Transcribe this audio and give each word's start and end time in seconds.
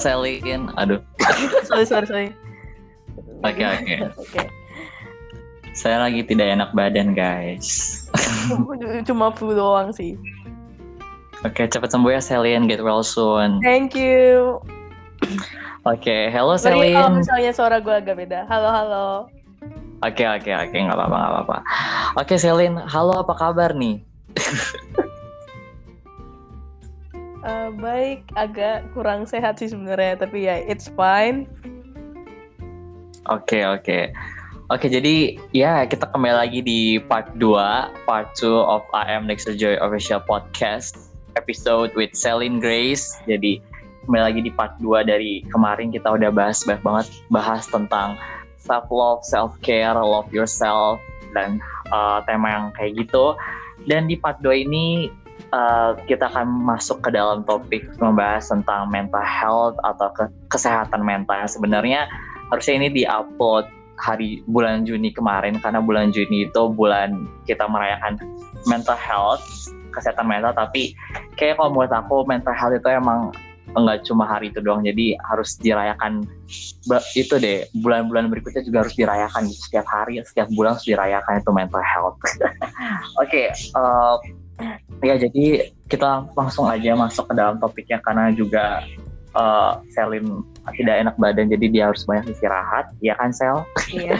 Selin. 0.00 0.72
Aduh. 0.76 1.00
sorry 1.68 1.86
sorry 1.88 2.06
sorry. 2.06 2.28
Oke 3.44 3.62
oke. 3.62 3.94
Oke. 4.16 4.42
Saya 5.76 6.08
lagi 6.08 6.24
tidak 6.24 6.56
enak 6.56 6.70
badan 6.72 7.12
guys. 7.12 8.08
Cuma 9.08 9.28
flu 9.36 9.52
doang 9.52 9.92
sih. 9.92 10.16
Oke, 11.44 11.68
cepat 11.68 11.92
sembuh 11.92 12.16
ya 12.16 12.20
Selin. 12.24 12.64
Get 12.64 12.80
well 12.80 13.04
soon. 13.04 13.60
Thank 13.60 13.92
you. 13.92 14.56
Oke, 15.86 16.32
hello 16.32 16.58
Sorry 16.58 16.96
kalau 16.96 17.12
Selin. 17.12 17.22
misalnya 17.22 17.52
suara 17.54 17.76
gue 17.78 17.94
agak 17.94 18.16
beda. 18.18 18.48
Halo 18.48 18.68
halo. 18.72 19.08
Oke 20.04 20.28
oke 20.28 20.50
oke, 20.52 20.76
nggak 20.76 20.96
apa-apa 20.96 21.16
nggak 21.16 21.32
apa-apa. 21.32 21.56
Oke 22.20 22.34
Selin, 22.36 22.76
halo 22.76 23.22
apa 23.22 23.32
kabar 23.32 23.72
nih? 23.72 24.02
Eh, 27.46 27.70
baik, 27.78 28.26
agak 28.34 28.90
kurang 28.90 29.22
sehat 29.22 29.62
sih 29.62 29.70
sebenarnya, 29.70 30.18
tapi 30.18 30.50
ya 30.50 30.58
it's 30.66 30.90
fine. 30.90 31.46
Oke 33.30 33.62
oke. 33.62 34.10
Oke, 34.66 34.90
jadi 34.90 35.38
ya 35.54 35.86
kita 35.86 36.10
kembali 36.10 36.34
lagi 36.42 36.58
di 36.58 36.98
part 36.98 37.30
2, 37.38 38.02
part 38.02 38.34
2 38.34 38.50
of 38.50 38.82
I 38.90 39.14
Am 39.14 39.30
Next 39.30 39.46
Joy 39.46 39.78
Official 39.78 40.18
Podcast 40.26 41.14
episode 41.38 41.94
with 41.94 42.10
Celine 42.18 42.58
Grace. 42.58 43.14
Jadi 43.30 43.62
kembali 44.10 44.22
lagi 44.26 44.40
di 44.42 44.50
part 44.50 44.74
2 44.82 45.06
dari 45.06 45.46
kemarin 45.46 45.94
kita 45.94 46.18
udah 46.18 46.34
bahas 46.34 46.66
banyak 46.66 46.82
banget 46.82 47.06
bahas 47.30 47.62
tentang 47.70 48.18
self 48.58 48.90
love, 48.90 49.22
self 49.22 49.54
care, 49.62 49.94
love 49.94 50.26
yourself 50.34 50.98
dan 51.30 51.62
uh, 51.94 52.18
tema 52.26 52.50
yang 52.50 52.66
kayak 52.74 53.06
gitu. 53.06 53.38
Dan 53.86 54.10
di 54.10 54.18
part 54.18 54.42
2 54.42 54.66
ini 54.66 55.14
uh, 55.52 55.94
kita 56.08 56.26
akan 56.30 56.46
masuk 56.64 57.02
ke 57.04 57.10
dalam 57.14 57.42
topik 57.44 57.86
membahas 58.00 58.48
tentang 58.50 58.88
mental 58.90 59.22
health 59.22 59.76
atau 59.84 60.08
ke 60.14 60.24
kesehatan 60.50 61.02
mental. 61.04 61.46
Sebenarnya 61.46 62.08
harusnya 62.50 62.74
ini 62.82 62.88
di-upload 63.02 63.66
hari 63.96 64.44
bulan 64.48 64.84
Juni 64.84 65.12
kemarin 65.12 65.56
karena 65.60 65.80
bulan 65.80 66.12
Juni 66.12 66.48
itu 66.48 66.62
bulan 66.72 67.26
kita 67.48 67.64
merayakan 67.66 68.20
mental 68.68 68.96
health 68.98 69.44
kesehatan 69.94 70.28
mental. 70.28 70.52
Tapi 70.52 70.92
kayak 71.40 71.56
kalau 71.60 71.72
menurut 71.72 71.92
aku 71.92 72.24
mental 72.28 72.52
health 72.52 72.76
itu 72.76 72.88
emang 72.92 73.32
enggak 73.74 74.04
cuma 74.04 74.28
hari 74.28 74.52
itu 74.52 74.60
doang. 74.60 74.84
Jadi 74.84 75.16
harus 75.26 75.56
dirayakan 75.58 76.28
itu 77.16 77.34
deh 77.40 77.66
bulan-bulan 77.80 78.28
berikutnya 78.28 78.62
juga 78.62 78.86
harus 78.86 78.94
dirayakan. 78.94 79.48
Setiap 79.48 79.86
hari 79.88 80.20
setiap 80.22 80.48
bulan 80.52 80.76
harus 80.76 80.86
dirayakan 80.86 81.40
itu 81.40 81.50
mental 81.52 81.82
health. 81.82 82.18
Oke 83.22 83.50
eh, 83.52 84.16
ya 85.04 85.14
jadi 85.20 85.70
kita 85.86 86.32
langsung 86.32 86.66
aja 86.66 86.96
masuk 86.96 87.28
ke 87.28 87.34
dalam 87.36 87.60
topiknya 87.60 88.00
karena 88.00 88.32
juga 88.32 88.82
eh, 89.36 89.72
Selin 89.92 90.42
tidak 90.74 90.96
enak 91.06 91.14
badan 91.20 91.46
jadi 91.52 91.66
dia 91.68 91.84
harus 91.92 92.02
banyak 92.08 92.32
istirahat 92.32 92.90
ya 93.04 93.14
kan 93.16 93.30
Sel 93.30 93.62
Iya. 93.92 94.18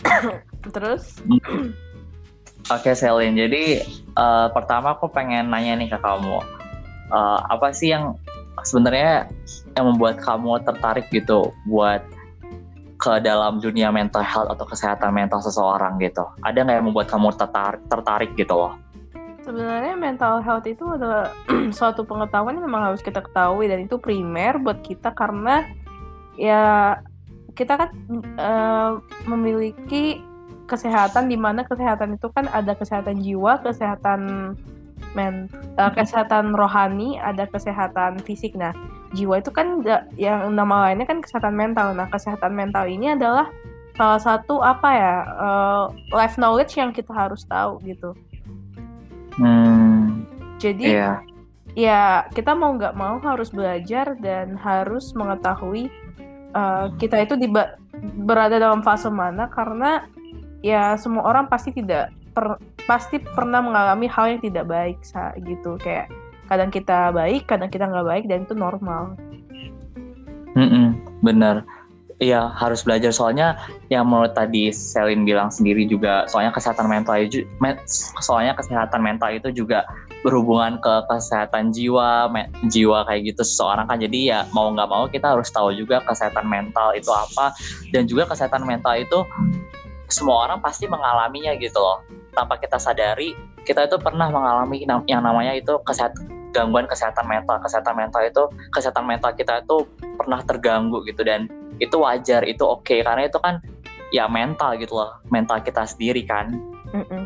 Terus? 0.74 1.18
Oke 2.74 2.92
Selin, 2.92 3.34
jadi 3.34 3.82
eh, 3.98 4.48
pertama 4.52 4.94
aku 4.94 5.08
pengen 5.10 5.48
nanya 5.48 5.80
nih 5.80 5.90
ke 5.90 5.98
kamu, 5.98 6.38
Eh, 7.10 7.40
apa 7.50 7.74
sih 7.74 7.90
yang 7.90 8.14
sebenarnya 8.62 9.26
yang 9.74 9.90
membuat 9.90 10.22
kamu 10.22 10.62
tertarik 10.62 11.10
gitu 11.10 11.50
buat 11.66 12.06
ke 13.00 13.18
dalam 13.24 13.58
dunia 13.58 13.88
mental 13.90 14.22
health 14.22 14.46
atau 14.52 14.62
kesehatan 14.62 15.10
mental 15.10 15.42
seseorang 15.42 15.98
gitu? 15.98 16.22
Ada 16.46 16.62
nggak 16.62 16.76
yang 16.78 16.86
membuat 16.86 17.10
kamu 17.10 17.34
tertarik, 17.34 17.82
tertarik 17.90 18.30
gitu 18.38 18.54
loh? 18.54 18.78
Sebenarnya 19.40 19.96
mental 19.96 20.44
health 20.44 20.68
itu 20.68 20.84
adalah 20.84 21.32
suatu 21.76 22.04
pengetahuan 22.04 22.60
yang 22.60 22.66
memang 22.68 22.92
harus 22.92 23.00
kita 23.00 23.24
ketahui 23.24 23.72
dan 23.72 23.88
itu 23.88 23.96
primer 23.96 24.60
buat 24.60 24.84
kita 24.84 25.16
karena 25.16 25.64
ya 26.36 26.96
kita 27.56 27.76
kan 27.76 27.90
eh, 28.36 28.90
memiliki 29.24 30.20
kesehatan 30.68 31.26
di 31.26 31.34
mana 31.34 31.66
kesehatan 31.66 32.14
itu 32.14 32.30
kan 32.30 32.46
ada 32.52 32.78
kesehatan 32.78 33.18
jiwa, 33.20 33.58
kesehatan 33.64 34.54
men 35.16 35.50
eh, 35.76 35.92
kesehatan 35.92 36.54
rohani, 36.54 37.18
ada 37.18 37.48
kesehatan 37.50 38.22
fisik. 38.22 38.54
Nah, 38.54 38.70
jiwa 39.16 39.42
itu 39.42 39.50
kan 39.50 39.82
yang 40.14 40.52
nama 40.54 40.88
lainnya 40.88 41.08
kan 41.08 41.18
kesehatan 41.18 41.58
mental. 41.58 41.90
Nah, 41.96 42.06
kesehatan 42.06 42.54
mental 42.54 42.86
ini 42.86 43.18
adalah 43.18 43.50
salah 43.98 44.22
satu 44.22 44.62
apa 44.62 44.88
ya 44.94 45.16
eh, 45.26 45.84
life 46.14 46.36
knowledge 46.38 46.78
yang 46.78 46.94
kita 46.94 47.10
harus 47.10 47.42
tahu 47.48 47.82
gitu. 47.82 48.14
Hmm, 49.40 50.28
Jadi 50.60 50.92
iya, 50.92 51.24
ya 51.72 52.28
kita 52.36 52.52
mau 52.52 52.76
nggak 52.76 52.92
mau 52.92 53.16
harus 53.24 53.48
belajar 53.48 54.12
dan 54.20 54.60
harus 54.60 55.16
mengetahui 55.16 55.88
uh, 56.52 56.92
kita 57.00 57.24
itu 57.24 57.40
di 57.40 57.48
berada 58.20 58.60
dalam 58.60 58.84
fase 58.84 59.08
mana 59.08 59.48
karena 59.48 60.04
ya 60.60 60.92
semua 61.00 61.24
orang 61.24 61.48
pasti 61.48 61.72
tidak 61.72 62.12
per- 62.36 62.60
pasti 62.84 63.16
pernah 63.16 63.64
mengalami 63.64 64.06
hal 64.12 64.36
yang 64.36 64.40
tidak 64.44 64.68
baik 64.68 64.98
sa 65.00 65.32
gitu. 65.40 65.80
Kayak 65.80 66.12
kadang 66.52 66.68
kita 66.68 67.14
baik 67.14 67.48
kadang 67.48 67.72
kita 67.72 67.88
nggak 67.88 68.06
baik 68.06 68.24
dan 68.28 68.44
itu 68.44 68.52
normal. 68.52 69.16
Mm-mm, 70.52 70.98
bener. 71.22 71.62
Iya 72.20 72.52
harus 72.52 72.84
belajar. 72.84 73.16
Soalnya 73.16 73.56
yang 73.88 74.04
menurut 74.04 74.36
tadi 74.36 74.68
Selin 74.76 75.24
bilang 75.24 75.48
sendiri 75.48 75.88
juga 75.88 76.28
soalnya 76.28 76.52
kesehatan 76.52 76.84
mental 76.84 77.16
itu 77.16 77.48
soalnya 78.20 78.52
kesehatan 78.52 79.00
mental 79.00 79.32
itu 79.32 79.48
juga 79.64 79.88
berhubungan 80.20 80.76
ke 80.84 80.94
kesehatan 81.08 81.72
jiwa 81.72 82.28
me- 82.28 82.52
jiwa 82.68 83.08
kayak 83.08 83.32
gitu 83.32 83.40
seseorang 83.40 83.88
kan. 83.88 83.96
Jadi 83.96 84.28
ya 84.28 84.44
mau 84.52 84.68
nggak 84.68 84.88
mau 84.92 85.08
kita 85.08 85.32
harus 85.32 85.48
tahu 85.48 85.72
juga 85.72 86.04
kesehatan 86.04 86.44
mental 86.44 86.92
itu 86.92 87.08
apa. 87.08 87.56
Dan 87.88 88.04
juga 88.04 88.28
kesehatan 88.28 88.68
mental 88.68 89.00
itu 89.00 89.24
semua 90.12 90.44
orang 90.44 90.60
pasti 90.60 90.84
mengalaminya 90.92 91.56
gitu 91.56 91.80
loh. 91.80 92.04
Tanpa 92.36 92.60
kita 92.60 92.76
sadari 92.76 93.32
kita 93.64 93.88
itu 93.88 93.96
pernah 93.96 94.28
mengalami 94.28 94.84
yang 95.08 95.24
namanya 95.24 95.56
itu 95.56 95.72
kesehatan 95.88 96.28
gangguan 96.52 96.84
kesehatan 96.84 97.24
mental. 97.24 97.56
Kesehatan 97.64 97.96
mental 97.96 98.28
itu 98.28 98.44
kesehatan 98.76 99.08
mental 99.08 99.32
kita 99.32 99.64
itu 99.64 99.88
pernah 100.20 100.44
terganggu 100.44 101.00
gitu. 101.08 101.24
Dan 101.24 101.59
itu 101.80 101.96
wajar 101.98 102.44
itu 102.44 102.62
oke. 102.62 103.02
Karena 103.02 103.26
itu 103.26 103.40
kan 103.40 103.58
ya 104.12 104.28
mental 104.28 104.76
gitu 104.78 105.00
loh. 105.00 105.18
Mental 105.32 105.64
kita 105.64 105.88
sendiri 105.88 106.22
kan. 106.28 106.54
Mm-mm. 106.94 107.24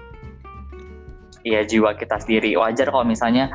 ya 1.44 1.60
jiwa 1.60 1.92
kita 1.92 2.16
sendiri. 2.24 2.56
Wajar 2.56 2.88
kalau 2.88 3.04
misalnya 3.04 3.52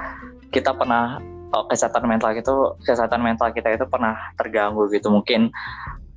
kita 0.53 0.77
pernah 0.77 1.17
oh, 1.57 1.65
kesehatan 1.65 2.05
mental 2.05 2.37
itu 2.37 2.77
kesehatan 2.85 3.21
mental 3.21 3.49
kita 3.49 3.73
itu 3.73 3.85
pernah 3.89 4.13
terganggu 4.37 4.85
gitu. 4.93 5.09
Mungkin 5.09 5.49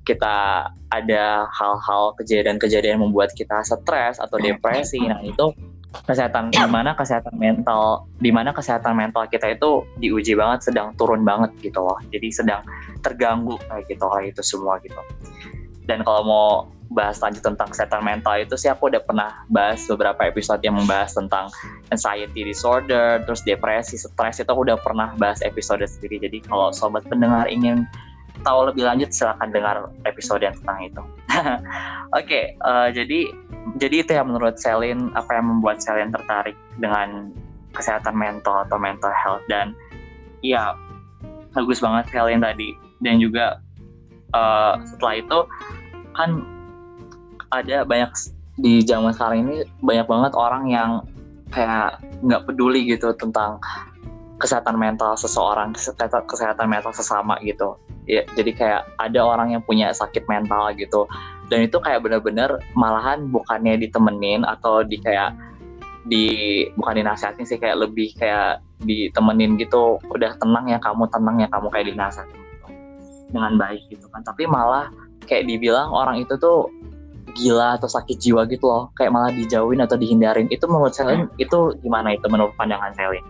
kita 0.02 0.68
ada 0.90 1.46
hal-hal 1.48 2.12
kejadian-kejadian 2.18 2.98
membuat 2.98 3.30
kita 3.38 3.62
stres 3.62 4.18
atau 4.18 4.36
depresi. 4.42 4.98
nah 5.06 5.22
itu 5.22 5.54
kesehatan 6.08 6.50
di 6.50 6.64
mana 6.66 6.96
kesehatan 6.96 7.36
mental 7.36 8.08
di 8.18 8.32
mana 8.32 8.50
kesehatan 8.50 8.96
mental 8.96 9.28
kita 9.28 9.52
itu 9.52 9.84
diuji 10.00 10.32
banget 10.34 10.72
sedang 10.72 10.96
turun 10.96 11.22
banget 11.22 11.52
gitu 11.60 11.80
loh. 11.84 11.98
Jadi 12.08 12.28
sedang 12.32 12.64
terganggu 13.04 13.60
kayak 13.68 13.86
gitu 13.86 14.04
hal 14.08 14.22
itu 14.24 14.42
semua 14.42 14.80
gitu. 14.80 14.98
Dan 15.84 16.06
kalau 16.06 16.22
mau 16.24 16.48
bahas 16.92 17.18
lanjut 17.24 17.40
tentang 17.40 17.72
kesehatan 17.72 18.04
mental 18.04 18.36
itu 18.36 18.54
sih 18.54 18.68
aku 18.68 18.92
udah 18.92 19.00
pernah 19.00 19.42
bahas 19.48 19.80
beberapa 19.88 20.28
episode 20.28 20.60
yang 20.60 20.76
membahas 20.76 21.16
tentang 21.16 21.48
anxiety 21.88 22.44
disorder 22.44 23.24
terus 23.24 23.40
depresi 23.48 23.96
stres 23.96 24.44
itu 24.44 24.48
aku 24.52 24.68
udah 24.68 24.76
pernah 24.78 25.16
bahas 25.16 25.40
episode 25.40 25.82
sendiri. 25.88 26.28
Jadi 26.28 26.44
kalau 26.44 26.68
sobat 26.70 27.08
pendengar 27.08 27.48
ingin 27.48 27.88
tahu 28.40 28.72
lebih 28.72 28.88
lanjut 28.88 29.12
silahkan 29.12 29.48
dengar 29.52 29.76
episode 30.08 30.42
yang 30.42 30.56
tentang 30.56 30.78
itu. 30.88 31.02
Oke 32.18 32.56
eh, 32.56 32.88
jadi 32.96 33.20
jadi 33.78 33.96
itu 34.02 34.12
yang 34.16 34.32
menurut 34.32 34.58
Selin 34.58 35.12
apa 35.14 35.38
yang 35.38 35.46
membuat 35.52 35.84
Selin 35.84 36.10
tertarik 36.10 36.56
dengan 36.80 37.30
kesehatan 37.76 38.16
mental 38.16 38.64
atau 38.66 38.76
mental 38.80 39.12
health. 39.12 39.44
Dan 39.46 39.76
iya 40.40 40.74
bagus 41.54 41.78
banget 41.78 42.08
Selin 42.10 42.42
tadi. 42.42 42.74
Dan 43.04 43.20
juga 43.20 43.60
eh, 44.34 44.74
setelah 44.88 45.14
itu 45.20 45.38
kan 46.16 46.30
ada 47.52 47.84
banyak 47.84 48.10
di 48.60 48.84
zaman 48.84 49.12
sekarang 49.16 49.48
ini 49.48 49.56
banyak 49.80 50.04
banget 50.08 50.32
orang 50.36 50.64
yang 50.68 50.90
kayak 51.52 52.00
nggak 52.24 52.44
peduli 52.48 52.88
gitu 52.88 53.12
tentang 53.16 53.60
kesehatan 54.42 54.74
mental 54.74 55.14
seseorang 55.14 55.70
kesehatan 56.26 56.66
mental 56.66 56.90
sesama 56.90 57.38
gitu. 57.46 57.78
Ya 58.10 58.26
jadi 58.34 58.50
kayak 58.50 58.82
ada 58.98 59.20
orang 59.22 59.54
yang 59.54 59.62
punya 59.62 59.94
sakit 59.94 60.26
mental 60.26 60.74
gitu. 60.74 61.06
Dan 61.46 61.70
itu 61.70 61.78
kayak 61.78 62.02
bener-bener 62.02 62.58
malahan 62.74 63.30
bukannya 63.30 63.78
ditemenin 63.78 64.42
atau 64.42 64.82
di 64.82 64.98
kayak 64.98 65.38
di 66.10 66.66
bukan 66.74 66.98
dinasihatin 66.98 67.46
sih 67.46 67.62
kayak 67.62 67.78
lebih 67.86 68.10
kayak 68.18 68.58
ditemenin 68.82 69.54
gitu. 69.62 70.02
Udah 70.10 70.34
tenang 70.42 70.66
ya 70.66 70.82
kamu 70.82 71.06
tenang 71.14 71.38
ya 71.38 71.46
kamu 71.46 71.70
kayak 71.70 71.86
dinasihatin 71.94 72.34
gitu. 72.34 72.66
Dengan 73.30 73.54
baik 73.54 73.86
gitu 73.86 74.10
kan. 74.10 74.26
Tapi 74.26 74.50
malah 74.50 74.90
kayak 75.30 75.46
dibilang 75.46 75.94
orang 75.94 76.18
itu 76.18 76.34
tuh 76.42 76.66
gila 77.38 77.78
atau 77.78 77.86
sakit 77.86 78.18
jiwa 78.18 78.44
gitu 78.50 78.66
loh. 78.66 78.90
Kayak 78.98 79.14
malah 79.14 79.30
dijauhin 79.30 79.78
atau 79.78 79.94
dihindarin. 79.94 80.50
Itu 80.50 80.66
menurut 80.66 80.98
Selin 80.98 81.30
itu 81.38 81.78
gimana 81.78 82.18
itu 82.18 82.26
menurut 82.26 82.52
pandangan 82.58 82.90
Selin 82.98 83.22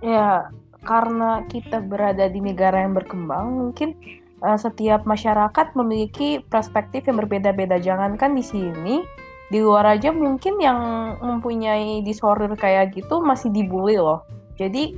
Ya, 0.00 0.48
karena 0.84 1.44
kita 1.48 1.84
berada 1.84 2.28
di 2.28 2.40
negara 2.40 2.80
yang 2.84 2.96
berkembang, 2.96 3.52
mungkin 3.52 3.96
uh, 4.40 4.56
setiap 4.56 5.04
masyarakat 5.04 5.76
memiliki 5.76 6.40
perspektif 6.48 7.04
yang 7.08 7.20
berbeda-beda. 7.20 7.76
Jangankan 7.76 8.32
di 8.32 8.44
sini, 8.44 9.04
di 9.50 9.58
luar 9.60 9.98
aja 9.98 10.14
mungkin 10.14 10.56
yang 10.62 10.78
mempunyai 11.20 12.00
disorder 12.06 12.54
kayak 12.56 12.96
gitu 12.96 13.20
masih 13.20 13.50
dibully 13.52 13.98
loh. 13.98 14.24
Jadi 14.56 14.96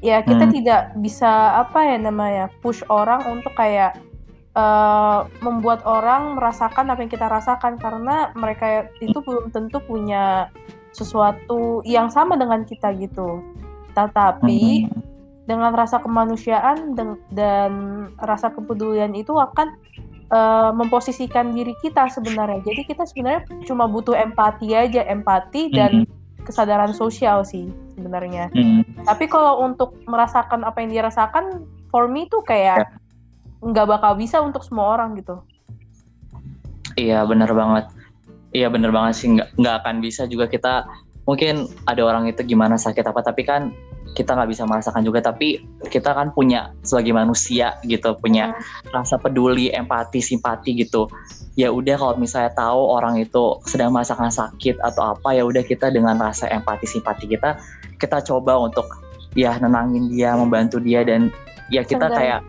ya 0.00 0.24
kita 0.24 0.48
hmm. 0.48 0.54
tidak 0.56 0.82
bisa 0.96 1.60
apa 1.60 1.84
ya 1.84 1.96
namanya 2.00 2.48
push 2.64 2.80
orang 2.88 3.20
untuk 3.28 3.52
kayak 3.52 4.00
uh, 4.56 5.28
membuat 5.44 5.84
orang 5.84 6.40
merasakan 6.40 6.88
apa 6.88 7.04
yang 7.04 7.12
kita 7.12 7.28
rasakan 7.28 7.76
karena 7.76 8.32
mereka 8.32 8.88
itu 9.04 9.20
belum 9.20 9.52
tentu 9.52 9.78
punya 9.84 10.48
sesuatu 10.90 11.84
yang 11.84 12.08
sama 12.08 12.34
dengan 12.40 12.64
kita 12.64 12.96
gitu. 12.96 13.44
Tetapi 14.08 14.86
hmm. 14.88 15.00
dengan 15.44 15.74
rasa 15.76 16.00
kemanusiaan 16.00 16.94
dan, 16.94 17.20
dan 17.34 17.72
rasa 18.22 18.54
kepedulian 18.54 19.12
itu 19.12 19.34
akan 19.36 19.76
uh, 20.32 20.70
memposisikan 20.72 21.52
diri 21.52 21.76
kita 21.84 22.08
sebenarnya. 22.08 22.64
Jadi 22.64 22.86
kita 22.86 23.04
sebenarnya 23.04 23.44
cuma 23.66 23.84
butuh 23.90 24.14
empati 24.16 24.72
aja, 24.72 25.04
empati 25.04 25.74
dan 25.74 26.06
hmm 26.06 26.20
kesadaran 26.50 26.92
sosial 26.96 27.44
sih 27.44 27.68
sebenarnya. 27.94 28.48
Hmm. 28.50 28.82
Tapi 29.04 29.28
kalau 29.28 29.62
untuk 29.64 29.94
merasakan 30.08 30.64
apa 30.64 30.82
yang 30.82 30.90
dirasakan, 30.90 31.64
for 31.92 32.08
me 32.08 32.26
tuh 32.26 32.42
kayak 32.42 32.82
ya. 32.82 32.86
nggak 33.62 33.86
ya. 33.86 33.90
bakal 33.96 34.12
bisa 34.16 34.40
untuk 34.40 34.64
semua 34.64 34.96
orang 34.96 35.14
gitu. 35.20 35.38
Iya 36.96 37.22
benar 37.28 37.52
banget. 37.52 37.86
Iya 38.50 38.66
benar 38.66 38.90
banget 38.90 39.14
sih 39.14 39.28
nggak 39.30 39.62
nggak 39.62 39.74
akan 39.84 39.96
bisa 40.02 40.26
juga 40.26 40.50
kita 40.50 40.88
mungkin 41.22 41.70
ada 41.86 42.02
orang 42.02 42.26
itu 42.26 42.42
gimana 42.42 42.74
sakit 42.74 43.06
apa 43.06 43.22
tapi 43.22 43.46
kan 43.46 43.70
kita 44.14 44.34
nggak 44.34 44.50
bisa 44.50 44.66
merasakan 44.66 45.06
juga 45.06 45.22
tapi 45.22 45.62
kita 45.86 46.10
kan 46.10 46.34
punya 46.34 46.74
sebagai 46.82 47.14
manusia 47.14 47.78
gitu 47.86 48.18
punya 48.18 48.50
hmm. 48.50 48.90
rasa 48.90 49.16
peduli 49.16 49.70
empati 49.70 50.18
simpati 50.18 50.74
gitu. 50.74 51.06
Ya 51.58 51.70
udah 51.70 51.98
kalau 51.98 52.14
misalnya 52.16 52.54
tahu 52.54 52.80
orang 52.90 53.20
itu 53.20 53.58
sedang 53.66 53.94
merasakan 53.94 54.30
sakit 54.30 54.80
atau 54.80 55.14
apa 55.14 55.34
ya 55.34 55.42
udah 55.46 55.62
kita 55.62 55.90
dengan 55.90 56.18
rasa 56.18 56.50
empati 56.50 56.86
simpati 56.86 57.26
kita 57.26 57.58
kita 58.00 58.18
coba 58.24 58.56
untuk 58.56 58.86
ya 59.38 59.54
nenangin 59.60 60.10
dia 60.10 60.34
membantu 60.34 60.82
dia 60.82 61.06
dan 61.06 61.30
ya 61.70 61.86
kita 61.86 62.10
Seenggaknya, 62.10 62.18
kayak 62.18 62.40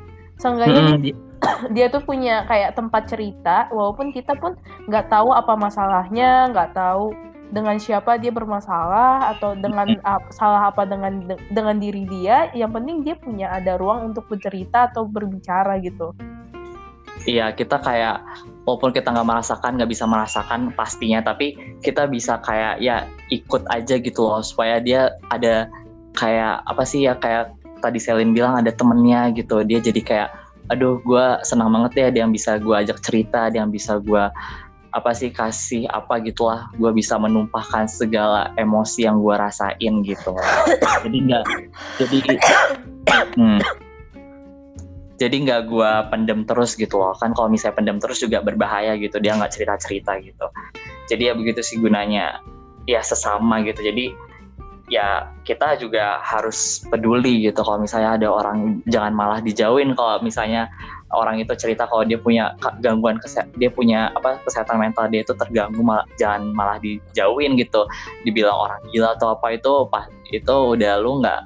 seenggaknya 0.42 0.82
hmm, 0.82 1.02
dia, 1.02 1.16
dia 1.76 1.86
tuh 1.94 2.02
punya 2.02 2.36
kayak 2.50 2.74
tempat 2.74 3.04
cerita 3.06 3.70
walaupun 3.70 4.10
kita 4.10 4.34
pun 4.38 4.58
nggak 4.90 5.10
tahu 5.12 5.30
apa 5.34 5.54
masalahnya 5.54 6.50
nggak 6.50 6.74
tahu 6.74 7.14
dengan 7.52 7.76
siapa 7.78 8.16
dia 8.16 8.32
bermasalah 8.32 9.36
atau 9.38 9.54
dengan 9.60 10.00
apa, 10.08 10.32
salah 10.32 10.72
apa 10.72 10.88
dengan 10.88 11.36
dengan 11.52 11.78
diri 11.78 12.08
dia 12.08 12.48
yang 12.56 12.72
penting 12.72 13.04
dia 13.04 13.20
punya 13.20 13.52
ada 13.52 13.76
ruang 13.76 14.16
untuk 14.16 14.26
bercerita 14.32 14.88
atau 14.88 15.04
berbicara 15.04 15.78
gitu. 15.84 16.16
Iya 17.28 17.54
kita 17.54 17.78
kayak 17.84 18.24
walaupun 18.66 18.96
kita 18.96 19.14
nggak 19.14 19.28
merasakan 19.28 19.78
nggak 19.78 19.92
bisa 19.92 20.10
merasakan 20.10 20.74
pastinya 20.74 21.22
tapi 21.22 21.54
kita 21.86 22.10
bisa 22.10 22.42
kayak 22.42 22.82
ya 22.82 23.06
ikut 23.30 23.62
aja 23.70 24.02
gitu 24.02 24.26
loh 24.26 24.42
supaya 24.42 24.82
dia 24.82 25.14
ada 25.30 25.70
kayak 26.18 26.66
apa 26.66 26.82
sih 26.82 27.06
ya 27.06 27.14
kayak 27.20 27.54
tadi 27.84 28.02
Selin 28.02 28.34
bilang 28.34 28.58
ada 28.58 28.74
temennya 28.74 29.30
gitu. 29.38 29.62
Dia 29.62 29.84
jadi 29.84 30.02
kayak 30.02 30.30
aduh 30.72 31.04
gue 31.04 31.26
senang 31.44 31.68
banget 31.76 31.92
ya 32.00 32.08
dia 32.16 32.22
yang 32.24 32.32
bisa 32.32 32.56
gue 32.56 32.72
ajak 32.72 33.04
cerita 33.04 33.52
dia 33.52 33.60
yang 33.60 33.74
bisa 33.74 34.00
gue 34.00 34.24
apa 34.92 35.16
sih 35.16 35.32
kasih 35.32 35.88
apa 35.88 36.20
gitulah 36.20 36.68
gue 36.76 36.92
bisa 36.92 37.16
menumpahkan 37.16 37.88
segala 37.88 38.52
emosi 38.60 39.08
yang 39.08 39.24
gue 39.24 39.36
rasain 39.40 39.94
gitu. 40.04 40.36
Jadi 41.08 41.18
nggak 41.32 41.44
jadi 41.96 42.18
hmm, 43.40 43.60
jadi 45.22 45.36
nggak 45.48 45.62
gue 45.70 45.92
pendem 46.12 46.44
terus 46.44 46.76
gitu 46.76 47.00
loh. 47.00 47.16
Kan 47.16 47.32
kalau 47.32 47.48
misalnya 47.48 47.80
pendem 47.80 47.98
terus 48.04 48.20
juga 48.20 48.44
berbahaya 48.44 49.00
gitu 49.00 49.22
dia 49.24 49.38
nggak 49.38 49.54
cerita 49.56 49.78
cerita 49.80 50.12
gitu. 50.20 50.50
Jadi 51.08 51.30
ya 51.30 51.34
begitu 51.38 51.62
sih 51.64 51.80
gunanya. 51.80 52.44
Ya 52.90 53.00
sesama 53.06 53.62
gitu. 53.62 53.86
Jadi 53.86 54.12
ya 54.92 55.32
kita 55.48 55.80
juga 55.80 56.20
harus 56.20 56.84
peduli 56.90 57.48
gitu. 57.48 57.64
Kalau 57.64 57.80
misalnya 57.80 58.20
ada 58.20 58.28
orang 58.28 58.84
jangan 58.90 59.14
malah 59.16 59.40
dijauhin. 59.40 59.96
Kalau 59.96 60.20
misalnya 60.20 60.68
orang 61.14 61.44
itu 61.44 61.54
cerita 61.56 61.88
kalau 61.88 62.08
dia 62.08 62.18
punya 62.18 62.56
gangguan 62.80 63.20
kesehatan 63.20 63.52
dia 63.60 63.70
punya 63.72 64.12
apa 64.16 64.40
kesehatan 64.48 64.80
mental 64.80 65.08
dia 65.12 65.22
itu 65.24 65.36
terganggu 65.36 65.80
malah 65.84 66.08
jangan 66.16 66.52
malah 66.56 66.78
dijauhin 66.80 67.60
gitu 67.60 67.86
dibilang 68.24 68.56
orang 68.56 68.80
gila 68.92 69.16
atau 69.16 69.36
apa 69.36 69.56
itu 69.56 69.74
pas 69.92 70.08
itu 70.32 70.56
udah 70.76 71.00
lu 71.00 71.20
nggak 71.20 71.42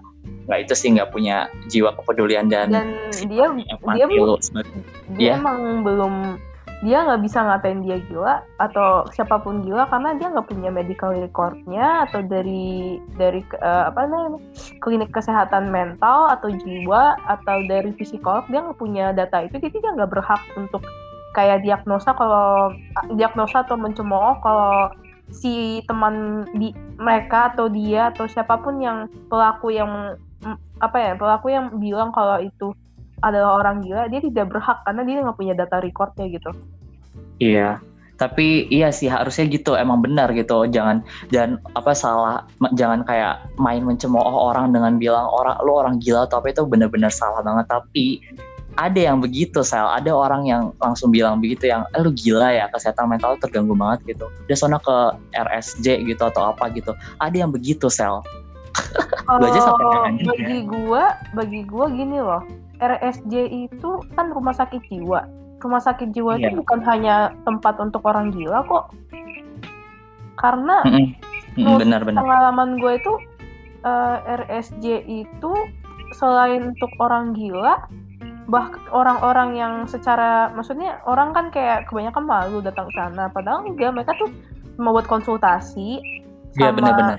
nggak 0.46 0.60
itu 0.70 0.74
sih 0.78 0.90
nggak 0.94 1.10
punya 1.10 1.50
jiwa 1.70 1.90
kepedulian 1.98 2.46
dan, 2.50 2.70
dan 2.70 2.88
dia 3.26 3.50
dia, 3.50 4.06
lu, 4.06 4.38
dia 5.18 5.34
ya. 5.34 5.34
emang 5.42 5.82
belum 5.82 6.38
dia 6.84 7.08
nggak 7.08 7.24
bisa 7.24 7.40
ngatain 7.40 7.88
dia 7.88 7.98
gila 8.12 8.44
atau 8.60 9.08
siapa 9.16 9.40
pun 9.40 9.64
gila 9.64 9.88
karena 9.88 10.12
dia 10.20 10.28
nggak 10.28 10.48
punya 10.52 10.68
medical 10.68 11.16
recordnya 11.16 12.04
atau 12.10 12.20
dari 12.20 13.00
dari 13.16 13.40
uh, 13.64 13.88
apa 13.88 14.04
namanya 14.04 14.44
klinik 14.84 15.12
kesehatan 15.16 15.72
mental 15.72 16.28
atau 16.36 16.52
jiwa 16.52 17.16
atau 17.32 17.64
dari 17.72 17.96
psikolog 17.96 18.44
dia 18.52 18.60
nggak 18.60 18.80
punya 18.80 19.16
data 19.16 19.48
itu. 19.48 19.56
Jadi 19.56 19.80
dia 19.80 19.92
nggak 19.96 20.12
berhak 20.12 20.42
untuk 20.60 20.84
kayak 21.32 21.64
diagnosa 21.64 22.12
kalau 22.16 22.72
diagnosa 23.16 23.64
atau 23.64 23.80
mencemooh 23.80 24.40
kalau 24.44 24.92
si 25.32 25.84
teman 25.90 26.46
di 26.56 26.72
mereka 26.96 27.52
atau 27.56 27.68
dia 27.68 28.14
atau 28.14 28.28
siapa 28.30 28.60
pun 28.62 28.80
yang 28.80 29.10
pelaku 29.28 29.74
yang 29.74 30.16
apa 30.80 30.98
ya 31.00 31.12
pelaku 31.18 31.50
yang 31.50 31.76
bilang 31.80 32.12
kalau 32.14 32.38
itu 32.40 32.76
adalah 33.24 33.64
orang 33.64 33.86
gila 33.86 34.12
dia 34.12 34.20
tidak 34.20 34.52
berhak 34.52 34.84
karena 34.84 35.02
dia 35.08 35.16
nggak 35.24 35.38
punya 35.38 35.54
data 35.56 35.78
recordnya 35.80 36.26
gitu. 36.28 36.52
Iya. 37.40 37.80
Tapi 38.16 38.72
iya 38.72 38.96
sih 38.96 39.12
harusnya 39.12 39.44
gitu 39.52 39.76
emang 39.76 40.00
benar 40.00 40.32
gitu. 40.32 40.64
Jangan 40.72 41.04
dan 41.32 41.60
apa 41.76 41.92
salah 41.92 42.48
jangan 42.80 43.04
kayak 43.04 43.44
main 43.60 43.84
mencemooh 43.84 44.24
orang 44.24 44.72
dengan 44.72 44.96
bilang 44.96 45.28
orang 45.28 45.60
lo 45.68 45.84
orang 45.84 46.00
gila 46.00 46.24
atau 46.24 46.40
apa 46.40 46.56
itu 46.56 46.64
benar-benar 46.64 47.12
salah 47.12 47.44
banget. 47.44 47.68
Tapi 47.68 48.24
ada 48.80 49.00
yang 49.00 49.20
begitu 49.20 49.64
sel. 49.68 49.84
Ada 49.84 50.16
orang 50.16 50.48
yang 50.48 50.72
langsung 50.80 51.12
bilang 51.12 51.44
begitu 51.44 51.68
yang 51.68 51.84
eh, 51.92 52.00
lu 52.00 52.16
gila 52.16 52.56
ya 52.56 52.72
kesehatan 52.72 53.12
mental 53.12 53.36
terganggu 53.40 53.76
banget 53.76 54.16
gitu. 54.16 54.32
Dia 54.48 54.56
sana 54.56 54.80
ke 54.80 54.96
RSJ 55.36 56.08
gitu 56.08 56.24
atau 56.24 56.56
apa 56.56 56.72
gitu. 56.72 56.96
Ada 57.20 57.44
yang 57.44 57.52
begitu 57.52 57.92
sel. 57.92 58.24
Kalau 59.28 59.48
bagi 60.24 60.68
gua 60.68 61.20
bagi 61.32 61.64
gua 61.68 61.88
gini 61.92 62.20
loh 62.20 62.44
RSJ 62.80 63.34
itu 63.70 63.90
kan 64.16 64.32
rumah 64.32 64.56
sakit 64.56 64.82
jiwa. 64.92 65.28
Rumah 65.60 65.82
sakit 65.82 66.14
jiwa 66.14 66.38
yeah. 66.38 66.50
itu 66.50 66.50
iya. 66.54 66.60
bukan 66.62 66.80
hanya 66.86 67.16
tempat 67.48 67.80
untuk 67.82 68.06
orang 68.06 68.30
gila 68.34 68.62
kok. 68.68 68.92
Karena 70.36 70.84
mm 70.84 70.92
-hmm. 71.56 71.78
benar, 71.80 72.02
benar. 72.04 72.22
pengalaman 72.22 72.78
gue 72.78 72.94
itu 73.00 73.14
uh, 73.88 74.18
eh, 74.26 74.44
RSJ 74.46 74.86
itu 75.08 75.52
selain 76.14 76.76
untuk 76.76 76.92
orang 77.02 77.34
gila, 77.34 77.88
bah 78.46 78.70
orang-orang 78.94 79.58
yang 79.58 79.74
secara 79.90 80.54
maksudnya 80.54 81.02
orang 81.10 81.34
kan 81.34 81.50
kayak 81.50 81.90
kebanyakan 81.90 82.30
malu 82.30 82.62
datang 82.62 82.86
ke 82.86 82.94
sana 82.94 83.26
padahal 83.34 83.66
enggak 83.66 83.90
mereka 83.90 84.14
tuh 84.22 84.30
mau 84.78 84.94
buat 84.94 85.10
konsultasi 85.10 85.98
iya, 86.54 86.70
sama 86.70 86.78
benar-benar 86.78 87.18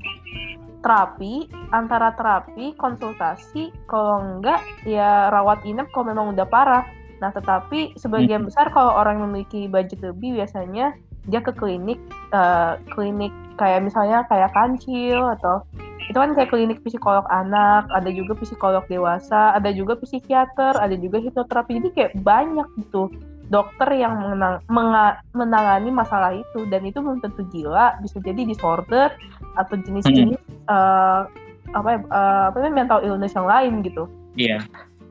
terapi 0.87 1.51
antara 1.75 2.15
terapi 2.15 2.79
konsultasi 2.79 3.75
kalau 3.91 4.23
enggak 4.23 4.63
ya 4.87 5.27
rawat 5.35 5.67
inap 5.67 5.91
kalau 5.91 6.15
memang 6.15 6.39
udah 6.39 6.47
parah. 6.47 6.87
Nah 7.19 7.35
tetapi 7.35 7.99
sebagian 7.99 8.47
hmm. 8.47 8.49
besar 8.55 8.71
kalau 8.71 8.95
orang 8.95 9.19
yang 9.19 9.35
memiliki 9.35 9.67
budget 9.67 9.99
lebih 9.99 10.39
biasanya 10.39 10.95
dia 11.27 11.43
ke 11.43 11.51
klinik 11.51 11.99
uh, 12.31 12.79
klinik 12.95 13.35
kayak 13.59 13.83
misalnya 13.83 14.23
kayak 14.31 14.55
kancil 14.55 15.35
atau 15.35 15.67
itu 16.07 16.15
kan 16.15 16.39
kayak 16.39 16.55
klinik 16.55 16.79
psikolog 16.87 17.27
anak 17.35 17.91
ada 17.91 18.07
juga 18.15 18.39
psikolog 18.39 18.87
dewasa 18.87 19.59
ada 19.59 19.75
juga 19.75 19.99
psikiater 19.99 20.79
ada 20.79 20.95
juga 20.95 21.19
hipnoterapi. 21.19 21.83
Jadi 21.83 21.89
kayak 21.99 22.13
banyak 22.23 22.69
gitu 22.79 23.11
dokter 23.47 23.89
yang 23.95 24.19
menang, 24.19 24.59
menga, 24.67 25.23
menangani 25.31 25.91
masalah 25.95 26.35
itu 26.35 26.67
dan 26.67 26.83
itu 26.83 26.99
belum 26.99 27.23
tentu 27.23 27.47
gila 27.55 27.95
bisa 28.03 28.19
jadi 28.19 28.43
disorder 28.43 29.15
atau 29.55 29.75
jenis-jenis 29.79 30.39
hmm. 30.39 30.67
uh, 30.67 31.31
apa 31.75 32.03
uh, 32.11 32.45
apa 32.51 32.71
mental 32.71 33.03
illness 33.03 33.35
yang 33.35 33.47
lain 33.47 33.83
gitu 33.87 34.11
iya 34.35 34.63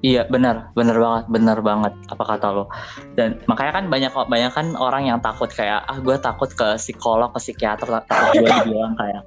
Iya 0.05 0.21
benar, 0.29 0.69
benar 0.77 1.01
banget, 1.01 1.25
benar 1.33 1.57
banget 1.65 1.93
apa 2.13 2.23
kata 2.29 2.47
lo. 2.53 2.69
Dan 3.17 3.41
makanya 3.49 3.81
kan 3.81 3.85
banyak 3.89 4.11
banyak 4.13 4.51
kan 4.53 4.67
orang 4.77 5.09
yang 5.09 5.17
takut 5.17 5.49
kayak 5.49 5.81
ah 5.81 5.97
gue 5.97 6.13
takut 6.21 6.45
ke 6.45 6.77
psikolog, 6.77 7.33
ke 7.33 7.41
psikiater, 7.41 7.89
takut 8.05 8.37
gue 8.37 8.45
dibilang 8.61 8.93
kayak 8.93 9.25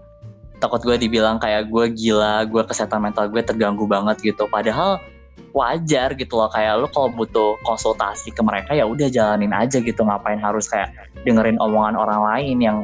takut 0.63 0.79
gue 0.87 0.95
dibilang 0.95 1.43
kayak 1.43 1.67
gue 1.67 1.91
gila, 1.99 2.47
gue 2.47 2.63
kesehatan 2.63 3.11
mental 3.11 3.27
gue 3.27 3.43
terganggu 3.43 3.91
banget 3.91 4.23
gitu. 4.23 4.47
Padahal 4.47 5.03
wajar 5.53 6.15
gitu 6.15 6.39
loh 6.39 6.51
kayak 6.53 6.79
lu 6.79 6.89
kalau 6.93 7.09
butuh 7.13 7.57
konsultasi 7.65 8.31
ke 8.31 8.43
mereka 8.45 8.77
ya 8.77 8.85
udah 8.85 9.09
jalanin 9.11 9.51
aja 9.51 9.81
gitu 9.81 10.05
ngapain 10.05 10.39
harus 10.39 10.69
kayak 10.71 10.93
dengerin 11.25 11.59
omongan 11.59 11.97
orang 11.99 12.21
lain 12.23 12.57
yang 12.61 12.79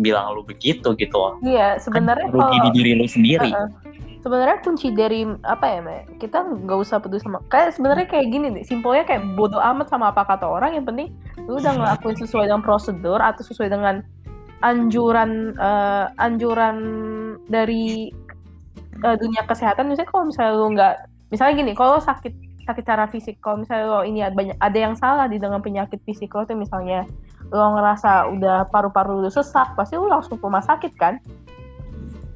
bilang 0.00 0.34
lu 0.34 0.42
begitu 0.42 0.96
gitu 0.96 1.16
loh 1.16 1.38
iya 1.44 1.76
sebenarnya 1.78 2.26
kan 2.28 2.34
rugi 2.34 2.58
kalau, 2.58 2.64
di 2.66 2.70
diri 2.74 2.92
lu 2.96 3.06
sendiri 3.06 3.50
uh 3.52 3.68
-uh. 3.68 3.68
sebenarnya 4.24 4.58
kunci 4.64 4.88
dari 4.94 5.26
apa 5.44 5.64
ya 5.68 5.78
Mbak? 5.84 6.02
kita 6.18 6.38
nggak 6.42 6.78
usah 6.80 6.96
peduli 6.98 7.20
sama 7.22 7.38
kayak 7.52 7.76
sebenarnya 7.76 8.06
kayak 8.08 8.26
gini 8.32 8.46
deh 8.50 8.64
simpelnya 8.64 9.04
kayak 9.06 9.22
bodoh 9.38 9.60
amat 9.60 9.86
sama 9.92 10.10
apa 10.10 10.26
kata 10.26 10.48
orang 10.48 10.74
yang 10.74 10.86
penting 10.88 11.12
lu 11.46 11.60
udah 11.60 11.72
ngelakuin 11.76 12.16
sesuai 12.18 12.48
dengan 12.50 12.64
prosedur 12.64 13.20
atau 13.20 13.42
sesuai 13.44 13.68
dengan 13.70 14.02
anjuran 14.62 15.58
uh, 15.58 16.06
anjuran 16.22 16.76
dari 17.50 18.14
uh, 19.02 19.16
dunia 19.18 19.42
kesehatan 19.44 19.90
misalnya 19.90 20.10
kalau 20.10 20.24
misalnya 20.30 20.52
lu 20.54 20.68
nggak 20.72 20.94
misalnya 21.32 21.54
gini 21.64 21.72
kalau 21.72 21.96
sakit 21.96 22.52
sakit 22.62 22.82
secara 22.84 23.08
fisik 23.10 23.40
kalau 23.42 23.64
misalnya 23.64 23.86
lo 23.88 24.00
ini 24.04 24.20
ada 24.22 24.36
banyak 24.36 24.56
ada 24.60 24.78
yang 24.78 24.94
salah 24.94 25.26
di 25.26 25.40
dengan 25.40 25.58
penyakit 25.64 25.98
fisik 26.04 26.30
lo 26.36 26.44
tuh 26.44 26.54
misalnya 26.54 27.08
lo 27.50 27.74
ngerasa 27.74 28.30
udah 28.30 28.68
paru-paru 28.70 29.24
lo 29.24 29.32
sesak 29.32 29.74
pasti 29.74 29.96
lo 29.98 30.06
langsung 30.06 30.36
ke 30.38 30.44
rumah 30.44 30.62
sakit 30.62 30.92
kan 30.94 31.16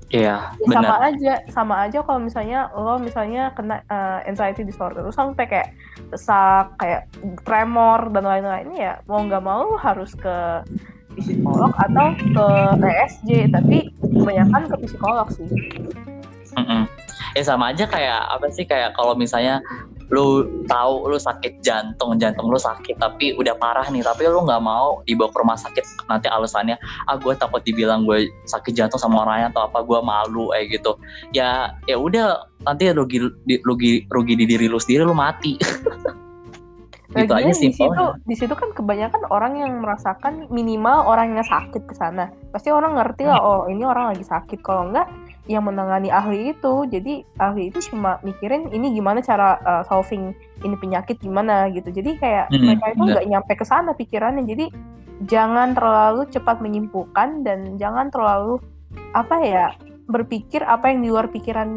Iya, 0.06 0.54
ya, 0.62 0.70
sama 0.70 1.02
aja, 1.02 1.34
sama 1.50 1.74
aja 1.82 1.98
kalau 2.06 2.22
misalnya 2.22 2.70
lo 2.78 2.94
misalnya 2.94 3.50
kena 3.58 3.82
uh, 3.90 4.22
anxiety 4.22 4.62
disorder, 4.62 5.02
lo 5.02 5.10
sampai 5.10 5.50
kayak 5.50 5.74
sesak, 6.14 6.78
kayak 6.78 7.10
tremor 7.42 8.14
dan 8.14 8.22
lain-lain 8.22 8.70
ya 8.78 9.02
mau 9.10 9.18
nggak 9.26 9.42
mau 9.42 9.74
harus 9.74 10.14
ke 10.14 10.62
psikolog 11.18 11.74
atau 11.74 12.14
ke 12.14 12.46
ESJ, 12.86 13.50
tapi 13.50 13.90
kebanyakan 13.98 14.62
ke 14.70 14.76
psikolog 14.86 15.26
sih. 15.34 15.50
Mm 16.54 16.62
-mm. 16.62 16.82
Ya 17.36 17.44
sama 17.44 17.76
aja 17.76 17.84
kayak 17.84 18.32
apa 18.32 18.48
sih 18.48 18.64
kayak 18.64 18.96
kalau 18.96 19.12
misalnya 19.12 19.60
lu 20.08 20.46
tahu 20.70 21.10
lu 21.10 21.18
sakit 21.18 21.58
jantung 21.66 22.14
jantung 22.22 22.46
lu 22.46 22.58
sakit 22.58 22.94
tapi 23.02 23.34
udah 23.34 23.58
parah 23.58 23.90
nih 23.90 24.06
tapi 24.06 24.30
lu 24.30 24.46
nggak 24.46 24.62
mau 24.62 25.02
dibawa 25.02 25.34
ke 25.34 25.38
rumah 25.42 25.58
sakit 25.58 25.84
nanti 26.06 26.30
alasannya 26.30 26.78
ah 27.10 27.18
gue 27.18 27.34
takut 27.34 27.58
dibilang 27.66 28.06
gue 28.06 28.30
sakit 28.46 28.70
jantung 28.70 29.02
sama 29.02 29.26
orangnya 29.26 29.50
atau 29.50 29.66
apa 29.66 29.82
gue 29.82 29.98
malu 29.98 30.54
eh 30.54 30.70
gitu 30.70 30.94
ya 31.34 31.74
ya 31.90 31.98
udah 31.98 32.46
nanti 32.62 32.94
rugi 32.94 33.18
rugi 33.66 34.06
rugi 34.06 34.34
di 34.38 34.44
diri 34.46 34.70
lu 34.70 34.78
sendiri 34.78 35.02
lu 35.02 35.14
mati 35.14 35.58
gitu 37.16 37.32
aja 37.32 37.52
sih. 37.56 37.72
Di 37.72 37.78
situ, 37.78 38.04
di 38.28 38.34
situ 38.36 38.54
kan 38.54 38.70
kebanyakan 38.76 39.30
orang 39.32 39.56
yang 39.56 39.72
merasakan 39.80 40.50
minimal 40.52 41.06
orang 41.08 41.32
yang 41.32 41.46
sakit 41.46 41.88
ke 41.88 41.94
sana. 41.96 42.28
Pasti 42.52 42.68
orang 42.68 42.98
ngerti 42.98 43.24
lah, 43.24 43.40
oh 43.40 43.60
ini 43.70 43.82
orang 43.86 44.12
lagi 44.12 44.26
sakit. 44.26 44.60
Kalau 44.60 44.92
enggak, 44.92 45.08
yang 45.46 45.66
menangani 45.66 46.10
ahli 46.10 46.52
itu. 46.54 46.86
Jadi 46.90 47.22
ahli 47.38 47.70
itu 47.70 47.78
cuma 47.90 48.18
mikirin 48.26 48.70
ini 48.74 48.94
gimana 48.94 49.22
cara 49.22 49.58
uh, 49.62 49.82
solving 49.86 50.34
ini 50.62 50.76
penyakit 50.78 51.18
gimana 51.22 51.70
gitu. 51.70 51.90
Jadi 51.90 52.18
kayak 52.18 52.50
hmm, 52.50 52.62
mereka 52.62 52.86
itu 52.92 53.02
nggak 53.02 53.26
nyampe 53.30 53.52
ke 53.54 53.64
sana 53.64 53.90
pikirannya. 53.94 54.44
Jadi 54.46 54.66
jangan 55.24 55.72
terlalu 55.72 56.28
cepat 56.28 56.60
menyimpulkan 56.60 57.46
dan 57.46 57.80
jangan 57.80 58.12
terlalu 58.12 58.60
apa 59.16 59.36
ya 59.40 59.66
berpikir 60.06 60.62
apa 60.62 60.92
yang 60.92 61.02
di 61.02 61.08
luar 61.10 61.26
pikiran 61.30 61.68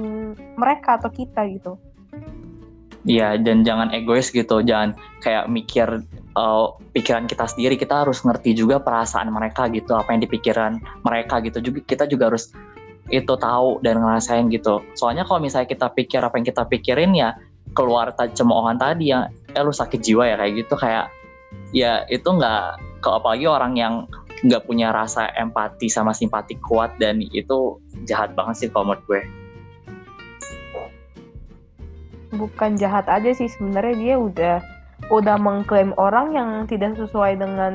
mereka 0.57 1.01
atau 1.01 1.09
kita 1.09 1.45
gitu. 1.49 1.79
Iya, 3.07 3.39
dan 3.39 3.63
jangan 3.63 3.95
egois 3.95 4.27
gitu, 4.27 4.59
jangan 4.59 4.91
kayak 5.23 5.47
mikir 5.47 5.87
uh, 6.35 6.67
pikiran 6.91 7.31
kita 7.31 7.47
sendiri. 7.47 7.79
Kita 7.79 8.03
harus 8.03 8.19
ngerti 8.27 8.51
juga 8.59 8.83
perasaan 8.83 9.31
mereka 9.31 9.71
gitu, 9.71 9.95
apa 9.95 10.11
yang 10.11 10.21
dipikiran 10.27 10.83
mereka 11.07 11.39
gitu. 11.39 11.63
Juga 11.63 11.79
kita 11.87 12.03
juga 12.11 12.27
harus 12.27 12.51
itu 13.09 13.33
tahu 13.37 13.81
dan 13.81 14.01
ngerasain 14.01 14.49
gitu. 14.53 14.81
Soalnya 14.93 15.25
kalau 15.25 15.41
misalnya 15.41 15.69
kita 15.69 15.89
pikir 15.93 16.21
apa 16.21 16.37
yang 16.37 16.47
kita 16.47 16.63
pikirin 16.65 17.11
ya 17.17 17.35
keluar 17.73 18.13
cemoohan 18.13 18.77
tadi 18.81 19.13
yang 19.13 19.29
eh 19.29 19.61
lu 19.61 19.73
sakit 19.73 20.01
jiwa 20.01 20.25
ya 20.25 20.35
kayak 20.37 20.53
gitu 20.65 20.73
kayak 20.77 21.05
ya 21.73 22.05
itu 22.09 22.25
nggak 22.25 22.81
kalau 23.01 23.21
apalagi 23.21 23.45
orang 23.45 23.73
yang 23.77 23.93
nggak 24.45 24.63
punya 24.65 24.95
rasa 24.95 25.29
empati 25.35 25.91
sama 25.91 26.15
simpati 26.15 26.55
kuat 26.63 26.95
dan 26.97 27.19
itu 27.19 27.77
jahat 28.07 28.31
banget 28.33 28.55
sih 28.65 28.69
kalau 28.71 28.93
menurut 28.93 29.03
gue. 29.05 29.21
Bukan 32.29 32.77
jahat 32.77 33.09
aja 33.09 33.33
sih 33.33 33.49
sebenarnya 33.49 33.95
dia 33.97 34.15
udah 34.21 34.57
udah 35.09 35.35
mengklaim 35.41 35.91
orang 35.97 36.37
yang 36.37 36.49
tidak 36.69 36.93
sesuai 36.95 37.41
dengan 37.41 37.73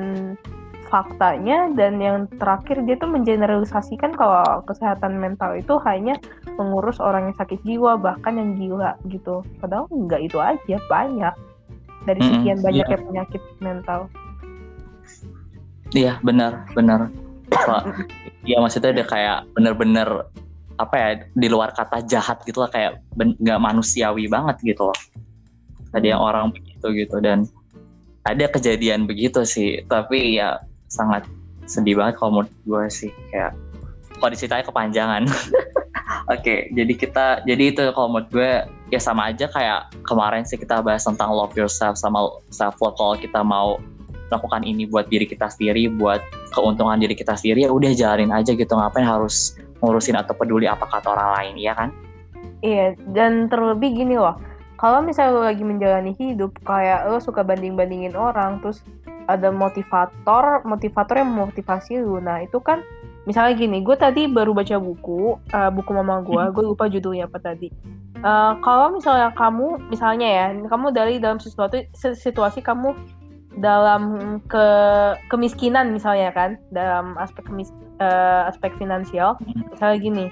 faktanya 0.89 1.73
dan 1.75 1.99
yang 1.99 2.31
terakhir 2.39 2.85
dia 2.85 2.97
tuh 3.01 3.11
mengeneralisasikan 3.11 4.15
kalau 4.15 4.63
kesehatan 4.69 5.19
mental 5.19 5.57
itu 5.57 5.77
hanya 5.83 6.17
mengurus 6.55 7.03
orang 7.03 7.31
yang 7.31 7.37
sakit 7.37 7.61
jiwa 7.67 7.99
bahkan 7.99 8.39
yang 8.39 8.55
gila 8.55 8.95
gitu. 9.11 9.43
Padahal 9.59 9.91
enggak 9.91 10.21
itu 10.23 10.39
aja 10.39 10.77
banyak. 10.87 11.35
Dari 12.05 12.21
sekian 12.21 12.61
mm, 12.61 12.65
banyak 12.69 12.87
yeah. 12.87 13.01
penyakit 13.01 13.43
mental. 13.65 14.01
Iya 15.95 16.13
benar 16.21 16.69
benar. 16.77 17.09
Iya 18.45 18.61
maksudnya 18.61 18.93
udah 18.93 19.07
kayak 19.09 19.39
bener-bener 19.57 20.09
apa 20.75 20.95
ya 20.99 21.09
di 21.33 21.49
luar 21.49 21.71
kata 21.71 22.03
jahat 22.05 22.43
gitu 22.45 22.61
lah 22.61 22.69
kayak 22.69 23.01
nggak 23.17 23.61
manusiawi 23.63 24.29
banget 24.29 24.75
gitu 24.75 24.91
loh. 24.91 24.99
Tadi 25.95 26.13
yang 26.13 26.21
orang 26.21 26.53
begitu 26.53 26.87
gitu 26.93 27.23
dan 27.23 27.49
ada 28.27 28.51
kejadian 28.51 29.07
begitu 29.09 29.47
sih. 29.47 29.81
Tapi 29.87 30.37
ya 30.43 30.61
sangat 30.95 31.27
sedih 31.67 31.99
banget 31.99 32.15
kalau 32.23 32.41
menurut 32.41 32.53
gue 32.63 32.85
sih 32.93 33.11
kayak 33.35 33.57
kalau 34.23 34.31
diceritain 34.31 34.63
kepanjangan. 34.63 35.27
Oke, 36.25 36.41
okay, 36.41 36.59
jadi 36.73 36.93
kita 36.97 37.27
jadi 37.45 37.65
itu 37.75 37.83
kalau 37.93 38.09
menurut 38.09 38.31
gue 38.33 38.53
ya 38.89 39.01
sama 39.03 39.29
aja 39.29 39.45
kayak 39.51 39.93
kemarin 40.07 40.47
sih 40.47 40.57
kita 40.57 40.81
bahas 40.81 41.05
tentang 41.05 41.35
love 41.35 41.53
yourself 41.53 42.01
sama 42.01 42.25
self 42.49 42.81
love 42.81 42.97
kalau 42.97 43.19
kita 43.19 43.45
mau 43.45 43.77
lakukan 44.33 44.65
ini 44.65 44.89
buat 44.89 45.13
diri 45.13 45.29
kita 45.29 45.53
sendiri, 45.53 45.93
buat 45.93 46.25
keuntungan 46.57 46.97
diri 46.97 47.13
kita 47.13 47.37
sendiri 47.37 47.69
ya 47.69 47.71
udah 47.73 47.93
jalanin 47.93 48.33
aja 48.33 48.57
gitu 48.57 48.73
ngapain 48.73 49.05
harus 49.05 49.59
ngurusin 49.85 50.17
atau 50.17 50.33
peduli 50.33 50.65
apa 50.65 50.89
kata 50.89 51.13
orang 51.13 51.31
lain 51.41 51.55
ya 51.61 51.73
kan? 51.77 51.93
Iya, 52.65 52.97
dan 53.13 53.53
terlebih 53.53 53.93
gini 53.93 54.17
loh, 54.17 54.41
kalau 54.81 55.05
misalnya 55.05 55.37
lo 55.37 55.43
lagi 55.45 55.61
menjalani 55.61 56.17
hidup 56.17 56.57
kayak 56.65 57.05
lo 57.13 57.21
suka 57.21 57.45
banding-bandingin 57.45 58.17
orang 58.17 58.65
terus 58.65 58.81
ada 59.27 59.49
motivator 59.49 60.65
motivator 60.65 61.15
yang 61.21 61.31
memotivasi 61.33 62.01
lu 62.01 62.21
nah 62.21 62.41
itu 62.45 62.61
kan 62.61 62.85
misalnya 63.25 63.57
gini 63.57 63.81
gue 63.81 63.97
tadi 63.97 64.29
baru 64.29 64.53
baca 64.53 64.77
buku 64.77 65.41
uh, 65.53 65.71
buku 65.73 65.91
mama 65.97 66.21
gue 66.21 66.41
hmm. 66.41 66.53
gue 66.53 66.65
lupa 66.65 66.85
judulnya 66.93 67.25
apa 67.25 67.41
tadi 67.41 67.73
uh, 68.21 68.61
kalau 68.61 68.93
misalnya 68.93 69.33
kamu 69.33 69.81
misalnya 69.89 70.29
ya 70.29 70.47
kamu 70.69 70.93
dari 70.93 71.17
dalam 71.17 71.41
sesuatu 71.41 71.81
situasi 71.97 72.61
kamu 72.61 72.93
dalam 73.55 74.37
ke 74.45 74.67
kemiskinan 75.31 75.95
misalnya 75.95 76.35
kan 76.35 76.59
dalam 76.75 77.15
aspek 77.23 77.47
kemis, 77.47 77.71
uh, 78.03 78.51
aspek 78.51 78.77
finansial 78.77 79.41
hmm. 79.41 79.73
misalnya 79.73 79.99
gini 79.99 80.27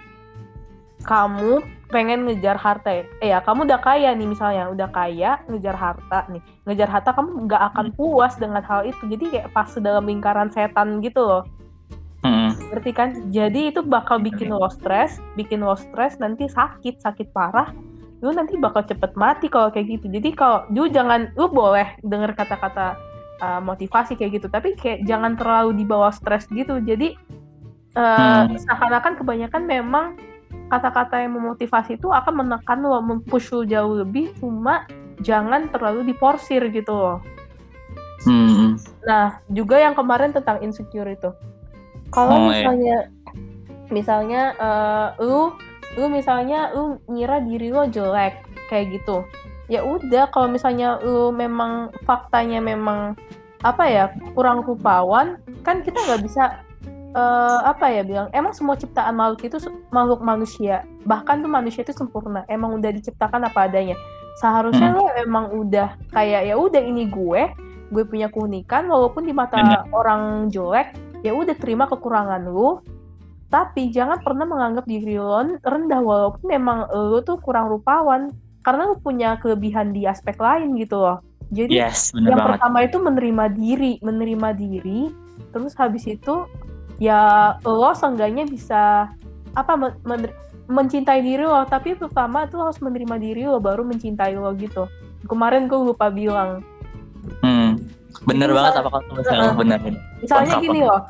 kamu 1.08 1.64
pengen 1.92 2.24
ngejar 2.24 2.56
harta 2.56 2.88
ya, 2.88 3.04
eh 3.20 3.28
ya 3.30 3.38
kamu 3.44 3.68
udah 3.68 3.80
kaya 3.84 4.16
nih 4.16 4.24
misalnya 4.24 4.72
udah 4.72 4.88
kaya 4.88 5.44
ngejar 5.46 5.76
harta 5.76 6.24
nih. 6.32 6.40
Ngejar 6.64 6.88
harta 6.88 7.12
kamu 7.12 7.44
nggak 7.46 7.62
akan 7.72 7.86
hmm. 7.92 7.96
puas 8.00 8.34
dengan 8.40 8.64
hal 8.64 8.88
itu. 8.88 9.04
Jadi 9.04 9.24
kayak 9.28 9.48
pas 9.52 9.68
dalam 9.76 10.08
lingkaran 10.08 10.48
setan 10.48 11.04
gitu 11.04 11.20
loh. 11.20 11.44
Hmm. 12.22 12.54
berarti 12.70 12.90
kan? 12.94 13.08
Jadi 13.34 13.74
itu 13.74 13.82
bakal 13.82 14.22
bikin 14.22 14.54
lo 14.54 14.70
stres 14.70 15.18
bikin 15.34 15.58
lo 15.58 15.74
stres 15.74 16.22
nanti 16.22 16.46
sakit 16.46 17.02
sakit 17.02 17.34
parah 17.34 17.74
lu 18.22 18.30
nanti 18.30 18.54
bakal 18.54 18.86
cepet 18.86 19.18
mati 19.18 19.50
kalau 19.50 19.68
kayak 19.74 19.98
gitu. 19.98 20.06
Jadi 20.06 20.30
kalau 20.38 20.62
lu 20.70 20.86
jangan 20.86 21.34
lu 21.34 21.50
boleh 21.50 21.98
denger 22.06 22.38
kata-kata 22.38 22.94
uh, 23.42 23.58
motivasi 23.58 24.14
kayak 24.14 24.38
gitu 24.38 24.46
tapi 24.46 24.78
kayak 24.78 25.02
jangan 25.02 25.34
terlalu 25.34 25.82
dibawa 25.82 26.14
stres 26.14 26.46
gitu. 26.46 26.78
Jadi 26.78 27.18
uh, 27.98 28.46
hmm. 28.46 28.54
seakan-akan 28.54 29.18
kebanyakan 29.18 29.62
memang 29.66 30.06
kata-kata 30.72 31.20
yang 31.20 31.36
memotivasi 31.36 32.00
itu 32.00 32.08
akan 32.08 32.48
menekan 32.48 32.80
lo, 32.80 32.96
mempush 33.04 33.52
lo 33.52 33.60
jauh 33.68 34.00
lebih, 34.00 34.32
cuma 34.40 34.88
jangan 35.20 35.68
terlalu 35.68 36.08
diporsir 36.08 36.64
gitu 36.72 36.96
loh. 36.96 37.18
Hmm. 38.24 38.80
Nah, 39.04 39.44
juga 39.52 39.76
yang 39.76 39.92
kemarin 39.92 40.32
tentang 40.32 40.64
insecure 40.64 41.12
itu. 41.12 41.28
Kalau 42.08 42.32
oh, 42.32 42.48
iya. 42.48 42.64
misalnya, 42.64 42.96
iya. 42.96 43.92
misalnya 43.92 44.42
uh, 44.56 45.08
lu, 45.20 45.52
lu 46.00 46.08
misalnya 46.08 46.72
lu 46.72 46.96
ngira 47.04 47.44
diri 47.44 47.68
lo 47.68 47.84
jelek 47.84 48.40
kayak 48.72 48.96
gitu, 48.96 49.28
ya 49.68 49.84
udah 49.84 50.32
kalau 50.32 50.48
misalnya 50.48 50.96
lu 51.04 51.28
memang 51.28 51.92
faktanya 52.08 52.64
memang 52.64 53.12
apa 53.60 53.84
ya 53.84 54.04
kurang 54.32 54.64
rupawan, 54.64 55.36
kan 55.60 55.84
kita 55.84 56.00
nggak 56.00 56.24
bisa 56.24 56.64
uh, 57.12 57.60
apa 57.68 57.88
ya 57.88 58.02
bilang 58.02 58.28
emang 58.32 58.52
semua 58.52 58.76
ciptaan 58.76 59.16
makhluk 59.16 59.46
itu 59.48 59.58
makhluk 59.92 60.20
manusia? 60.20 60.84
Bahkan 61.04 61.44
tuh 61.44 61.50
manusia 61.50 61.80
itu 61.84 61.94
sempurna. 61.94 62.44
Emang 62.48 62.76
udah 62.76 62.90
diciptakan 62.92 63.48
apa 63.48 63.68
adanya? 63.68 63.96
Seharusnya 64.40 64.92
hmm. 64.92 64.96
lo 64.96 65.04
emang 65.16 65.46
udah 65.52 65.96
kayak 66.12 66.48
ya 66.48 66.54
udah 66.56 66.80
ini 66.80 67.08
gue 67.08 67.52
gue 67.92 68.04
punya 68.08 68.32
keunikan 68.32 68.88
walaupun 68.88 69.28
di 69.28 69.36
mata 69.36 69.60
orang 69.92 70.48
jelek 70.48 70.96
ya 71.20 71.36
udah 71.36 71.52
terima 71.60 71.84
kekurangan 71.84 72.48
lu 72.48 72.80
tapi 73.52 73.92
jangan 73.92 74.24
pernah 74.24 74.48
menganggap 74.48 74.88
diri 74.88 75.20
lo 75.20 75.44
rendah 75.60 76.00
walaupun 76.00 76.48
emang 76.48 76.88
lo 76.88 77.20
tuh 77.20 77.36
kurang 77.44 77.68
rupawan 77.68 78.32
karena 78.64 78.88
lo 78.88 78.96
punya 78.96 79.36
kelebihan 79.36 79.92
di 79.92 80.08
aspek 80.08 80.40
lain 80.40 80.72
gitu 80.80 80.96
loh. 80.96 81.20
Jadi 81.52 81.76
yes, 81.76 82.16
yang 82.16 82.32
banget. 82.32 82.56
pertama 82.56 82.78
itu 82.80 82.96
menerima 82.96 83.44
diri 83.52 83.92
menerima 84.00 84.48
diri 84.56 85.12
terus 85.52 85.76
habis 85.76 86.08
itu 86.08 86.48
ya 87.00 87.54
lo 87.64 87.92
seenggaknya 87.96 88.44
bisa 88.48 89.12
apa 89.52 89.72
men 89.76 90.28
mencintai 90.72 91.20
diri 91.20 91.44
lo 91.44 91.64
tapi 91.68 91.92
pertama 91.92 92.48
tuh 92.48 92.64
harus 92.64 92.80
menerima 92.80 93.16
diri 93.20 93.42
lo 93.44 93.60
baru 93.60 93.84
mencintai 93.84 94.36
lo 94.36 94.52
gitu. 94.56 94.88
Kemarin 95.28 95.70
gue 95.70 95.78
lupa 95.78 96.10
bilang. 96.10 96.64
Hmm, 97.44 97.78
bener 98.26 98.50
Jadi 98.50 98.56
banget 98.58 98.72
apa 98.82 98.88
kata 98.90 99.10
misalnya 99.14 99.48
Uh-uh. 99.52 99.58
bener. 99.58 99.78
Bener 99.78 100.00
misalnya 100.22 100.54
gini 100.62 100.80
loh 100.86 101.02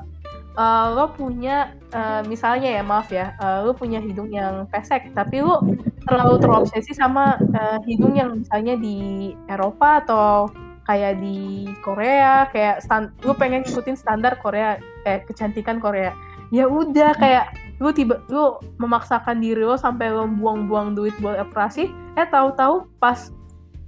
uh, 0.56 0.86
lo 0.92 1.12
punya 1.12 1.72
uh, 1.92 2.20
misalnya 2.26 2.80
ya 2.80 2.82
maaf 2.84 3.08
ya 3.12 3.36
uh, 3.40 3.64
lo 3.64 3.72
punya 3.76 4.00
hidung 4.00 4.32
yang 4.32 4.64
pesek 4.68 5.12
tapi 5.12 5.44
lo 5.44 5.60
terlalu 6.08 6.40
terobsesi 6.42 6.92
sama 6.96 7.38
uh, 7.38 7.78
hidung 7.86 8.16
yang 8.16 8.42
misalnya 8.42 8.74
di 8.76 9.30
Eropa 9.46 10.02
atau 10.02 10.50
kayak 10.82 11.22
di 11.22 11.68
Korea 11.80 12.50
kayak 12.50 12.82
stan 12.82 13.14
lo 13.22 13.32
pengen 13.32 13.62
ngikutin 13.62 13.94
standar 13.94 14.38
Korea 14.42 14.76
eh 15.06 15.22
kecantikan 15.22 15.78
Korea. 15.78 16.10
Ya 16.50 16.66
udah 16.68 17.14
kayak 17.16 17.54
lu 17.80 17.90
tiba 17.90 18.22
lu 18.28 18.58
memaksakan 18.78 19.42
diri 19.42 19.62
lo 19.62 19.74
sampai 19.74 20.10
lo 20.10 20.26
buang-buang 20.28 20.94
duit 20.94 21.14
buat 21.18 21.38
operasi 21.40 21.90
eh 22.14 22.26
tahu-tahu 22.28 22.86
pas 22.98 23.30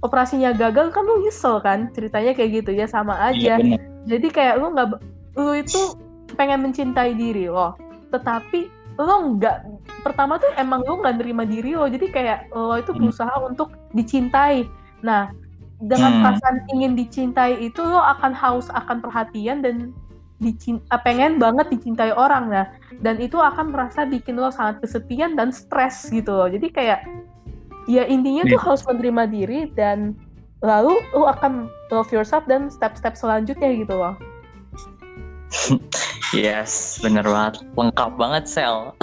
operasinya 0.01 0.51
gagal 0.51 0.91
kan 0.91 1.03
lu 1.03 1.23
nyesel 1.23 1.59
kan? 1.61 1.91
Ceritanya 1.91 2.31
kayak 2.33 2.63
gitu 2.63 2.71
ya 2.73 2.87
sama 2.87 3.15
iya 3.31 3.55
aja. 3.55 3.63
bener. 3.63 3.79
Jadi 4.05 4.27
kayak 4.31 4.55
lu 4.59 4.67
nggak 4.73 4.87
lu 5.35 5.51
itu 5.55 5.81
pengen 6.39 6.63
mencintai 6.65 7.13
diri 7.13 7.47
lo 7.51 7.75
tetapi 8.09 8.71
lo 8.95 9.35
nggak 9.35 9.57
pertama 10.07 10.39
tuh 10.39 10.47
emang 10.55 10.79
lo 10.87 11.03
nggak 11.03 11.19
nerima 11.19 11.43
diri 11.43 11.75
lo. 11.75 11.85
Jadi 11.91 12.07
kayak 12.07 12.49
lo 12.55 12.79
itu 12.79 12.95
Hmm. 12.95 12.99
berusaha 13.03 13.35
untuk 13.43 13.75
dicintai. 13.91 14.63
Nah 15.03 15.29
dengan 15.83 16.11
Hmm. 16.11 16.21
perasaan 16.23 16.57
ingin 16.71 16.95
dicintai 16.95 17.59
itu 17.59 17.81
lo 17.83 17.99
akan 17.99 18.31
haus 18.31 18.71
akan 18.71 19.03
perhatian 19.03 19.59
dan 19.59 19.91
dicin 20.39 20.83
ah, 20.91 20.99
pengen 20.99 21.39
banget 21.39 21.67
dicintai 21.71 22.11
orang 22.15 22.51
nah. 22.51 22.67
Dan 22.99 23.19
itu 23.19 23.35
akan 23.35 23.71
merasa 23.75 24.03
bikin 24.07 24.39
lo 24.39 24.51
sangat 24.51 24.79
kesepian 24.83 25.35
dan 25.35 25.51
stres 25.51 26.07
gitu 26.07 26.31
loh. 26.31 26.47
Jadi 26.47 26.71
kayak 26.71 27.03
ya 27.91 28.07
intinya 28.07 28.47
tuh 28.47 28.59
harus 28.59 28.83
menerima 28.87 29.23
diri 29.29 29.59
dan 29.75 30.15
lalu 30.63 30.95
lo 31.13 31.27
akan 31.29 31.67
love 31.91 32.09
yourself 32.09 32.47
dan 32.47 32.71
step-step 32.71 33.15
selanjutnya 33.15 33.69
gitu 33.75 33.95
loh. 33.95 34.15
Yes 36.33 36.99
bener 36.99 37.23
banget. 37.23 37.63
Lengkap 37.75 38.11
banget 38.15 38.43
sel. 38.47 38.91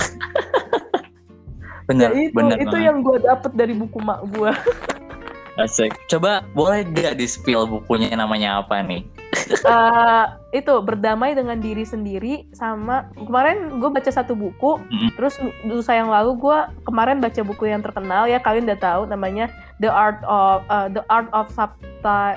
Ya 1.93 2.09
bener 2.09 2.11
itu 2.15 2.33
bener 2.33 2.57
itu 2.63 2.73
banget. 2.73 2.87
yang 2.89 2.97
gue 3.05 3.19
dapet 3.21 3.53
dari 3.53 3.75
buku 3.77 3.99
mak 4.01 4.25
gue 4.33 4.49
Asik. 5.61 5.93
Coba 6.09 6.47
boleh 6.57 6.87
gak 6.97 7.21
di 7.21 7.29
spill 7.29 7.69
bukunya 7.69 8.13
namanya 8.17 8.65
apa 8.65 8.81
nih? 8.81 9.05
Eh, 9.33 10.25
itu 10.53 10.75
berdamai 10.85 11.33
dengan 11.33 11.57
diri 11.57 11.89
sendiri 11.89 12.45
sama 12.53 13.09
kemarin 13.17 13.81
gue 13.81 13.89
baca 13.89 14.13
satu 14.13 14.37
buku 14.37 14.77
Mm. 14.93 15.09
terus 15.17 15.41
lusa 15.65 15.97
yang 15.97 16.13
lalu 16.13 16.37
gue 16.37 16.59
kemarin 16.85 17.17
baca 17.17 17.41
buku 17.41 17.73
yang 17.73 17.81
terkenal 17.81 18.29
ya 18.29 18.37
kalian 18.37 18.69
udah 18.69 18.81
tahu 18.81 19.03
namanya 19.09 19.49
The 19.81 19.89
Art 19.89 20.21
of 20.29 20.69
eh, 20.69 20.89
The 20.93 21.03
Art 21.09 21.33
of 21.33 21.49
Sub, 21.57 21.73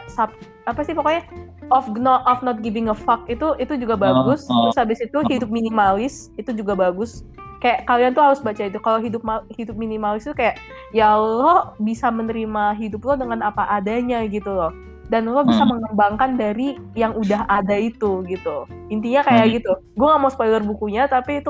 Sub 0.08 0.32
apa 0.66 0.82
sih 0.88 0.96
pokoknya 0.96 1.28
of 1.68 1.92
not 2.00 2.24
of 2.24 2.40
not 2.48 2.64
giving 2.64 2.88
a 2.88 2.96
fuck 2.96 3.28
itu 3.28 3.54
itu 3.60 3.76
juga 3.76 4.00
bagus 4.00 4.48
oh. 4.48 4.72
terus 4.72 4.80
habis 4.80 5.00
itu 5.04 5.18
hidup 5.28 5.52
minimalis 5.52 6.32
itu 6.40 6.56
juga 6.56 6.80
bagus 6.80 7.28
kayak 7.66 7.90
kalian 7.90 8.14
tuh 8.14 8.22
harus 8.22 8.46
baca 8.46 8.62
itu 8.62 8.78
kalau 8.78 9.02
hidup 9.02 9.26
hidup 9.52 9.74
minimalis 9.74 10.30
itu 10.30 10.38
kayak 10.38 10.62
ya 10.94 11.18
lo 11.18 11.74
bisa 11.82 12.14
menerima 12.14 12.78
hidup 12.78 13.02
lo 13.02 13.18
dengan 13.18 13.42
apa 13.42 13.66
adanya 13.74 14.22
gitu 14.30 14.54
loh 14.54 14.70
dan 15.10 15.26
lo 15.26 15.42
bisa 15.42 15.66
Hmm. 15.66 15.74
mengembangkan 15.74 16.38
dari 16.38 16.78
yang 16.94 17.18
udah 17.18 17.50
ada 17.50 17.74
itu 17.74 18.22
gitu 18.30 18.70
intinya 18.94 19.26
kayak 19.26 19.46
Hmm. 19.50 19.56
gitu 19.58 19.72
gue 19.98 20.06
nggak 20.06 20.22
mau 20.22 20.30
spoiler 20.30 20.62
bukunya 20.62 21.10
tapi 21.10 21.42
itu 21.42 21.50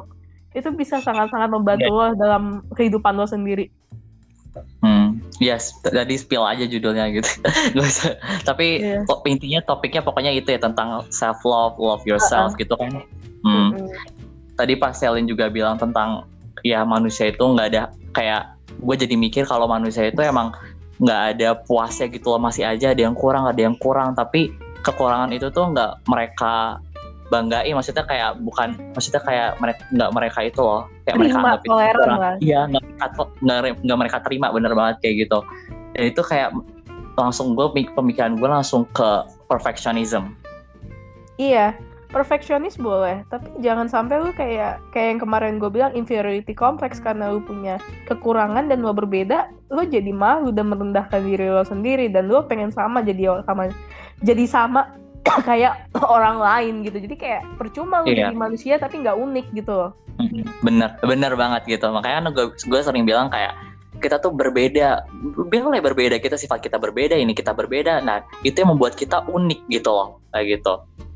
itu 0.56 0.72
bisa 0.72 1.04
sangat-sangat 1.04 1.52
membantu 1.52 1.92
lo 1.92 2.16
dalam 2.16 2.64
kehidupan 2.72 3.12
lo 3.12 3.28
sendiri 3.28 3.68
Hmm, 4.80 5.20
yes, 5.44 5.76
tadi 5.84 6.16
spill 6.16 6.48
aja 6.48 6.64
judulnya 6.64 7.12
gitu. 7.12 7.28
Gak. 7.76 8.16
Tapi 8.48 8.80
to- 9.04 9.20
intinya 9.28 9.60
topiknya 9.60 10.00
pokoknya 10.00 10.32
itu 10.32 10.48
ya 10.48 10.64
tentang 10.64 11.04
self 11.12 11.44
love, 11.44 11.76
love 11.76 12.08
yourself 12.08 12.56
gitu 12.56 12.72
kan. 12.80 13.04
Hmm. 13.44 13.76
Mm-mm. 13.76 14.15
Tadi 14.56 14.74
pas 14.80 14.96
Selin 14.96 15.28
juga 15.28 15.52
bilang 15.52 15.76
tentang 15.76 16.24
ya 16.64 16.82
manusia 16.88 17.30
itu 17.30 17.44
nggak 17.44 17.68
ada 17.76 17.84
kayak 18.16 18.56
gue 18.80 18.96
jadi 18.96 19.16
mikir 19.16 19.44
kalau 19.46 19.68
manusia 19.68 20.08
itu 20.08 20.20
emang 20.24 20.56
nggak 21.00 21.22
ada 21.36 21.50
puasnya 21.68 22.08
gitu 22.08 22.32
loh. 22.36 22.40
Masih 22.40 22.64
aja 22.64 22.96
ada 22.96 23.02
yang 23.04 23.16
kurang 23.16 23.46
ada 23.46 23.60
yang 23.60 23.76
kurang. 23.76 24.16
Tapi 24.16 24.56
kekurangan 24.82 25.36
itu 25.36 25.52
tuh 25.52 25.76
nggak 25.76 26.08
mereka 26.08 26.80
banggain. 27.28 27.76
Maksudnya 27.76 28.08
kayak 28.08 28.40
bukan 28.40 28.80
maksudnya 28.96 29.20
kayak 29.24 29.50
mereka 29.60 29.82
nggak 29.92 30.12
mereka 30.16 30.40
itu 30.48 30.62
loh. 30.64 30.88
Kayak 31.04 31.16
mereka 31.20 31.36
Terima, 31.36 31.48
anggap 31.52 31.60
itu 31.60 31.70
toleran 31.70 31.96
kurang. 32.00 32.20
lah. 32.20 32.36
iya 32.40 32.62
mereka- 32.72 33.30
nggak 33.84 34.00
mereka 34.00 34.18
terima 34.24 34.48
bener 34.56 34.72
banget 34.72 34.96
kayak 35.04 35.16
gitu. 35.28 35.40
Dan 35.96 36.04
itu 36.12 36.22
kayak 36.24 36.50
langsung 37.16 37.56
gue 37.56 37.68
pemikiran 37.96 38.36
gue 38.36 38.48
langsung 38.48 38.84
ke 38.92 39.24
perfectionism. 39.48 40.36
Iya, 41.36 41.76
perfeksionis 42.10 42.78
boleh, 42.78 43.26
tapi 43.28 43.50
jangan 43.60 43.86
sampai 43.86 44.22
lu 44.22 44.32
kayak 44.32 44.82
kayak 44.90 45.08
yang 45.16 45.22
kemarin 45.22 45.58
gue 45.58 45.70
bilang 45.70 45.92
inferiority 45.94 46.54
complex 46.54 46.98
karena 46.98 47.30
lu 47.30 47.42
punya 47.42 47.78
kekurangan 48.06 48.68
dan 48.68 48.82
lo 48.82 48.92
berbeda, 48.92 49.50
lu 49.74 49.84
jadi 49.86 50.10
malu 50.12 50.50
dan 50.50 50.70
merendahkan 50.70 51.22
diri 51.22 51.50
lo 51.50 51.66
sendiri 51.66 52.10
dan 52.10 52.30
lu 52.30 52.42
pengen 52.46 52.70
sama 52.70 53.02
jadi 53.02 53.42
sama 53.44 53.70
jadi 54.22 54.44
sama 54.46 54.82
kayak 55.50 55.90
orang 56.16 56.38
lain 56.38 56.74
gitu. 56.86 56.98
Jadi 57.02 57.16
kayak 57.18 57.42
percuma 57.58 58.02
lu 58.06 58.14
Iya. 58.14 58.30
jadi 58.30 58.36
manusia 58.36 58.74
tapi 58.78 59.02
nggak 59.02 59.18
unik 59.18 59.48
gitu 59.54 59.74
loh. 59.74 59.92
Mhm. 60.16 60.64
bener 60.64 60.96
bener 61.04 61.36
banget 61.36 61.68
gitu 61.68 61.92
makanya 61.92 62.32
gue 62.32 62.48
gue 62.56 62.80
sering 62.80 63.04
bilang 63.04 63.28
kayak 63.28 63.52
kita 64.00 64.16
tuh 64.16 64.32
berbeda 64.32 65.04
boleh 65.44 65.84
berbeda 65.84 66.24
kita 66.24 66.40
sifat 66.40 66.64
kita 66.64 66.80
berbeda 66.80 67.20
ini 67.20 67.36
kita 67.36 67.52
berbeda 67.52 68.00
nah 68.00 68.24
itu 68.40 68.64
yang 68.64 68.72
membuat 68.72 68.96
kita 68.96 69.28
unik 69.28 69.68
gitu 69.68 69.92
loh 69.92 70.24
kayak 70.32 70.60
gitu 70.60 70.74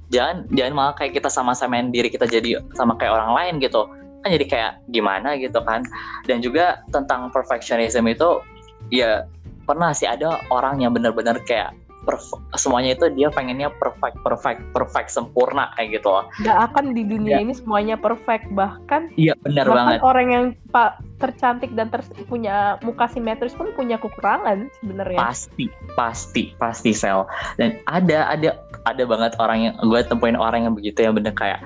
jangan 0.09 0.45
jangan 0.53 0.73
malah 0.73 0.93
kayak 0.97 1.17
kita 1.17 1.29
sama-samain 1.29 1.93
diri 1.93 2.09
kita 2.09 2.25
jadi 2.25 2.61
sama 2.75 2.97
kayak 2.97 3.13
orang 3.15 3.31
lain 3.33 3.53
gitu. 3.63 3.85
Kan 4.19 4.35
jadi 4.35 4.45
kayak 4.45 4.71
gimana 4.91 5.39
gitu 5.39 5.63
kan. 5.63 5.85
Dan 6.27 6.43
juga 6.43 6.83
tentang 6.91 7.31
perfectionism 7.31 8.03
itu 8.09 8.43
ya 8.91 9.23
pernah 9.63 9.93
sih 9.93 10.09
ada 10.09 10.41
orang 10.49 10.81
yang 10.81 10.91
bener-bener 10.91 11.37
kayak 11.45 11.77
perf- 11.99 12.39
semuanya 12.55 12.95
itu 12.95 13.05
dia 13.11 13.27
pengennya 13.27 13.67
perfect 13.75 14.15
perfect 14.23 14.59
perfect 14.71 15.09
sempurna 15.11 15.69
kayak 15.75 15.99
gitu 15.99 16.07
loh. 16.07 16.25
Gak 16.41 16.71
akan 16.71 16.95
di 16.95 17.03
dunia 17.03 17.39
Iya. 17.39 17.43
ini 17.43 17.53
semuanya 17.53 17.95
perfect 17.95 18.47
bahkan 18.55 19.11
iya 19.13 19.35
bahkan 19.43 19.67
banget. 19.67 19.99
orang 20.01 20.27
yang 20.31 20.45
pak 20.71 20.97
tercantik 21.19 21.75
dan 21.75 21.91
ter- 21.91 22.07
punya 22.25 22.79
muka 22.81 23.11
simetris 23.11 23.51
pun 23.51 23.75
punya 23.75 23.99
kekurangan 23.99 24.71
sebenarnya. 24.79 25.19
pasti 25.19 25.65
pasti 25.93 26.55
pasti 26.55 26.95
sel. 26.95 27.27
Dan 27.59 27.75
ada 27.85 28.31
ada 28.31 28.55
ada 28.87 29.03
banget 29.03 29.35
orang 29.37 29.59
yang 29.69 29.73
gue 29.77 30.01
temuin 30.07 30.39
orang 30.39 30.65
yang 30.65 30.73
begitu 30.73 31.03
yang 31.03 31.13
bener 31.13 31.35
kayak 31.35 31.59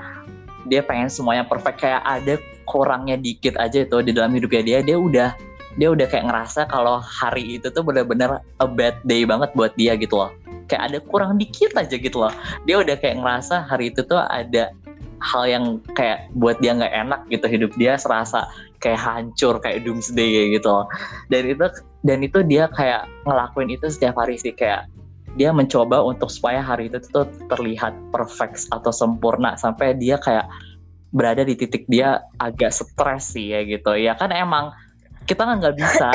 dia 0.65 0.81
pengen 0.81 1.11
semuanya 1.11 1.45
perfect. 1.45 1.77
Kayak 1.77 2.01
ada 2.01 2.33
kurangnya 2.63 3.19
dikit 3.19 3.59
aja 3.59 3.83
tuh 3.85 4.01
di 4.01 4.15
dalam 4.15 4.31
hidupnya 4.31 4.63
dia 4.63 4.79
dia 4.81 4.97
udah 4.97 5.35
dia 5.77 5.89
udah 5.89 6.05
kayak 6.05 6.29
ngerasa 6.29 6.69
kalau 6.69 7.01
hari 7.01 7.57
itu 7.57 7.69
tuh 7.73 7.81
bener-bener 7.81 8.41
a 8.61 8.67
bad 8.69 8.97
day 9.09 9.25
banget 9.25 9.49
buat 9.57 9.73
dia 9.73 9.97
gitu 9.97 10.21
loh. 10.21 10.31
Kayak 10.69 10.93
ada 10.93 10.97
kurang 11.09 11.41
dikit 11.41 11.73
aja 11.73 11.95
gitu 11.97 12.21
loh. 12.21 12.33
Dia 12.69 12.81
udah 12.81 12.95
kayak 12.97 13.19
ngerasa 13.19 13.65
hari 13.65 13.89
itu 13.89 14.05
tuh 14.05 14.21
ada 14.21 14.69
hal 15.23 15.43
yang 15.47 15.65
kayak 15.97 16.29
buat 16.37 16.61
dia 16.61 16.77
nggak 16.77 16.93
enak 16.93 17.21
gitu. 17.33 17.45
Hidup 17.49 17.71
dia 17.75 17.97
serasa 17.97 18.45
kayak 18.83 19.01
hancur 19.01 19.57
kayak 19.57 19.81
doomsday 19.81 20.53
gitu 20.53 20.69
loh. 20.69 20.85
Dan 21.33 21.49
itu 21.49 21.65
dan 22.05 22.19
itu 22.21 22.39
dia 22.45 22.69
kayak 22.69 23.09
ngelakuin 23.25 23.73
itu 23.73 23.89
setiap 23.89 24.21
hari 24.21 24.37
sih. 24.37 24.53
Kayak 24.53 24.85
dia 25.33 25.49
mencoba 25.49 26.05
untuk 26.05 26.29
supaya 26.29 26.61
hari 26.61 26.93
itu 26.93 27.01
tuh 27.09 27.25
terlihat 27.49 27.97
perfect 28.13 28.69
atau 28.69 28.93
sempurna 28.93 29.57
sampai 29.57 29.97
dia 29.97 30.21
kayak 30.21 30.45
berada 31.13 31.45
di 31.45 31.57
titik 31.57 31.85
dia 31.89 32.21
agak 32.37 32.69
stres 32.69 33.33
sih 33.33 33.53
ya 33.53 33.65
gitu. 33.65 33.97
Ya 33.97 34.13
kan 34.13 34.29
emang 34.29 34.69
kita 35.23 35.47
kan 35.47 35.59
nggak 35.59 35.75
bisa 35.79 36.09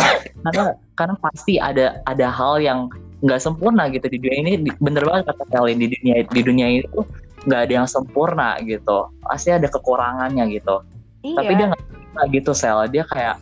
karena 0.45 0.65
karena 0.95 1.15
pasti 1.21 1.57
ada 1.57 2.01
ada 2.05 2.27
hal 2.29 2.61
yang 2.61 2.89
nggak 3.25 3.41
sempurna 3.43 3.91
gitu 3.91 4.07
di 4.07 4.19
dunia 4.23 4.39
ini. 4.45 4.71
Bener 4.79 5.03
banget 5.03 5.35
kata 5.35 5.45
Kelly 5.51 5.75
di 5.75 5.87
dunia 5.91 6.15
di 6.27 6.41
dunia 6.43 6.67
itu 6.83 7.01
nggak 7.47 7.61
ada 7.67 7.73
yang 7.83 7.89
sempurna 7.89 8.59
gitu. 8.63 9.11
Pasti 9.25 9.55
ada 9.55 9.67
kekurangannya 9.67 10.47
gitu. 10.55 10.83
Iya. 11.19 11.35
tapi 11.35 11.53
dia 11.59 11.67
nggak 11.75 11.83
bisa 11.83 12.21
gitu 12.31 12.53
sel. 12.55 12.79
Dia 12.91 13.05
kayak 13.11 13.37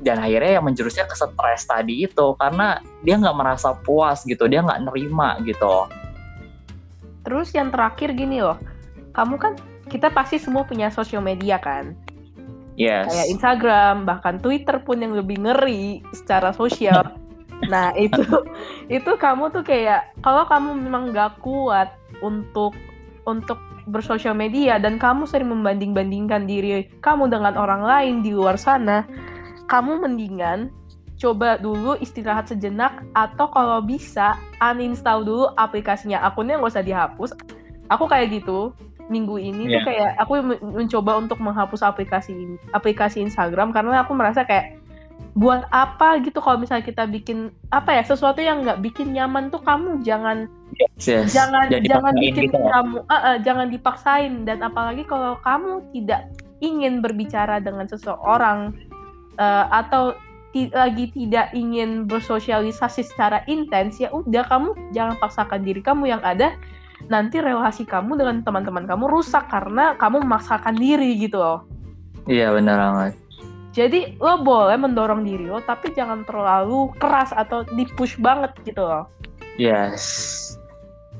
dan 0.00 0.16
akhirnya 0.18 0.58
yang 0.58 0.64
menjurusnya 0.64 1.04
ke 1.06 1.14
stres 1.14 1.68
tadi 1.68 2.08
itu 2.08 2.26
karena 2.40 2.80
dia 3.04 3.20
nggak 3.20 3.36
merasa 3.36 3.76
puas 3.76 4.24
gitu 4.24 4.48
dia 4.48 4.64
nggak 4.64 4.88
nerima 4.88 5.38
gitu. 5.44 5.86
Terus 7.20 7.52
yang 7.52 7.68
terakhir 7.68 8.16
gini 8.16 8.40
loh, 8.40 8.56
kamu 9.12 9.36
kan 9.36 9.52
kita 9.92 10.08
pasti 10.08 10.40
semua 10.40 10.64
punya 10.64 10.88
sosial 10.88 11.20
media 11.20 11.60
kan, 11.60 11.92
yes. 12.80 13.12
Kayak 13.12 13.28
Instagram 13.36 13.94
bahkan 14.08 14.40
Twitter 14.40 14.80
pun 14.80 15.04
yang 15.04 15.12
lebih 15.12 15.44
ngeri 15.44 16.00
secara 16.16 16.56
sosial. 16.56 17.04
Nah 17.68 17.92
itu 17.92 18.24
itu 18.88 19.12
kamu 19.20 19.52
tuh 19.52 19.60
kayak 19.60 20.16
kalau 20.24 20.48
kamu 20.48 20.80
memang 20.80 21.12
nggak 21.12 21.44
kuat 21.44 21.92
untuk 22.24 22.72
untuk 23.28 23.60
bersosial 23.84 24.32
media 24.32 24.80
dan 24.80 24.96
kamu 24.96 25.28
sering 25.28 25.52
membanding-bandingkan 25.52 26.48
diri 26.48 26.88
kamu 27.04 27.28
dengan 27.28 27.60
orang 27.60 27.84
lain 27.84 28.14
di 28.24 28.32
luar 28.32 28.56
sana, 28.56 29.04
kamu 29.68 30.00
mendingan 30.00 30.72
coba 31.20 31.60
dulu 31.60 32.00
istirahat 32.00 32.48
sejenak 32.48 33.04
atau 33.12 33.52
kalau 33.52 33.84
bisa 33.84 34.40
uninstall 34.64 35.20
dulu 35.20 35.52
aplikasinya. 35.60 36.24
Akunnya 36.24 36.56
nggak 36.56 36.72
usah 36.72 36.86
dihapus. 36.86 37.36
Aku 37.92 38.08
kayak 38.08 38.40
gitu 38.40 38.72
minggu 39.10 39.36
ini 39.42 39.66
yeah. 39.66 39.74
tuh 39.74 39.80
iya. 39.82 39.86
kayak 39.90 40.10
aku 40.22 40.32
mencoba 40.62 41.12
untuk 41.18 41.38
menghapus 41.42 41.82
aplikasi 41.82 42.56
aplikasi 42.70 43.18
Instagram 43.26 43.74
karena 43.74 44.06
aku 44.06 44.14
merasa 44.14 44.46
kayak 44.46 44.78
buat 45.34 45.68
apa 45.70 46.18
gitu 46.26 46.42
kalau 46.42 46.58
misalnya 46.58 46.82
kita 46.82 47.06
bikin 47.06 47.54
apa 47.70 47.94
ya 47.94 48.02
sesuatu 48.02 48.42
yang 48.42 48.66
nggak 48.66 48.82
bikin 48.82 49.14
nyaman 49.14 49.52
tuh 49.52 49.62
kamu 49.62 50.02
jangan 50.02 50.50
yes, 50.74 51.06
yes. 51.06 51.26
jangan 51.30 51.70
Jadi 51.70 51.86
jangan 51.86 52.14
bikin 52.18 52.50
gitu 52.50 52.58
kamu 52.58 52.96
uh, 53.06 53.14
uh, 53.14 53.36
jangan 53.44 53.70
dipaksain 53.70 54.42
dan 54.42 54.64
apalagi 54.64 55.06
kalau 55.06 55.38
kamu 55.44 55.86
tidak 55.94 56.30
ingin 56.58 56.98
berbicara 56.98 57.62
dengan 57.62 57.86
seseorang 57.86 58.74
uh, 59.38 59.66
atau 59.70 60.18
lagi 60.50 61.14
tidak 61.14 61.54
ingin 61.54 62.10
bersosialisasi 62.10 63.06
secara 63.06 63.46
intens 63.46 64.02
ya 64.02 64.10
udah 64.10 64.42
kamu 64.50 64.74
jangan 64.90 65.14
paksakan 65.22 65.62
diri 65.62 65.78
kamu 65.78 66.10
yang 66.10 66.22
ada 66.26 66.58
nanti 67.08 67.40
relasi 67.40 67.88
kamu 67.88 68.18
dengan 68.18 68.36
teman-teman 68.44 68.84
kamu 68.84 69.08
rusak 69.08 69.48
karena 69.48 69.96
kamu 69.96 70.26
memaksakan 70.26 70.76
diri 70.76 71.16
gitu 71.16 71.40
loh 71.40 71.64
iya 72.28 72.52
benar 72.52 72.76
banget 72.76 73.14
jadi 73.70 74.18
lo 74.18 74.42
boleh 74.42 74.76
mendorong 74.76 75.22
diri 75.22 75.46
lo 75.46 75.62
tapi 75.62 75.94
jangan 75.94 76.26
terlalu 76.26 76.90
keras 76.98 77.30
atau 77.32 77.64
di 77.64 77.86
push 77.96 78.18
banget 78.20 78.52
gitu 78.66 78.84
loh 78.84 79.08
yes 79.56 80.36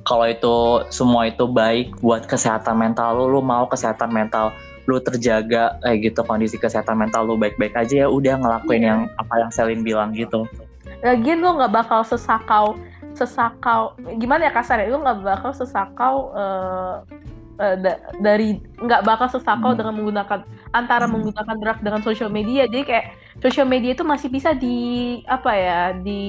kalau 0.05 0.27
itu 0.27 0.85
semua 0.91 1.31
itu 1.31 1.47
baik 1.47 1.97
buat 2.03 2.27
kesehatan 2.27 2.77
mental 2.77 3.17
lo 3.17 3.27
lo 3.31 3.41
mau 3.41 3.65
kesehatan 3.71 4.11
mental 4.11 4.53
lu 4.91 4.99
terjaga 4.99 5.79
kayak 5.87 5.99
gitu 6.11 6.21
kondisi 6.27 6.57
kesehatan 6.59 6.99
mental 6.99 7.23
lu 7.31 7.39
baik-baik 7.39 7.79
aja 7.79 8.07
ya 8.07 8.09
udah 8.11 8.35
ngelakuin 8.43 8.83
yeah. 8.83 8.89
yang 8.91 9.01
apa 9.23 9.35
yang 9.39 9.51
Selin 9.55 9.81
bilang 9.87 10.11
gitu. 10.11 10.51
Lagian 11.07 11.39
lu 11.39 11.55
nggak 11.55 11.71
bakal 11.71 12.03
sesakau 12.03 12.75
sesakau 13.15 13.95
gimana 14.19 14.49
ya 14.49 14.53
kasar 14.55 14.83
ya 14.83 14.91
lu 14.91 15.03
nggak 15.03 15.23
bakal 15.23 15.53
sesakau 15.53 16.31
uh, 16.33 17.03
uh, 17.59 17.75
da 17.79 17.99
dari 18.23 18.63
nggak 18.81 19.03
bakal 19.03 19.29
sesakau 19.29 19.75
hmm. 19.75 19.79
dengan 19.79 19.95
menggunakan 19.99 20.41
antara 20.71 21.05
hmm. 21.07 21.13
menggunakan 21.19 21.57
drug 21.59 21.79
dengan 21.83 22.01
social 22.03 22.31
media 22.31 22.71
jadi 22.71 22.85
kayak 22.87 23.07
social 23.43 23.67
media 23.67 23.93
itu 23.93 24.05
masih 24.07 24.29
bisa 24.31 24.55
di 24.55 25.21
apa 25.27 25.53
ya 25.55 25.81
di 25.99 26.25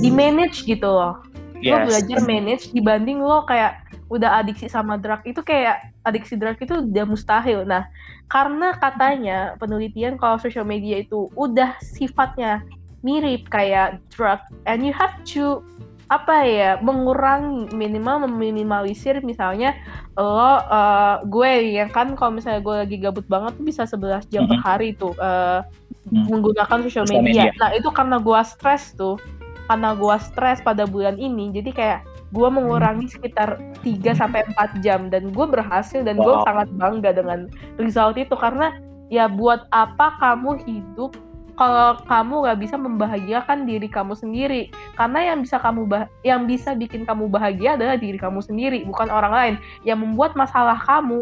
di 0.00 0.10
manage 0.12 0.64
gitu 0.64 0.86
loh 0.86 1.20
yes. 1.60 1.72
lo 1.72 1.76
belajar 1.88 2.18
manage 2.24 2.64
dibanding 2.72 3.18
lo 3.20 3.44
kayak 3.44 3.90
udah 4.10 4.42
adiksi 4.42 4.66
sama 4.66 4.98
drug 4.98 5.22
itu 5.22 5.38
kayak 5.40 5.94
adiksi 6.02 6.34
drug 6.34 6.58
itu 6.58 6.82
udah 6.82 7.06
mustahil. 7.06 7.62
Nah, 7.62 7.86
karena 8.26 8.74
katanya 8.74 9.54
penelitian 9.62 10.18
kalau 10.18 10.36
social 10.42 10.66
media 10.66 10.98
itu 10.98 11.30
udah 11.38 11.78
sifatnya 11.78 12.66
mirip 13.00 13.48
kayak 13.48 14.00
drug 14.12 14.40
and 14.68 14.84
you 14.84 14.92
have 14.92 15.14
to 15.24 15.64
apa 16.10 16.42
ya 16.42 16.70
mengurangi 16.82 17.70
minimal 17.70 18.26
meminimalisir 18.26 19.22
misalnya 19.22 19.78
lo 20.18 20.58
uh, 20.58 21.22
gue 21.22 21.78
yang 21.78 21.86
kan 21.86 22.18
kalau 22.18 22.34
misalnya 22.34 22.58
gue 22.58 22.76
lagi 22.82 22.96
gabut 22.98 23.22
banget 23.30 23.54
tuh 23.54 23.64
bisa 23.64 23.86
11 23.86 24.26
jam 24.26 24.42
mm 24.42 24.50
-hmm. 24.50 24.50
per 24.50 24.58
hari 24.58 24.88
tuh 24.98 25.14
uh, 25.22 25.62
mm. 26.10 26.26
menggunakan 26.26 26.78
social 26.82 27.06
media. 27.06 27.22
media. 27.22 27.50
Nah 27.62 27.70
itu 27.78 27.86
karena 27.94 28.18
gue 28.18 28.40
stres 28.42 28.90
tuh 28.98 29.22
karena 29.70 29.94
gue 29.94 30.16
stres 30.18 30.58
pada 30.66 30.82
bulan 30.82 31.14
ini 31.14 31.54
jadi 31.54 31.70
kayak 31.70 32.00
gue 32.34 32.48
mengurangi 32.50 33.06
sekitar 33.06 33.62
3 33.86 33.86
sampai 34.18 34.42
4 34.58 34.82
jam 34.82 35.06
dan 35.14 35.30
gue 35.30 35.46
berhasil 35.46 36.02
dan 36.02 36.18
wow. 36.18 36.26
gue 36.26 36.34
sangat 36.42 36.68
bangga 36.74 37.10
dengan 37.14 37.46
result 37.78 38.18
itu 38.18 38.34
karena 38.34 38.74
ya 39.14 39.30
buat 39.30 39.70
apa 39.70 40.18
kamu 40.18 40.58
hidup 40.66 41.14
kalau 41.60 42.00
kamu 42.08 42.34
nggak 42.40 42.58
bisa 42.64 42.76
membahagiakan 42.80 43.68
diri 43.68 43.84
kamu 43.84 44.16
sendiri 44.16 44.72
karena 44.96 45.28
yang 45.28 45.44
bisa 45.44 45.60
kamu 45.60 45.84
bah 45.84 46.08
yang 46.24 46.48
bisa 46.48 46.72
bikin 46.72 47.04
kamu 47.04 47.28
bahagia 47.28 47.76
adalah 47.76 48.00
diri 48.00 48.16
kamu 48.16 48.40
sendiri 48.40 48.80
bukan 48.88 49.12
orang 49.12 49.32
lain 49.36 49.54
yang 49.84 50.00
membuat 50.00 50.32
masalah 50.40 50.80
kamu 50.80 51.20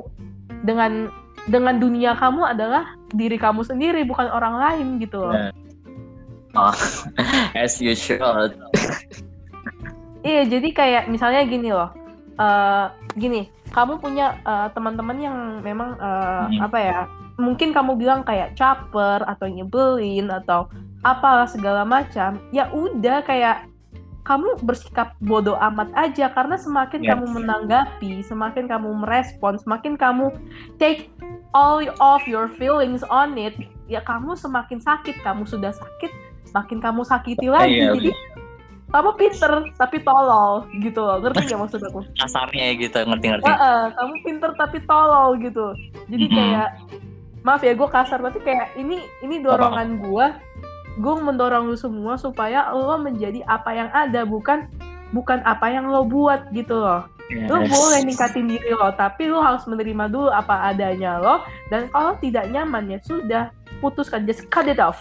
dengan 0.62 1.11
dengan 1.51 1.83
dunia 1.83 2.14
kamu 2.14 2.55
adalah 2.55 2.94
diri 3.11 3.35
kamu 3.35 3.66
sendiri 3.66 4.07
bukan 4.07 4.31
orang 4.31 4.55
lain 4.62 4.87
gitu 5.03 5.27
loh. 5.27 5.51
Oh, 6.55 6.74
as 7.59 7.81
usual. 7.83 8.53
Iya, 10.22 10.42
jadi 10.44 10.68
kayak 10.74 11.05
misalnya 11.09 11.42
gini 11.48 11.70
loh. 11.72 11.90
Uh, 12.38 12.92
gini, 13.16 13.51
kamu 13.72 13.98
punya 13.98 14.38
uh, 14.46 14.70
teman-teman 14.70 15.18
yang 15.18 15.37
memang 15.64 15.96
uh, 15.98 16.46
hmm. 16.46 16.61
apa 16.62 16.79
ya? 16.79 17.01
Mungkin 17.38 17.70
kamu 17.70 17.94
bilang 17.94 18.27
kayak 18.27 18.59
caper 18.59 19.22
atau 19.22 19.46
nyebelin 19.46 20.27
atau 20.27 20.66
apalah 21.07 21.46
segala 21.46 21.87
macam. 21.87 22.42
Ya 22.51 22.66
udah 22.74 23.22
kayak 23.22 23.70
kamu 24.27 24.61
bersikap 24.61 25.16
bodoh 25.24 25.57
amat 25.57 25.88
aja 25.96 26.29
karena 26.29 26.61
semakin 26.61 27.01
yes. 27.01 27.09
kamu 27.14 27.24
menanggapi, 27.40 28.12
semakin 28.27 28.68
kamu 28.68 28.90
merespon, 29.07 29.57
semakin 29.57 29.96
kamu 29.96 30.35
take 30.77 31.09
all 31.57 31.81
of 32.03 32.20
your 32.29 32.44
feelings 32.44 33.01
on 33.09 33.40
it, 33.40 33.57
ya 33.88 34.05
kamu 34.05 34.37
semakin 34.37 34.83
sakit. 34.83 35.16
Kamu 35.24 35.48
sudah 35.48 35.72
sakit, 35.72 36.12
makin 36.53 36.83
kamu 36.83 37.07
sakiti 37.09 37.48
lagi. 37.48 37.81
Yeah, 37.81 37.96
Jadi 37.96 38.12
kamu 38.88 39.11
pinter 39.20 39.53
tapi 39.77 40.01
tolol 40.01 40.64
gitu 40.81 41.05
loh 41.05 41.20
ngerti 41.20 41.53
gak 41.53 41.61
maksud 41.61 41.81
aku 41.85 42.01
kasarnya 42.24 42.72
gitu 42.81 42.96
ngerti 43.05 43.27
ngerti 43.37 43.44
uh, 43.44 43.53
uh, 43.53 43.83
kamu 43.92 44.14
pinter 44.24 44.51
tapi 44.57 44.79
tolol 44.88 45.37
gitu 45.37 45.77
jadi 46.09 46.24
mm 46.24 46.33
-hmm. 46.33 46.38
kayak 46.40 46.70
maaf 47.46 47.62
ya 47.62 47.72
gue 47.74 47.88
kasar 47.88 48.18
tapi 48.18 48.42
kayak 48.42 48.74
ini 48.74 49.03
ini 49.22 49.40
dorongan 49.40 49.98
gue 50.03 50.27
gue 50.98 51.14
mendorong 51.14 51.70
lu 51.70 51.79
semua 51.79 52.18
supaya 52.18 52.74
lo 52.74 52.98
menjadi 52.98 53.46
apa 53.46 53.70
yang 53.70 53.90
ada 53.94 54.27
bukan 54.27 54.66
bukan 55.14 55.40
apa 55.46 55.70
yang 55.70 55.88
lo 55.88 56.05
buat 56.05 56.51
gitu 56.53 56.74
loh. 56.74 57.07
Yes. 57.29 57.44
lo 57.44 57.61
boleh 57.61 58.01
ningkatin 58.09 58.48
diri 58.48 58.72
lo 58.72 58.88
tapi 58.96 59.29
lo 59.29 59.38
harus 59.44 59.62
menerima 59.68 60.09
dulu 60.09 60.33
apa 60.33 60.72
adanya 60.72 61.20
lo 61.20 61.44
dan 61.68 61.87
kalau 61.92 62.16
tidak 62.18 62.48
nyaman 62.51 62.88
ya 62.88 62.98
sudah 63.05 63.53
putuskan 63.79 64.27
just 64.27 64.48
cut 64.51 64.66
it 64.66 64.83
off. 64.83 64.98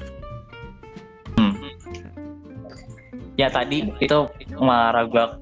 Ya 3.38 3.54
tadi 3.54 3.90
itu 4.02 4.20
meragukan 4.58 5.38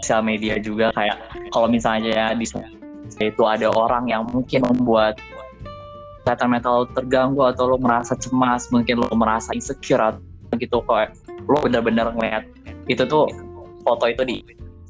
sosial 0.00 0.24
media 0.24 0.56
juga 0.60 0.92
kayak 0.96 1.16
kalau 1.52 1.68
misalnya 1.68 2.12
ya 2.12 2.26
di 2.32 2.48
itu 3.20 3.42
ada 3.44 3.68
orang 3.68 4.08
yang 4.08 4.24
mungkin 4.32 4.64
membuat 4.64 5.20
kesehatan 6.24 6.56
mental 6.56 6.88
terganggu 6.96 7.44
atau 7.44 7.68
lo 7.68 7.76
merasa 7.76 8.16
cemas 8.16 8.72
mungkin 8.72 9.04
lo 9.04 9.12
merasa 9.12 9.52
insecure 9.52 10.00
atau 10.00 10.56
gitu 10.56 10.80
kayak 10.88 11.12
lo 11.44 11.60
benar-benar 11.60 12.16
ngeliat 12.16 12.48
itu 12.88 13.04
tuh 13.04 13.28
foto 13.84 14.08
itu 14.08 14.24
di 14.24 14.40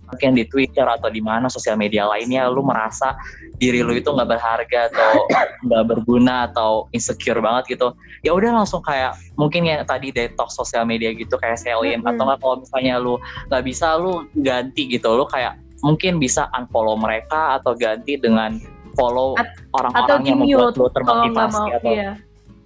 mungkin 0.06 0.38
di 0.38 0.46
Twitter 0.46 0.86
atau 0.86 1.10
di 1.10 1.18
mana 1.18 1.50
sosial 1.50 1.74
media 1.74 2.06
lainnya 2.06 2.46
lu 2.46 2.62
merasa 2.62 3.18
diri 3.58 3.82
lu 3.82 3.98
itu 3.98 4.06
nggak 4.06 4.30
berharga 4.30 4.80
atau 4.94 5.26
nggak 5.66 5.84
berguna 5.90 6.46
atau 6.46 6.86
insecure 6.94 7.42
banget 7.42 7.74
gitu 7.74 7.90
ya 8.22 8.30
udah 8.30 8.62
langsung 8.62 8.78
kayak 8.84 9.18
mungkin 9.34 9.66
ya 9.66 9.82
tadi 9.82 10.14
detox 10.14 10.54
sosial 10.54 10.86
media 10.86 11.10
gitu 11.10 11.34
kayak 11.34 11.58
selin 11.58 11.98
mm 11.98 12.06
-hmm. 12.06 12.10
atau 12.14 12.22
nggak 12.30 12.38
kalau 12.38 12.56
misalnya 12.62 12.94
lu 13.02 13.14
nggak 13.50 13.64
bisa 13.66 13.98
lu 13.98 14.22
ganti 14.38 14.86
gitu 14.86 15.10
lu 15.18 15.26
kayak 15.26 15.58
mungkin 15.82 16.22
bisa 16.22 16.46
unfollow 16.54 16.94
mereka 16.94 17.58
atau 17.60 17.74
ganti 17.74 18.14
dengan 18.16 18.56
follow 18.94 19.38
orang-orang 19.76 20.20
yang 20.24 20.38
membuat 20.40 20.74
lu 20.78 20.86
termotivasi 20.90 21.64
atau 21.78 21.92
iya. 21.92 22.12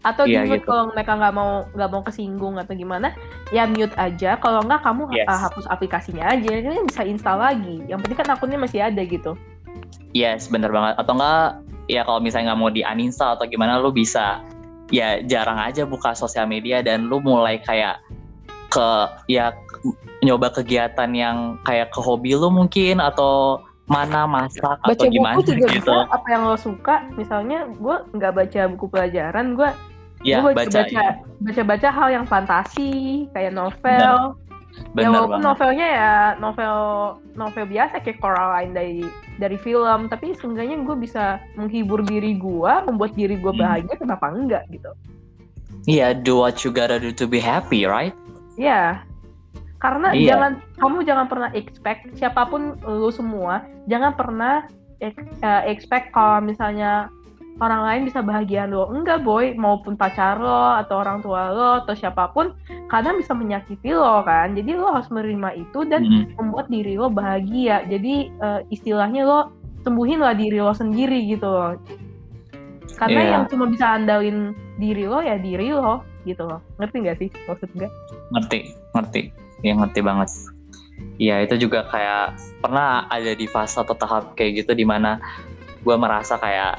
Atau 0.07 0.31
iya, 0.31 0.47
di 0.47 0.55
mute 0.55 0.63
gitu. 0.63 0.71
kalau 0.71 0.85
mereka 0.95 1.13
nggak 1.19 1.35
mau 1.35 1.51
nggak 1.75 1.91
mau 1.91 2.03
kesinggung 2.07 2.55
atau 2.55 2.71
gimana 2.71 3.11
ya 3.51 3.67
mute 3.67 3.93
aja. 3.99 4.39
Kalau 4.39 4.63
nggak 4.63 4.87
kamu 4.87 5.03
yes. 5.11 5.27
uh, 5.27 5.41
hapus 5.51 5.67
aplikasinya 5.67 6.25
aja. 6.31 6.51
Ini 6.55 6.87
bisa 6.87 7.03
install 7.03 7.39
lagi. 7.43 7.83
Yang 7.91 8.07
penting 8.07 8.19
kan 8.23 8.29
akunnya 8.31 8.59
masih 8.63 8.79
ada 8.79 9.03
gitu. 9.03 9.35
Yes 10.15 10.47
bener 10.47 10.71
banget. 10.71 10.95
Atau 11.03 11.19
enggak 11.19 11.59
ya 11.91 12.07
kalau 12.07 12.23
misalnya 12.23 12.55
nggak 12.55 12.61
mau 12.63 12.71
di 12.71 12.87
uninstall 12.87 13.35
atau 13.41 13.47
gimana 13.51 13.83
lu 13.83 13.91
bisa 13.91 14.39
ya 14.89 15.21
jarang 15.25 15.59
aja 15.61 15.85
buka 15.85 16.15
sosial 16.15 16.47
media 16.47 16.81
dan 16.81 17.11
lu 17.11 17.21
mulai 17.21 17.61
kayak 17.61 18.01
ke 18.69 18.89
ya 19.33 19.57
nyoba 20.21 20.53
kegiatan 20.53 21.11
yang 21.17 21.57
kayak 21.65 21.89
ke 21.93 22.01
hobi 22.01 22.37
lu 22.37 22.53
mungkin 22.53 23.01
atau 23.01 23.65
mana 23.89 24.29
masak 24.29 24.79
baca 24.85 24.93
atau 24.93 25.09
gimana 25.09 25.35
buku 25.41 25.57
juga 25.57 25.67
gitu. 25.73 25.89
Bisa, 25.89 26.13
apa 26.13 26.29
yang 26.29 26.43
lo 26.45 26.57
suka 26.61 26.97
misalnya 27.17 27.59
gue 27.73 27.97
nggak 28.13 28.33
baca 28.37 28.61
buku 28.77 28.87
pelajaran 28.93 29.57
gue 29.57 29.71
ya, 30.23 30.45
gue 30.45 30.53
baca 30.53 30.69
baca, 30.69 30.93
ya. 30.93 31.09
baca 31.41 31.63
baca 31.65 31.89
hal 31.89 32.09
yang 32.13 32.27
fantasi 32.29 33.25
kayak 33.33 33.57
novel 33.57 34.37
Bener. 34.95 35.03
ya 35.03 35.09
walaupun 35.11 35.41
banget. 35.41 35.49
novelnya 35.49 35.87
ya 35.89 36.15
novel 36.37 36.77
novel 37.35 37.65
biasa 37.67 38.05
kayak 38.05 38.21
Coraline 38.21 38.77
dari 38.77 39.01
dari 39.41 39.57
film 39.57 40.07
tapi 40.13 40.37
seenggaknya 40.37 40.85
gue 40.85 40.97
bisa 41.01 41.41
menghibur 41.57 42.05
diri 42.05 42.37
gue 42.37 42.73
membuat 42.87 43.17
diri 43.17 43.41
gue 43.41 43.53
hmm. 43.57 43.63
bahagia 43.65 43.95
hmm. 43.97 44.03
kenapa 44.05 44.27
enggak 44.31 44.65
gitu 44.71 44.93
Iya, 45.89 46.13
yeah, 46.13 46.21
do 46.21 46.45
what 46.45 46.69
you 46.69 46.71
gotta 46.75 47.01
do 47.01 47.17
to 47.17 47.25
be 47.25 47.41
happy, 47.41 47.89
right? 47.89 48.13
Iya, 48.61 49.08
karena 49.79 50.11
iya. 50.11 50.35
jangan 50.35 50.53
kamu 50.79 50.99
jangan 51.07 51.27
pernah 51.31 51.51
expect 51.55 52.11
siapa 52.19 52.51
pun 52.51 52.75
lu 52.83 53.15
semua 53.15 53.63
jangan 53.87 54.13
pernah 54.19 54.67
uh, 55.03 55.63
expect 55.67 56.11
kalau 56.11 56.43
misalnya 56.43 57.07
orang 57.59 57.83
lain 57.85 58.03
bisa 58.07 58.23
bahagia 58.23 58.65
lo. 58.71 58.91
Enggak 58.91 59.27
boy. 59.27 59.55
Maupun 59.59 59.99
pacar 59.99 60.39
lo 60.39 60.79
atau 60.79 61.03
orang 61.03 61.19
tua 61.23 61.51
lo 61.51 61.71
atau 61.85 61.95
siapa 61.95 62.31
pun 62.31 62.55
kadang 62.87 63.19
bisa 63.19 63.35
menyakiti 63.35 63.93
lo 63.95 64.23
kan? 64.23 64.55
Jadi 64.55 64.79
lo 64.79 64.95
harus 64.95 65.11
menerima 65.11 65.59
itu 65.59 65.83
dan 65.87 66.07
hmm. 66.07 66.39
membuat 66.39 66.71
diri 66.71 66.95
lo 66.95 67.11
bahagia. 67.11 67.85
Jadi 67.87 68.31
uh, 68.39 68.63
istilahnya 68.71 69.27
lo 69.27 69.41
sembuhin 69.83 70.23
lah 70.23 70.35
diri 70.35 70.59
lo 70.63 70.75
sendiri 70.75 71.27
gitu 71.27 71.47
loh. 71.47 71.75
Karena 72.99 73.21
yeah. 73.23 73.33
yang 73.39 73.45
cuma 73.51 73.71
bisa 73.71 73.95
andalin 73.95 74.55
diri 74.79 75.07
lo 75.07 75.23
ya 75.23 75.39
diri 75.39 75.71
lo 75.75 76.03
gitu 76.27 76.47
loh. 76.47 76.63
Ngerti 76.79 76.97
nggak 77.03 77.17
sih 77.19 77.29
maksud 77.47 77.71
gue? 77.75 77.91
Ngerti 78.35 78.59
ngerti 78.95 79.48
ya 79.63 79.73
ngerti 79.75 80.01
banget. 80.03 80.29
Iya 81.19 81.43
itu 81.43 81.67
juga 81.67 81.87
kayak 81.91 82.39
pernah 82.63 83.07
ada 83.11 83.35
di 83.35 83.47
fase 83.51 83.79
atau 83.79 83.95
tahap 83.95 84.35
kayak 84.39 84.63
gitu 84.63 84.75
di 84.75 84.87
mana 84.87 85.19
gue 85.83 85.97
merasa 85.99 86.39
kayak 86.39 86.79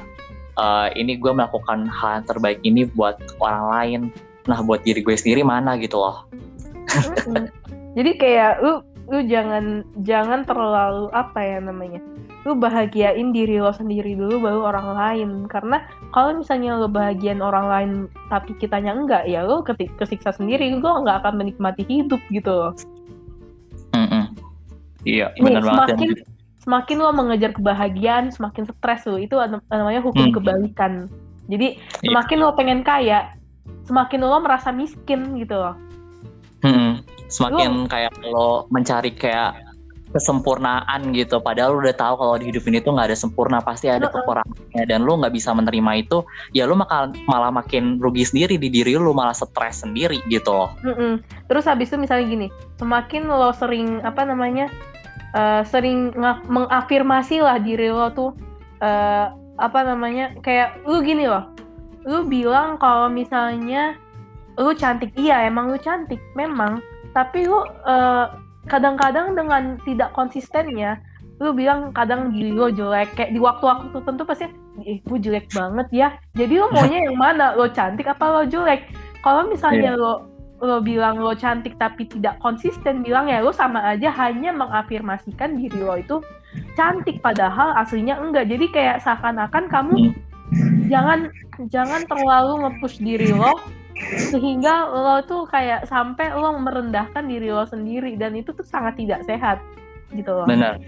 uh, 0.59 0.87
ini 0.95 1.19
gue 1.19 1.31
melakukan 1.31 1.87
hal 1.87 2.19
yang 2.19 2.25
terbaik 2.27 2.59
ini 2.63 2.87
buat 2.95 3.19
orang 3.39 3.65
lain. 3.71 4.01
Nah 4.47 4.59
buat 4.63 4.83
diri 4.83 5.03
gue 5.03 5.15
sendiri 5.15 5.43
mana 5.43 5.75
gitu 5.79 5.99
loh. 5.99 6.27
Jadi 7.97 8.11
kayak 8.15 8.63
lu 8.63 8.79
lu 9.09 9.25
jangan 9.25 9.81
jangan 10.05 10.45
terlalu 10.45 11.09
apa 11.17 11.41
ya 11.41 11.57
namanya 11.57 11.97
lu 12.47 12.55
bahagiain 12.55 13.35
diri 13.35 13.59
lo 13.59 13.73
sendiri 13.73 14.15
dulu 14.15 14.39
baru 14.39 14.59
orang 14.69 14.87
lain 14.95 15.29
karena 15.51 15.83
kalau 16.15 16.39
misalnya 16.39 16.77
lo 16.79 16.87
bahagian 16.87 17.43
orang 17.43 17.65
lain 17.67 17.91
tapi 18.31 18.55
kitanya 18.55 18.95
enggak 18.95 19.27
ya 19.27 19.43
lo 19.43 19.65
kesiksa 19.65 20.31
sendiri 20.31 20.71
lo 20.77 21.03
nggak 21.03 21.25
akan 21.25 21.35
menikmati 21.35 21.83
hidup 21.83 22.21
gitu 22.31 22.53
loh 22.53 22.73
mm 23.97 24.07
-mm. 24.07 24.23
iya 25.03 25.33
benar 25.41 25.65
banget 25.65 25.97
semakin 25.97 26.09
semakin 26.63 26.97
lo 27.01 27.11
mengejar 27.11 27.51
kebahagiaan 27.51 28.31
semakin 28.31 28.63
stres 28.69 29.03
lo 29.09 29.17
itu 29.17 29.35
namanya 29.73 30.05
hukum 30.05 30.29
hmm. 30.29 30.35
kebalikan 30.37 31.09
jadi 31.49 31.75
iya. 31.75 32.07
semakin 32.13 32.37
lo 32.39 32.53
pengen 32.53 32.81
kaya 32.85 33.33
semakin 33.89 34.21
lo 34.21 34.37
merasa 34.37 34.69
miskin 34.69 35.33
gitu 35.41 35.57
loh 35.57 35.75
hmm. 36.61 37.03
Semakin 37.29 37.85
lo, 37.85 37.89
kayak 37.89 38.13
lo 38.25 38.49
mencari 38.73 39.13
kayak 39.13 39.69
kesempurnaan 40.09 41.13
gitu 41.13 41.37
padahal 41.37 41.77
lu 41.77 41.85
udah 41.85 41.93
tahu 41.93 42.17
kalau 42.17 42.35
di 42.41 42.49
hidup 42.49 42.65
ini 42.65 42.81
tuh 42.81 42.97
nggak 42.97 43.13
ada 43.13 43.17
sempurna 43.17 43.61
pasti 43.61 43.93
ada 43.93 44.09
kekurangannya 44.09 44.83
dan 44.89 45.05
lu 45.05 45.21
nggak 45.21 45.33
bisa 45.37 45.53
menerima 45.53 46.01
itu 46.01 46.25
ya 46.49 46.65
lu 46.65 46.73
malah 46.73 47.53
makin 47.53 48.01
rugi 48.01 48.25
sendiri 48.25 48.57
di 48.57 48.73
diri 48.73 48.97
lu 48.97 49.13
malah 49.13 49.37
stres 49.37 49.85
sendiri 49.85 50.25
gitu. 50.25 50.49
Loh 50.49 50.73
mm 50.81 50.95
-mm. 50.97 51.13
terus 51.45 51.69
habis 51.69 51.93
itu 51.93 52.01
misalnya 52.01 52.25
gini 52.25 52.47
semakin 52.81 53.29
lo 53.29 53.53
sering 53.53 54.01
apa 54.01 54.25
namanya 54.25 54.65
uh, 55.37 55.61
sering 55.61 56.09
mengafirmasi 56.49 57.45
lah 57.45 57.61
diri 57.61 57.93
lo 57.93 58.09
tuh 58.09 58.33
uh, 58.81 59.29
apa 59.61 59.79
namanya 59.85 60.33
kayak 60.41 60.81
lu 60.89 61.05
gini 61.05 61.29
loh 61.29 61.53
lu 62.07 62.25
bilang 62.25 62.81
kalau 62.81 63.11
misalnya 63.11 63.93
lu 64.57 64.73
cantik 64.73 65.13
iya 65.19 65.45
emang 65.45 65.69
lu 65.69 65.77
cantik 65.77 66.17
memang 66.33 66.81
tapi 67.13 67.49
lu 67.49 67.65
uh, 67.85 68.27
kadang-kadang 68.69 69.33
dengan 69.33 69.81
tidak 69.87 70.13
konsistennya 70.13 71.01
lu 71.39 71.55
bilang 71.55 71.95
kadang 71.95 72.35
diri 72.35 72.51
lo 72.51 72.67
jelek. 72.67 73.15
Kayak 73.15 73.31
di 73.31 73.39
waktu-waktu 73.39 73.95
tertentu 73.95 74.23
pasti 74.27 74.45
eh 74.83 74.99
gue 74.99 75.19
jelek 75.19 75.47
banget 75.55 75.87
ya. 75.91 76.07
Jadi 76.35 76.53
lo 76.59 76.67
maunya 76.71 76.99
yang 77.07 77.15
mana? 77.15 77.55
Lo 77.55 77.71
cantik 77.71 78.07
apa 78.11 78.25
lo 78.27 78.43
jelek? 78.43 78.91
Kalau 79.23 79.47
misalnya 79.47 79.95
yeah. 79.95 79.99
lo 79.99 80.13
lo 80.59 80.83
bilang 80.83 81.23
lo 81.23 81.31
cantik 81.31 81.79
tapi 81.79 82.03
tidak 82.03 82.35
konsisten 82.43 82.99
bilang 82.99 83.31
ya 83.31 83.39
lo 83.39 83.55
sama 83.55 83.79
aja 83.95 84.11
hanya 84.11 84.51
mengafirmasikan 84.51 85.55
diri 85.55 85.79
lo 85.79 85.95
itu 85.95 86.19
cantik 86.75 87.23
padahal 87.23 87.71
aslinya 87.79 88.19
enggak. 88.19 88.51
Jadi 88.51 88.67
kayak 88.75 88.99
seakan-akan 88.99 89.71
kamu 89.71 90.11
hmm. 90.11 90.91
jangan 90.91 91.31
jangan 91.71 92.03
terlalu 92.03 92.67
ngepush 92.67 92.99
diri 92.99 93.31
lo 93.31 93.55
sehingga 94.31 94.87
lo 94.89 95.21
tuh 95.27 95.43
kayak 95.49 95.85
sampai 95.85 96.31
lo 96.33 96.55
merendahkan 96.57 97.25
diri 97.27 97.51
lo 97.51 97.67
sendiri 97.67 98.15
dan 98.15 98.35
itu 98.35 98.55
tuh 98.55 98.65
sangat 98.65 98.95
tidak 98.97 99.23
sehat 99.27 99.59
gitu 100.15 100.31
loh. 100.31 100.47
Benar. 100.47 100.79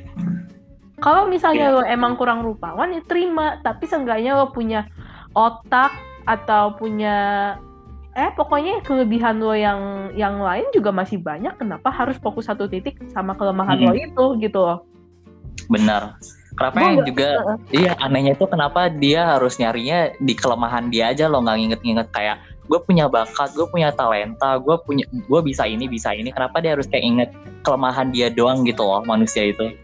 Kalau 1.01 1.25
misalnya 1.25 1.73
yeah. 1.73 1.75
lo 1.75 1.81
emang 1.81 2.13
kurang 2.13 2.45
rupawan 2.45 2.93
ya 2.93 3.01
terima, 3.09 3.57
tapi 3.65 3.89
seenggaknya 3.89 4.37
lo 4.37 4.53
punya 4.53 4.85
otak 5.33 5.91
atau 6.29 6.77
punya 6.77 7.57
eh 8.11 8.29
pokoknya 8.35 8.83
kelebihan 8.83 9.39
lo 9.39 9.55
yang 9.55 10.11
yang 10.13 10.37
lain 10.37 10.69
juga 10.69 10.93
masih 10.93 11.17
banyak. 11.17 11.57
Kenapa 11.57 11.89
harus 11.89 12.21
fokus 12.21 12.45
satu 12.45 12.69
titik 12.69 13.01
sama 13.09 13.33
kelemahan 13.33 13.81
hmm. 13.81 13.87
lo 13.89 13.93
itu 13.97 14.25
gitu 14.45 14.59
loh? 14.61 14.79
Benar. 15.71 16.21
Kenapa 16.51 16.77
yang 16.83 17.07
juga 17.07 17.29
uh, 17.47 17.57
iya 17.71 17.95
anehnya 18.03 18.35
itu 18.35 18.45
kenapa 18.45 18.91
dia 18.91 19.23
harus 19.33 19.55
nyarinya 19.55 20.11
di 20.19 20.35
kelemahan 20.35 20.91
dia 20.91 21.15
aja 21.15 21.31
lo 21.31 21.39
nggak 21.41 21.57
nginget-nginget 21.57 22.07
kayak 22.11 22.37
gue 22.71 22.79
punya 22.87 23.11
bakat 23.11 23.51
gue 23.51 23.67
punya 23.67 23.91
talenta 23.91 24.55
gue 24.55 24.79
punya 24.87 25.03
gue 25.11 25.39
bisa 25.43 25.67
ini 25.67 25.91
bisa 25.91 26.15
ini. 26.15 26.31
Kenapa 26.31 26.63
dia 26.63 26.79
harus 26.79 26.87
kayak 26.87 27.03
inget 27.03 27.29
kelemahan 27.67 28.15
dia 28.15 28.31
doang 28.31 28.63
gitu 28.63 28.79
loh 28.79 29.03
manusia 29.03 29.51
itu? 29.51 29.75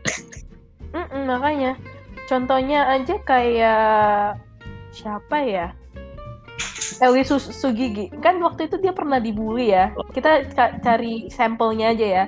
Mm 0.95 1.03
-mm, 1.03 1.21
makanya. 1.27 1.71
Contohnya 2.31 2.87
aja 2.87 3.19
kayak 3.27 4.39
siapa 4.95 5.37
ya? 5.43 5.67
Eli 7.03 7.27
Sugigi. 7.27 8.07
Kan 8.23 8.39
waktu 8.39 8.71
itu 8.71 8.79
dia 8.79 8.95
pernah 8.95 9.19
dibully 9.19 9.75
ya. 9.75 9.91
Kita 10.15 10.47
cari 10.79 11.27
sampelnya 11.27 11.91
aja 11.91 12.07
ya. 12.07 12.25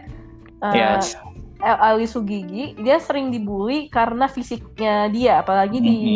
Uh, 0.59 0.75
yes. 0.75 1.15
Eli 1.63 2.03
Sugigi 2.03 2.75
dia 2.75 2.99
sering 2.99 3.31
dibully 3.31 3.87
karena 3.87 4.27
fisiknya 4.27 5.07
dia 5.07 5.39
apalagi 5.39 5.79
mm 5.79 5.87
-hmm. 5.87 5.95
di 5.95 6.07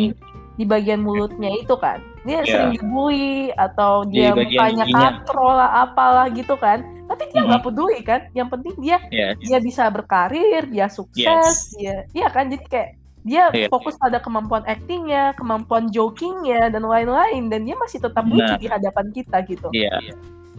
di 0.54 0.64
bagian 0.68 1.02
mulutnya 1.02 1.50
itu 1.50 1.74
kan 1.80 2.13
dia 2.24 2.40
yeah. 2.40 2.44
sering 2.48 2.70
dibully 2.80 3.52
atau 3.54 4.02
dia 4.08 4.32
mukanya 4.32 4.84
katro 4.88 5.48
lah 5.52 5.70
apalah 5.84 6.26
gitu 6.32 6.56
kan 6.56 6.80
tapi 7.04 7.28
dia 7.30 7.44
nggak 7.44 7.60
mm 7.60 7.60
-hmm. 7.60 7.66
peduli 7.68 8.00
kan 8.00 8.20
yang 8.32 8.48
penting 8.48 8.74
dia 8.80 8.96
yes. 9.12 9.36
dia 9.44 9.60
bisa 9.60 9.92
berkarir 9.92 10.64
dia 10.72 10.88
sukses 10.88 11.76
yes. 11.76 11.76
dia 11.76 11.96
iya 12.16 12.32
kan 12.32 12.48
jadi 12.48 12.64
kayak 12.64 12.90
dia 13.24 13.48
yeah. 13.52 13.68
fokus 13.72 13.96
pada 14.00 14.20
kemampuan 14.20 14.64
aktingnya 14.64 15.36
kemampuan 15.36 15.88
jokingnya 15.92 16.72
dan 16.72 16.84
lain-lain 16.84 17.48
dan 17.52 17.64
dia 17.64 17.76
masih 17.76 18.00
tetap 18.00 18.24
lucu 18.24 18.44
nah. 18.44 18.60
di 18.60 18.68
hadapan 18.68 19.06
kita 19.12 19.36
gitu 19.44 19.68
yeah. 19.76 20.00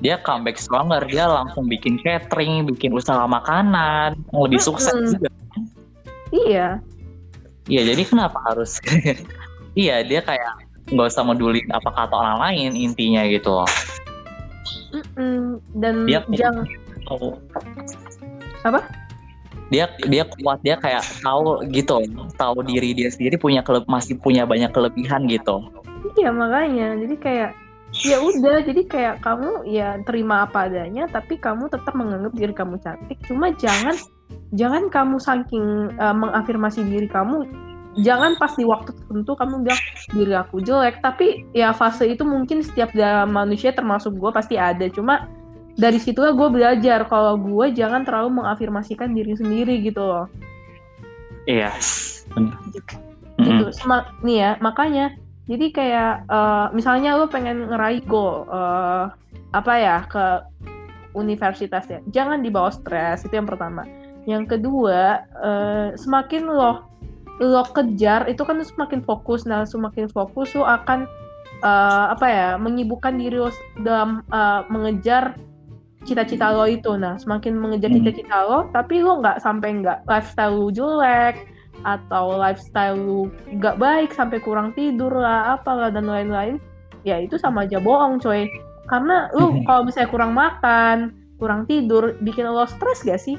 dia 0.01 0.21
comeback 0.21 0.61
stronger 0.61 1.01
dia 1.09 1.25
langsung 1.25 1.65
bikin 1.65 1.97
catering 2.01 2.65
bikin 2.69 2.93
usaha 2.93 3.25
makanan 3.25 4.17
lebih 4.33 4.61
hmm. 4.61 4.69
sukses 4.69 5.17
juga 5.17 5.29
iya 6.29 6.77
iya 7.69 7.81
jadi 7.85 8.01
kenapa 8.05 8.37
harus 8.49 8.77
iya 9.77 10.05
dia 10.05 10.21
kayak 10.25 10.64
nggak 10.89 11.07
usah 11.09 11.25
meduli 11.25 11.65
apa 11.73 11.89
kata 11.89 12.13
orang 12.13 12.37
lain 12.41 12.71
intinya 12.77 13.25
gitu 13.25 13.65
Mm-mm. 14.93 15.59
dan 15.75 16.05
dia 16.05 16.21
jangan 16.31 16.65
apa? 18.65 18.81
Dia 19.69 19.89
dia 20.09 20.23
kuat 20.25 20.61
dia 20.61 20.77
kayak 20.77 21.05
tahu 21.21 21.61
gitu 21.73 22.01
tahu 22.37 22.57
diri 22.65 22.93
dia 22.93 23.09
sendiri 23.09 23.37
punya 23.37 23.61
kele- 23.61 23.85
masih 23.89 24.17
punya 24.17 24.45
banyak 24.45 24.69
kelebihan 24.73 25.25
gitu. 25.29 25.61
Iya 26.17 26.29
makanya. 26.33 26.97
Jadi 26.97 27.15
kayak 27.17 27.51
ya 28.05 28.17
udah. 28.21 28.61
Jadi 28.65 28.81
kayak 28.85 29.21
kamu 29.21 29.65
ya 29.69 30.01
terima 30.05 30.45
apa 30.45 30.69
adanya 30.69 31.09
tapi 31.09 31.37
kamu 31.37 31.69
tetap 31.69 31.93
menganggap 31.93 32.33
diri 32.33 32.53
kamu 32.53 32.77
cantik. 32.81 33.17
Cuma 33.25 33.53
jangan 33.57 33.97
jangan 34.53 34.89
kamu 34.89 35.17
saking 35.21 35.93
uh, 35.97 36.13
mengafirmasi 36.13 36.85
diri 36.85 37.09
kamu 37.09 37.45
jangan 37.99 38.35
pas 38.35 38.51
di 38.55 38.67
waktu 38.67 38.91
tertentu 38.91 39.31
kamu 39.35 39.63
bilang 39.63 39.81
diri 40.11 40.33
aku 40.35 40.59
jelek. 40.59 40.99
Tapi 40.99 41.47
ya 41.55 41.71
fase 41.71 42.07
itu 42.07 42.23
mungkin 42.27 42.63
setiap 42.63 42.91
manusia 43.27 43.71
termasuk 43.71 44.15
gue 44.15 44.31
pasti 44.31 44.59
ada. 44.59 44.87
Cuma 44.91 45.27
dari 45.75 45.99
situlah 45.99 46.31
gue 46.31 46.49
belajar 46.51 47.03
kalau 47.07 47.35
gue 47.35 47.75
jangan 47.75 48.07
terlalu 48.07 48.43
mengafirmasikan 48.43 49.11
diri 49.11 49.35
sendiri 49.35 49.83
gitu 49.83 49.99
loh. 50.03 50.27
Iya. 51.45 51.71
Gitu. 53.35 53.65
Sem- 53.75 54.09
nih 54.23 54.37
ya 54.39 54.51
makanya 54.63 55.13
jadi 55.45 55.65
kayak 55.69 56.13
uh, 56.31 56.67
misalnya 56.73 57.19
lo 57.19 57.27
pengen 57.29 57.69
ngeraih 57.69 58.01
goal 58.07 58.47
uh, 58.49 59.11
apa 59.53 59.73
ya 59.77 59.97
ke 60.07 60.25
universitas 61.13 61.85
ya 61.85 61.99
jangan 62.09 62.41
dibawa 62.41 62.71
stres 62.71 63.27
itu 63.27 63.35
yang 63.35 63.45
pertama. 63.45 63.83
Yang 64.25 64.57
kedua 64.57 65.21
uh, 65.37 65.87
semakin 65.93 66.49
lo 66.49 66.81
lo 67.39 67.63
kejar 67.67 68.27
itu 68.31 68.41
kan 68.47 68.59
semakin 68.63 69.03
fokus. 69.03 69.43
Nah 69.43 69.67
semakin 69.67 70.07
fokus 70.07 70.55
lo 70.55 70.63
akan 70.63 71.09
uh, 71.63 72.11
apa 72.15 72.25
ya 72.27 72.49
menyibukkan 72.55 73.19
diri 73.19 73.37
lo 73.39 73.51
dalam 73.83 74.23
uh, 74.31 74.63
mengejar 74.71 75.35
cita-cita 76.07 76.53
lo 76.55 76.69
itu. 76.69 76.95
Nah 76.95 77.19
semakin 77.19 77.57
mengejar 77.59 77.91
hmm. 77.91 77.97
cita-cita 78.01 78.37
lo 78.47 78.71
tapi 78.71 79.03
lo 79.03 79.19
nggak 79.19 79.43
sampai 79.43 79.83
nggak 79.83 80.07
lifestyle 80.07 80.55
lo 80.55 80.71
jelek 80.71 81.49
atau 81.83 82.39
lifestyle 82.39 82.95
lo 82.95 83.27
nggak 83.51 83.75
baik 83.75 84.15
sampai 84.15 84.39
kurang 84.39 84.71
tidur 84.71 85.11
lah 85.11 85.59
apalah 85.59 85.91
dan 85.91 86.07
lain-lain 86.07 86.55
ya 87.03 87.19
itu 87.19 87.35
sama 87.35 87.67
aja 87.67 87.83
bohong 87.83 88.17
coy. 88.23 88.47
Karena 88.85 89.27
lo 89.35 89.51
hmm. 89.51 89.67
kalau 89.67 89.81
misalnya 89.83 90.09
kurang 90.13 90.31
makan 90.31 91.25
kurang 91.35 91.67
tidur 91.67 92.15
bikin 92.23 92.47
lo 92.47 92.63
stres 92.63 93.03
gak 93.03 93.19
sih? 93.19 93.35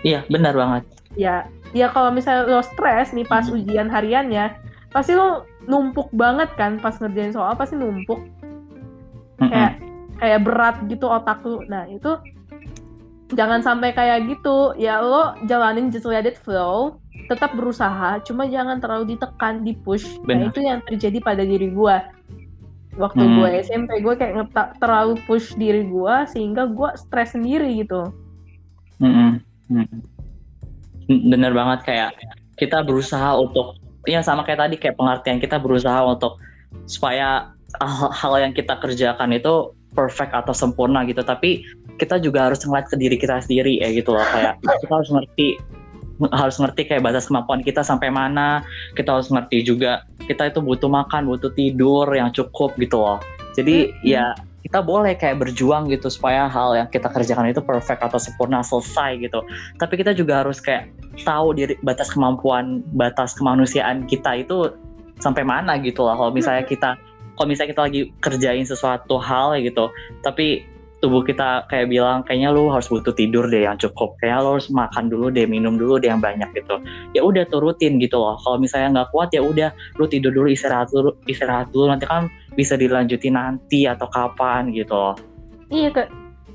Iya 0.00 0.24
benar 0.32 0.56
banget. 0.56 0.88
Ya 1.18 1.44
ya 1.70 1.90
kalau 1.90 2.10
misalnya 2.10 2.50
lo 2.50 2.62
stres 2.62 3.14
nih 3.14 3.26
pas 3.26 3.46
hmm. 3.46 3.56
ujian 3.62 3.88
hariannya 3.90 4.54
pasti 4.90 5.14
lo 5.14 5.46
numpuk 5.70 6.10
banget 6.10 6.50
kan 6.58 6.82
pas 6.82 6.98
ngerjain 6.98 7.30
soal 7.30 7.54
pasti 7.54 7.78
numpuk 7.78 8.18
kayak 9.38 9.78
kayak 10.20 10.40
berat 10.44 10.76
gitu 10.90 11.06
otak 11.08 11.40
lu 11.46 11.62
nah 11.70 11.86
itu 11.88 12.18
jangan 13.32 13.62
sampai 13.62 13.94
kayak 13.94 14.26
gitu 14.26 14.74
ya 14.74 14.98
lo 14.98 15.38
jalanin 15.46 15.88
just 15.88 16.04
let 16.04 16.26
it 16.26 16.36
flow 16.42 16.98
tetap 17.30 17.54
berusaha 17.54 18.18
cuma 18.26 18.50
jangan 18.50 18.82
terlalu 18.82 19.14
ditekan 19.14 19.62
di 19.62 19.72
push 19.78 20.18
nah 20.26 20.50
itu 20.50 20.60
yang 20.60 20.82
terjadi 20.82 21.22
pada 21.22 21.46
diri 21.46 21.70
gue 21.70 21.96
waktu 22.98 23.22
hmm. 23.22 23.34
gue 23.38 23.48
SMP 23.62 23.90
gue 24.02 24.14
kayak 24.18 24.34
ngetak 24.34 24.68
terlalu 24.82 25.14
push 25.24 25.54
diri 25.54 25.86
gue 25.86 26.14
sehingga 26.26 26.66
gue 26.66 26.90
stres 26.98 27.38
sendiri 27.38 27.70
gitu 27.86 28.10
hmm. 28.98 29.38
Hmm. 29.70 29.86
Bener 31.10 31.50
banget 31.50 31.82
kayak 31.82 32.10
kita 32.54 32.86
berusaha 32.86 33.34
untuk 33.34 33.80
ya 34.06 34.22
sama 34.22 34.46
kayak 34.46 34.60
tadi 34.68 34.76
kayak 34.78 34.96
pengertian 34.96 35.42
kita 35.42 35.58
berusaha 35.58 36.06
untuk 36.06 36.38
supaya 36.86 37.50
hal-hal 37.82 38.50
yang 38.50 38.52
kita 38.54 38.78
kerjakan 38.78 39.34
itu 39.34 39.74
perfect 39.94 40.32
atau 40.34 40.54
sempurna 40.54 41.02
gitu. 41.06 41.20
Tapi 41.22 41.66
kita 41.98 42.22
juga 42.22 42.48
harus 42.48 42.62
ngeliat 42.62 42.86
ke 42.88 42.96
diri 42.96 43.16
kita 43.18 43.42
sendiri 43.42 43.82
ya 43.82 43.90
gitu 43.90 44.14
loh. 44.14 44.24
Kayak 44.30 44.62
kita 44.62 44.92
harus 44.94 45.10
ngerti 45.10 45.48
harus 46.20 46.56
ngerti 46.60 46.82
kayak 46.84 47.02
batas 47.02 47.26
kemampuan 47.26 47.60
kita 47.64 47.82
sampai 47.82 48.08
mana. 48.12 48.62
Kita 48.94 49.18
harus 49.18 49.28
ngerti 49.28 49.66
juga 49.66 50.06
kita 50.24 50.52
itu 50.52 50.62
butuh 50.62 50.88
makan 50.88 51.26
butuh 51.26 51.50
tidur 51.52 52.06
yang 52.14 52.30
cukup 52.30 52.76
gitu 52.78 52.98
loh. 53.02 53.18
Jadi 53.58 53.90
hmm. 53.90 54.06
ya 54.06 54.32
kita 54.60 54.84
boleh 54.84 55.16
kayak 55.16 55.40
berjuang 55.40 55.88
gitu 55.88 56.12
supaya 56.12 56.44
hal 56.46 56.76
yang 56.76 56.88
kita 56.88 57.08
kerjakan 57.08 57.48
itu 57.48 57.64
perfect 57.64 58.00
atau 58.04 58.20
sempurna 58.20 58.60
selesai 58.60 59.16
gitu. 59.20 59.40
Tapi 59.80 59.94
kita 59.96 60.12
juga 60.12 60.44
harus 60.44 60.60
kayak 60.60 60.92
tahu 61.24 61.56
diri 61.56 61.74
batas 61.80 62.12
kemampuan 62.12 62.84
batas 62.92 63.32
kemanusiaan 63.36 64.04
kita 64.04 64.44
itu 64.44 64.72
sampai 65.20 65.44
mana 65.44 65.76
gitu 65.80 66.00
loh 66.00 66.16
kalau 66.16 66.32
misalnya 66.32 66.64
kita 66.64 66.96
kalau 67.36 67.46
misalnya 67.48 67.76
kita 67.76 67.82
lagi 67.84 68.00
kerjain 68.24 68.64
sesuatu 68.64 69.20
hal 69.20 69.52
gitu 69.60 69.92
tapi 70.24 70.64
tubuh 71.00 71.24
kita 71.24 71.64
kayak 71.72 71.88
bilang 71.88 72.20
kayaknya 72.28 72.52
lu 72.52 72.68
harus 72.68 72.86
butuh 72.92 73.16
tidur 73.16 73.48
deh 73.48 73.64
yang 73.64 73.80
cukup. 73.80 74.14
Kayak 74.20 74.44
lu 74.44 74.60
harus 74.60 74.68
makan 74.68 75.08
dulu 75.08 75.32
deh 75.32 75.48
minum 75.48 75.80
dulu 75.80 75.96
deh 75.96 76.12
yang 76.12 76.20
banyak 76.20 76.46
gitu. 76.52 76.76
Ya 77.16 77.24
udah 77.24 77.48
turutin 77.48 77.96
gitu 77.98 78.20
loh. 78.20 78.36
Kalau 78.44 78.60
misalnya 78.60 79.00
nggak 79.00 79.08
kuat 79.10 79.32
ya 79.32 79.40
udah 79.40 79.72
lu 79.96 80.04
tidur 80.06 80.30
dulu 80.30 80.52
istirahat 80.52 80.92
dulu 80.92 81.16
istirahat 81.24 81.72
dulu. 81.72 81.88
Nanti 81.88 82.04
kan 82.04 82.28
bisa 82.54 82.74
dilanjutin 82.74 83.36
nanti 83.38 83.86
atau 83.86 84.06
kapan 84.10 84.70
gitu 84.74 84.94
loh 84.94 85.16
iya 85.70 85.90
ke 85.90 86.06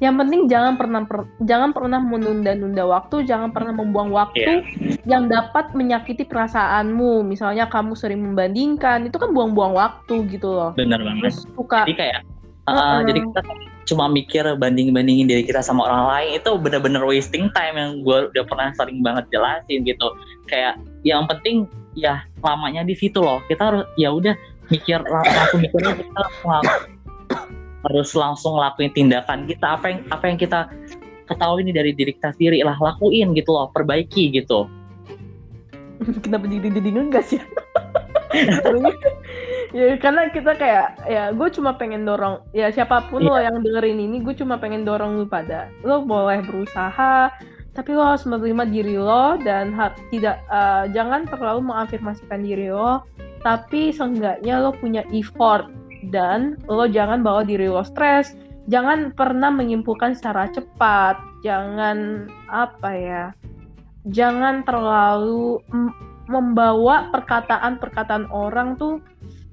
yang 0.03 0.19
penting 0.19 0.51
jangan 0.51 0.75
pernah 0.75 1.07
per, 1.07 1.23
jangan 1.47 1.71
pernah 1.71 1.99
menunda-nunda 2.03 2.83
waktu, 2.83 3.23
jangan 3.23 3.55
pernah 3.55 3.71
membuang 3.71 4.11
waktu 4.11 4.59
yeah. 4.59 4.99
yang 5.07 5.31
dapat 5.31 5.71
menyakiti 5.71 6.27
perasaanmu. 6.27 7.23
Misalnya 7.23 7.71
kamu 7.71 7.95
sering 7.95 8.19
membandingkan, 8.19 9.07
itu 9.07 9.15
kan 9.15 9.31
buang-buang 9.31 9.71
waktu 9.75 10.27
gitu 10.27 10.51
loh. 10.51 10.71
Benar 10.75 10.99
banget. 10.99 11.31
Terus 11.31 11.47
suka. 11.47 11.87
Jadi 11.87 11.95
kayak, 11.95 12.19
uh, 12.67 12.71
uh 12.75 12.97
jadi 13.07 13.19
kita 13.23 13.41
cuma 13.85 14.09
mikir 14.09 14.43
banding-bandingin 14.57 15.29
diri 15.29 15.43
kita 15.45 15.61
sama 15.61 15.85
orang 15.85 16.05
lain 16.09 16.29
itu 16.41 16.51
bener-bener 16.57 17.05
wasting 17.05 17.47
time 17.53 17.77
yang 17.77 17.91
gue 18.01 18.33
udah 18.33 18.43
pernah 18.49 18.73
sering 18.75 18.99
banget 18.99 19.29
jelasin 19.31 19.85
gitu. 19.87 20.07
Kayak 20.49 20.81
yang 21.07 21.23
penting 21.29 21.69
ya 21.95 22.25
lamanya 22.43 22.83
di 22.83 22.97
situ 22.97 23.23
loh. 23.23 23.39
Kita 23.47 23.71
harus 23.71 23.85
ya 23.95 24.11
udah 24.11 24.35
mikir 24.69 24.99
langsung 25.05 25.59
mikirnya 25.61 25.93
kita 25.97 26.21
harus 27.85 28.09
langsung 28.17 28.57
lakuin 28.57 28.91
tindakan 28.93 29.45
kita. 29.45 29.77
Apa 29.77 29.85
yang 29.93 29.99
apa 30.09 30.25
yang 30.25 30.37
kita 30.41 30.59
ketahui 31.25 31.65
ini 31.65 31.71
dari 31.73 31.91
diri 31.93 32.13
kita 32.17 32.33
sendiri 32.37 32.61
lah 32.65 32.77
lakuin 32.77 33.33
gitu 33.33 33.53
loh 33.53 33.69
perbaiki 33.73 34.33
gitu. 34.33 34.69
Kenapa 36.23 36.45
jadi 36.49 36.69
jadi 36.69 36.89
ngegas 36.91 37.39
ya 37.39 37.43
ya 39.75 39.95
karena 39.99 40.31
kita 40.31 40.55
kayak 40.55 40.87
ya 41.07 41.31
gue 41.31 41.49
cuma 41.51 41.75
pengen 41.75 42.07
dorong 42.07 42.39
ya 42.51 42.71
siapa 42.71 43.07
pun 43.11 43.23
yeah. 43.23 43.31
lo 43.31 43.39
yang 43.39 43.57
dengerin 43.63 43.99
ini 43.99 44.17
gue 44.23 44.35
cuma 44.35 44.59
pengen 44.59 44.87
dorong 44.87 45.19
lu 45.19 45.25
pada 45.27 45.71
lo 45.83 46.03
boleh 46.03 46.43
berusaha 46.43 47.31
tapi 47.75 47.91
lo 47.91 48.03
harus 48.07 48.23
menerima 48.23 48.63
diri 48.71 48.95
lo 48.95 49.35
dan 49.43 49.75
tidak 50.11 50.39
uh, 50.47 50.87
jangan 50.91 51.27
terlalu 51.27 51.67
mengafirmasikan 51.67 52.39
diri 52.43 52.71
lo 52.71 53.03
tapi 53.45 53.93
seenggaknya 53.93 54.57
lo 54.57 54.73
punya 54.73 55.05
effort 55.13 55.69
dan 56.09 56.57
lo 56.65 56.89
jangan 56.89 57.21
bawa 57.21 57.45
diri 57.45 57.69
lo 57.69 57.85
stres. 57.85 58.33
Jangan 58.65 59.13
pernah 59.13 59.53
menyimpulkan 59.53 60.17
secara 60.17 60.49
cepat. 60.49 61.21
Jangan 61.45 62.25
apa 62.49 62.89
ya 62.97 63.25
jangan 64.09 64.61
terlalu 64.65 65.61
membawa 66.29 67.09
perkataan-perkataan 67.13 68.29
orang 68.29 68.77
tuh 68.77 69.01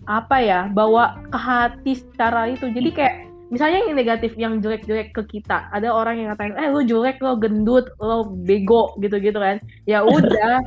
apa 0.09 0.41
ya 0.41 0.61
bawa 0.73 1.21
ke 1.29 1.39
hati 1.39 1.93
secara 2.01 2.53
itu. 2.53 2.69
Jadi 2.69 2.91
kayak 2.93 3.17
misalnya 3.53 3.85
yang 3.85 3.93
negatif 3.93 4.33
yang 4.41 4.65
jelek-jelek 4.65 5.13
ke 5.13 5.23
kita. 5.39 5.69
Ada 5.69 5.93
orang 5.93 6.17
yang 6.17 6.33
ngatain 6.33 6.57
eh 6.57 6.73
lo 6.73 6.81
jelek 6.81 7.21
lo 7.21 7.37
gendut 7.37 7.93
lo 8.01 8.33
bego 8.33 8.97
gitu-gitu 9.05 9.37
kan. 9.37 9.61
Ya 9.85 10.01
udah 10.01 10.65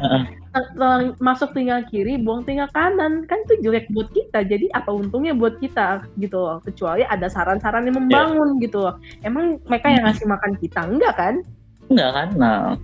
masuk 1.27 1.51
tinggal 1.57 1.81
kiri 1.89 2.21
buang 2.21 2.45
tinggal 2.45 2.69
kanan. 2.69 3.25
Kan 3.25 3.41
itu 3.49 3.65
jelek 3.65 3.89
buat 3.89 4.13
kita 4.13 4.45
jadi 4.45 4.69
apa 4.77 4.93
untungnya 4.93 5.33
buat 5.33 5.57
kita 5.57 6.05
gitu 6.21 6.37
loh. 6.37 6.61
Kecuali 6.61 7.01
ada 7.01 7.25
saran-saran 7.25 7.89
yang 7.89 7.97
membangun 7.97 8.61
yeah. 8.61 8.63
gitu 8.69 8.77
loh. 8.85 8.95
Emang 9.25 9.57
mereka 9.65 9.89
yang 9.89 10.05
ngasih 10.05 10.29
makan 10.29 10.53
kita? 10.61 10.85
Enggak 10.85 11.13
kan? 11.17 11.35
Enggak 11.89 12.11
kan 12.13 12.29
nah 12.37 12.77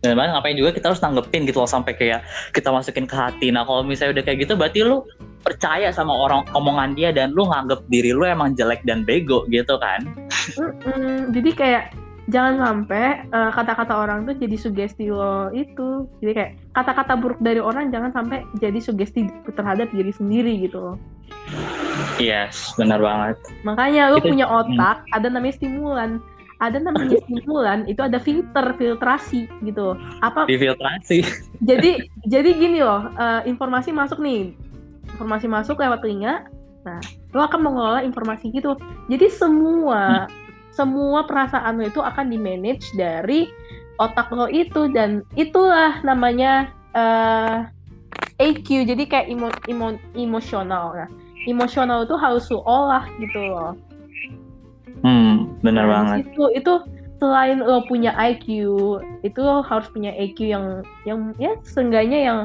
dan 0.00 0.16
bahkan 0.16 0.32
ngapain 0.32 0.56
juga 0.56 0.70
kita 0.72 0.86
harus 0.92 1.00
tanggepin 1.00 1.44
gitu 1.44 1.60
loh 1.60 1.68
sampai 1.68 1.92
kayak 1.92 2.24
kita 2.56 2.72
masukin 2.72 3.04
ke 3.04 3.12
hati. 3.12 3.52
Nah 3.52 3.68
kalau 3.68 3.84
misalnya 3.84 4.20
udah 4.20 4.24
kayak 4.24 4.38
gitu 4.48 4.52
berarti 4.56 4.80
lu 4.80 5.04
percaya 5.44 5.92
sama 5.92 6.12
orang 6.12 6.44
omongan 6.56 6.96
dia 6.96 7.12
dan 7.12 7.32
lu 7.36 7.48
nganggep 7.48 7.84
diri 7.92 8.12
lu 8.12 8.24
emang 8.24 8.56
jelek 8.56 8.80
dan 8.88 9.04
bego 9.04 9.44
gitu 9.52 9.76
kan? 9.80 10.04
Mm-mm. 10.56 11.32
jadi 11.36 11.50
kayak 11.52 11.84
jangan 12.30 12.54
sampai 12.62 13.26
uh, 13.34 13.50
kata-kata 13.52 13.92
orang 13.92 14.24
tuh 14.24 14.38
jadi 14.38 14.56
sugesti 14.56 15.10
lo 15.12 15.52
itu. 15.52 16.08
Jadi 16.24 16.32
kayak 16.32 16.52
kata-kata 16.72 17.12
buruk 17.18 17.40
dari 17.42 17.60
orang 17.60 17.92
jangan 17.92 18.14
sampai 18.14 18.46
jadi 18.62 18.78
sugesti 18.80 19.28
terhadap 19.52 19.90
diri 19.92 20.14
sendiri 20.14 20.64
gitu 20.64 20.78
loh. 20.80 20.96
Yes 22.16 22.72
benar 22.78 23.02
banget. 23.02 23.36
Makanya 23.66 24.14
lu 24.14 24.22
punya 24.22 24.46
otak 24.46 25.04
hmm. 25.04 25.16
ada 25.16 25.28
namanya 25.28 25.54
stimulan 25.58 26.10
ada 26.60 26.76
namanya 26.76 27.16
stimulan 27.24 27.88
itu 27.88 28.04
ada 28.04 28.20
filter 28.20 28.76
filtrasi 28.76 29.48
gitu. 29.64 29.96
Apa 30.20 30.44
difiltrasi 30.44 31.24
jadi 31.68 32.04
jadi 32.28 32.50
gini 32.52 32.84
loh 32.84 33.08
uh, 33.16 33.40
informasi 33.48 33.90
masuk 33.90 34.20
nih. 34.20 34.52
Informasi 35.16 35.48
masuk 35.48 35.80
lewat 35.80 36.04
telinga. 36.04 36.46
Nah 36.84 37.00
lo 37.32 37.40
akan 37.48 37.60
mengelola 37.64 38.00
informasi 38.04 38.52
gitu. 38.52 38.76
Jadi 39.08 39.26
semua 39.32 40.28
hmm. 40.28 40.32
semua 40.70 41.24
perasaan 41.24 41.80
lo 41.80 41.88
itu 41.88 42.04
akan 42.04 42.28
di 42.28 42.38
manage 42.38 42.92
dari 42.94 43.48
otak 43.96 44.28
lo 44.30 44.46
itu. 44.52 44.92
Dan 44.92 45.24
itulah 45.34 46.04
namanya 46.04 46.68
uh, 46.92 47.64
eh, 48.36 48.52
AQ 48.52 48.84
jadi 48.88 49.04
kayak 49.08 49.26
imo, 49.32 49.48
imo, 49.64 49.96
emosional. 50.12 50.92
Nah 50.92 51.08
emosional 51.48 52.04
itu 52.04 52.16
harus 52.20 52.44
lo 52.52 52.60
olah 52.68 53.08
gitu 53.16 53.40
loh 53.40 53.72
Hmm, 55.00 55.56
benar 55.64 55.84
nah, 55.86 55.92
banget. 55.92 56.16
Itu 56.32 56.44
itu 56.52 56.72
selain 57.20 57.60
lo 57.60 57.84
punya 57.84 58.16
IQ, 58.16 58.46
itu 59.20 59.38
lo 59.40 59.60
harus 59.60 59.88
punya 59.92 60.12
IQ 60.16 60.48
yang 60.48 60.64
yang 61.04 61.32
ya 61.36 61.52
seenggaknya 61.64 62.20
yang 62.20 62.38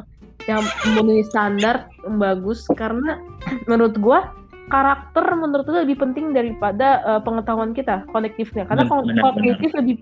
yang 0.45 0.61
memenuhi 0.85 1.23
standar 1.25 1.89
yang 2.03 2.19
bagus 2.19 2.67
karena 2.75 3.17
menurut 3.71 3.95
gua 3.97 4.31
karakter 4.65 5.25
menurut 5.37 5.65
gue 5.69 5.81
lebih 5.85 6.01
penting 6.01 6.33
daripada 6.33 7.01
uh, 7.05 7.21
pengetahuan 7.21 7.77
kita 7.77 8.01
konektifnya 8.09 8.65
karena 8.65 8.89
benar, 8.89 9.21
kognitif 9.21 9.69
benar. 9.69 9.79
lebih 9.81 9.95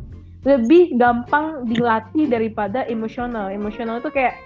lebih 0.44 0.84
gampang 1.00 1.68
dilatih 1.68 2.32
daripada 2.32 2.88
emosional 2.88 3.52
emosional 3.52 4.00
itu 4.00 4.12
kayak 4.12 4.40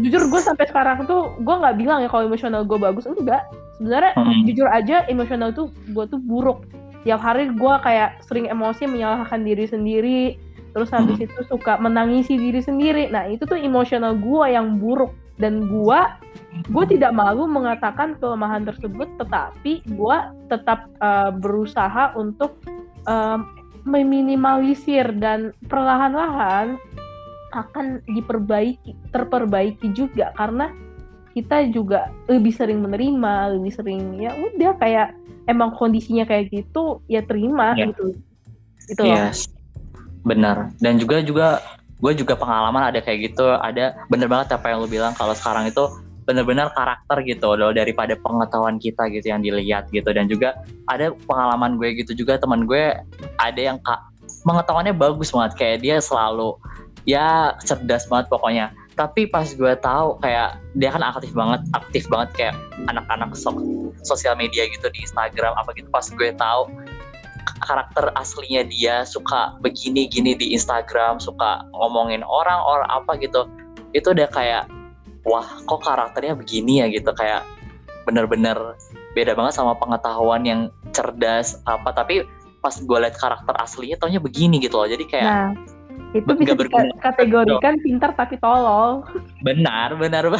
jujur 0.00 0.24
gue 0.30 0.40
sampai 0.40 0.64
sekarang 0.70 1.04
tuh 1.04 1.36
gue 1.40 1.54
nggak 1.58 1.76
bilang 1.76 2.00
ya 2.00 2.08
kalau 2.08 2.28
emosional 2.28 2.64
gue 2.64 2.78
bagus 2.80 3.04
enggak 3.04 3.44
sebenarnya 3.76 4.12
hmm. 4.16 4.40
jujur 4.48 4.68
aja 4.70 5.04
emosional 5.10 5.50
tuh 5.52 5.68
gue 5.90 6.04
tuh 6.08 6.20
buruk 6.20 6.64
tiap 7.06 7.20
hari 7.22 7.50
gue 7.50 7.74
kayak 7.84 8.22
sering 8.26 8.50
emosi 8.50 8.86
menyalahkan 8.90 9.42
diri 9.46 9.66
sendiri 9.70 10.22
terus 10.76 10.94
habis 10.94 11.18
hmm. 11.18 11.26
itu 11.26 11.40
suka 11.48 11.80
menangisi 11.80 12.38
diri 12.38 12.60
sendiri. 12.62 13.10
Nah 13.10 13.26
itu 13.26 13.42
tuh 13.48 13.58
emosional 13.58 14.14
gue 14.14 14.44
yang 14.52 14.78
buruk. 14.78 15.10
Dan 15.38 15.70
gue 15.70 16.00
gue 16.66 16.84
tidak 16.90 17.14
malu 17.14 17.46
mengatakan 17.46 18.18
kelemahan 18.18 18.66
tersebut 18.66 19.06
tetapi 19.22 19.86
gue 19.86 20.16
tetap 20.50 20.90
uh, 20.98 21.30
berusaha 21.30 22.10
untuk 22.18 22.58
uh, 23.06 23.38
meminimalisir 23.86 25.14
dan 25.22 25.54
perlahan-lahan 25.70 26.74
akan 27.54 28.02
diperbaiki 28.10 28.98
terperbaiki 29.14 29.94
juga. 29.94 30.34
Karena 30.34 30.74
kita 31.34 31.70
juga 31.70 32.10
lebih 32.26 32.50
sering 32.50 32.82
menerima 32.82 33.54
lebih 33.54 33.70
sering 33.70 34.18
ya 34.18 34.34
udah 34.34 34.74
kayak 34.82 35.17
emang 35.48 35.72
kondisinya 35.74 36.28
kayak 36.28 36.52
gitu 36.52 37.00
ya 37.08 37.24
terima 37.24 37.72
yeah. 37.74 37.88
gitu. 37.90 38.14
Itu 38.92 39.02
yes. 39.08 39.48
benar. 40.22 40.70
Dan 40.78 41.00
juga 41.00 41.24
juga 41.24 41.64
gue 41.98 42.12
juga 42.14 42.36
pengalaman 42.36 42.92
ada 42.92 43.00
kayak 43.00 43.32
gitu. 43.32 43.48
Ada 43.48 44.06
bener 44.12 44.28
banget 44.28 44.54
apa 44.54 44.70
yang 44.70 44.84
lu 44.84 44.88
bilang 44.88 45.16
kalau 45.16 45.32
sekarang 45.32 45.66
itu 45.72 45.88
benar-benar 46.28 46.68
karakter 46.76 47.24
gitu 47.24 47.56
loh 47.56 47.72
daripada 47.72 48.12
pengetahuan 48.20 48.76
kita 48.76 49.08
gitu 49.08 49.32
yang 49.32 49.40
dilihat 49.40 49.88
gitu. 49.88 50.12
Dan 50.12 50.28
juga 50.28 50.60
ada 50.86 51.10
pengalaman 51.24 51.80
gue 51.80 52.04
gitu 52.04 52.12
juga 52.12 52.36
teman 52.36 52.68
gue 52.68 52.92
ada 53.40 53.60
yang 53.60 53.80
kak 53.80 54.04
pengetahuannya 54.44 54.92
bagus 54.92 55.32
banget. 55.32 55.56
Kayak 55.56 55.78
dia 55.80 55.96
selalu 56.04 56.60
ya 57.08 57.56
cerdas 57.64 58.04
banget 58.04 58.28
pokoknya 58.28 58.68
tapi 58.98 59.30
pas 59.30 59.46
gue 59.46 59.74
tahu 59.78 60.18
kayak 60.18 60.58
dia 60.74 60.90
kan 60.90 61.06
aktif 61.06 61.30
banget 61.30 61.62
aktif 61.70 62.04
banget 62.10 62.28
kayak 62.34 62.54
anak-anak 62.90 63.30
so 63.38 63.54
sosial 64.02 64.34
media 64.34 64.66
gitu 64.66 64.90
di 64.90 65.06
Instagram 65.06 65.54
apa 65.54 65.70
gitu 65.78 65.86
pas 65.94 66.02
gue 66.02 66.34
tahu 66.34 66.66
karakter 67.62 68.10
aslinya 68.18 68.66
dia 68.66 69.06
suka 69.06 69.54
begini 69.62 70.10
gini 70.10 70.34
di 70.34 70.50
Instagram 70.50 71.22
suka 71.22 71.62
ngomongin 71.70 72.26
orang 72.26 72.58
orang 72.58 72.90
apa 72.90 73.14
gitu 73.22 73.46
itu 73.94 74.10
udah 74.10 74.26
kayak 74.34 74.66
wah 75.22 75.46
kok 75.46 75.80
karakternya 75.86 76.34
begini 76.34 76.82
ya? 76.82 76.86
gitu 76.90 77.14
kayak 77.14 77.46
bener-bener 78.02 78.74
beda 79.14 79.38
banget 79.38 79.54
sama 79.54 79.78
pengetahuan 79.78 80.42
yang 80.42 80.60
cerdas 80.90 81.62
apa 81.70 81.94
tapi 81.94 82.26
pas 82.58 82.74
gue 82.74 82.98
liat 82.98 83.14
karakter 83.14 83.54
aslinya 83.62 83.94
taunya 84.00 84.18
begini 84.18 84.58
gitu 84.58 84.80
loh 84.80 84.88
jadi 84.90 85.04
kayak 85.06 85.28
nah, 85.30 85.50
itu 86.16 86.30
bisa 86.36 86.56
dikategorikan 86.56 87.80
pintar 87.84 88.16
tapi 88.16 88.40
tolol. 88.40 89.04
Benar 89.44 89.96
benar 90.00 90.32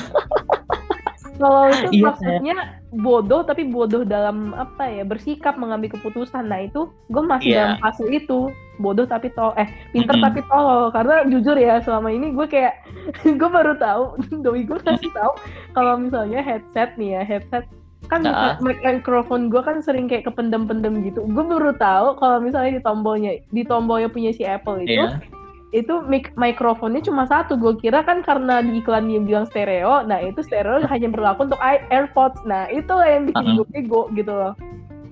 kalau 1.38 1.70
itu 1.70 2.02
iya, 2.02 2.04
maksudnya 2.11 2.56
bodoh 2.90 3.46
tapi 3.46 3.70
bodoh 3.70 4.02
dalam 4.02 4.52
apa 4.59 4.90
ya 4.90 5.06
bersikap 5.06 5.54
mengambil 5.54 5.94
keputusan. 5.94 6.50
Nah 6.50 6.66
itu 6.66 6.90
gue 7.14 7.22
masih 7.22 7.54
yeah. 7.54 7.59
dalam 7.62 7.78
fase 7.80 8.04
itu. 8.11 8.50
Bodoh 8.78 9.06
tapi 9.11 9.30
tol 9.34 9.54
eh 9.59 9.66
pinter 9.94 10.18
mm 10.18 10.22
-hmm. 10.22 10.26
tapi 10.26 10.40
tolol. 10.50 10.90
Karena 10.90 11.22
jujur 11.30 11.54
ya 11.54 11.78
selama 11.82 12.11
ini 12.11 12.34
gue 12.34 12.46
kayak 12.50 12.74
gue 13.40 13.48
baru 13.48 13.78
tahu 13.78 14.18
doi 14.44 14.66
gue 14.66 14.78
kasih 14.82 15.11
tahu 15.14 15.32
kalau 15.72 15.94
misalnya 15.98 16.42
headset 16.42 16.98
nih 16.98 17.18
ya 17.18 17.22
headset. 17.22 17.64
Kan 18.11 18.26
uh. 18.26 18.59
mikrofon 18.62 19.50
gue 19.50 19.62
kan 19.62 19.78
sering 19.78 20.11
kayak 20.11 20.26
kependem-pendem 20.26 21.06
gitu. 21.06 21.22
Gue 21.22 21.44
baru 21.46 21.70
tahu 21.78 22.18
kalau 22.18 22.42
misalnya 22.42 22.78
di 22.78 22.82
tombolnya 22.82 23.32
di 23.54 23.62
tombolnya 23.62 24.11
punya 24.11 24.34
si 24.34 24.42
Apple 24.42 24.82
itu 24.82 25.06
yeah 25.06 25.22
itu 25.70 26.00
mic 26.08 26.32
mikrofonnya 26.36 27.04
cuma 27.04 27.28
satu. 27.28 27.56
Gue 27.60 27.76
kira 27.76 28.00
kan 28.04 28.24
karena 28.24 28.64
di 28.64 28.80
iklan 28.80 29.08
dia 29.08 29.20
bilang 29.20 29.46
stereo 29.48 30.04
nah 30.04 30.20
itu 30.20 30.40
stereo 30.40 30.80
hanya 30.92 31.08
berlaku 31.12 31.48
untuk 31.48 31.60
AirPods. 31.60 32.40
Nah 32.48 32.68
itu 32.72 32.92
yang 33.04 33.28
bikin 33.28 33.44
uh 33.44 33.50
-huh. 33.52 33.58
gue 33.62 33.66
bego 33.72 34.02
gitu 34.16 34.32
loh. 34.32 34.52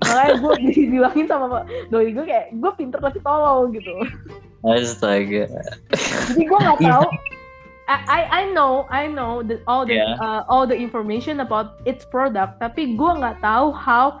Makanya 0.05 0.35
gue 0.41 0.53
dibilangin 0.73 1.25
sama 1.29 1.65
doi 1.93 2.09
gue 2.13 2.25
kayak 2.25 2.53
gue 2.57 2.71
pinter 2.77 2.99
tapi 3.01 3.19
tolol 3.21 3.69
gitu. 3.73 3.93
Astaga. 4.65 5.45
Jadi 6.33 6.43
gue 6.43 6.59
nggak 6.59 6.81
tahu. 6.81 7.05
I 7.87 8.27
I 8.27 8.43
know 8.51 8.83
I 8.91 9.07
know 9.07 9.39
that 9.47 9.63
all 9.63 9.87
the 9.87 9.95
yeah. 9.95 10.19
uh, 10.19 10.43
all 10.51 10.67
the 10.67 10.75
information 10.75 11.39
about 11.39 11.79
its 11.87 12.03
product 12.03 12.59
tapi 12.59 12.99
gue 12.99 13.11
nggak 13.15 13.39
tahu 13.39 13.71
how 13.71 14.19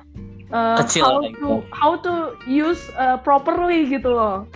uh, 0.55 0.79
Kecil, 0.79 1.03
how 1.03 1.19
to 1.19 1.49
how 1.75 1.91
to 1.99 2.13
use 2.47 2.79
uh, 2.95 3.19
properly 3.19 3.91
gitu 3.91 4.07
loh 4.07 4.47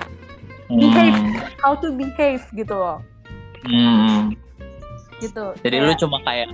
behave. 0.77 1.17
Hmm. 1.17 1.33
how 1.59 1.73
to 1.75 1.87
behave 1.95 2.43
gitu 2.55 2.75
loh. 2.75 2.99
Hmm. 3.65 4.33
gitu. 5.21 5.53
Jadi 5.61 5.77
kayak, 5.77 5.87
lu 5.87 5.93
cuma 6.01 6.17
kayak 6.25 6.49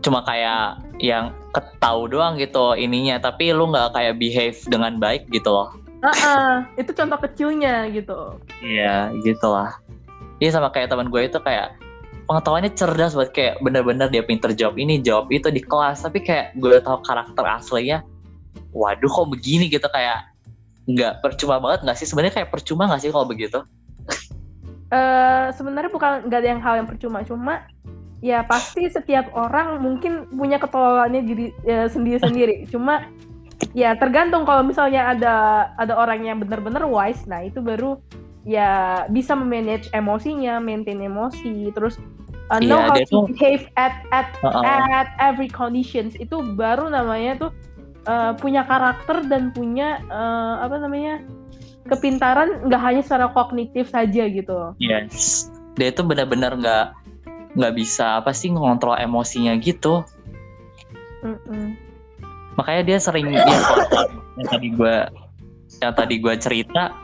cuma 0.00 0.20
kayak 0.24 0.80
yang 0.96 1.36
ketahu 1.52 2.08
doang 2.08 2.40
gitu 2.40 2.72
ininya 2.72 3.20
tapi 3.20 3.52
lu 3.52 3.68
nggak 3.68 3.92
kayak 3.92 4.16
behave 4.16 4.58
dengan 4.70 4.96
baik 4.96 5.28
gitu 5.28 5.52
loh. 5.52 5.68
Uh 6.00 6.08
-uh, 6.08 6.52
itu 6.80 6.96
contoh 6.96 7.20
kecilnya 7.20 7.92
gitu. 7.92 8.40
Iya 8.64 9.12
gitulah 9.20 9.76
iya 10.40 10.50
sama 10.50 10.72
kayak 10.72 10.90
teman 10.90 11.12
gue 11.12 11.22
itu 11.28 11.38
kayak 11.38 11.76
pengetahuannya 12.26 12.72
cerdas 12.72 13.12
buat 13.12 13.30
kayak 13.30 13.60
bener-bener 13.60 14.08
dia 14.08 14.24
pinter 14.24 14.50
jawab 14.56 14.80
ini 14.80 14.98
jawab 14.98 15.28
itu 15.28 15.52
di 15.52 15.60
kelas 15.60 16.02
tapi 16.02 16.24
kayak 16.24 16.56
gue 16.56 16.80
tahu 16.80 16.98
karakter 17.04 17.44
aslinya 17.44 18.00
waduh 18.72 19.06
kok 19.06 19.28
begini 19.28 19.68
gitu 19.68 19.86
kayak 19.92 20.29
nggak 20.94 21.22
percuma 21.22 21.62
banget 21.62 21.86
nggak 21.86 21.98
sih? 21.98 22.06
Sebenarnya 22.08 22.42
kayak 22.42 22.50
percuma 22.50 22.88
nggak 22.90 23.02
sih 23.02 23.10
kalau 23.10 23.26
begitu? 23.28 23.62
Uh, 24.90 25.54
sebenarnya 25.54 25.90
bukan 25.94 26.26
nggak 26.26 26.40
ada 26.42 26.48
yang 26.50 26.62
hal 26.62 26.74
yang 26.82 26.88
percuma. 26.88 27.22
Cuma 27.22 27.64
ya 28.20 28.44
pasti 28.44 28.84
setiap 28.90 29.32
orang 29.32 29.80
mungkin 29.80 30.28
punya 30.34 30.60
ketololannya 30.60 31.22
diri 31.24 31.46
ya, 31.62 31.86
sendiri-sendiri. 31.86 32.64
Cuma 32.72 33.06
ya 33.76 33.94
tergantung 33.94 34.42
kalau 34.48 34.66
misalnya 34.66 35.14
ada 35.14 35.34
ada 35.76 35.94
orang 35.94 36.24
yang 36.24 36.40
benar-benar 36.40 36.80
wise 36.88 37.28
nah 37.28 37.44
itu 37.44 37.60
baru 37.60 38.00
ya 38.48 39.04
bisa 39.12 39.36
memanage 39.36 39.92
emosinya 39.92 40.56
maintain 40.58 40.96
emosi 40.96 41.68
terus 41.76 42.00
uh, 42.50 42.58
know 42.58 42.82
yeah, 42.82 42.90
how 42.90 42.98
to 42.98 43.18
behave 43.30 43.70
at 43.78 44.02
at 44.10 44.34
uh 44.42 44.50
-uh. 44.50 44.64
at 44.66 45.08
every 45.22 45.46
conditions. 45.46 46.18
Itu 46.18 46.42
baru 46.58 46.90
namanya 46.90 47.48
tuh 47.48 47.50
uh, 48.06 48.32
punya 48.36 48.64
karakter 48.64 49.26
dan 49.26 49.50
punya 49.52 50.00
uh, 50.08 50.64
apa 50.64 50.76
namanya 50.80 51.20
kepintaran 51.88 52.64
nggak 52.68 52.82
hanya 52.82 53.02
secara 53.02 53.26
kognitif 53.34 53.90
saja 53.90 54.28
gitu. 54.30 54.72
Yes, 54.78 55.48
dia 55.74 55.90
itu 55.90 56.04
benar-benar 56.06 56.54
nggak 56.60 56.86
nggak 57.58 57.74
bisa 57.74 58.22
apa 58.22 58.30
sih 58.30 58.52
ngontrol 58.54 58.94
emosinya 58.94 59.58
gitu. 59.58 60.06
Mm 61.26 61.36
-mm. 61.36 61.66
Makanya 62.56 62.82
dia 62.86 62.98
sering 63.02 63.32
dia 63.32 63.44
yang 64.38 64.48
tadi 64.48 64.68
gue 64.72 64.96
yang 65.80 65.94
tadi 65.96 66.14
gue 66.20 66.34
cerita 66.38 66.94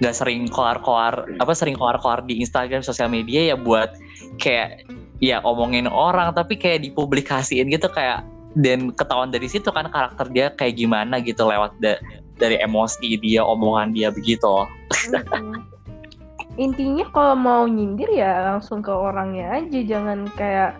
nggak 0.00 0.16
sering 0.16 0.48
koar-koar 0.48 1.28
apa 1.40 1.52
sering 1.52 1.76
koar-koar 1.76 2.24
di 2.24 2.40
Instagram 2.40 2.80
sosial 2.80 3.12
media 3.12 3.52
ya 3.52 3.56
buat 3.56 3.92
kayak 4.40 4.88
ya 5.20 5.44
omongin 5.44 5.84
orang 5.84 6.32
tapi 6.32 6.56
kayak 6.56 6.88
dipublikasiin 6.88 7.68
gitu 7.68 7.88
kayak 7.92 8.24
dan 8.58 8.90
ketahuan 8.94 9.30
dari 9.30 9.46
situ 9.46 9.70
kan 9.70 9.86
karakter 9.86 10.26
dia 10.30 10.50
kayak 10.54 10.74
gimana 10.78 11.22
gitu 11.22 11.46
lewat 11.46 11.74
da 11.78 11.98
dari 12.40 12.58
emosi 12.58 13.20
dia 13.20 13.44
omongan 13.44 13.94
dia 13.94 14.10
begitu. 14.10 14.66
Hmm. 15.30 15.66
intinya 16.58 17.06
kalau 17.14 17.38
mau 17.38 17.62
nyindir 17.64 18.10
ya 18.10 18.52
langsung 18.52 18.82
ke 18.82 18.90
orangnya 18.90 19.62
aja 19.62 19.80
jangan 19.86 20.26
kayak 20.34 20.76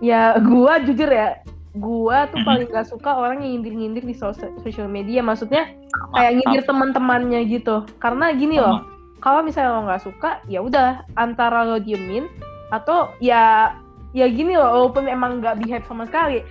ya 0.00 0.34
gua 0.40 0.80
jujur 0.80 1.06
ya 1.06 1.38
gua 1.76 2.26
tuh 2.32 2.40
paling 2.42 2.66
gak 2.72 2.88
suka 2.88 3.12
orang 3.12 3.44
yang 3.44 3.60
nyindir-nyindir 3.60 4.02
di 4.02 4.16
sosial 4.16 4.88
media 4.88 5.20
maksudnya 5.20 5.70
kayak 6.16 6.40
nyindir 6.40 6.62
teman-temannya 6.66 7.40
gitu. 7.46 7.84
Karena 8.00 8.32
gini 8.32 8.58
loh 8.58 8.94
kalau 9.24 9.40
misalnya 9.40 9.72
lo 9.72 9.88
nggak 9.88 10.04
suka 10.04 10.44
ya 10.44 10.60
udah 10.60 11.00
antara 11.16 11.64
lo 11.64 11.80
diemin 11.80 12.28
atau 12.68 13.08
ya 13.24 13.72
ya 14.12 14.28
gini 14.28 14.52
loh 14.52 14.68
walaupun 14.68 15.08
emang 15.08 15.40
nggak 15.40 15.64
behave 15.64 15.88
sama 15.88 16.04
sekali 16.04 16.44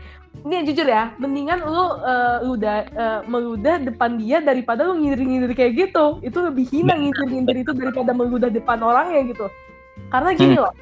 ini 0.43 0.65
jujur 0.67 0.89
ya, 0.89 1.13
mendingan 1.21 1.63
lu 1.63 1.77
uh, 2.03 2.43
udah 2.43 2.77
uh, 2.97 3.19
meludah 3.29 3.79
depan 3.79 4.19
dia 4.19 4.43
daripada 4.43 4.83
lu 4.83 4.99
ngindir-ngindir 4.99 5.53
kayak 5.55 5.73
gitu. 5.77 6.19
Itu 6.19 6.43
lebih 6.43 6.67
hina 6.67 6.99
ngindir-ngindir 6.99 7.63
itu 7.63 7.71
daripada 7.71 8.11
meludah 8.11 8.49
depan 8.51 8.81
orangnya 8.83 9.23
gitu. 9.29 9.47
Karena 10.11 10.35
gini 10.35 10.59
hmm. 10.59 10.63
loh, 10.67 10.73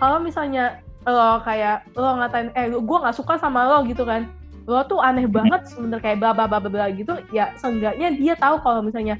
kalau 0.00 0.18
misalnya 0.22 0.80
lo 1.08 1.40
kayak 1.44 1.88
lo 1.96 2.20
ngatain 2.20 2.52
eh 2.52 2.68
gue 2.68 2.98
nggak 3.00 3.16
suka 3.16 3.40
sama 3.40 3.64
lo 3.64 3.88
gitu 3.88 4.04
kan 4.04 4.28
lo 4.68 4.84
tuh 4.84 5.00
aneh 5.00 5.24
hmm. 5.24 5.32
banget 5.32 5.60
sebenernya 5.72 6.02
kayak 6.04 6.18
bla 6.20 6.36
bla 6.36 6.44
bla 6.44 6.60
bla 6.60 6.86
gitu 6.92 7.16
ya 7.32 7.56
seenggaknya 7.56 8.12
dia 8.20 8.36
tahu 8.36 8.60
kalau 8.60 8.84
misalnya 8.84 9.16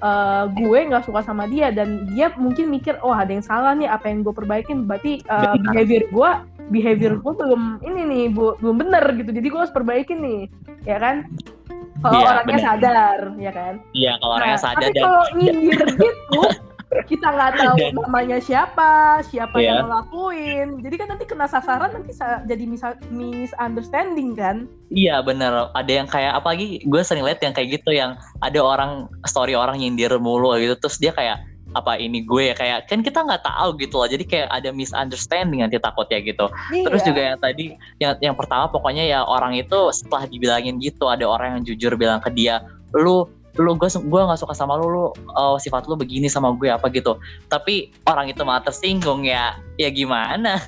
uh, 0.00 0.46
gue 0.54 0.78
nggak 0.86 1.02
suka 1.02 1.26
sama 1.26 1.50
dia 1.50 1.74
dan 1.74 2.06
dia 2.14 2.30
mungkin 2.38 2.70
mikir 2.70 2.94
oh 3.02 3.10
ada 3.10 3.34
yang 3.34 3.44
salah 3.44 3.74
nih 3.74 3.90
apa 3.90 4.06
yang 4.06 4.22
gue 4.22 4.34
perbaikin 4.34 4.86
berarti 4.86 5.20
uh, 5.26 5.58
behavior 5.66 6.06
gue 6.06 6.30
behavior 6.70 7.18
gue 7.18 7.32
belum 7.34 7.80
ini 7.82 8.02
nih 8.06 8.24
bu, 8.34 8.58
belum 8.58 8.76
bener 8.82 9.04
gitu. 9.18 9.30
Jadi 9.30 9.46
gue 9.46 9.60
harus 9.60 9.74
perbaikin 9.74 10.18
nih 10.22 10.40
ya 10.86 10.98
kan? 10.98 11.26
Kalau 12.04 12.20
ya, 12.20 12.26
orangnya 12.28 12.58
bener. 12.58 12.66
sadar 12.66 13.18
ya 13.40 13.52
kan? 13.54 13.74
Iya 13.96 14.12
kalau 14.20 14.32
nah, 14.32 14.38
orangnya 14.38 14.60
sadar 14.60 14.88
tapi 14.90 15.00
kalau 15.00 15.24
nyindir 15.34 15.88
gitu 15.96 16.42
kita 17.10 17.26
nggak 17.34 17.52
tahu 17.58 17.76
dan, 17.82 17.92
namanya 17.98 18.38
siapa 18.38 19.20
siapa 19.26 19.56
yeah. 19.58 19.82
yang 19.82 19.90
ngelakuin. 19.90 20.68
Jadi 20.86 20.94
kan 20.94 21.08
nanti 21.10 21.24
kena 21.26 21.46
sasaran 21.50 21.90
nanti 21.92 22.14
jadi 22.46 22.64
mis 22.66 22.82
misunderstanding 23.10 24.38
kan? 24.38 24.70
Iya 24.92 25.20
bener. 25.22 25.70
Ada 25.74 25.92
yang 25.92 26.08
kayak 26.08 26.32
apalagi 26.38 26.82
gue 26.86 27.02
sering 27.02 27.26
lihat 27.26 27.42
yang 27.42 27.54
kayak 27.54 27.80
gitu 27.82 27.90
yang 27.90 28.14
ada 28.38 28.60
orang 28.62 29.10
story 29.26 29.58
orang 29.58 29.82
nyindir 29.82 30.14
mulu 30.22 30.54
gitu 30.58 30.78
terus 30.78 30.96
dia 31.02 31.10
kayak 31.10 31.42
apa 31.76 32.00
ini 32.00 32.24
gue 32.24 32.50
ya 32.50 32.54
kayak 32.56 32.88
kan 32.88 33.04
kita 33.04 33.20
nggak 33.20 33.44
tahu 33.44 33.76
gitu 33.76 34.00
loh. 34.00 34.08
Jadi 34.08 34.24
kayak 34.24 34.48
ada 34.48 34.72
misunderstanding 34.72 35.60
nanti 35.60 35.76
takut 35.76 36.08
ya 36.08 36.24
gitu. 36.24 36.48
Iya. 36.72 36.84
terus 36.88 37.02
juga 37.04 37.20
yang 37.20 37.38
tadi 37.38 37.64
yang 38.00 38.12
yang 38.24 38.34
pertama 38.34 38.72
pokoknya 38.72 39.04
ya 39.04 39.20
orang 39.22 39.52
itu 39.54 39.92
setelah 39.92 40.24
dibilangin 40.24 40.80
gitu 40.80 41.06
ada 41.06 41.28
orang 41.28 41.60
yang 41.60 41.62
jujur 41.68 41.92
bilang 42.00 42.18
ke 42.24 42.32
dia 42.32 42.64
lu 42.96 43.28
lu 43.56 43.72
gue 43.72 43.88
gue 43.88 44.20
nggak 44.20 44.40
suka 44.40 44.52
sama 44.52 44.76
lu 44.76 44.88
lu 44.88 45.04
uh, 45.32 45.56
sifat 45.56 45.88
lu 45.88 45.96
begini 45.96 46.28
sama 46.32 46.52
gue 46.56 46.72
apa 46.72 46.88
gitu. 46.88 47.20
Tapi 47.52 47.92
orang 48.08 48.32
itu 48.32 48.40
malah 48.44 48.64
tersinggung 48.64 49.28
ya 49.28 49.56
ya 49.76 49.88
gimana? 49.92 50.60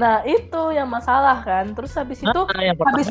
Nah 0.00 0.24
itu 0.24 0.62
yang 0.72 0.88
masalah 0.88 1.44
kan. 1.44 1.76
Terus 1.76 1.92
habis 1.92 2.24
itu 2.24 2.40
nah, 2.40 2.72
habis 2.88 3.08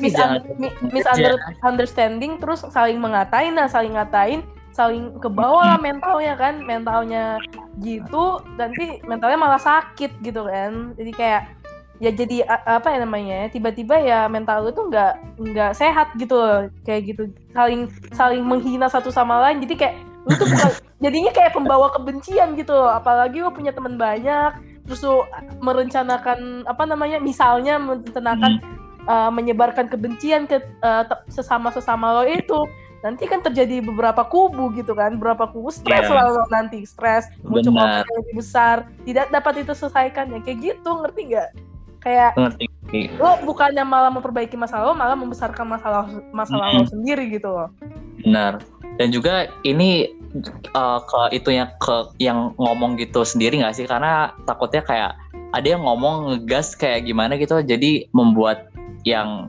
misunderstanding 0.81 2.41
terus 2.41 2.65
saling 2.73 2.97
mengatain, 2.97 3.53
nah 3.53 3.69
saling 3.69 3.93
ngatain 3.93 4.41
saling 4.79 5.19
ke 5.19 5.27
bawah 5.27 5.75
lah 5.75 5.79
mentalnya 5.85 6.39
kan 6.39 6.63
mentalnya 6.63 7.35
gitu 7.83 8.39
nanti 8.55 9.03
mentalnya 9.03 9.35
malah 9.35 9.59
sakit 9.59 10.23
gitu 10.23 10.47
kan. 10.47 10.95
Jadi 10.95 11.11
kayak 11.11 11.41
ya 11.99 12.15
jadi 12.15 12.47
apa 12.47 12.95
ya 12.95 13.03
namanya 13.03 13.35
ya, 13.43 13.47
tiba-tiba 13.51 13.99
ya 13.99 14.19
mental 14.31 14.63
lu 14.63 14.71
tuh 14.71 14.87
nggak 14.87 15.13
nggak 15.35 15.71
sehat 15.75 16.15
gitu 16.15 16.39
loh 16.39 16.71
kayak 16.87 17.11
gitu. 17.11 17.27
Saling 17.51 17.91
saling 18.15 18.39
menghina 18.39 18.87
satu 18.87 19.11
sama 19.11 19.43
lain 19.43 19.59
jadi 19.67 19.75
kayak 19.75 19.95
lu 20.23 20.31
tuh 20.39 20.47
bukan 20.47 20.71
jadinya 21.03 21.31
kayak 21.35 21.51
pembawa 21.51 21.91
kebencian 21.91 22.55
gitu 22.55 22.71
loh. 22.71 22.95
Apalagi 22.95 23.43
lu 23.43 23.51
punya 23.51 23.75
teman 23.75 23.99
banyak 23.99 24.55
terus 24.89 25.05
lu 25.05 25.21
merencanakan 25.61 26.65
apa 26.65 26.83
namanya 26.89 27.21
misalnya 27.21 27.77
merencanakan 27.77 28.57
hmm. 28.57 29.05
uh, 29.05 29.29
menyebarkan 29.29 29.85
kebencian 29.85 30.49
ke 30.49 30.57
uh, 30.81 31.05
sesama 31.29 31.69
sesama 31.69 32.09
lo 32.17 32.25
itu 32.25 32.57
nanti 32.99 33.23
kan 33.27 33.39
terjadi 33.39 33.79
beberapa 33.79 34.27
kubu 34.27 34.75
gitu 34.75 34.91
kan 34.91 35.15
beberapa 35.15 35.47
kubu 35.47 35.71
stres 35.71 36.07
yeah. 36.07 36.15
lalu 36.19 36.43
nanti 36.51 36.83
stres. 36.83 37.31
Muncul 37.43 37.71
konflik 37.71 38.07
yang 38.07 38.19
lebih 38.23 38.35
besar. 38.35 38.75
Tidak 39.07 39.27
dapat 39.31 39.53
itu 39.63 39.71
selesaikan 39.71 40.35
ya. 40.35 40.39
Kayak 40.43 40.57
gitu 40.59 40.89
ngerti 40.99 41.21
nggak? 41.31 41.49
Kayak 41.99 42.31
ngerti 42.35 42.67
lo 43.21 43.37
bukannya 43.45 43.85
malah 43.85 44.09
memperbaiki 44.09 44.57
masalah 44.57 44.89
lo 44.89 44.97
malah 44.97 45.13
membesarkan 45.13 45.61
masalah 45.61 46.09
masalah 46.33 46.73
mm 46.73 46.81
-hmm. 46.81 46.85
lo 46.85 46.89
sendiri 46.89 47.23
gitu 47.29 47.49
loh. 47.53 47.69
Benar. 48.25 48.65
Dan 48.97 49.15
juga 49.15 49.47
ini 49.63 50.09
uh, 50.75 50.99
ke 51.05 51.37
itu 51.37 51.55
yang 51.55 51.69
ke 51.79 51.95
yang 52.19 52.51
ngomong 52.57 52.97
gitu 52.99 53.21
sendiri 53.23 53.61
nggak 53.61 53.77
sih? 53.77 53.85
Karena 53.85 54.33
takutnya 54.43 54.81
kayak 54.83 55.11
ada 55.53 55.67
yang 55.69 55.85
ngomong 55.85 56.33
ngegas 56.33 56.73
kayak 56.75 57.05
gimana 57.05 57.37
gitu. 57.37 57.61
Jadi 57.61 58.09
membuat 58.11 58.73
yang 59.05 59.47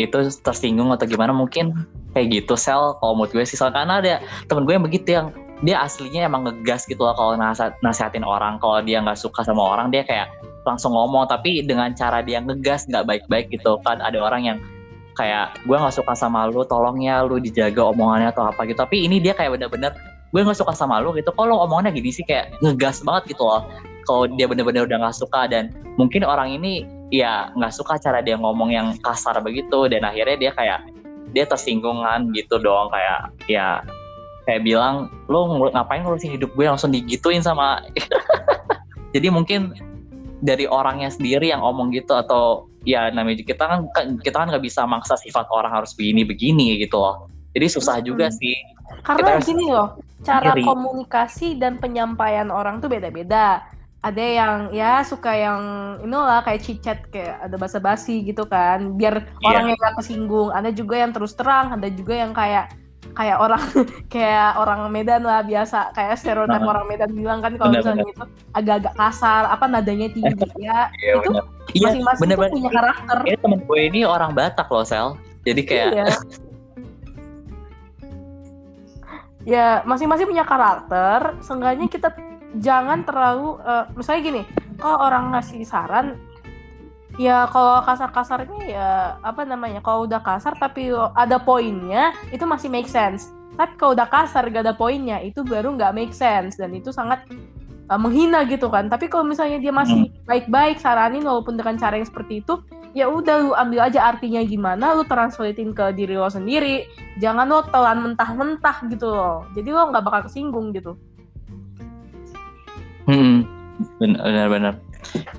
itu 0.00 0.16
tersinggung 0.40 0.88
atau 0.90 1.04
gimana 1.04 1.36
mungkin 1.36 1.76
kayak 2.16 2.40
gitu 2.40 2.56
sel 2.56 2.96
kalau 2.96 3.12
menurut 3.12 3.36
gue 3.36 3.44
sih. 3.44 3.60
Soalnya 3.60 3.84
karena 3.84 3.94
ada 4.00 4.14
temen 4.48 4.64
gue 4.64 4.72
yang 4.72 4.86
begitu 4.88 5.08
yang 5.12 5.28
dia 5.60 5.84
aslinya 5.84 6.24
emang 6.24 6.48
ngegas 6.48 6.88
gitu 6.88 7.04
loh 7.04 7.12
kalau 7.12 7.36
nasihat, 7.36 7.76
nasihatin 7.84 8.24
orang. 8.24 8.56
Kalau 8.56 8.80
dia 8.80 9.04
nggak 9.04 9.20
suka 9.20 9.44
sama 9.44 9.60
orang 9.60 9.92
dia 9.92 10.00
kayak 10.00 10.32
langsung 10.64 10.96
ngomong. 10.96 11.28
Tapi 11.28 11.60
dengan 11.68 11.92
cara 11.92 12.24
dia 12.24 12.40
ngegas 12.40 12.88
nggak 12.88 13.04
baik-baik 13.04 13.52
gitu. 13.52 13.76
Kan 13.84 14.00
ada 14.00 14.16
orang 14.16 14.48
yang 14.48 14.58
kayak 15.16 15.60
gue 15.68 15.76
nggak 15.76 15.92
suka 15.92 16.12
sama 16.16 16.48
lu 16.48 16.64
tolong 16.64 17.00
ya 17.00 17.24
lu 17.24 17.36
dijaga 17.36 17.84
omongannya 17.92 18.32
atau 18.32 18.48
apa 18.48 18.64
gitu. 18.64 18.80
Tapi 18.80 19.04
ini 19.04 19.20
dia 19.20 19.36
kayak 19.36 19.60
bener-bener 19.60 19.92
gue 20.32 20.40
nggak 20.40 20.56
suka 20.56 20.72
sama 20.72 21.04
lu 21.04 21.12
gitu. 21.12 21.28
Kalau 21.36 21.60
omongannya 21.68 21.92
gini 21.92 22.08
sih? 22.12 22.24
Kayak 22.24 22.56
ngegas 22.64 23.04
banget 23.04 23.36
gitu 23.36 23.44
loh. 23.44 23.68
Kalau 24.08 24.24
dia 24.32 24.48
bener-bener 24.48 24.88
udah 24.88 25.04
nggak 25.04 25.16
suka 25.20 25.48
dan 25.52 25.72
mungkin 26.00 26.24
orang 26.24 26.52
ini 26.52 26.88
ya 27.12 27.52
nggak 27.56 27.72
suka 27.74 28.00
cara 28.00 28.24
dia 28.24 28.40
ngomong 28.40 28.72
yang 28.72 28.96
kasar 29.04 29.40
begitu. 29.40 29.88
Dan 29.88 30.04
akhirnya 30.04 30.36
dia 30.36 30.52
kayak 30.52 30.80
dia 31.34 31.44
tersinggungan 31.46 32.30
gitu 32.34 32.58
dong 32.62 32.90
kayak 32.90 33.30
ya 33.50 33.82
kayak 34.46 34.62
bilang 34.62 35.10
lo 35.26 35.50
ngapain 35.70 36.06
ngurusin 36.06 36.34
hidup 36.38 36.54
gue? 36.54 36.66
Langsung 36.66 36.94
digituin 36.94 37.42
sama 37.42 37.82
jadi 39.14 39.30
mungkin 39.32 39.74
dari 40.44 40.68
orangnya 40.68 41.10
sendiri 41.10 41.50
yang 41.50 41.64
ngomong 41.64 41.90
gitu 41.90 42.12
atau 42.14 42.68
ya 42.86 43.10
namanya 43.10 43.42
kita 43.42 43.64
kan 43.66 43.90
kita 44.22 44.36
kan 44.36 44.46
nggak 44.52 44.62
bisa 44.62 44.86
maksa 44.86 45.18
sifat 45.18 45.48
orang 45.50 45.72
harus 45.74 45.96
begini 45.96 46.22
begini 46.22 46.78
gitu 46.78 47.00
loh. 47.00 47.26
Jadi 47.56 47.66
susah 47.72 47.98
juga 48.04 48.28
hmm. 48.30 48.36
sih. 48.36 48.56
Karena 49.02 49.42
gini 49.42 49.66
loh 49.66 49.98
cara 50.22 50.54
komunikasi 50.54 51.54
dan 51.60 51.78
penyampaian 51.78 52.50
orang 52.50 52.82
tuh 52.82 52.90
beda-beda 52.90 53.62
ada 54.06 54.22
yang 54.22 54.70
ya 54.70 55.02
suka 55.02 55.34
yang 55.34 55.60
inilah 55.98 56.46
kayak 56.46 56.62
cicet 56.62 56.98
kayak 57.10 57.42
ada 57.42 57.56
basa-basi 57.58 58.22
gitu 58.22 58.46
kan. 58.46 58.94
Biar 58.94 59.26
yeah. 59.42 59.50
orang 59.50 59.74
yang 59.74 59.78
gak 59.82 59.98
kesinggung. 59.98 60.54
Ada 60.54 60.70
juga 60.70 60.94
yang 61.02 61.10
terus 61.10 61.34
terang 61.34 61.74
ada 61.74 61.90
juga 61.90 62.14
yang 62.14 62.30
kayak 62.30 62.70
kayak 63.18 63.38
orang 63.42 63.62
kayak 64.14 64.50
orang 64.62 64.80
Medan 64.94 65.26
lah 65.26 65.42
biasa. 65.42 65.90
Kayak 65.90 66.22
stereotip 66.22 66.62
nah. 66.62 66.70
orang 66.70 66.86
Medan 66.86 67.10
bilang 67.18 67.42
kan 67.42 67.58
kalau 67.58 67.74
misalnya 67.74 68.06
itu 68.06 68.24
agak-agak 68.54 68.94
kasar 68.94 69.42
apa 69.50 69.64
nadanya 69.66 70.08
tinggi 70.14 70.46
ya. 70.62 70.86
iya, 71.02 71.12
itu 71.18 71.30
iya, 71.74 71.90
masing-masing 71.90 72.30
iya, 72.30 72.54
punya 72.54 72.70
karakter. 72.70 73.18
Ya 73.26 73.36
temen 73.42 73.60
gue 73.66 73.80
ini 73.90 74.00
orang 74.06 74.30
Batak 74.38 74.70
loh 74.70 74.86
sel. 74.86 75.18
Jadi 75.42 75.62
kayak 75.66 75.90
iya. 75.98 76.06
ya 79.58 79.66
masing-masing 79.82 80.30
punya 80.30 80.46
karakter. 80.46 81.34
Seenggaknya 81.42 81.90
kita 81.90 82.14
jangan 82.60 83.04
terlalu 83.04 83.60
uh, 83.64 83.88
misalnya 83.96 84.22
gini 84.22 84.42
kalau 84.80 84.98
orang 85.08 85.32
ngasih 85.32 85.64
saran 85.64 86.20
ya 87.16 87.48
kalau 87.48 87.80
kasar-kasarnya 87.80 88.60
ya 88.68 88.90
apa 89.24 89.48
namanya 89.48 89.80
kalau 89.80 90.04
udah 90.04 90.20
kasar 90.20 90.52
tapi 90.56 90.92
ada 91.16 91.40
poinnya 91.40 92.12
itu 92.32 92.44
masih 92.44 92.68
make 92.68 92.88
sense. 92.88 93.32
Tapi 93.56 93.72
kalau 93.80 93.96
udah 93.96 94.04
kasar 94.04 94.44
gak 94.52 94.68
ada 94.68 94.76
poinnya 94.76 95.16
itu 95.24 95.40
baru 95.40 95.72
nggak 95.72 95.96
make 95.96 96.12
sense. 96.12 96.60
Dan 96.60 96.76
itu 96.76 96.92
sangat 96.92 97.24
uh, 97.88 97.96
menghina 97.96 98.44
gitu 98.44 98.68
kan. 98.68 98.92
Tapi 98.92 99.08
kalau 99.08 99.24
misalnya 99.24 99.56
dia 99.56 99.72
masih 99.72 100.12
hmm. 100.12 100.28
baik-baik 100.28 100.76
saranin 100.76 101.24
walaupun 101.24 101.56
dengan 101.56 101.80
cara 101.80 101.96
yang 101.96 102.04
seperti 102.04 102.44
itu 102.44 102.60
ya 102.96 103.12
udah 103.12 103.36
lu 103.44 103.52
ambil 103.52 103.92
aja 103.92 104.08
artinya 104.08 104.40
gimana 104.40 104.96
lu 104.96 105.04
translatein 105.08 105.72
ke 105.72 105.96
diri 105.96 106.20
lo 106.20 106.28
sendiri. 106.28 106.84
Jangan 107.16 107.48
lo 107.48 107.64
telan 107.64 108.04
mentah-mentah 108.04 108.76
gitu 108.92 109.08
loh. 109.08 109.48
Jadi 109.56 109.68
lo 109.72 109.88
nggak 109.88 110.04
bakal 110.04 110.20
kesinggung 110.28 110.76
gitu 110.76 111.00
Hmm, 113.06 113.46
benar-benar. 114.02 114.78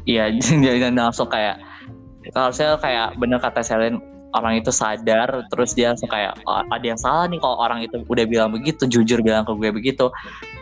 Iya, 0.08 0.32
jadi 0.64 0.92
langsung 0.92 1.28
kayak 1.28 1.60
kalau 2.36 2.52
saya 2.52 2.76
kayak 2.80 3.16
bener 3.20 3.40
kata 3.40 3.64
Selin 3.64 4.04
orang 4.36 4.60
itu 4.60 4.70
sadar 4.70 5.48
terus 5.48 5.72
dia 5.72 5.96
langsung 5.96 6.12
kayak 6.12 6.36
oh, 6.44 6.60
ada 6.68 6.86
yang 6.86 7.00
salah 7.00 7.26
nih 7.32 7.40
kalau 7.40 7.58
orang 7.64 7.80
itu 7.88 8.04
udah 8.06 8.26
bilang 8.28 8.52
begitu 8.52 8.84
jujur 8.86 9.24
bilang 9.24 9.48
ke 9.48 9.54
gue 9.56 9.70
begitu. 9.72 10.12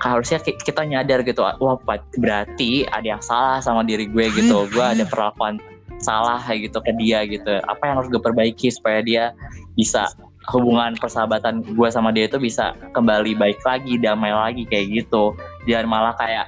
Harusnya 0.01 0.37
kita 0.41 0.85
nyadar 0.85 1.25
gitu 1.25 1.41
wah 1.41 1.77
berarti 2.17 2.85
ada 2.93 3.17
yang 3.17 3.23
salah 3.23 3.59
sama 3.61 3.81
diri 3.81 4.05
gue 4.05 4.25
gitu. 4.33 4.69
Gue 4.69 4.85
ada 4.85 5.03
perlakuan 5.05 5.57
salah 5.97 6.37
kayak 6.43 6.69
gitu 6.69 6.77
ke 6.83 6.91
dia 7.01 7.25
gitu. 7.25 7.57
Apa 7.65 7.89
yang 7.89 7.95
harus 8.01 8.09
gue 8.13 8.21
perbaiki 8.21 8.69
supaya 8.69 9.01
dia 9.01 9.33
bisa 9.73 10.07
hubungan 10.53 10.93
persahabatan 11.01 11.65
gue 11.65 11.89
sama 11.89 12.13
dia 12.13 12.29
itu 12.29 12.37
bisa 12.37 12.77
kembali 12.93 13.33
baik 13.33 13.57
lagi 13.65 13.97
damai 13.97 14.29
lagi 14.29 14.63
kayak 14.69 15.03
gitu. 15.03 15.33
Jangan 15.65 15.87
malah 15.89 16.13
kayak 16.21 16.45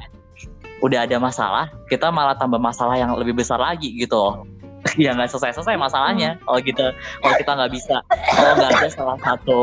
udah 0.82 1.10
ada 1.10 1.18
masalah 1.18 1.74
kita 1.90 2.14
malah 2.14 2.38
tambah 2.38 2.62
masalah 2.62 2.98
yang 3.00 3.14
lebih 3.18 3.34
besar 3.34 3.58
lagi 3.58 3.94
gitu 3.98 4.16
loh. 4.16 4.36
Ya 4.96 5.12
nggak 5.12 5.34
selesai 5.34 5.58
selesai 5.58 5.76
masalahnya. 5.76 6.38
Hmm. 6.38 6.44
kalau 6.48 6.60
kita 6.64 6.86
kalau 7.20 7.36
kita 7.36 7.52
nggak 7.60 7.72
bisa 7.74 7.96
kalau 8.08 8.52
nggak 8.56 8.72
ada 8.72 8.90
salah 8.94 9.18
satu 9.20 9.60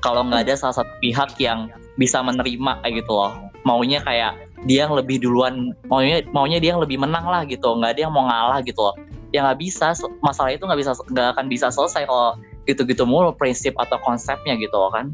kalau 0.00 0.20
nggak 0.28 0.42
ada 0.46 0.54
salah 0.54 0.76
satu 0.80 0.92
pihak 1.02 1.34
yang 1.40 1.72
bisa 1.98 2.20
menerima 2.22 2.78
kayak 2.84 3.04
gitu 3.04 3.12
loh. 3.16 3.32
Maunya 3.66 4.00
kayak 4.00 4.38
dia 4.68 4.86
yang 4.86 4.94
lebih 4.94 5.20
duluan 5.20 5.72
maunya 5.88 6.24
maunya 6.32 6.60
dia 6.60 6.76
yang 6.76 6.82
lebih 6.84 7.00
menang 7.00 7.26
lah 7.26 7.42
gitu. 7.48 7.74
Nggak 7.74 7.96
ada 7.96 8.00
yang 8.06 8.12
mau 8.12 8.28
ngalah 8.28 8.60
gitu 8.62 8.80
loh. 8.80 8.94
Ya 9.34 9.44
nggak 9.44 9.58
bisa 9.60 9.92
masalah 10.22 10.52
itu 10.54 10.62
nggak 10.62 10.80
bisa 10.80 10.92
nggak 11.10 11.28
akan 11.36 11.46
bisa 11.48 11.66
selesai 11.72 12.06
kalau 12.06 12.36
gitu-gitu 12.68 13.02
mulu 13.08 13.34
prinsip 13.34 13.74
atau 13.80 13.98
konsepnya 14.04 14.54
gitu 14.60 14.76
loh 14.76 14.92
kan. 14.92 15.10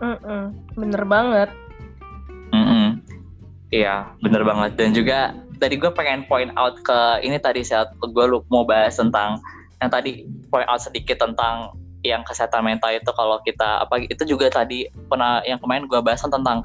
Mm 0.00 0.18
-mm, 0.18 0.42
bener 0.78 1.02
banget. 1.06 1.48
Iya, 3.74 4.14
bener 4.22 4.46
banget. 4.46 4.78
Dan 4.78 4.94
juga 4.94 5.34
tadi 5.58 5.74
gue 5.74 5.90
pengen 5.90 6.22
point 6.30 6.54
out 6.54 6.78
ke 6.86 6.98
ini 7.26 7.42
tadi 7.42 7.66
saat 7.66 7.90
gue 7.98 8.24
lu 8.26 8.46
mau 8.46 8.62
bahas 8.62 8.94
tentang 8.94 9.42
yang 9.82 9.90
tadi 9.90 10.22
point 10.46 10.66
out 10.70 10.78
sedikit 10.78 11.18
tentang 11.18 11.74
yang 12.04 12.20
kesehatan 12.22 12.62
mental 12.62 12.92
itu 12.92 13.10
kalau 13.16 13.40
kita 13.42 13.82
apa 13.82 14.04
itu 14.04 14.22
juga 14.28 14.52
tadi 14.52 14.86
pernah 15.08 15.40
yang 15.48 15.56
kemarin 15.58 15.88
gue 15.88 15.98
bahas 16.04 16.20
tentang 16.20 16.60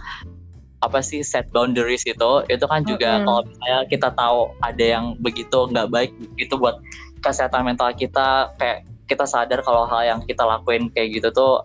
apa 0.80 1.00
sih 1.00 1.24
set 1.24 1.48
boundaries 1.52 2.04
itu 2.04 2.32
itu 2.48 2.66
kan 2.68 2.84
juga 2.84 3.08
mm 3.08 3.18
-hmm. 3.20 3.28
kalau 3.28 3.42
misalnya 3.48 3.80
kita 3.88 4.10
tahu 4.16 4.40
ada 4.64 4.84
yang 4.84 5.06
begitu 5.20 5.68
nggak 5.72 5.88
baik 5.92 6.12
itu 6.40 6.54
buat 6.56 6.80
kesehatan 7.24 7.68
mental 7.68 7.92
kita 7.96 8.52
kayak 8.60 8.88
kita 9.08 9.26
sadar 9.28 9.60
kalau 9.64 9.88
hal 9.88 10.04
yang 10.08 10.20
kita 10.24 10.44
lakuin 10.44 10.92
kayak 10.92 11.20
gitu 11.20 11.28
tuh 11.32 11.64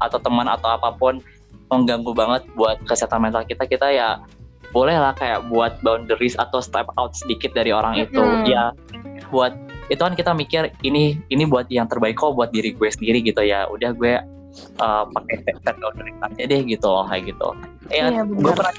atau 0.00 0.18
teman 0.20 0.48
atau 0.48 0.76
apa 0.76 0.92
pun 0.96 1.20
mengganggu 1.72 2.12
banget 2.12 2.42
buat 2.56 2.80
kesehatan 2.84 3.28
mental 3.28 3.44
kita 3.44 3.64
kita 3.64 3.88
ya 3.92 4.20
boleh 4.70 4.94
lah 4.94 5.12
kayak 5.18 5.50
buat 5.50 5.82
boundaries 5.82 6.38
atau 6.38 6.62
step 6.62 6.86
out 6.94 7.12
sedikit 7.14 7.50
dari 7.54 7.74
orang 7.74 7.98
mm 7.98 8.04
itu. 8.06 8.24
Ya 8.46 8.70
buat 9.30 9.54
itu 9.90 9.98
kan 9.98 10.14
kita 10.14 10.30
mikir 10.34 10.70
ini 10.86 11.18
ini 11.30 11.44
buat 11.46 11.66
yang 11.70 11.90
terbaik 11.90 12.18
kok 12.18 12.38
buat 12.38 12.54
diri 12.54 12.74
gue 12.74 12.88
sendiri 12.88 13.22
gitu 13.22 13.42
ya. 13.42 13.66
Udah 13.66 13.90
gue 13.94 14.22
uh, 14.78 15.04
pakai 15.10 15.36
boundaries 15.78 16.18
aja 16.22 16.42
deh 16.46 16.60
gitu 16.62 16.86
loh 16.86 17.06
kayak 17.10 17.34
gitu. 17.34 17.48
Ya 17.90 18.10
iya, 18.10 18.22
gue 18.22 18.52
pernah 18.54 18.74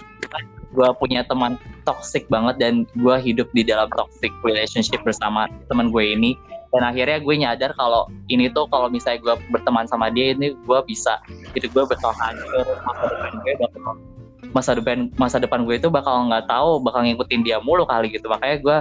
gue 0.72 0.88
punya 1.04 1.28
teman 1.28 1.60
toxic 1.84 2.24
banget 2.32 2.56
dan 2.64 2.88
gue 2.96 3.16
hidup 3.20 3.52
di 3.52 3.68
dalam 3.68 3.92
toxic 3.92 4.32
relationship 4.48 5.04
bersama 5.04 5.52
teman 5.68 5.92
gue 5.92 6.16
ini. 6.16 6.40
Dan 6.72 6.88
akhirnya 6.88 7.20
gue 7.20 7.36
nyadar 7.36 7.76
kalau 7.76 8.08
ini 8.32 8.48
tuh 8.48 8.64
kalau 8.72 8.88
misalnya 8.88 9.20
gue 9.20 9.36
berteman 9.52 9.84
sama 9.92 10.08
dia 10.08 10.32
ini 10.32 10.56
gue 10.56 10.80
bisa 10.88 11.20
itu 11.52 11.68
gue 11.68 11.84
bakal 11.84 12.16
hancur 12.16 12.64
masa 12.88 13.12
depan 13.12 13.32
gue 13.44 13.54
bakal 13.60 14.00
masa 14.50 14.74
depan 14.74 15.14
masa 15.22 15.38
depan 15.38 15.62
gue 15.64 15.78
itu 15.78 15.88
bakal 15.94 16.26
nggak 16.26 16.50
tahu 16.50 16.82
bakal 16.82 17.06
ngikutin 17.06 17.42
dia 17.46 17.62
mulu 17.62 17.86
kali 17.86 18.10
gitu. 18.10 18.26
Makanya 18.26 18.58
gue 18.60 18.78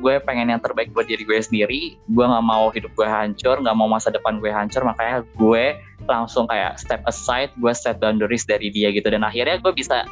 gue 0.00 0.14
pengen 0.24 0.48
yang 0.48 0.60
terbaik 0.60 0.92
buat 0.92 1.08
diri 1.08 1.24
gue 1.24 1.40
sendiri. 1.40 1.96
Gue 2.12 2.24
nggak 2.24 2.44
mau 2.44 2.68
hidup 2.68 2.92
gue 2.96 3.08
hancur 3.08 3.60
nggak 3.60 3.76
mau 3.76 3.88
masa 3.88 4.12
depan 4.12 4.38
gue 4.38 4.52
hancur. 4.52 4.84
Makanya 4.84 5.24
gue 5.36 5.64
langsung 6.08 6.44
kayak 6.48 6.76
step 6.80 7.00
aside 7.08 7.52
gue 7.56 7.72
set 7.72 8.00
boundaries 8.00 8.44
dari 8.44 8.68
dia 8.68 8.92
gitu. 8.92 9.08
Dan 9.08 9.24
akhirnya 9.24 9.56
gue 9.60 9.72
bisa 9.72 10.04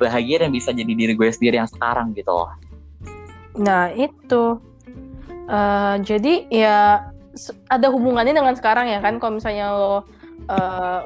bahagia 0.00 0.42
dan 0.42 0.50
bisa 0.50 0.72
jadi 0.72 0.92
diri 0.92 1.14
gue 1.14 1.28
sendiri 1.28 1.60
yang 1.60 1.70
sekarang 1.70 2.16
gitu 2.16 2.32
loh. 2.32 2.52
Nah 3.60 3.92
itu. 3.92 4.58
Uh, 5.42 5.98
jadi 6.00 6.46
ya 6.48 7.10
ada 7.66 7.88
hubungannya 7.90 8.32
dengan 8.32 8.54
sekarang 8.54 8.88
ya 8.88 9.02
kan? 9.02 9.18
Kalau 9.18 9.36
misalnya 9.36 9.74
lo 9.74 10.06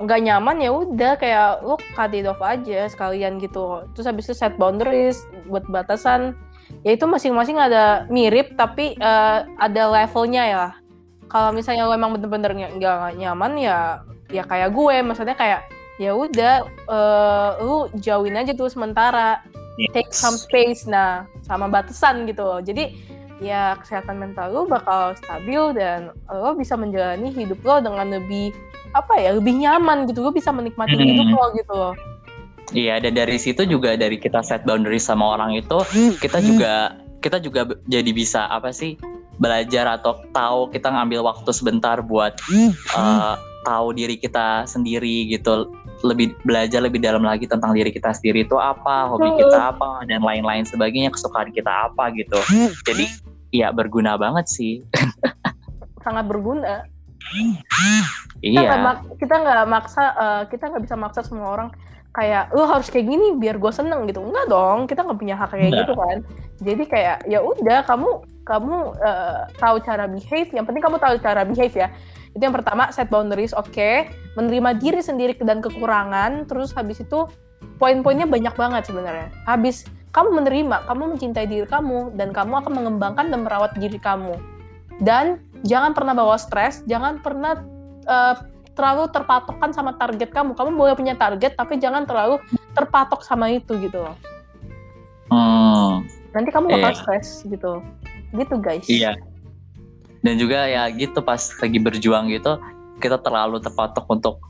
nggak 0.03 0.21
uh, 0.21 0.25
nyaman 0.25 0.57
ya 0.63 0.71
udah 0.73 1.13
kayak 1.21 1.65
lo 1.65 1.77
cut 1.95 2.13
it 2.17 2.25
off 2.25 2.41
aja 2.41 2.89
sekalian 2.89 3.37
gitu. 3.41 3.85
Terus 3.93 4.07
habis 4.09 4.25
itu 4.29 4.35
set 4.37 4.57
boundaries 4.57 5.25
buat 5.51 5.67
batasan. 5.69 6.37
Ya 6.83 6.99
itu 6.99 7.07
masing-masing 7.07 7.61
ada 7.61 8.07
mirip 8.11 8.59
tapi 8.59 8.99
uh, 8.99 9.47
ada 9.61 9.83
levelnya 9.93 10.43
ya. 10.47 10.67
Kalau 11.27 11.51
misalnya 11.51 11.87
lo 11.87 11.95
emang 11.95 12.15
bener-bener 12.15 12.77
nggak 12.79 13.19
nyaman 13.19 13.53
ya 13.59 14.03
ya 14.31 14.43
kayak 14.43 14.73
gue. 14.73 14.97
Maksudnya 15.05 15.37
kayak 15.39 15.69
ya 15.97 16.13
udah 16.13 16.67
uh, 16.91 17.51
lu 17.63 17.79
jauhin 18.01 18.39
aja 18.39 18.53
tuh 18.57 18.71
sementara. 18.71 19.43
Yes. 19.77 19.93
take 19.93 20.13
some 20.17 20.41
space. 20.41 20.89
Nah 20.89 21.29
sama 21.45 21.69
batasan 21.69 22.25
gitu. 22.25 22.43
Loh 22.43 22.65
jadi 22.65 22.97
ya 23.41 23.77
kesehatan 23.85 24.17
mental 24.17 24.49
lo 24.53 24.65
bakal 24.65 25.13
stabil 25.17 25.77
dan 25.77 26.13
lo 26.33 26.57
bisa 26.57 26.73
menjalani 26.73 27.29
hidup 27.33 27.61
lo 27.65 27.85
dengan 27.85 28.09
lebih 28.09 28.53
apa 28.95 29.15
ya 29.19 29.35
lebih 29.35 29.57
nyaman 29.57 30.07
gitu. 30.07 30.23
Lo 30.23 30.31
bisa 30.31 30.53
menikmati 30.55 30.95
hmm. 30.95 31.07
hidup 31.07 31.29
lo 31.33 31.47
gitu 31.57 31.75
loh. 31.75 31.95
Iya 32.75 32.99
dan 32.99 33.15
dari 33.15 33.39
situ 33.39 33.63
juga 33.63 33.95
dari 33.95 34.19
kita 34.19 34.43
set 34.43 34.67
boundary 34.67 34.99
sama 34.99 35.39
orang 35.39 35.55
itu 35.55 35.79
kita 36.19 36.43
juga 36.43 36.99
kita 37.23 37.39
juga 37.39 37.63
jadi 37.87 38.11
bisa 38.11 38.51
apa 38.51 38.75
sih 38.75 38.99
belajar 39.39 39.87
atau 40.01 40.19
tahu 40.35 40.73
kita 40.75 40.91
ngambil 40.91 41.31
waktu 41.31 41.51
sebentar 41.55 42.03
buat 42.03 42.35
uh, 42.97 43.35
tahu 43.63 43.95
diri 43.95 44.19
kita 44.19 44.67
sendiri 44.67 45.31
gitu. 45.31 45.71
Lebih 46.05 46.37
belajar 46.45 46.85
lebih 46.85 47.01
dalam 47.01 47.25
lagi 47.25 47.49
tentang 47.49 47.73
diri 47.73 47.89
kita 47.89 48.13
sendiri 48.13 48.45
itu 48.45 48.59
apa 48.61 49.09
hobi 49.09 49.33
kita 49.41 49.73
apa 49.73 50.05
dan 50.05 50.21
lain-lain 50.21 50.67
sebagainya 50.67 51.15
kesukaan 51.15 51.55
kita 51.55 51.71
apa 51.71 52.13
gitu. 52.19 52.37
Jadi 52.85 53.09
ya 53.55 53.71
berguna 53.73 54.19
banget 54.19 54.47
sih. 54.51 54.85
Sangat 56.05 56.29
berguna 56.29 56.87
iya 58.43 58.97
kita 59.17 59.35
nggak 59.37 59.67
maksa 59.69 60.05
uh, 60.17 60.43
kita 60.49 60.73
nggak 60.73 60.83
bisa 60.85 60.97
maksa 60.97 61.21
semua 61.25 61.53
orang 61.53 61.69
kayak 62.17 62.49
lu 62.57 62.65
harus 62.65 62.89
kayak 62.89 63.13
gini 63.13 63.37
biar 63.37 63.61
gue 63.61 63.73
seneng 63.73 64.09
gitu 64.09 64.25
enggak 64.25 64.49
dong 64.49 64.89
kita 64.89 65.05
nggak 65.05 65.21
punya 65.21 65.37
hak 65.37 65.53
kayak 65.53 65.69
enggak. 65.69 65.81
gitu 65.85 65.93
kan 65.93 66.17
jadi 66.65 66.83
kayak 66.89 67.17
ya 67.29 67.39
udah 67.45 67.79
kamu 67.85 68.11
kamu 68.49 68.77
uh, 69.05 69.41
tahu 69.61 69.77
cara 69.85 70.05
behave 70.09 70.49
yang 70.57 70.65
penting 70.65 70.81
kamu 70.81 70.97
tahu 70.97 71.21
cara 71.21 71.45
behave 71.45 71.77
ya 71.77 71.89
itu 72.33 72.41
yang 72.41 72.57
pertama 72.57 72.89
set 72.89 73.13
boundaries 73.13 73.53
oke 73.53 73.69
okay. 73.69 74.09
menerima 74.37 74.81
diri 74.81 75.01
sendiri 75.05 75.37
dan 75.45 75.61
kekurangan 75.61 76.49
terus 76.49 76.73
habis 76.73 77.05
itu 77.05 77.29
poin-poinnya 77.77 78.25
banyak 78.25 78.57
banget 78.57 78.89
sebenarnya 78.89 79.29
habis 79.45 79.85
kamu 80.17 80.33
menerima, 80.33 80.89
kamu 80.89 81.03
mencintai 81.13 81.45
diri 81.45 81.69
kamu, 81.69 82.17
dan 82.17 82.33
kamu 82.33 82.65
akan 82.65 82.73
mengembangkan 82.73 83.29
dan 83.29 83.45
merawat 83.45 83.77
diri 83.77 84.01
kamu. 84.01 84.41
Dan 84.97 85.45
jangan 85.61 85.93
pernah 85.93 86.17
bawa 86.17 86.41
stres, 86.41 86.81
jangan 86.89 87.21
pernah 87.21 87.61
uh, 88.07 88.35
terlalu 88.77 89.09
terpatokkan 89.11 89.71
sama 89.73 89.97
target 89.97 90.31
kamu. 90.31 90.55
Kamu 90.55 90.71
boleh 90.77 90.95
punya 90.95 91.15
target, 91.19 91.57
tapi 91.59 91.81
jangan 91.81 92.05
terlalu 92.05 92.41
terpatok 92.77 93.25
sama 93.25 93.51
itu 93.51 93.77
gitu 93.81 94.03
loh. 94.05 94.17
Hmm. 95.33 96.07
Nanti 96.33 96.51
kamu 96.53 96.71
bakal 96.71 96.93
iya. 96.93 96.99
stres 97.01 97.29
gitu. 97.49 97.83
Gitu 98.33 98.55
guys. 98.61 98.87
Iya. 98.87 99.13
Dan 100.21 100.37
juga 100.37 100.67
ya 100.67 100.91
gitu 100.91 101.23
pas 101.23 101.39
lagi 101.39 101.79
berjuang 101.79 102.29
gitu, 102.35 102.59
kita 102.99 103.21
terlalu 103.23 103.63
terpatok 103.63 104.05
untuk 104.11 104.43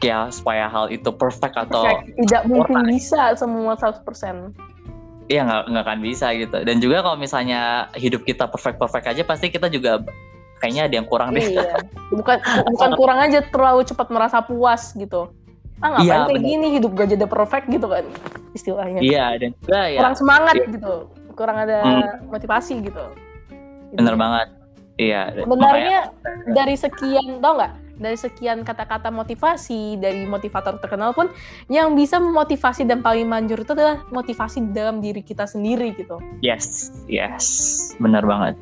ya 0.00 0.32
supaya 0.32 0.64
hal 0.64 0.88
itu 0.88 1.12
perfect 1.12 1.56
atau 1.60 1.84
perfect. 1.84 2.16
tidak 2.24 2.42
mungkin 2.48 2.88
bisa 2.88 3.36
semua 3.36 3.76
100% 3.76 4.00
Iya 5.30 5.46
nggak 5.46 5.62
nggak 5.70 5.84
akan 5.86 6.00
bisa 6.02 6.26
gitu. 6.34 6.58
Dan 6.66 6.82
juga 6.82 7.06
kalau 7.06 7.14
misalnya 7.14 7.86
hidup 7.94 8.26
kita 8.26 8.50
perfect 8.50 8.82
perfect 8.82 9.06
aja, 9.14 9.22
pasti 9.22 9.46
kita 9.46 9.70
juga 9.70 10.02
kayaknya 10.60 10.82
ada 10.86 10.94
yang 11.00 11.08
kurang 11.08 11.34
deh. 11.34 11.42
Iya. 11.56 11.80
Bukan 12.20 12.36
bukan 12.74 12.90
kurang 12.98 13.18
aja 13.22 13.40
terlalu 13.40 13.86
cepat 13.86 14.12
merasa 14.12 14.44
puas 14.44 14.92
gitu. 14.92 15.32
Ah 15.80 15.96
ngapain 15.96 16.04
iya, 16.04 16.16
kayak 16.28 16.42
bener. 16.44 16.50
gini 16.52 16.66
hidup 16.76 16.92
gak 16.92 17.08
jadi 17.08 17.24
perfect 17.24 17.66
gitu 17.72 17.86
kan 17.88 18.04
istilahnya. 18.52 19.00
Iya 19.00 19.26
dan 19.40 19.50
juga 19.56 19.80
ya. 19.88 20.00
Kurang 20.04 20.16
semangat 20.18 20.54
iya. 20.60 20.66
gitu, 20.76 20.94
kurang 21.32 21.56
ada 21.56 21.78
hmm. 21.80 22.28
motivasi 22.28 22.74
gitu. 22.84 23.04
Bener 23.96 24.14
banget. 24.20 24.48
Iya. 25.00 25.22
Sebenarnya 25.40 25.98
dari 26.52 26.74
sekian 26.76 27.40
tau 27.40 27.56
nggak? 27.56 27.72
dari 28.00 28.16
sekian 28.16 28.64
kata-kata 28.64 29.12
motivasi 29.12 30.00
dari 30.00 30.24
motivator 30.24 30.80
terkenal 30.80 31.12
pun 31.12 31.28
yang 31.68 31.92
bisa 31.92 32.16
memotivasi 32.16 32.88
dan 32.88 33.04
paling 33.04 33.28
manjur 33.28 33.60
itu 33.60 33.76
adalah 33.76 34.00
motivasi 34.08 34.72
dalam 34.72 35.04
diri 35.04 35.20
kita 35.20 35.44
sendiri 35.44 35.92
gitu. 35.94 36.16
Yes, 36.40 36.88
yes, 37.06 37.44
benar 38.00 38.24
banget. 38.24 38.56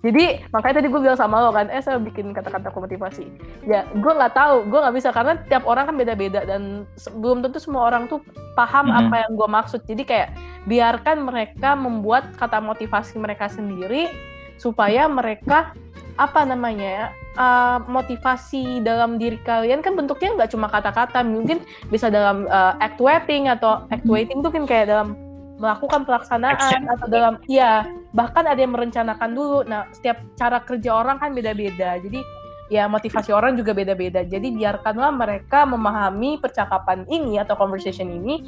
Jadi 0.00 0.40
makanya 0.48 0.80
tadi 0.80 0.88
gue 0.88 1.00
bilang 1.00 1.18
sama 1.20 1.44
lo 1.44 1.52
kan, 1.52 1.68
eh 1.68 1.84
saya 1.84 2.00
bikin 2.00 2.32
kata-kata 2.32 2.72
motivasi. 2.72 3.28
Ya 3.68 3.84
gue 3.92 4.12
nggak 4.12 4.32
tahu, 4.32 4.64
gue 4.72 4.78
nggak 4.80 4.96
bisa 4.96 5.12
karena 5.12 5.36
tiap 5.44 5.68
orang 5.68 5.92
kan 5.92 5.96
beda-beda 6.00 6.40
dan 6.48 6.88
belum 7.20 7.44
tentu 7.44 7.60
semua 7.60 7.84
orang 7.92 8.08
tuh 8.08 8.24
paham 8.56 8.88
mm 8.88 8.92
-hmm. 8.96 9.00
apa 9.04 9.14
yang 9.28 9.32
gue 9.36 9.48
maksud. 9.48 9.80
Jadi 9.84 10.02
kayak 10.08 10.28
biarkan 10.64 11.28
mereka 11.28 11.76
membuat 11.76 12.32
kata 12.40 12.64
motivasi 12.64 13.20
mereka 13.20 13.52
sendiri 13.52 14.08
supaya 14.56 15.04
mereka 15.08 15.72
apa 16.20 16.44
namanya 16.44 16.88
ya 16.88 17.06
uh, 17.40 17.78
motivasi 17.88 18.84
dalam 18.84 19.16
diri 19.16 19.40
kalian 19.40 19.80
kan 19.80 19.96
bentuknya 19.96 20.36
nggak 20.36 20.52
cuma 20.52 20.68
kata-kata 20.68 21.24
mungkin 21.24 21.64
bisa 21.88 22.12
dalam 22.12 22.44
uh, 22.44 22.76
actuating 22.76 23.48
atau 23.48 23.88
actuating 23.88 24.44
itu 24.44 24.50
kan 24.52 24.64
kayak 24.68 24.86
dalam 24.92 25.16
melakukan 25.60 26.08
pelaksanaan 26.08 26.88
atau 26.88 27.06
dalam 27.12 27.36
iya 27.44 27.84
bahkan 28.16 28.48
ada 28.48 28.56
yang 28.56 28.72
merencanakan 28.72 29.36
dulu. 29.36 29.60
Nah 29.68 29.84
setiap 29.92 30.16
cara 30.34 30.64
kerja 30.64 30.96
orang 30.96 31.20
kan 31.20 31.36
beda-beda. 31.36 32.00
Jadi 32.00 32.24
ya 32.72 32.88
motivasi 32.88 33.28
orang 33.36 33.60
juga 33.60 33.76
beda-beda. 33.76 34.24
Jadi 34.24 34.56
biarkanlah 34.56 35.12
mereka 35.12 35.68
memahami 35.68 36.40
percakapan 36.40 37.04
ini 37.12 37.36
atau 37.36 37.60
conversation 37.60 38.08
ini 38.08 38.40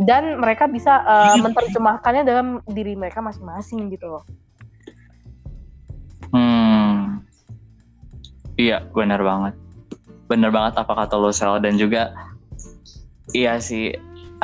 dan 0.00 0.40
mereka 0.40 0.64
bisa 0.64 1.04
uh, 1.04 1.36
menerjemahkannya 1.44 2.24
dalam 2.24 2.48
diri 2.64 2.96
mereka 2.96 3.20
masing-masing 3.20 3.92
gitu 3.92 4.08
loh. 4.08 4.24
Hmm. 6.32 7.20
Iya, 8.56 8.88
benar 8.96 9.20
banget. 9.20 9.54
Benar 10.32 10.48
banget 10.48 10.80
apa 10.80 10.92
kata 11.04 11.20
lo 11.20 11.28
Sel. 11.28 11.60
Dan 11.60 11.76
juga 11.76 12.16
iya 13.36 13.60
sih 13.60 13.92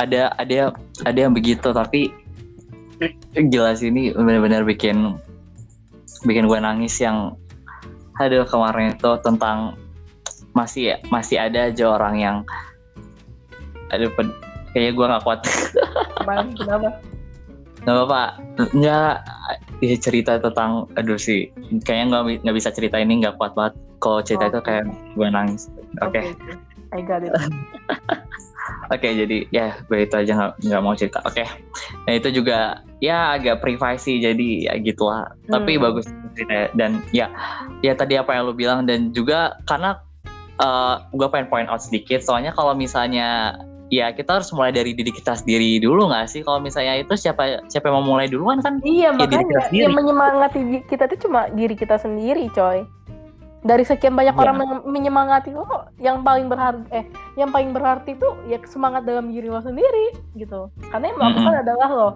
ada 0.01 0.33
ada 0.41 0.73
ada 1.05 1.19
yang 1.19 1.33
begitu 1.33 1.69
tapi 1.69 2.09
jelas 3.51 3.83
ini 3.83 4.13
benar-benar 4.13 4.63
bikin 4.65 5.17
bikin 6.23 6.47
gue 6.47 6.59
nangis 6.59 6.97
yang 7.03 7.35
ada 8.21 8.45
kemarin 8.45 8.93
itu 8.95 9.11
tentang 9.25 9.75
masih 10.53 10.95
masih 11.09 11.41
ada 11.41 11.69
aja 11.73 11.85
orang 11.89 12.15
yang 12.21 12.37
aduh 13.89 14.09
kayaknya 14.73 14.91
gue 14.97 15.05
nggak 15.05 15.23
kuat. 15.25 15.39
Kenapa? 16.57 16.89
Nggak 17.85 17.95
apa-apa. 17.99 18.23
Nggak 18.73 19.15
ya 19.81 19.95
cerita 20.01 20.41
tentang 20.41 20.89
aduh 20.97 21.17
sih. 21.17 21.49
Kayaknya 21.85 22.05
nggak 22.09 22.23
nggak 22.45 22.55
bisa 22.57 22.69
cerita 22.73 22.97
ini 23.01 23.21
nggak 23.21 23.37
kuat 23.37 23.53
banget. 23.53 23.73
Kalau 24.01 24.19
cerita 24.25 24.49
oh. 24.49 24.51
itu 24.57 24.59
kayak 24.65 24.85
gue 25.17 25.27
nangis. 25.29 25.69
Oke. 26.01 26.21
Okay. 26.21 26.25
okay. 26.33 26.55
I 26.93 27.01
got 27.01 27.25
it 27.25 27.33
Oke, 28.87 29.03
okay, 29.03 29.11
jadi 29.19 29.37
ya 29.51 29.65
gue 29.91 30.07
itu 30.07 30.15
aja 30.15 30.55
nggak 30.55 30.83
mau 30.83 30.95
cerita. 30.95 31.19
Oke, 31.27 31.43
okay. 31.43 31.47
nah 32.07 32.13
itu 32.15 32.31
juga 32.31 32.79
ya 33.03 33.35
agak 33.35 33.59
privasi, 33.59 34.23
jadi 34.23 34.71
ya 34.71 34.73
gitulah. 34.79 35.35
Hmm. 35.47 35.59
Tapi 35.59 35.75
bagus 35.75 36.07
dan 36.79 37.03
ya 37.11 37.27
ya 37.83 37.93
tadi 37.93 38.15
apa 38.15 38.31
yang 38.31 38.47
lu 38.47 38.55
bilang 38.55 38.87
dan 38.87 39.11
juga 39.11 39.59
karena 39.67 39.99
uh, 40.63 41.03
gue 41.11 41.27
pengen 41.27 41.51
point 41.51 41.67
out 41.67 41.83
sedikit, 41.83 42.23
soalnya 42.23 42.55
kalau 42.55 42.71
misalnya 42.71 43.59
ya 43.93 44.09
kita 44.09 44.41
harus 44.41 44.49
mulai 44.49 44.73
dari 44.73 44.97
diri 44.97 45.13
kita 45.13 45.37
sendiri 45.37 45.77
dulu 45.77 46.09
nggak 46.09 46.25
sih 46.25 46.41
kalau 46.41 46.57
misalnya 46.57 46.97
itu 46.97 47.13
siapa 47.13 47.61
siapa 47.69 47.93
yang 47.93 48.01
mau 48.01 48.17
mulai 48.17 48.25
duluan 48.25 48.57
kan 48.57 48.81
iya 48.81 49.13
ya 49.13 49.17
makanya 49.21 49.69
yang 49.69 49.93
menyemangati 49.93 50.81
kita 50.89 51.05
itu 51.13 51.29
cuma 51.29 51.45
diri 51.53 51.77
kita 51.77 52.01
sendiri 52.01 52.49
coy 52.49 52.81
dari 53.63 53.87
sekian 53.87 54.13
banyak 54.13 54.35
ya. 54.35 54.39
orang 54.43 54.55
yang 54.59 54.73
menyemangati 54.83 55.55
lo 55.55 55.87
yang 55.95 56.19
paling 56.21 56.51
berharga 56.51 56.83
eh 56.91 57.07
yang 57.39 57.49
paling 57.49 57.71
berarti 57.71 58.19
itu 58.19 58.29
ya 58.51 58.59
semangat 58.67 59.07
dalam 59.07 59.31
diri 59.31 59.47
lo 59.47 59.63
sendiri 59.63 60.19
gitu 60.35 60.67
karena 60.91 61.09
yang 61.09 61.17
melakukan 61.17 61.43
mm 61.47 61.55
-hmm. 61.55 61.63
adalah 61.63 61.89
lo 61.89 62.09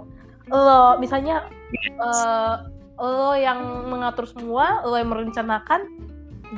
lo 0.51 0.83
misalnya 0.99 1.47
yes. 1.71 1.95
uh, 2.03 2.55
lo 2.99 3.31
yang 3.39 3.87
mengatur 3.87 4.27
semua 4.27 4.83
lo 4.83 4.99
yang 4.99 5.07
merencanakan 5.07 5.87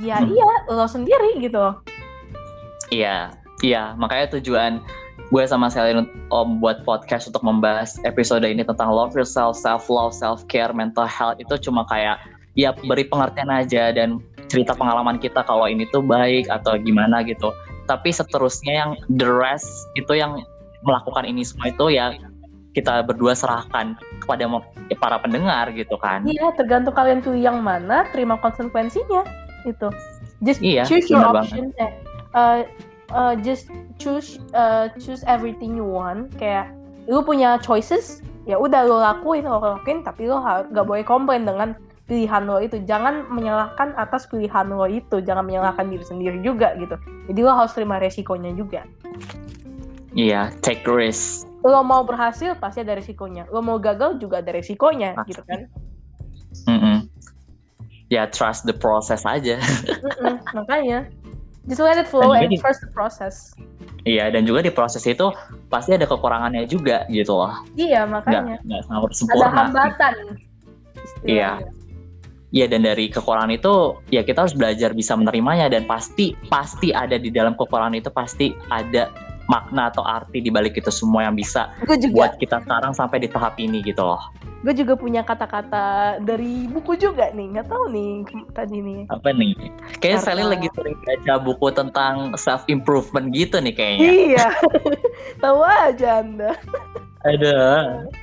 ya 0.01 0.21
hmm. 0.21 0.29
iya 0.33 0.51
lo 0.69 0.85
sendiri 0.85 1.37
gitu 1.41 1.73
iya 2.89 3.33
iya 3.61 3.93
makanya 3.97 4.37
tujuan 4.37 4.81
gue 5.29 5.43
sama 5.45 5.69
Selin 5.69 6.09
om 6.33 6.57
buat 6.57 6.81
podcast 6.81 7.29
untuk 7.29 7.45
membahas 7.45 8.01
episode 8.01 8.41
ini 8.41 8.65
tentang 8.65 8.89
love 8.89 9.13
yourself, 9.13 9.53
self 9.53 9.85
love, 9.85 10.09
self 10.09 10.41
care, 10.49 10.73
mental 10.73 11.05
health 11.05 11.37
itu 11.37 11.53
cuma 11.61 11.85
kayak 11.85 12.17
ya 12.57 12.73
beri 12.73 13.05
pengertian 13.05 13.49
aja 13.49 13.93
dan 13.93 14.21
cerita 14.49 14.73
pengalaman 14.73 15.21
kita 15.21 15.45
kalau 15.45 15.69
ini 15.69 15.85
tuh 15.93 16.01
baik 16.01 16.49
atau 16.49 16.77
gimana 16.81 17.21
gitu. 17.25 17.53
Tapi 17.85 18.13
seterusnya 18.13 18.73
yang 18.85 18.91
the 19.09 19.25
rest 19.25 19.69
itu 19.97 20.17
yang 20.17 20.41
melakukan 20.85 21.25
ini 21.25 21.45
semua 21.45 21.69
itu 21.69 21.93
ya 21.93 22.15
kita 22.73 23.01
berdua 23.01 23.33
serahkan 23.33 23.97
kepada 24.21 24.45
para 25.01 25.17
pendengar 25.21 25.73
gitu 25.73 25.97
kan. 25.97 26.25
Iya 26.25 26.53
tergantung 26.53 26.93
kalian 26.93 27.19
tuh 27.25 27.33
yang 27.33 27.61
mana 27.61 28.05
terima 28.13 28.37
konsekuensinya 28.37 29.25
itu 29.67 29.89
just 30.45 30.63
iya, 30.63 30.87
choose 30.87 31.11
your 31.11 31.19
option 31.19 31.75
uh, 32.31 32.63
uh, 33.11 33.33
just 33.43 33.67
choose 33.99 34.39
uh, 34.53 34.87
choose 35.01 35.25
everything 35.25 35.75
you 35.77 35.85
want. 35.85 36.29
Kayak 36.37 36.71
lu 37.09 37.25
punya 37.25 37.57
choices 37.59 38.21
ya 38.45 38.57
udah 38.57 38.85
lo 38.85 39.01
lakuin 39.01 39.45
lo 39.45 39.61
lakuin 39.61 40.05
tapi 40.05 40.29
lo 40.29 40.41
harus 40.41 40.69
gak 40.73 40.85
boleh 40.85 41.05
komplain 41.05 41.45
dengan 41.45 41.73
pilihan 42.09 42.41
lo 42.49 42.57
itu 42.57 42.81
jangan 42.89 43.29
menyalahkan 43.29 43.93
atas 43.93 44.25
pilihan 44.25 44.65
lo 44.65 44.89
itu 44.89 45.21
jangan 45.21 45.45
menyalahkan 45.45 45.85
diri 45.85 46.01
sendiri 46.01 46.41
juga 46.41 46.73
gitu 46.81 46.97
jadi 47.29 47.39
lo 47.45 47.53
harus 47.53 47.77
terima 47.77 48.01
resikonya 48.01 48.49
juga 48.57 48.81
iya 50.17 50.49
take 50.65 50.81
risk 50.89 51.45
lo 51.61 51.85
mau 51.85 52.01
berhasil 52.01 52.57
pasti 52.57 52.81
ada 52.81 52.97
resikonya 52.97 53.45
lo 53.53 53.61
mau 53.61 53.77
gagal 53.77 54.17
juga 54.17 54.41
ada 54.41 54.49
resikonya 54.49 55.13
pasti. 55.13 55.37
gitu 55.37 55.41
kan 55.45 55.59
mm 56.65 56.79
-mm. 56.81 56.97
ya 58.09 58.25
trust 58.25 58.65
the 58.65 58.73
process 58.73 59.21
aja 59.29 59.61
mm 59.61 60.11
-mm, 60.17 60.35
makanya 60.57 61.05
just 61.69 61.77
let 61.77 62.01
it 62.01 62.09
flow 62.09 62.33
and, 62.33 62.49
and 62.49 62.57
trust 62.57 62.81
the 62.81 62.89
process 62.89 63.53
Iya, 64.07 64.31
dan 64.31 64.47
juga 64.47 64.63
di 64.63 64.71
proses 64.71 65.03
itu 65.03 65.27
pasti 65.67 65.91
ada 65.91 66.07
kekurangannya 66.07 66.63
juga 66.71 67.03
gitu 67.11 67.35
loh. 67.35 67.51
Iya, 67.75 68.07
makanya. 68.07 68.55
Nggak, 68.63 68.87
nggak 68.87 69.11
sempurna. 69.11 69.43
Ada 69.43 69.49
hambatan. 69.59 70.13
Iya. 71.27 71.51
Iya 72.49 72.65
dan 72.65 72.81
dari 72.81 73.13
kekurangan 73.13 73.53
itu 73.53 74.01
ya 74.09 74.25
kita 74.25 74.45
harus 74.45 74.57
belajar 74.57 74.97
bisa 74.97 75.13
menerimanya 75.13 75.69
dan 75.69 75.85
pasti 75.85 76.33
pasti 76.49 76.89
ada 76.89 77.21
di 77.21 77.29
dalam 77.29 77.53
kekurangan 77.53 77.93
itu 77.93 78.09
pasti 78.09 78.57
ada 78.73 79.13
makna 79.49 79.89
atau 79.89 80.05
arti 80.05 80.41
di 80.41 80.53
balik 80.53 80.77
itu 80.77 80.93
semua 80.93 81.25
yang 81.25 81.33
bisa 81.33 81.73
buat 82.13 82.37
kita 82.37 82.61
sekarang 82.61 82.93
sampai 82.93 83.25
di 83.25 83.29
tahap 83.29 83.57
ini 83.57 83.81
gitu 83.81 84.05
loh. 84.05 84.21
Gue 84.59 84.75
juga 84.75 84.93
punya 84.93 85.23
kata-kata 85.23 86.19
dari 86.19 86.67
buku 86.67 86.99
juga 86.99 87.31
nih, 87.31 87.57
nggak 87.57 87.67
tahu 87.71 87.85
nih 87.89 88.13
tadi 88.51 88.77
nih. 88.83 88.99
Apa 89.07 89.31
nih? 89.31 89.55
Kayaknya 90.03 90.19
Sally 90.19 90.43
lagi 90.45 90.67
sering 90.75 90.97
baca 90.99 91.33
buku 91.41 91.67
tentang 91.73 92.35
self 92.35 92.67
improvement 92.67 93.31
gitu 93.33 93.57
nih 93.57 93.73
kayaknya. 93.73 94.09
Iya, 94.11 94.47
tahu 95.43 95.59
aja 95.63 96.21
anda. 96.21 96.51
Ada. 97.27 97.59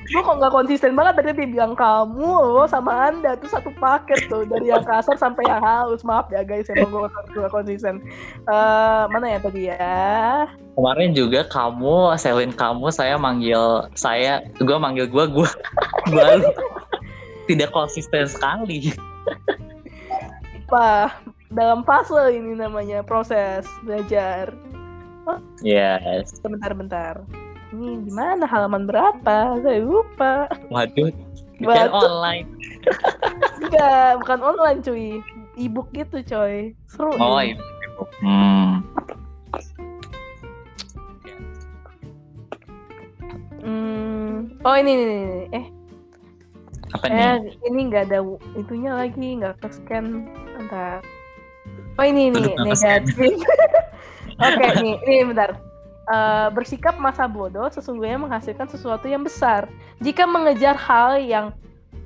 Gue 0.09 0.22
kok 0.24 0.36
nggak 0.40 0.55
konsisten 0.57 0.97
banget 0.97 1.20
tadi 1.20 1.36
dia 1.36 1.44
bilang 1.44 1.76
kamu 1.76 2.57
lo 2.57 2.64
sama 2.64 3.12
anda 3.12 3.36
tuh 3.36 3.53
satu 3.53 3.68
paket 3.76 4.24
tuh 4.32 4.49
dari 4.49 4.72
yang 4.72 4.80
kasar 4.88 5.20
sampai 5.20 5.44
yang 5.44 5.61
halus. 5.61 6.01
Maaf 6.01 6.32
ya 6.32 6.40
guys, 6.40 6.72
emang 6.72 6.88
gue 6.88 7.05
gak 7.36 7.53
konsisten. 7.53 8.01
Uh, 8.49 9.05
mana 9.12 9.36
ya 9.36 9.38
tadi 9.44 9.68
ya? 9.68 10.49
Kemarin 10.72 11.12
juga 11.12 11.44
kamu, 11.44 12.16
Selin 12.16 12.53
kamu, 12.57 12.88
saya 12.88 13.20
manggil 13.20 13.84
saya, 13.92 14.40
gue 14.57 14.76
manggil 14.80 15.05
gue, 15.12 15.24
gue, 15.28 15.49
gue 16.09 16.28
tidak 17.53 17.76
konsisten 17.76 18.24
sekali. 18.24 18.97
Apa? 20.64 21.12
Dalam 21.53 21.84
fase 21.84 22.32
ini 22.32 22.57
namanya 22.57 23.05
proses 23.05 23.68
belajar. 23.84 24.57
Oh. 25.28 25.36
Yes. 25.61 26.32
Bentar-bentar 26.40 27.20
ini 27.75 28.07
gimana? 28.07 28.45
Halaman 28.47 28.87
berapa? 28.87 29.59
Saya 29.62 29.81
lupa. 29.83 30.47
Waduh. 30.71 31.11
Bukan 31.57 31.89
online. 31.91 32.47
Enggak 33.64 34.11
bukan 34.23 34.41
online 34.45 34.79
cuy. 34.85 35.09
Ebook 35.57 35.89
gitu 35.97 36.21
coy. 36.23 36.77
Seru 36.87 37.17
oh 37.17 37.41
nih. 37.41 37.57
ebook 37.57 38.11
hmm. 38.21 38.73
hmm. 43.64 44.33
oh 44.62 44.75
ini 44.77 44.91
ini, 44.93 45.05
ini. 45.05 45.41
eh. 45.57 45.67
Apa 46.95 47.05
eh, 47.11 47.35
nih? 47.43 47.57
ini 47.67 47.81
nggak 47.91 48.05
ada 48.12 48.21
itunya 48.55 48.93
lagi 48.95 49.27
nggak 49.43 49.59
ke 49.59 49.69
scan 49.75 50.29
entar 50.61 51.03
oh 51.99 52.05
ini 52.05 52.31
nih 52.35 52.55
negatif. 52.62 53.17
oke 54.39 54.55
okay, 54.55 54.71
nih 54.85 54.97
ini 55.03 55.17
bentar 55.33 55.66
uh, 56.11 56.49
bersikap 56.55 56.97
masa 56.99 57.27
bodoh 57.27 57.67
sesungguhnya 57.71 58.19
menghasilkan 58.19 58.67
sesuatu 58.71 59.07
yang 59.07 59.23
besar. 59.23 59.71
Jika 60.03 60.25
mengejar 60.27 60.75
hal 60.79 61.21
yang 61.23 61.53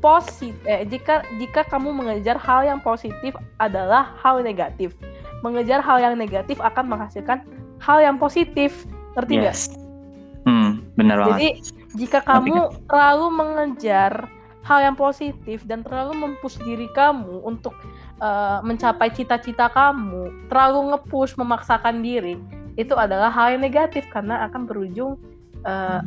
positif, 0.00 0.56
eh, 0.64 0.88
jika 0.88 1.22
jika 1.36 1.62
kamu 1.68 1.92
mengejar 1.92 2.40
hal 2.40 2.64
yang 2.64 2.80
positif 2.80 3.36
adalah 3.60 4.16
hal 4.20 4.40
negatif. 4.40 4.96
Mengejar 5.40 5.80
hal 5.80 6.00
yang 6.00 6.14
negatif 6.16 6.60
akan 6.60 6.88
menghasilkan 6.88 7.44
hal 7.80 7.98
yang 8.00 8.16
positif. 8.16 8.84
Ngerti 9.16 9.32
nggak? 9.40 9.56
Yes. 9.56 9.72
Hmm, 10.44 10.84
benar 10.96 11.20
banget. 11.20 11.36
Jadi 11.36 11.48
jika 12.00 12.24
kamu 12.24 12.88
terlalu 12.88 13.26
mengejar 13.28 14.28
hal 14.64 14.80
yang 14.84 14.96
positif 14.96 15.64
dan 15.64 15.80
terlalu 15.80 16.16
mempush 16.16 16.60
diri 16.60 16.88
kamu 16.92 17.40
untuk 17.44 17.72
uh, 18.20 18.60
mencapai 18.60 19.08
cita-cita 19.12 19.72
kamu, 19.72 20.48
terlalu 20.52 20.94
ngepush 20.94 21.34
memaksakan 21.40 22.04
diri, 22.04 22.36
itu 22.80 22.96
adalah 22.96 23.28
hal 23.28 23.56
yang 23.56 23.62
negatif 23.62 24.08
karena 24.08 24.48
akan 24.48 24.64
berujung 24.64 25.20
eh, 25.68 26.00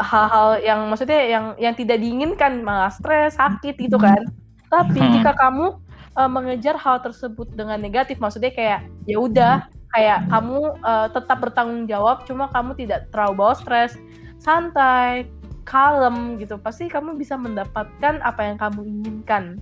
hal-hal 0.00 0.58
yang 0.64 0.80
maksudnya 0.88 1.20
yang 1.28 1.44
yang 1.60 1.74
tidak 1.76 2.00
diinginkan 2.00 2.64
malah 2.64 2.88
stres 2.90 3.36
sakit 3.36 3.76
gitu 3.76 4.00
kan 4.00 4.24
tapi 4.72 4.98
hmm. 4.98 5.20
jika 5.20 5.36
kamu 5.36 5.76
uh, 6.16 6.30
mengejar 6.30 6.74
hal 6.80 7.04
tersebut 7.04 7.52
dengan 7.52 7.76
negatif 7.76 8.16
maksudnya 8.16 8.50
kayak 8.50 8.88
ya 9.04 9.16
udah 9.20 9.54
kayak 9.92 10.24
kamu 10.32 10.58
uh, 10.80 11.06
tetap 11.12 11.38
bertanggung 11.42 11.84
jawab 11.84 12.24
cuma 12.24 12.48
kamu 12.48 12.72
tidak 12.78 13.10
terlalu 13.12 13.44
bawa 13.44 13.54
stres 13.58 13.98
santai 14.40 15.28
kalem 15.68 16.40
gitu 16.40 16.56
pasti 16.56 16.88
kamu 16.88 17.20
bisa 17.20 17.36
mendapatkan 17.36 18.22
apa 18.24 18.40
yang 18.40 18.56
kamu 18.56 18.80
inginkan 18.86 19.60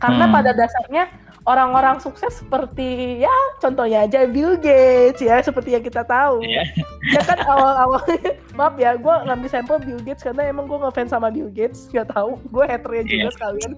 karena 0.00 0.24
hmm. 0.30 0.32
pada 0.32 0.50
dasarnya 0.54 1.04
orang-orang 1.50 1.98
sukses 1.98 2.38
seperti 2.38 3.18
ya 3.26 3.34
contohnya 3.58 4.06
aja 4.06 4.22
Bill 4.30 4.54
Gates 4.54 5.18
ya 5.18 5.42
seperti 5.42 5.74
yang 5.74 5.82
kita 5.82 6.06
tahu 6.06 6.38
yeah. 6.46 6.62
ya 7.14 7.20
kan 7.26 7.42
awal-awal 7.42 7.98
maaf 8.58 8.78
ya 8.78 8.94
gue 8.94 9.14
ngambil 9.26 9.48
sampel 9.50 9.82
Bill 9.82 10.00
Gates 10.06 10.22
karena 10.22 10.46
emang 10.46 10.70
gue 10.70 10.78
ngefans 10.78 11.10
sama 11.10 11.28
Bill 11.34 11.50
Gates 11.50 11.90
nggak 11.90 12.14
tahu 12.14 12.38
gue 12.38 12.64
haternya 12.64 13.02
juga 13.02 13.18
yeah. 13.18 13.32
sekalian 13.34 13.72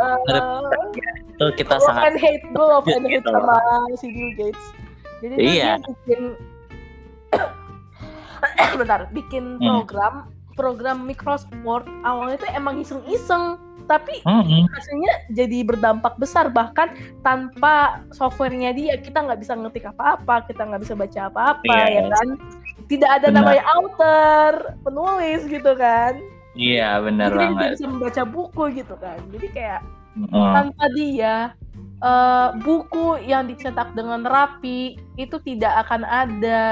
uh, 0.00 0.68
itu 1.36 1.46
kita 1.60 1.76
love 1.76 1.84
sangat 1.84 2.02
and 2.08 2.16
hate 2.16 2.44
gue 2.48 2.64
love 2.64 2.88
and 2.88 3.04
hate 3.04 3.26
sama 3.28 3.56
si 4.00 4.06
Bill 4.08 4.32
Gates 4.40 4.64
jadi 5.20 5.34
yeah. 5.36 5.76
dia 5.76 5.84
bikin 5.84 6.22
bentar 8.80 9.00
bikin 9.12 9.44
hmm. 9.60 9.84
program 9.84 10.14
program 10.54 10.96
Microsoft 11.04 11.52
Word 11.66 11.84
awalnya 12.06 12.40
itu 12.40 12.48
emang 12.54 12.80
iseng-iseng 12.80 13.58
tapi 13.84 14.20
mm-hmm. 14.24 14.62
hasilnya 14.72 15.14
jadi 15.32 15.58
berdampak 15.64 16.16
besar 16.16 16.48
bahkan 16.48 16.92
tanpa 17.20 18.04
softwarenya 18.10 18.72
dia 18.72 18.94
kita 18.98 19.24
nggak 19.24 19.40
bisa 19.40 19.54
ngetik 19.54 19.88
apa-apa 19.88 20.48
kita 20.48 20.64
nggak 20.64 20.82
bisa 20.82 20.94
baca 20.96 21.20
apa-apa 21.28 21.74
yeah. 21.74 21.88
ya 21.88 22.02
kan 22.08 22.28
tidak 22.88 23.10
ada 23.20 23.28
benar. 23.30 23.36
namanya 23.40 23.62
author 23.76 24.52
penulis 24.82 25.40
gitu 25.48 25.72
kan 25.76 26.12
iya 26.56 26.98
yeah, 26.98 27.02
benar 27.02 27.30
jadi 27.32 27.46
banget 27.52 27.70
bisa 27.78 27.86
membaca 27.88 28.22
buku 28.24 28.64
gitu 28.76 28.94
kan 28.98 29.18
jadi 29.32 29.46
kayak 29.52 29.80
mm. 30.16 30.32
tanpa 30.32 30.84
dia 30.96 31.34
uh, 32.00 32.48
buku 32.60 33.20
yang 33.24 33.48
dicetak 33.48 33.92
dengan 33.96 34.24
rapi 34.24 34.98
itu 35.20 35.36
tidak 35.44 35.86
akan 35.86 36.02
ada 36.04 36.62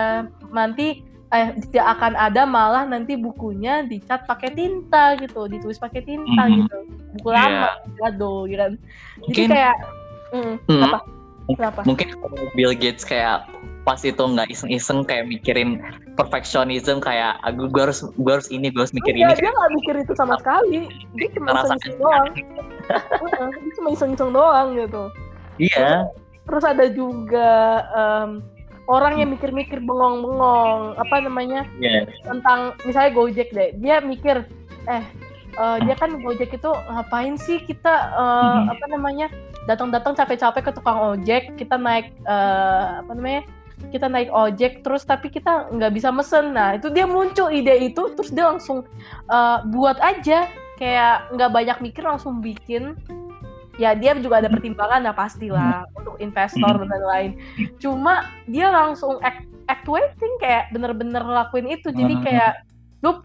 nanti 0.51 1.12
eh 1.33 1.57
tidak 1.73 1.87
akan 1.97 2.13
ada 2.13 2.45
malah 2.45 2.85
nanti 2.85 3.17
bukunya 3.17 3.89
dicat 3.89 4.29
pakai 4.29 4.53
tinta 4.53 5.17
gitu 5.17 5.49
ditulis 5.49 5.81
pakai 5.81 6.05
tinta 6.05 6.29
mm 6.29 6.49
-hmm. 6.49 6.59
gitu. 6.61 6.77
Buku 7.17 7.29
yeah. 7.33 7.41
lama 7.41 7.71
gado 7.97 8.35
gitu 8.45 8.61
kan. 8.61 8.73
Mungkin, 9.25 9.33
jadi 9.33 9.49
kayak 9.49 9.77
mm, 10.37 10.55
mm, 10.69 10.83
apa? 10.85 10.99
Kenapa? 11.43 11.81
mungkin 11.83 12.09
Bill 12.55 12.73
Gates 12.77 13.03
kayak 13.03 13.49
pas 13.83 13.99
itu 14.07 14.23
nggak 14.23 14.47
iseng-iseng 14.47 15.03
kayak 15.03 15.27
mikirin 15.27 15.83
perfectionism 16.15 17.03
kayak 17.03 17.35
aku 17.43 17.67
gue 17.67 17.83
harus 17.83 18.07
gue 18.15 18.33
harus 18.33 18.47
ini 18.55 18.71
gue 18.71 18.79
harus 18.79 18.95
mikir 18.95 19.11
Enggak, 19.19 19.41
ini. 19.41 19.43
dia 19.43 19.51
nggak 19.51 19.73
mikir 19.75 19.95
itu 20.07 20.13
sama 20.15 20.39
sekali. 20.39 20.87
Dia 21.19 21.29
cuma 21.35 21.49
iseng-iseng 21.59 21.97
doang. 21.99 22.29
Dia 23.59 23.73
cuma 23.75 23.89
iseng-iseng 23.91 24.31
doang 24.31 24.69
gitu. 24.79 25.03
Iya. 25.59 26.07
Terus 26.47 26.65
ada 26.67 26.87
juga 26.91 27.51
um, 27.95 28.31
orang 28.91 29.23
yang 29.23 29.31
mikir-mikir 29.31 29.79
bengong-bengong 29.83 30.99
apa 30.99 31.17
namanya 31.23 31.63
yes. 31.79 32.11
tentang 32.27 32.75
misalnya 32.83 33.11
Gojek 33.15 33.49
deh 33.55 33.71
dia 33.79 34.03
mikir 34.03 34.47
eh 34.91 35.05
uh, 35.59 35.79
dia 35.83 35.95
kan 35.95 36.19
Gojek 36.19 36.51
itu 36.55 36.71
ngapain 36.71 37.35
sih 37.39 37.63
kita 37.63 38.15
uh, 38.15 38.67
hmm. 38.67 38.73
apa 38.75 38.85
namanya 38.91 39.27
datang-datang 39.71 40.19
capek-capek 40.19 40.63
ke 40.71 40.73
tukang 40.75 40.99
ojek 41.15 41.55
kita 41.55 41.79
naik 41.79 42.11
uh, 42.27 43.07
apa 43.07 43.13
namanya 43.15 43.43
kita 43.91 44.07
naik 44.07 44.31
ojek 44.31 44.83
terus 44.83 45.03
tapi 45.07 45.31
kita 45.31 45.71
nggak 45.71 45.93
bisa 45.95 46.11
mesen 46.11 46.55
nah 46.55 46.75
itu 46.75 46.91
dia 46.91 47.07
muncul 47.07 47.51
ide 47.51 47.91
itu 47.91 48.11
terus 48.15 48.31
dia 48.35 48.51
langsung 48.51 48.87
uh, 49.31 49.59
buat 49.71 49.99
aja 50.03 50.51
kayak 50.79 51.31
nggak 51.35 51.51
banyak 51.51 51.79
mikir 51.79 52.03
langsung 52.03 52.43
bikin 52.43 52.99
ya 53.81 53.97
dia 53.97 54.13
juga 54.21 54.45
ada 54.45 54.53
pertimbangan 54.53 55.01
ya 55.01 55.13
pastilah 55.17 55.85
hmm. 55.89 55.99
untuk 55.99 56.15
investor 56.21 56.75
dan 56.77 56.89
lain-lain 56.89 57.31
cuma 57.81 58.29
dia 58.45 58.69
langsung 58.69 59.17
act, 59.25 59.49
actuating 59.69 60.35
kayak 60.41 60.69
bener-bener 60.75 61.25
lakuin 61.25 61.73
itu 61.73 61.89
jadi 61.89 62.15
hmm. 62.17 62.25
kayak 62.25 62.53
lu 63.03 63.19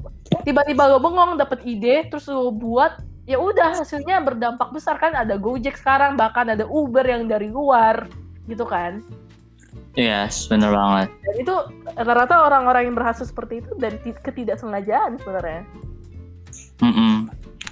tiba-tiba 0.48 0.90
lo 0.90 0.98
bengong 1.04 1.38
dapet 1.38 1.62
ide 1.68 2.08
terus 2.10 2.26
lu 2.32 2.50
buat 2.50 2.98
ya 3.28 3.38
udah 3.38 3.76
hasilnya 3.76 4.24
berdampak 4.24 4.72
besar 4.72 4.96
kan 4.98 5.12
ada 5.14 5.36
Gojek 5.36 5.76
sekarang 5.76 6.16
bahkan 6.16 6.48
ada 6.48 6.64
Uber 6.64 7.04
yang 7.04 7.28
dari 7.28 7.52
luar 7.52 8.08
gitu 8.48 8.64
kan 8.64 9.04
Yes, 9.98 10.46
bener 10.46 10.70
banget. 10.70 11.10
dan 11.26 11.36
itu 11.42 11.56
rata-rata 11.98 12.46
orang-orang 12.46 12.90
yang 12.90 12.96
berhasil 12.96 13.26
seperti 13.26 13.66
itu 13.66 13.74
dari 13.82 13.98
ti- 14.06 14.14
ketidaksengajaan 14.14 15.18
sebenarnya 15.18 15.66
Mm-mm. 16.82 17.26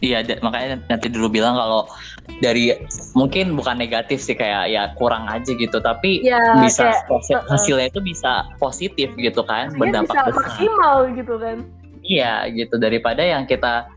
Iya, 0.03 0.27
makanya 0.43 0.83
nanti 0.91 1.07
dulu 1.07 1.31
bilang 1.39 1.55
kalau 1.55 1.87
dari 2.43 2.75
mungkin 3.15 3.55
bukan 3.55 3.79
negatif 3.79 4.19
sih 4.19 4.35
kayak 4.35 4.67
ya 4.67 4.91
kurang 4.99 5.23
aja 5.31 5.47
gitu, 5.47 5.79
tapi 5.79 6.19
ya 6.19 6.39
bisa 6.59 6.91
kayak 7.07 7.07
uh-uh. 7.07 7.47
hasilnya 7.47 7.87
itu 7.87 8.03
bisa 8.03 8.43
positif 8.59 9.07
gitu 9.15 9.41
kan, 9.47 9.71
berdampak 9.79 10.11
bisa 10.11 10.27
besar. 10.27 10.35
maksimal 10.35 10.97
gitu 11.15 11.35
kan 11.39 11.63
Iya, 12.05 12.45
gitu 12.53 12.77
daripada 12.77 13.25
yang 13.25 13.49
kita 13.49 13.89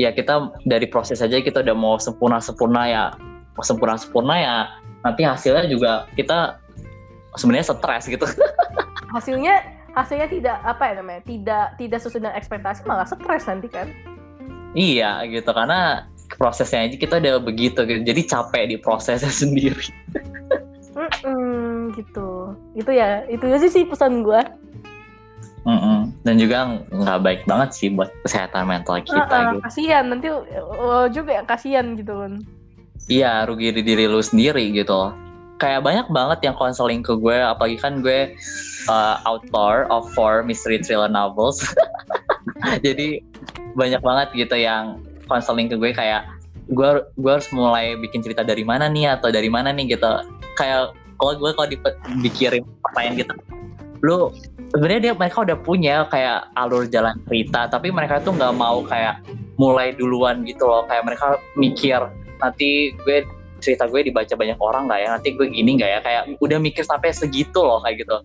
ya 0.00 0.14
kita 0.16 0.48
dari 0.64 0.88
proses 0.88 1.20
aja 1.20 1.36
kita 1.44 1.60
udah 1.60 1.76
mau 1.76 2.00
sempurna 2.00 2.40
sempurna 2.40 2.88
ya 2.88 3.04
sempurna 3.60 4.00
sempurna 4.00 4.34
ya 4.40 4.56
nanti 5.04 5.28
hasilnya 5.28 5.68
juga 5.68 6.08
kita 6.16 6.56
sebenarnya 7.36 7.68
stres 7.68 8.08
gitu. 8.08 8.24
hasilnya 9.14 9.60
hasilnya 9.92 10.30
tidak 10.30 10.56
apa 10.64 10.82
ya 10.88 10.92
namanya 11.02 11.22
tidak 11.26 11.64
tidak 11.76 11.98
sesuai 12.00 12.22
dengan 12.24 12.36
ekspektasi 12.38 12.80
malah 12.88 13.04
stres 13.04 13.44
nanti 13.44 13.68
kan 13.68 13.90
iya, 14.74 15.22
gitu 15.26 15.50
karena 15.50 16.06
prosesnya 16.38 16.86
aja 16.86 16.96
kita 16.96 17.18
udah 17.18 17.42
begitu 17.42 17.82
gitu. 17.84 18.00
Jadi 18.06 18.20
capek 18.26 18.64
di 18.70 18.76
prosesnya 18.78 19.32
sendiri. 19.42 19.90
Mm-mm, 21.00 21.94
gitu 21.96 22.52
itu 22.76 22.90
ya 22.92 23.24
itu 23.30 23.44
aja 23.46 23.68
sih 23.70 23.86
pesan 23.86 24.26
gue 24.26 24.42
Mm-mm. 25.60 26.12
Dan 26.24 26.34
juga 26.40 26.82
nggak 26.88 27.20
baik 27.20 27.40
banget 27.44 27.70
sih 27.76 27.88
buat 27.92 28.08
kesehatan 28.24 28.64
mental 28.64 29.04
kita 29.04 29.28
gitu. 29.28 29.60
kasihan 29.60 30.04
nanti 30.08 30.28
lo 30.32 31.04
juga 31.12 31.36
yang 31.36 31.46
kasihan 31.48 31.86
gitu 31.96 32.16
kan 32.16 32.42
Iya, 33.10 33.48
rugi 33.48 33.74
di 33.74 33.82
diri 33.82 34.06
lu 34.06 34.22
sendiri 34.22 34.70
gitu. 34.70 35.10
Kayak 35.58 35.82
banyak 35.82 36.06
banget 36.14 36.38
yang 36.46 36.54
konseling 36.54 37.02
ke 37.02 37.16
gue, 37.18 37.32
apalagi 37.42 37.80
kan 37.80 38.04
gue 38.04 38.36
uh, 38.86 39.16
author 39.26 39.88
of 39.90 40.06
four 40.14 40.46
mystery 40.46 40.78
thriller 40.78 41.10
novels. 41.10 41.58
Jadi 42.86 43.24
banyak 43.74 44.02
banget 44.02 44.28
gitu 44.34 44.56
yang 44.58 44.98
konseling 45.30 45.70
ke 45.70 45.76
gue 45.78 45.90
kayak 45.94 46.26
gue 46.70 46.90
gue 47.18 47.30
harus 47.30 47.50
mulai 47.50 47.98
bikin 47.98 48.22
cerita 48.22 48.46
dari 48.46 48.62
mana 48.62 48.86
nih 48.86 49.18
atau 49.18 49.30
dari 49.30 49.50
mana 49.50 49.74
nih 49.74 49.94
gitu. 49.98 50.06
Kayak 50.54 50.94
kalau 51.18 51.32
gue 51.36 51.50
kalau 51.52 51.68
dikirim 52.24 52.62
pertanyaan 52.80 53.14
gitu, 53.20 53.32
lu 54.00 54.32
sebenarnya 54.72 55.00
dia 55.10 55.12
mereka 55.14 55.44
udah 55.44 55.58
punya 55.60 56.08
kayak 56.08 56.48
alur 56.56 56.88
jalan 56.88 57.14
cerita, 57.28 57.68
tapi 57.68 57.92
mereka 57.92 58.22
tuh 58.22 58.32
nggak 58.34 58.54
mau 58.56 58.80
kayak 58.86 59.20
mulai 59.60 59.92
duluan 59.92 60.42
gitu 60.48 60.64
loh. 60.64 60.86
Kayak 60.88 61.04
mereka 61.10 61.26
mikir 61.58 62.00
nanti 62.40 62.96
gue 63.04 63.26
cerita 63.60 63.84
gue 63.86 64.00
dibaca 64.08 64.34
banyak 64.34 64.56
orang 64.58 64.88
nggak 64.88 65.00
ya 65.04 65.08
nanti 65.12 65.28
gue 65.36 65.46
gini 65.52 65.76
nggak 65.76 65.90
ya 65.92 66.00
kayak 66.00 66.22
udah 66.40 66.58
mikir 66.58 66.82
sampai 66.82 67.12
segitu 67.12 67.60
loh 67.60 67.84
kayak 67.84 68.02
gitu 68.02 68.16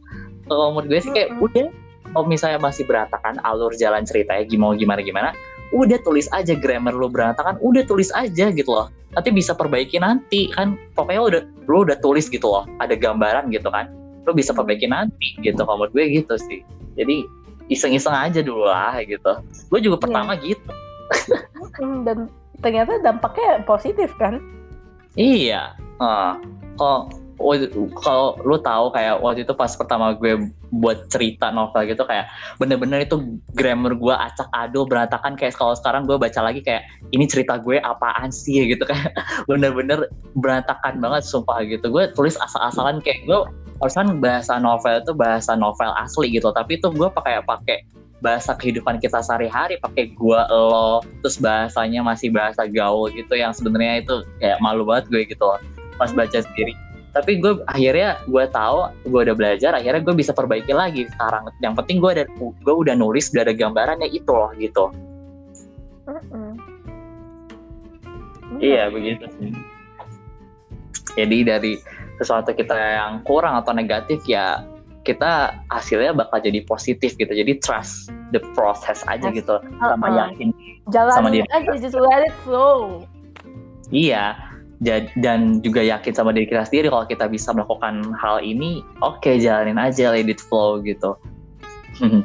kalau 0.48 0.72
menurut 0.72 0.88
gue 0.96 1.00
sih 1.04 1.12
kayak 1.12 1.36
Mm-mm. 1.36 1.46
udah 1.52 1.68
kalau 2.16 2.32
misalnya 2.32 2.64
masih 2.64 2.88
berantakan 2.88 3.44
alur 3.44 3.76
jalan 3.76 4.08
ceritanya 4.08 4.48
gimana 4.48 4.80
gimana 4.80 5.02
gimana 5.04 5.30
udah 5.76 6.00
tulis 6.08 6.32
aja 6.32 6.56
grammar 6.56 6.96
lu 6.96 7.12
berantakan 7.12 7.60
udah 7.60 7.84
tulis 7.84 8.08
aja 8.16 8.56
gitu 8.56 8.72
loh. 8.72 8.88
Nanti 9.12 9.36
bisa 9.36 9.52
perbaiki 9.52 10.00
nanti 10.00 10.48
kan. 10.56 10.80
Pokoknya 10.96 11.22
udah 11.22 11.42
lu 11.68 11.84
udah 11.84 12.00
tulis 12.00 12.32
gitu 12.32 12.48
loh 12.48 12.64
ada 12.80 12.96
gambaran 12.96 13.52
gitu 13.52 13.68
kan. 13.68 13.92
Lu 14.24 14.32
bisa 14.32 14.56
perbaiki 14.56 14.88
nanti 14.88 15.36
gitu 15.44 15.60
kalau 15.68 15.84
menurut 15.84 15.92
gue 15.92 16.24
gitu 16.24 16.40
sih. 16.40 16.64
Jadi 16.96 17.28
iseng-iseng 17.68 18.16
aja 18.16 18.40
dulu 18.40 18.64
lah 18.64 18.96
gitu. 19.04 19.44
Gue 19.68 19.84
juga 19.84 20.00
pertama 20.00 20.40
gitu. 20.40 20.72
Mm, 21.84 22.08
dan 22.08 22.18
ternyata 22.64 23.04
dampaknya 23.04 23.60
positif 23.68 24.16
kan? 24.16 24.40
Iya. 25.20 25.76
Kalau 26.80 27.12
waktu- 27.12 27.25
kalau 28.00 28.40
lu 28.48 28.56
tahu 28.60 28.92
kayak 28.96 29.20
waktu 29.20 29.44
itu 29.44 29.52
pas 29.52 29.72
pertama 29.76 30.16
gue 30.16 30.50
buat 30.72 31.08
cerita 31.12 31.52
novel 31.52 31.88
gitu 31.88 32.08
kayak 32.08 32.32
bener-bener 32.60 33.04
itu 33.04 33.40
grammar 33.56 33.96
gue 33.96 34.16
acak 34.16 34.48
adul 34.56 34.88
berantakan. 34.88 35.36
Kayak 35.36 35.60
kalau 35.60 35.76
sekarang 35.76 36.08
gue 36.08 36.16
baca 36.16 36.40
lagi 36.40 36.64
kayak 36.64 36.88
ini 37.12 37.28
cerita 37.28 37.60
gue 37.60 37.80
apaan 37.84 38.32
sih? 38.32 38.64
gitu 38.72 38.88
kayak 38.88 39.12
bener-bener 39.52 40.08
berantakan 40.40 41.00
banget 41.04 41.28
sumpah 41.28 41.64
gitu. 41.68 41.92
Gue 41.92 42.08
tulis 42.16 42.40
asal-asalan 42.40 43.04
kayak 43.04 43.28
gue 43.28 43.40
harusnya 43.84 44.16
bahasa 44.16 44.56
novel 44.56 45.04
itu 45.04 45.12
bahasa 45.12 45.52
novel 45.60 45.92
asli 46.00 46.32
gitu 46.32 46.48
tapi 46.56 46.80
itu 46.80 46.88
gue 46.96 47.10
pakai 47.12 47.44
pakai 47.44 47.84
bahasa 48.24 48.56
kehidupan 48.56 48.98
kita 49.04 49.20
sehari-hari 49.20 49.76
pakai 49.84 50.16
gua 50.16 50.48
lo 50.48 51.04
terus 51.20 51.36
bahasanya 51.38 52.00
masih 52.00 52.32
bahasa 52.32 52.64
gaul 52.66 53.12
gitu 53.12 53.36
yang 53.36 53.52
sebenarnya 53.52 54.02
itu 54.02 54.24
kayak 54.40 54.58
malu 54.64 54.88
banget 54.88 55.12
gue 55.12 55.22
gitu 55.36 55.44
loh 55.44 55.60
pas 56.00 56.12
baca 56.16 56.40
sendiri 56.40 56.74
tapi 57.16 57.40
gue 57.40 57.64
akhirnya 57.72 58.20
gue 58.28 58.44
tahu 58.52 58.92
gue 59.08 59.22
udah 59.24 59.36
belajar 59.40 59.72
akhirnya 59.72 60.04
gue 60.04 60.16
bisa 60.20 60.36
perbaiki 60.36 60.76
lagi 60.76 61.08
sekarang. 61.16 61.48
Yang 61.64 61.74
penting 61.80 61.98
gue 62.04 62.12
ada 62.12 62.26
gue 62.44 62.76
udah 62.76 62.92
nulis 62.92 63.32
udah 63.32 63.48
ada 63.48 63.56
gambarannya 63.56 64.12
itu 64.12 64.28
loh 64.28 64.52
gitu. 64.60 64.92
Mm-mm. 66.06 66.60
iya 68.60 68.92
begitu 68.92 69.26
sih. 69.40 69.56
Jadi 71.16 71.38
dari 71.48 71.74
sesuatu 72.20 72.52
kita 72.52 72.76
yang 72.76 73.24
kurang 73.24 73.56
atau 73.64 73.72
negatif 73.72 74.20
ya 74.28 74.68
kita 75.08 75.56
hasilnya 75.72 76.12
bakal 76.12 76.44
jadi 76.44 76.68
positif 76.68 77.16
gitu. 77.16 77.32
Jadi 77.32 77.64
trust 77.64 78.12
the 78.36 78.44
process 78.52 79.08
aja 79.08 79.32
gitu 79.32 79.64
sama 79.80 80.12
Uh-uh. 80.12 80.20
yakin 80.28 80.52
jalanin 80.92 81.16
sama 81.16 81.30
diri. 81.32 81.48
aja 81.56 81.72
just 81.80 81.96
let 81.96 82.28
it 82.28 82.36
flow. 82.44 83.08
Iya, 83.94 84.34
dan 85.20 85.64
juga 85.64 85.80
yakin 85.80 86.12
sama 86.12 86.36
diri 86.36 86.48
kita 86.48 86.68
sendiri 86.68 86.88
kalau 86.92 87.06
kita 87.08 87.26
bisa 87.28 87.56
melakukan 87.56 88.12
hal 88.20 88.44
ini, 88.44 88.84
oke 89.00 89.32
jalanin 89.40 89.80
aja, 89.80 90.12
let 90.12 90.28
it 90.28 90.40
flow 90.40 90.84
gitu. 90.84 91.16
Hmm, 91.96 92.24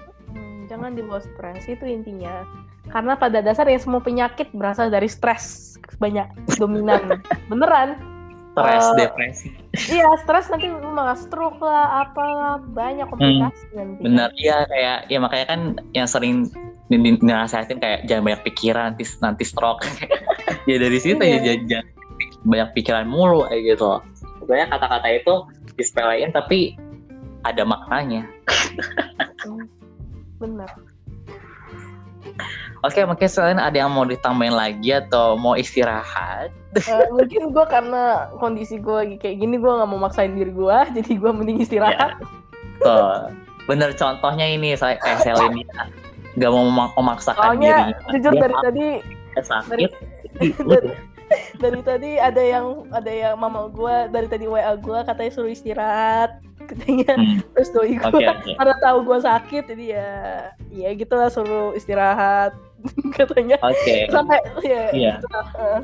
jangan 0.66 0.98
dibawa 0.98 1.22
stres 1.22 1.66
itu 1.70 1.86
intinya 1.86 2.42
karena 2.90 3.14
pada 3.14 3.38
dasarnya 3.38 3.78
semua 3.78 4.03
penyakit 4.03 4.51
berasal 4.51 4.90
dari 4.90 5.07
stres 5.07 5.76
banyak 6.03 6.26
dominan 6.59 7.22
beneran 7.46 7.94
Stres, 8.51 8.82
Eh, 8.82 8.94
depresi, 8.98 9.48
iya 9.94 10.11
stres 10.26 10.51
nanti 10.51 10.66
malah 10.66 11.14
stroke 11.14 11.62
lah 11.62 12.03
apalah 12.03 12.59
banyak 12.59 13.07
komplikasi 13.07 13.62
nanti 13.78 14.03
bener. 14.03 14.26
Iya 14.34 14.66
kayak, 14.66 14.98
ya 15.07 15.18
makanya 15.22 15.46
kan 15.46 15.61
yang 15.94 16.11
sering 16.11 16.51
di- 16.90 16.98
di- 16.98 17.22
dinasehatin 17.22 17.78
kayak 17.78 18.11
jangan 18.11 18.26
banyak 18.26 18.42
pikiran 18.51 18.90
nanti 18.90 19.07
nanti 19.22 19.46
stroke. 19.46 19.86
ya 20.66 20.82
dari 20.82 20.98
situ 20.98 21.22
Iya. 21.22 21.38
ya 21.46 21.55
jangan 21.62 21.86
banyak 22.47 22.68
pikiran 22.76 23.09
mulu 23.09 23.45
kayak 23.49 23.76
gitu. 23.76 23.84
loh. 23.84 24.01
Sebenarnya 24.41 24.68
kata-kata 24.72 25.09
itu 25.12 25.34
disepelein 25.76 26.32
tapi 26.32 26.76
ada 27.45 27.64
maknanya. 27.64 28.24
bener 30.41 30.70
Oke, 32.80 33.05
mungkin 33.05 33.28
selain 33.28 33.61
ada 33.61 33.76
yang 33.76 33.93
mau 33.93 34.09
ditambahin 34.09 34.57
lagi 34.57 34.97
atau 34.97 35.36
mau 35.36 35.53
istirahat? 35.53 36.49
Eh, 36.72 37.07
mungkin 37.12 37.53
gue 37.53 37.64
karena 37.68 38.32
kondisi 38.38 38.80
gue 38.80 38.95
lagi 38.95 39.16
kayak 39.18 39.43
gini 39.43 39.59
gue 39.59 39.68
nggak 39.68 39.91
mau 39.91 39.99
maksain 39.99 40.32
diri 40.32 40.55
gue 40.55 40.78
jadi 40.97 41.12
gue 41.18 41.30
mending 41.34 41.66
istirahat 41.66 42.22
Tuh, 42.78 43.26
bener 43.66 43.91
contohnya 43.99 44.47
ini 44.47 44.78
saya 44.78 44.95
kayak 45.03 45.26
Selenia 45.26 45.91
nggak 46.38 46.51
mau 46.55 46.62
memak- 46.70 46.95
memaksakan 46.95 47.59
soalnya 47.59 47.91
jujur 48.14 48.38
Dia 48.38 48.43
dari 48.47 48.55
tadi 48.62 48.86
sakit 49.34 49.66
dari, 49.66 49.84
dari 50.70 50.91
tadi 51.84 52.18
ada 52.18 52.42
yang 52.42 52.66
ada 52.90 53.10
yang 53.10 53.34
mama 53.38 53.70
gue 53.70 53.96
dari 54.10 54.26
tadi 54.26 54.46
wa 54.46 54.58
gue 54.74 54.98
katanya 55.06 55.32
suruh 55.32 55.50
istirahat 55.50 56.42
katanya 56.60 57.14
Hmm, 57.18 57.38
terus 57.54 57.70
doi 57.70 57.98
gue 57.98 58.06
oke 58.06 58.22
oke. 58.22 58.50
karena 58.54 58.74
tahu 58.78 58.98
gue 59.02 59.18
sakit 59.20 59.64
jadi 59.74 59.84
ya 59.96 60.10
ya 60.70 60.88
gitu 60.94 61.14
lah 61.14 61.30
suruh 61.30 61.74
istirahat 61.74 62.54
katanya. 63.18 63.60
Oke. 63.60 64.08
Sampai 64.08 64.38
ya 64.64 64.88
Iya. 64.90 65.12
gitu. 65.18 65.26
Eh, 65.58 65.80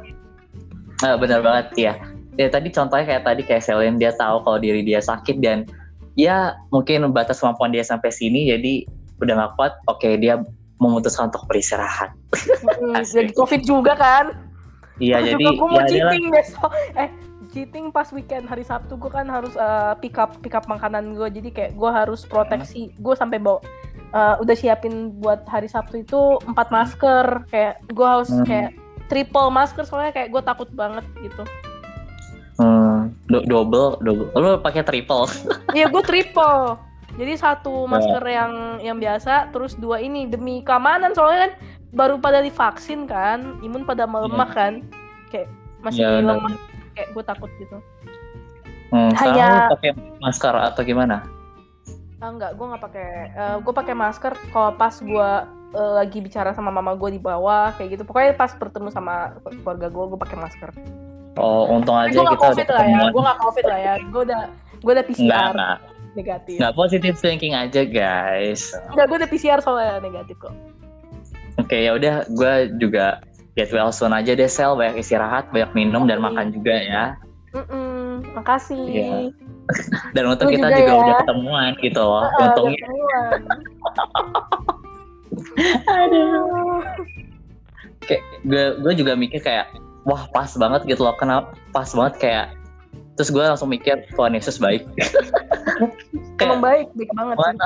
Ah, 1.05 1.13
benar 1.21 1.45
banget 1.45 1.67
ya 1.77 1.93
ya 2.37 2.49
tadi 2.49 2.69
contohnya 2.73 3.05
kayak 3.05 3.25
tadi 3.25 3.43
kayak 3.45 3.65
Selin 3.65 3.97
dia 3.97 4.13
tahu 4.17 4.41
kalau 4.45 4.57
diri 4.57 4.81
dia 4.81 5.01
sakit 5.01 5.41
dan 5.41 5.65
ya 6.17 6.57
mungkin 6.73 7.05
batas 7.13 7.41
kemampuan 7.41 7.73
dia 7.73 7.85
sampai 7.85 8.09
sini 8.09 8.49
jadi 8.49 8.85
udah 9.21 9.35
nggak 9.37 9.53
kuat 9.57 9.73
oke 9.89 10.09
dia 10.17 10.41
memutuskan 10.77 11.29
untuk 11.33 11.45
beristirahat. 11.49 12.13
Jadi 13.03 13.33
covid 13.41 13.65
juga 13.65 13.97
kan 13.97 14.46
iya 14.99 15.17
Terus 15.19 15.29
jadi 15.31 15.43
juga 15.43 15.53
gue 15.53 15.67
mau 15.67 15.73
ya 15.73 15.83
adalah 15.83 15.91
cheating 15.91 16.25
besok. 16.29 16.71
Eh 17.03 17.09
cheating 17.47 17.87
pas 17.89 18.09
weekend 18.11 18.45
hari 18.45 18.61
Sabtu 18.61 18.95
gue 18.95 19.09
kan 19.09 19.25
harus 19.27 19.53
eh, 19.53 19.95
pick 19.99 20.17
up 20.17 20.37
pick 20.41 20.53
up 20.53 20.67
makanan 20.67 21.13
gue 21.13 21.29
jadi 21.31 21.49
kayak 21.49 21.73
gue 21.73 21.91
harus 21.91 22.23
proteksi. 22.23 22.93
Gue 22.97 23.13
sampai 23.13 23.37
bawa 23.37 23.61
eh, 24.09 24.35
udah 24.39 24.55
siapin 24.55 25.17
buat 25.17 25.45
hari 25.45 25.67
Sabtu 25.67 26.01
itu 26.01 26.21
empat 26.43 26.69
masker. 26.69 27.45
Kayak 27.47 27.81
gue 27.87 28.07
harus 28.07 28.29
Hmm. 28.29 28.45
kayak 28.45 28.71
triple 29.07 29.49
masker. 29.49 29.83
Soalnya 29.83 30.13
kayak 30.13 30.29
gue 30.31 30.43
takut 30.43 30.69
banget 30.71 31.05
gitu. 31.19 31.43
Hmm, 32.57 33.13
do- 33.29 33.45
double 33.45 34.01
double. 34.01 34.33
Lu 34.33 34.57
pakai 34.59 34.81
triple. 34.81 35.29
Iya 35.77 35.89
gue 35.89 36.03
triple. 36.03 36.81
Jadi 37.17 37.33
satu 37.35 37.85
masker 37.87 38.21
yang 38.23 38.53
yang 38.79 38.97
biasa, 38.97 39.49
terus 39.49 39.73
dua 39.73 40.01
ini 40.01 40.29
demi 40.29 40.61
keamanan. 40.61 41.13
Soalnya 41.13 41.49
kan 41.49 41.53
baru 41.97 42.21
pada 42.21 42.39
divaksin 42.39 43.09
kan, 43.09 43.57
imun 43.61 43.83
pada 43.83 44.05
melemah 44.05 44.47
Iya. 44.47 44.55
kan, 44.55 44.73
kayak 45.27 45.49
masih 45.81 46.05
Iya, 46.05 46.11
benar. 46.15 46.29
lemah, 46.37 46.53
kayak 46.93 47.09
gue 47.11 47.25
takut 47.25 47.51
gitu. 47.57 47.77
Hmm, 48.87 49.11
Hanya- 49.17 49.67
pakai 49.69 49.91
masker 50.21 50.55
atau 50.55 50.83
gimana? 50.85 51.25
Ah, 52.17 52.31
enggak, 52.31 52.53
gue 52.53 52.67
nggak 52.67 52.83
pakai, 52.83 53.09
eh, 53.29 53.57
gue 53.59 53.73
pakai 53.75 53.95
masker 53.95 54.33
kalau 54.51 54.71
pas 54.73 54.95
gue 54.95 55.31
eh, 55.69 55.93
lagi 55.93 56.23
bicara 56.23 56.55
sama 56.55 56.71
mama 56.71 56.95
gue 56.95 57.11
di 57.11 57.21
bawah 57.21 57.75
kayak 57.75 57.99
gitu. 57.99 58.03
Pokoknya 58.05 58.33
pas 58.33 58.49
bertemu 58.51 58.89
sama 58.89 59.35
keluarga 59.43 59.91
gue, 59.91 60.05
gue 60.07 60.19
pakai 60.19 60.39
masker. 60.39 60.71
Oh, 61.37 61.69
untung 61.69 61.93
aja 61.93 62.09
gue 62.09 62.17
nggak 62.17 62.39
kita 62.39 62.49
udah 62.55 62.67
lah 62.73 62.87
ya, 62.87 63.01
gue 63.11 63.21
nggak 63.21 63.39
covid 63.43 63.65
lah 63.67 63.79
ya, 63.79 63.95
gue 64.01 64.23
udah 64.25 64.43
gue 64.75 64.93
udah 64.95 65.05
Nggak, 65.05 65.19
PCR 65.21 65.53
nggak. 65.53 65.79
negatif. 66.15 66.57
Nggak 66.57 66.73
positive 66.73 67.17
thinking 67.19 67.53
aja, 67.53 67.83
guys. 67.85 68.73
Enggak, 68.89 69.05
gue 69.05 69.17
udah 69.21 69.29
PCR 69.29 69.59
soalnya 69.61 70.01
negatif 70.01 70.37
kok. 70.39 70.55
Oke, 71.57 71.77
ya 71.89 71.97
udah 71.97 72.29
gue 72.29 72.53
juga 72.77 73.25
get 73.57 73.73
well 73.73 73.89
soon 73.89 74.13
aja 74.13 74.37
deh, 74.37 74.49
Sel. 74.49 74.77
Banyak 74.77 75.01
istirahat, 75.01 75.49
banyak 75.51 75.73
minum 75.73 76.05
dan 76.05 76.21
Oke. 76.21 76.27
makan 76.29 76.47
juga 76.53 76.75
ya. 76.77 77.05
Mm-mm, 77.57 78.37
makasih. 78.37 78.85
Iya. 78.85 79.33
Dan 80.15 80.25
untuk 80.31 80.53
kita 80.53 80.69
juga 80.71 80.79
juga 80.79 80.93
ya. 80.93 81.01
udah 81.01 81.15
ketemuan 81.25 81.71
gitu 81.81 82.01
loh. 82.01 82.29
Ah, 82.29 82.53
Untungnya. 82.53 82.87
Aduh. 86.05 86.85
Kayak 88.07 88.23
gue 88.47 88.65
gue 88.85 88.93
juga 88.95 89.13
mikir 89.19 89.41
kayak 89.43 89.67
wah 90.07 90.29
pas 90.31 90.53
banget 90.55 90.87
gitu 90.87 91.03
loh. 91.03 91.17
Kenapa 91.19 91.57
pas 91.75 91.89
banget 91.91 92.15
kayak 92.21 92.47
terus 93.17 93.33
gue 93.33 93.41
langsung 93.41 93.73
mikir 93.73 94.05
Tuhan 94.13 94.37
Yesus 94.37 94.61
baik. 94.61 94.85
Emang 96.45 96.61
baik, 96.61 96.93
baik 96.95 97.11
banget 97.17 97.37
sih. 97.41 97.57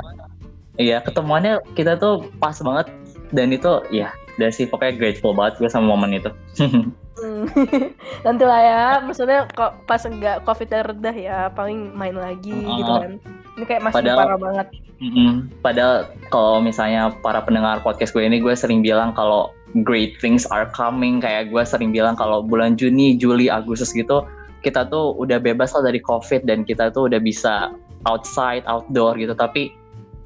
Iya, 0.80 1.02
ketemuannya 1.04 1.60
kita 1.76 1.98
tuh 2.00 2.30
pas 2.40 2.56
banget 2.62 2.88
dan 3.30 3.50
itu 3.50 3.70
ya 3.90 4.10
dan 4.36 4.50
sih 4.50 4.64
pokoknya 4.64 4.94
grateful 4.96 5.32
banget 5.32 5.58
gue 5.58 5.68
sama 5.68 5.90
momen 5.90 6.16
itu. 6.16 6.30
Hmm. 7.20 7.44
Nanti 8.24 8.44
lah 8.48 8.60
ya, 8.64 8.82
maksudnya 9.04 9.44
kok 9.52 9.84
pas 9.84 10.00
enggak 10.08 10.40
covid 10.40 10.72
reda 10.72 11.12
ya, 11.12 11.38
paling 11.52 11.92
main 11.92 12.16
lagi 12.16 12.48
Oh. 12.64 12.80
gitu 12.80 12.92
kan. 12.96 13.12
Ini 13.60 13.64
kayak 13.68 13.82
masih 13.84 13.96
Padahal- 14.00 14.20
parah 14.24 14.40
banget. 14.40 14.66
Mm-mm. 15.04 15.52
Padahal 15.60 15.96
kalau 16.28 16.64
misalnya 16.64 17.12
para 17.20 17.44
pendengar 17.44 17.84
podcast 17.84 18.12
gue 18.12 18.24
ini 18.24 18.40
gue 18.40 18.56
sering 18.56 18.80
bilang 18.80 19.12
kalau 19.12 19.52
great 19.84 20.16
things 20.16 20.48
are 20.48 20.64
coming 20.72 21.20
kayak 21.20 21.52
gue 21.52 21.60
sering 21.60 21.92
bilang 21.92 22.16
kalau 22.16 22.40
bulan 22.40 22.72
Juni, 22.72 23.16
Juli, 23.16 23.52
Agustus 23.52 23.92
gitu 23.92 24.24
kita 24.60 24.88
tuh 24.88 25.12
udah 25.12 25.36
bebas 25.36 25.72
lah 25.72 25.84
dari 25.84 26.00
COVID 26.00 26.44
dan 26.44 26.64
kita 26.64 26.88
tuh 26.88 27.08
udah 27.08 27.16
bisa 27.16 27.68
outside, 28.04 28.64
outdoor 28.64 29.12
gitu. 29.16 29.32
Tapi 29.32 29.68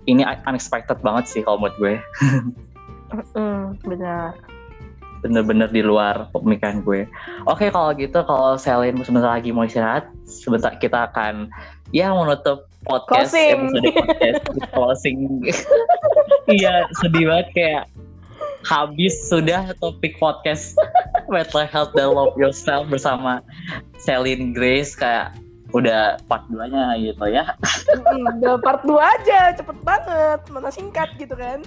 ini 0.07 0.23
unexpected 0.47 1.03
banget 1.03 1.27
sih 1.27 1.43
kalau 1.43 1.59
menurut 1.59 1.75
gue. 1.83 1.95
Hmm, 3.13 3.77
benar. 3.85 4.39
Bener-bener 5.25 5.69
di 5.73 5.81
luar 5.81 6.29
pemikiran 6.33 6.85
gue. 6.85 7.09
Oke 7.49 7.73
kalau 7.73 7.97
gitu 7.97 8.21
kalau 8.25 8.61
Selin 8.61 9.01
sebentar 9.01 9.33
lagi 9.41 9.53
mau 9.53 9.65
istirahat, 9.65 10.09
sebentar 10.29 10.77
kita 10.77 11.09
akan 11.13 11.49
ya 11.93 12.13
menutup 12.13 12.69
podcast 12.85 13.33
Closing. 13.33 13.51
episode 13.57 13.87
podcast 13.97 14.43
closing. 14.73 15.19
Iya 16.45 16.85
sedih 17.01 17.25
banget 17.33 17.49
kayak 17.57 17.85
habis 18.69 19.17
sudah 19.33 19.73
topik 19.81 20.13
podcast 20.21 20.77
mental 21.33 21.65
health 21.65 21.93
dan 21.97 22.13
love 22.13 22.37
yourself 22.37 22.85
bersama 22.93 23.41
Selin 23.97 24.53
Grace 24.53 24.93
kayak 24.93 25.33
udah 25.73 26.21
part 26.29 26.45
2 26.53 26.69
nya 26.69 27.01
gitu 27.01 27.25
ya. 27.33 27.45
Udah 28.39 28.61
part 28.61 28.85
2 28.85 28.95
aja, 28.95 29.57
cepet 29.57 29.77
banget. 29.83 30.41
Mana 30.53 30.69
singkat 30.69 31.11
gitu 31.17 31.33
kan. 31.35 31.65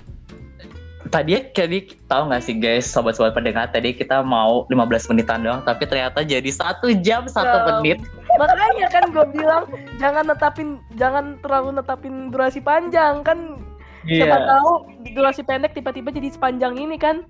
Tadi 1.07 1.39
tadi 1.53 1.87
tahu 2.09 2.27
nggak 2.27 2.43
sih 2.43 2.57
guys 2.57 2.89
sobat-sobat 2.89 3.31
pendengar 3.37 3.69
tadi 3.71 3.93
kita 3.95 4.25
mau 4.25 4.65
15 4.67 5.13
menitan 5.13 5.45
doang 5.45 5.61
tapi 5.63 5.85
ternyata 5.87 6.25
jadi 6.25 6.49
satu 6.49 6.91
jam 6.99 7.29
satu 7.29 7.79
menit. 7.79 8.01
Makanya 8.35 8.87
kan 8.91 9.03
gue 9.13 9.25
bilang 9.31 9.63
jangan 10.01 10.25
netapin 10.27 10.81
jangan 10.97 11.37
terlalu 11.39 11.79
netapin 11.79 12.33
durasi 12.33 12.59
panjang 12.59 13.23
kan 13.23 13.55
siapa 14.03 14.37
Iya. 14.39 14.47
tahu 14.57 14.71
durasi 15.15 15.41
pendek 15.43 15.75
tiba-tiba 15.77 16.09
jadi 16.11 16.33
sepanjang 16.33 16.75
ini 16.75 16.97
kan. 16.99 17.23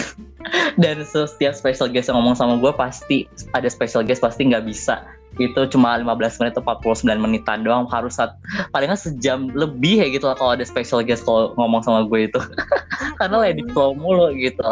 Dan 0.82 1.04
setiap 1.04 1.52
special 1.52 1.92
guest 1.92 2.08
yang 2.08 2.16
ngomong 2.16 2.38
sama 2.38 2.56
gue 2.56 2.72
pasti 2.72 3.28
ada 3.52 3.68
special 3.68 4.00
guest 4.00 4.24
pasti 4.24 4.48
nggak 4.48 4.64
bisa 4.64 5.04
itu 5.38 5.60
cuma 5.70 5.94
15 5.94 6.42
menit 6.42 6.52
atau 6.58 6.64
49 6.82 7.06
menitan 7.16 7.62
doang. 7.62 7.86
Harus 7.86 8.18
sat, 8.18 8.34
paling 8.74 8.90
nggak 8.90 8.98
sejam 8.98 9.46
lebih 9.54 10.02
ya 10.02 10.06
gitu 10.10 10.26
lah 10.26 10.34
kalau 10.34 10.58
ada 10.58 10.66
special 10.66 11.00
guest 11.00 11.22
kalau 11.22 11.54
ngomong 11.54 11.84
sama 11.84 12.02
gue 12.04 12.26
itu. 12.26 12.40
Karena 13.20 13.36
lagi 13.46 13.62
flow 13.70 13.94
mulu 13.94 14.34
gitu. 14.34 14.64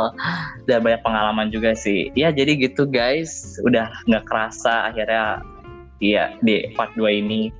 Dan 0.66 0.82
banyak 0.82 1.00
pengalaman 1.06 1.54
juga 1.54 1.76
sih. 1.78 2.10
Ya 2.18 2.34
jadi 2.34 2.58
gitu 2.58 2.88
guys. 2.88 3.60
Udah 3.62 3.86
nggak 4.10 4.26
kerasa 4.26 4.90
akhirnya 4.90 5.44
iya 6.02 6.34
di 6.42 6.66
part 6.74 6.90
2 6.98 7.06
ini 7.22 7.54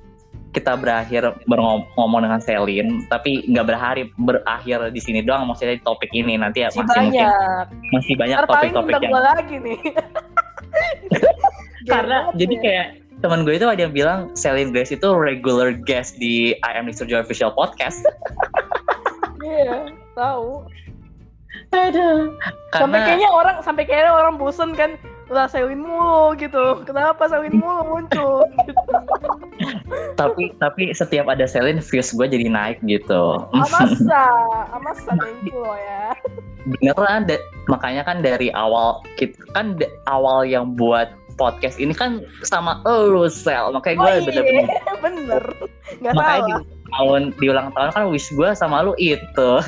kita 0.49 0.73
berakhir 0.73 1.29
berngom- 1.45 1.85
ngomong 1.93 2.25
dengan 2.25 2.41
Selin. 2.41 3.05
Tapi 3.07 3.45
nggak 3.47 3.65
berhari 3.69 4.03
berakhir 4.17 4.89
di 4.89 5.01
sini 5.01 5.21
doang. 5.21 5.45
Maksudnya 5.47 5.77
di 5.77 5.83
topik 5.85 6.09
ini. 6.11 6.35
Nanti 6.35 6.65
ya 6.65 6.69
Masih 6.73 6.81
masih 6.83 6.99
mungkin 7.05 7.21
banyak. 7.21 7.65
masih 7.93 8.13
banyak 8.17 8.37
topik-topik 8.49 8.93
yang 9.01 9.13
lagi 9.17 9.55
nih. 9.61 9.79
karena 11.89 12.17
jadi 12.37 12.55
kayak 12.61 12.87
teman 13.19 13.43
gue 13.43 13.59
itu 13.59 13.67
ada 13.67 13.81
yang 13.83 13.91
bilang 13.91 14.31
Celine 14.37 14.71
Grace 14.71 14.95
itu 14.95 15.07
regular 15.11 15.75
guest 15.75 16.15
di 16.15 16.55
I 16.63 16.71
Am 16.79 16.87
Mr. 16.87 17.03
Joy 17.03 17.19
Official 17.25 17.51
Podcast. 17.53 17.99
ya. 18.05 18.13
Iya, 19.39 19.95
tahu. 20.19 20.67
Aduh. 21.71 22.35
Sampai 22.75 22.99
Karena 23.01 23.07
kayaknya 23.07 23.29
orang 23.31 23.57
sampai 23.63 23.83
kayaknya 23.87 24.11
orang 24.11 24.35
bosen 24.35 24.75
kan 24.75 24.99
lah 25.29 25.45
Selin 25.45 25.85
mulu 25.85 26.33
gitu. 26.35 26.81
Kenapa 26.83 27.29
Selin 27.29 27.61
mulu 27.61 27.81
muncul? 27.85 28.43
tapi 30.19 30.51
tapi 30.57 30.89
setiap 30.91 31.29
ada 31.29 31.45
Celine 31.45 31.79
views 31.79 32.09
gue 32.11 32.25
jadi 32.25 32.49
naik 32.49 32.81
gitu. 32.83 33.45
Amasa, 33.53 34.25
Amasa 34.75 35.13
thank 35.15 35.45
you 35.45 35.61
loh 35.61 35.77
ya. 35.77 36.17
Beneran 36.65 37.29
makanya 37.69 38.03
kan 38.03 38.25
dari 38.25 38.49
awal 38.51 39.05
kita 39.15 39.37
kan 39.53 39.77
awal 40.09 40.43
yang 40.43 40.73
buat 40.73 41.13
podcast 41.39 41.79
ini 41.79 41.95
kan 41.95 42.19
sama 42.43 42.83
elu 42.83 43.31
sel 43.31 43.71
makanya 43.71 43.95
gue 44.03 44.11
Oh 44.11 44.25
bener-bener 44.27 44.65
iya, 44.67 44.93
bener. 45.07 45.43
Gak 46.03 46.13
makanya 46.13 46.59
di 46.59 46.75
tahun 46.91 47.21
di 47.39 47.45
ulang 47.47 47.69
tahun 47.71 47.89
kan 47.95 48.03
wish 48.11 48.27
gue 48.35 48.49
sama 48.51 48.83
lu 48.83 48.91
itu 48.99 49.51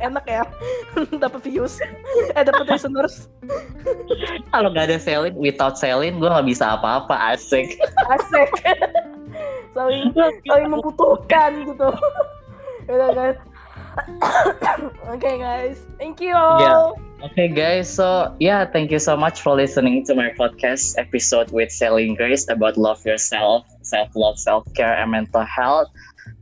Enak 0.00 0.24
ya. 0.26 0.42
dapat 1.22 1.44
views. 1.44 1.78
Eh 2.32 2.42
dapat 2.42 2.66
listeners. 2.66 3.28
kalau 4.50 4.72
gak 4.72 4.88
ada 4.90 4.96
Celine 4.98 5.36
without 5.36 5.76
Celine 5.76 6.16
gue 6.18 6.26
nggak 6.26 6.48
bisa 6.48 6.74
apa-apa 6.74 7.36
asik 7.36 7.76
Asik. 8.08 8.50
saling 9.76 10.10
saling 10.48 10.68
membutuhkan 10.72 11.68
gitu. 11.68 11.88
Udah 12.90 13.10
guys. 13.14 13.38
Oke 15.14 15.30
guys, 15.38 15.78
thank 16.00 16.18
you. 16.18 16.34
Yeah. 16.34 17.09
Okay, 17.20 17.48
guys. 17.52 17.84
So, 17.92 18.32
yeah, 18.40 18.64
thank 18.64 18.88
you 18.90 18.98
so 18.98 19.12
much 19.16 19.44
for 19.44 19.52
listening 19.52 20.04
to 20.08 20.16
my 20.16 20.32
podcast 20.40 20.96
episode 20.96 21.52
with 21.52 21.68
Selling 21.68 22.16
Grace 22.16 22.48
about 22.48 22.80
love 22.80 23.04
yourself, 23.04 23.68
self-love, 23.84 24.40
self-care, 24.40 24.96
and 24.96 25.12
mental 25.12 25.44
health. 25.44 25.92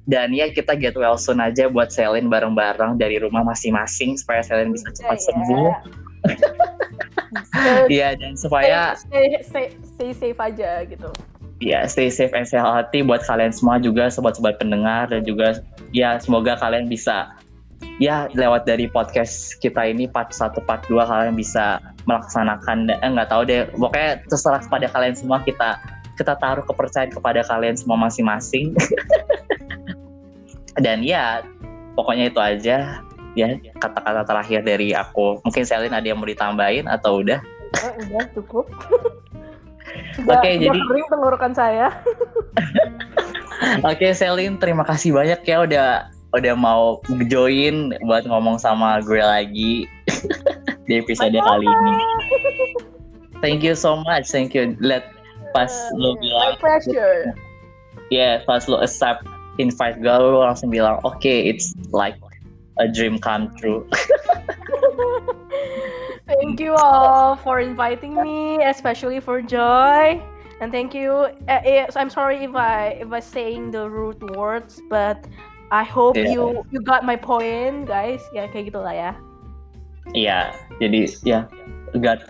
Dan 0.07 0.31
ya, 0.33 0.49
kita 0.55 0.79
get 0.79 0.95
well 0.95 1.19
soon 1.19 1.43
aja 1.43 1.67
buat 1.69 1.91
Selin 1.91 2.31
bareng-bareng 2.31 2.97
dari 2.97 3.19
rumah 3.19 3.43
masing-masing 3.45 4.17
supaya 4.17 4.41
Selin 4.41 4.71
bisa 4.73 4.89
cepat 4.95 5.19
Iya. 5.19 5.27
sembuh. 5.27 5.73
Iya, 7.93 8.17
dan 8.17 8.35
supaya 8.35 8.97
stay, 8.97 9.37
stay, 9.45 9.67
stay 9.85 10.11
safe 10.17 10.41
aja 10.41 10.83
gitu. 10.89 11.11
ya 11.61 11.85
stay 11.91 12.09
safe 12.09 12.31
and 12.35 12.47
healthy 12.49 13.03
buat 13.05 13.23
kalian 13.27 13.51
semua 13.55 13.77
juga 13.83 14.09
sobat-sobat 14.11 14.57
pendengar 14.63 15.11
dan 15.11 15.23
juga 15.27 15.61
ya 15.93 16.17
semoga 16.19 16.55
kalian 16.59 16.87
bisa 16.87 17.31
ya 17.99 18.31
lewat 18.35 18.67
dari 18.67 18.87
podcast 18.91 19.59
kita 19.59 19.91
ini 19.91 20.07
part 20.07 20.31
1 20.31 20.55
part 20.67 20.87
2 20.87 20.99
kalian 21.03 21.35
bisa 21.35 21.83
melaksanakan 22.07 22.89
eh, 22.91 23.11
nggak 23.11 23.29
tahu 23.29 23.43
deh. 23.45 23.67
Pokoknya 23.75 24.23
terserah 24.31 24.63
kepada 24.63 24.87
kalian 24.91 25.15
semua. 25.19 25.43
Kita 25.43 25.79
kita 26.19 26.35
taruh 26.39 26.65
kepercayaan 26.67 27.15
kepada 27.15 27.45
kalian 27.47 27.77
semua 27.79 27.99
masing-masing. 28.09 28.75
Dan 30.85 31.03
ya 31.03 31.43
pokoknya 31.99 32.31
itu 32.31 32.41
aja. 32.41 33.03
Ya 33.37 33.47
kata-kata 33.79 34.27
terakhir 34.27 34.67
dari 34.67 34.97
aku. 34.97 35.39
Mungkin 35.47 35.63
Selin 35.63 35.95
ada 35.95 36.03
yang 36.03 36.19
mau 36.19 36.27
ditambahin 36.27 36.91
atau 36.91 37.23
udah? 37.23 37.39
Eh, 37.77 37.93
udah 38.09 38.25
cukup. 38.35 38.67
Oke, 40.27 40.49
udah 40.59 40.59
jadi- 40.59 40.87
kering 40.91 41.09
tenggorokan 41.13 41.53
saya. 41.55 41.93
Oke 43.91 44.11
Selin, 44.17 44.59
terima 44.59 44.83
kasih 44.83 45.15
banyak 45.15 45.41
ya 45.45 45.57
udah 45.63 45.89
udah 46.37 46.55
mau 46.57 47.01
join 47.33 47.97
buat 48.05 48.29
ngomong 48.29 48.61
sama 48.61 49.01
gue 49.01 49.21
lagi 49.21 49.89
di 50.89 51.01
episode 51.01 51.33
Bye-bye. 51.33 51.49
kali 51.49 51.67
ini. 51.69 51.95
Thank 53.39 53.63
you 53.63 53.79
so 53.79 54.03
much, 54.03 54.29
thank 54.29 54.53
you. 54.53 54.75
Let 54.83 55.15
pas 55.55 55.71
lo 55.97 56.19
My 56.19 56.21
bilang, 56.21 56.53
pleasure. 56.61 57.33
ya 58.13 58.45
pas 58.45 58.69
lo 58.69 58.81
accept 58.81 59.25
invite 59.61 60.01
gue 60.01 60.13
lu 60.13 60.41
langsung 60.41 60.73
bilang 60.73 61.01
oke 61.05 61.19
okay, 61.19 61.49
it's 61.49 61.75
like 61.93 62.17
a 62.81 62.89
dream 62.89 63.19
come 63.19 63.51
true 63.59 63.85
thank 66.31 66.61
you 66.61 66.73
all 66.79 67.37
for 67.37 67.61
inviting 67.61 68.15
me 68.17 68.63
especially 68.65 69.21
for 69.21 69.43
joy 69.43 70.17
and 70.61 70.71
thank 70.71 70.95
you 70.95 71.29
uh, 71.51 71.87
i'm 71.99 72.09
sorry 72.09 72.45
if 72.45 72.55
i 72.55 72.97
if 73.03 73.11
i 73.13 73.21
saying 73.21 73.71
the 73.75 73.83
rude 73.83 74.23
words 74.37 74.81
but 74.89 75.27
i 75.71 75.85
hope 75.85 76.17
yeah. 76.17 76.33
you 76.33 76.65
you 76.73 76.81
got 76.81 77.05
my 77.05 77.17
point 77.17 77.85
guys. 77.85 78.25
Ya 78.33 78.49
kayak 78.49 78.73
gitulah 78.73 78.93
ya. 78.93 79.13
Iya 80.17 80.57
jadi 80.81 81.01
ya 81.25 81.45
got 82.01 82.25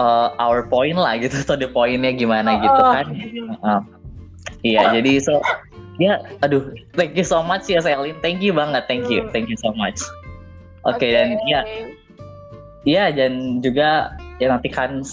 uh, 0.00 0.32
our 0.40 0.64
point 0.68 0.96
lah 0.96 1.20
gitu. 1.20 1.36
Atau 1.44 1.60
the 1.60 1.68
pointnya 1.68 2.16
gimana 2.16 2.56
oh, 2.56 2.60
gitu 2.64 2.82
kan. 2.82 3.06
Uh, 3.60 3.80
iya 4.64 4.92
jadi 4.94 5.20
so 5.20 5.40
ya 6.00 6.24
aduh 6.40 6.72
thank 6.96 7.12
you 7.12 7.26
so 7.26 7.44
much 7.44 7.68
ya 7.68 7.84
Selin. 7.84 8.16
Thank 8.24 8.40
you 8.40 8.56
banget 8.56 8.88
thank 8.88 9.08
you 9.12 9.28
thank 9.30 9.52
you 9.52 9.58
so 9.60 9.72
much. 9.76 10.00
Oke 10.88 10.98
okay, 10.98 11.10
okay. 11.10 11.10
dan 11.12 11.28
ya. 11.48 11.60
Ya 12.82 13.14
dan 13.14 13.62
juga 13.62 14.18
ya 14.42 14.50
nantikan 14.50 15.06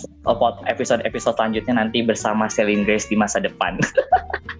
episode-episode 0.65 1.37
selanjutnya 1.37 1.77
nanti 1.77 2.01
bersama 2.01 2.49
Selin 2.49 2.81
Grace 2.81 3.05
di 3.05 3.13
masa 3.13 3.37
depan 3.37 3.77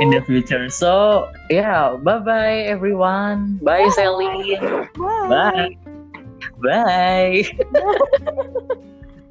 in 0.00 0.10
the 0.10 0.22
future. 0.26 0.70
So 0.70 1.30
yeah 1.50 1.96
bye 1.96 2.18
bye. 2.18 2.66
Everyone 2.66 3.58
bye, 3.62 3.84
bye. 3.84 3.94
Selin 3.94 4.88
bye. 4.96 5.76
Bye. 6.62 7.44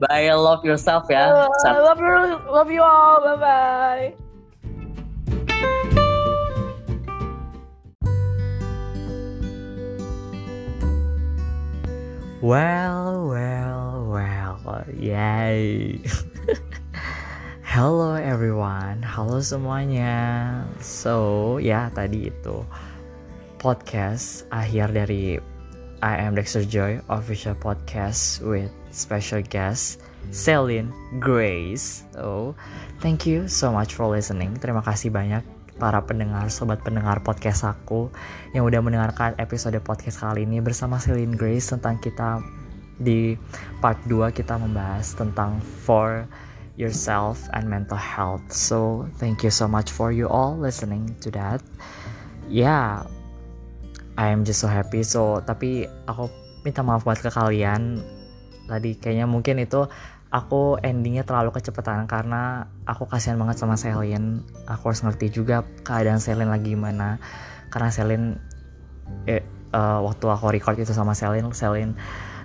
Bye 0.02 0.34
love 0.34 0.66
yourself 0.66 1.06
ya 1.10 1.48
uh, 1.48 1.78
love 1.78 2.00
you 2.02 2.16
love 2.50 2.70
you 2.72 2.82
all. 2.82 3.22
Bye 3.22 3.38
bye 3.38 4.22
Well, 12.42 13.28
well, 13.30 14.10
well, 14.66 14.86
yay. 14.98 16.02
Hello 17.72 18.20
everyone, 18.20 19.00
halo 19.00 19.40
semuanya. 19.40 20.60
So, 20.84 21.56
ya 21.56 21.88
tadi 21.96 22.28
itu 22.28 22.68
podcast 23.64 24.44
akhir 24.52 24.92
dari 24.92 25.40
I 26.04 26.14
am 26.20 26.36
Dexter 26.36 26.68
Joy 26.68 27.00
official 27.08 27.56
podcast 27.56 28.44
with 28.44 28.68
special 28.92 29.40
guest 29.40 30.04
Celine 30.36 30.92
Grace. 31.24 32.04
So, 32.12 32.60
thank 33.00 33.24
you 33.24 33.48
so 33.48 33.72
much 33.72 33.96
for 33.96 34.12
listening. 34.12 34.60
Terima 34.60 34.84
kasih 34.84 35.08
banyak 35.08 35.48
para 35.80 36.04
pendengar, 36.04 36.52
sobat 36.52 36.84
pendengar 36.84 37.24
podcast 37.24 37.64
aku 37.64 38.12
yang 38.52 38.68
udah 38.68 38.84
mendengarkan 38.84 39.32
episode 39.40 39.80
podcast 39.80 40.20
kali 40.20 40.44
ini 40.44 40.60
bersama 40.60 41.00
Celine 41.00 41.40
Grace 41.40 41.72
tentang 41.72 42.04
kita 42.04 42.44
di 43.00 43.40
part 43.80 44.04
2 44.12 44.36
kita 44.36 44.60
membahas 44.60 45.16
tentang 45.16 45.64
for 45.88 46.28
yourself 46.82 47.46
and 47.54 47.70
mental 47.70 48.02
health. 48.02 48.42
So, 48.50 49.06
thank 49.22 49.46
you 49.46 49.54
so 49.54 49.70
much 49.70 49.94
for 49.94 50.10
you 50.10 50.26
all 50.26 50.58
listening 50.58 51.14
to 51.22 51.30
that. 51.38 51.62
Yeah, 52.50 53.06
I 54.18 54.34
am 54.34 54.42
just 54.42 54.66
so 54.66 54.68
happy. 54.68 55.06
So, 55.06 55.46
tapi 55.46 55.86
aku 56.10 56.34
minta 56.66 56.82
maaf 56.82 57.06
buat 57.06 57.22
ke 57.22 57.30
kalian. 57.30 58.02
Tadi 58.66 58.98
kayaknya 58.98 59.30
mungkin 59.30 59.62
itu 59.62 59.86
aku 60.32 60.80
endingnya 60.80 61.28
terlalu 61.28 61.52
kecepatan 61.52 62.08
karena 62.08 62.72
aku 62.88 63.04
kasihan 63.04 63.36
banget 63.36 63.60
sama 63.60 63.76
Selin 63.76 64.48
aku 64.64 64.90
harus 64.90 65.04
ngerti 65.04 65.28
juga 65.28 65.68
keadaan 65.84 66.24
Selin 66.24 66.48
lagi 66.48 66.72
gimana 66.72 67.20
karena 67.68 67.92
Selin 67.92 68.40
eh, 69.28 69.44
uh, 69.76 70.00
waktu 70.00 70.26
aku 70.32 70.56
record 70.56 70.80
itu 70.80 70.96
sama 70.96 71.12
Selin 71.12 71.52
Selin 71.52 72.00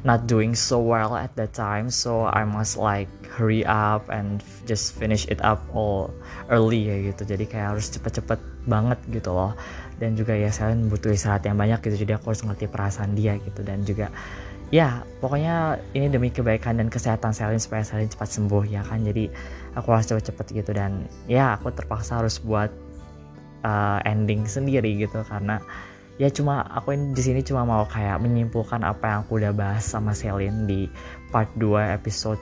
not 0.05 0.29
doing 0.29 0.53
so 0.53 0.83
well 0.83 1.17
at 1.17 1.33
that 1.39 1.57
time 1.57 1.89
so 1.89 2.29
I 2.29 2.45
must 2.45 2.77
like 2.77 3.09
hurry 3.37 3.65
up 3.69 4.09
and 4.09 4.41
just 4.65 4.97
finish 4.97 5.29
it 5.29 5.41
up 5.45 5.61
all 5.77 6.09
early 6.49 6.89
ya 6.89 6.97
gitu. 7.13 7.29
Jadi 7.29 7.45
kayak 7.45 7.77
harus 7.77 7.93
cepet-cepet 7.93 8.41
banget 8.65 8.99
gitu 9.13 9.31
loh. 9.37 9.53
Dan 9.97 10.17
juga 10.17 10.37
ya 10.37 10.53
Selin 10.53 10.89
butuh 10.89 11.13
istirahat 11.13 11.45
yang 11.45 11.57
banyak 11.57 11.81
gitu 11.85 12.05
jadi 12.05 12.21
aku 12.21 12.33
harus 12.33 12.43
ngerti 12.45 12.67
perasaan 12.69 13.13
dia 13.13 13.37
gitu. 13.41 13.61
Dan 13.61 13.85
juga 13.85 14.09
ya 14.75 15.05
pokoknya 15.23 15.79
ini 15.95 16.11
demi 16.11 16.29
kebaikan 16.33 16.81
dan 16.81 16.89
kesehatan 16.89 17.37
Selin 17.37 17.61
supaya 17.61 17.85
Selin 17.85 18.09
cepat 18.09 18.29
sembuh 18.33 18.65
ya 18.65 18.81
kan. 18.85 19.05
Jadi 19.05 19.29
aku 19.77 19.89
harus 19.93 20.09
cepet-cepet 20.09 20.47
gitu 20.65 20.73
dan 20.73 21.05
ya 21.29 21.61
aku 21.61 21.69
terpaksa 21.77 22.25
harus 22.25 22.41
buat 22.41 22.73
uh, 23.67 24.01
ending 24.09 24.49
sendiri 24.49 24.97
gitu 24.97 25.21
karena 25.29 25.61
ya 26.17 26.33
cuma 26.33 26.65
aku 26.73 26.97
di 27.13 27.21
sini 27.21 27.41
cuma 27.45 27.69
mau 27.69 27.85
kayak 27.85 28.21
menyimpulkan 28.25 28.81
apa 28.81 29.05
yang 29.05 29.19
aku 29.25 29.37
udah 29.37 29.53
bahas 29.53 29.85
sama 29.85 30.17
Selin 30.17 30.65
di 30.65 30.89
part 31.29 31.49
2 31.61 31.77
episode 31.93 32.41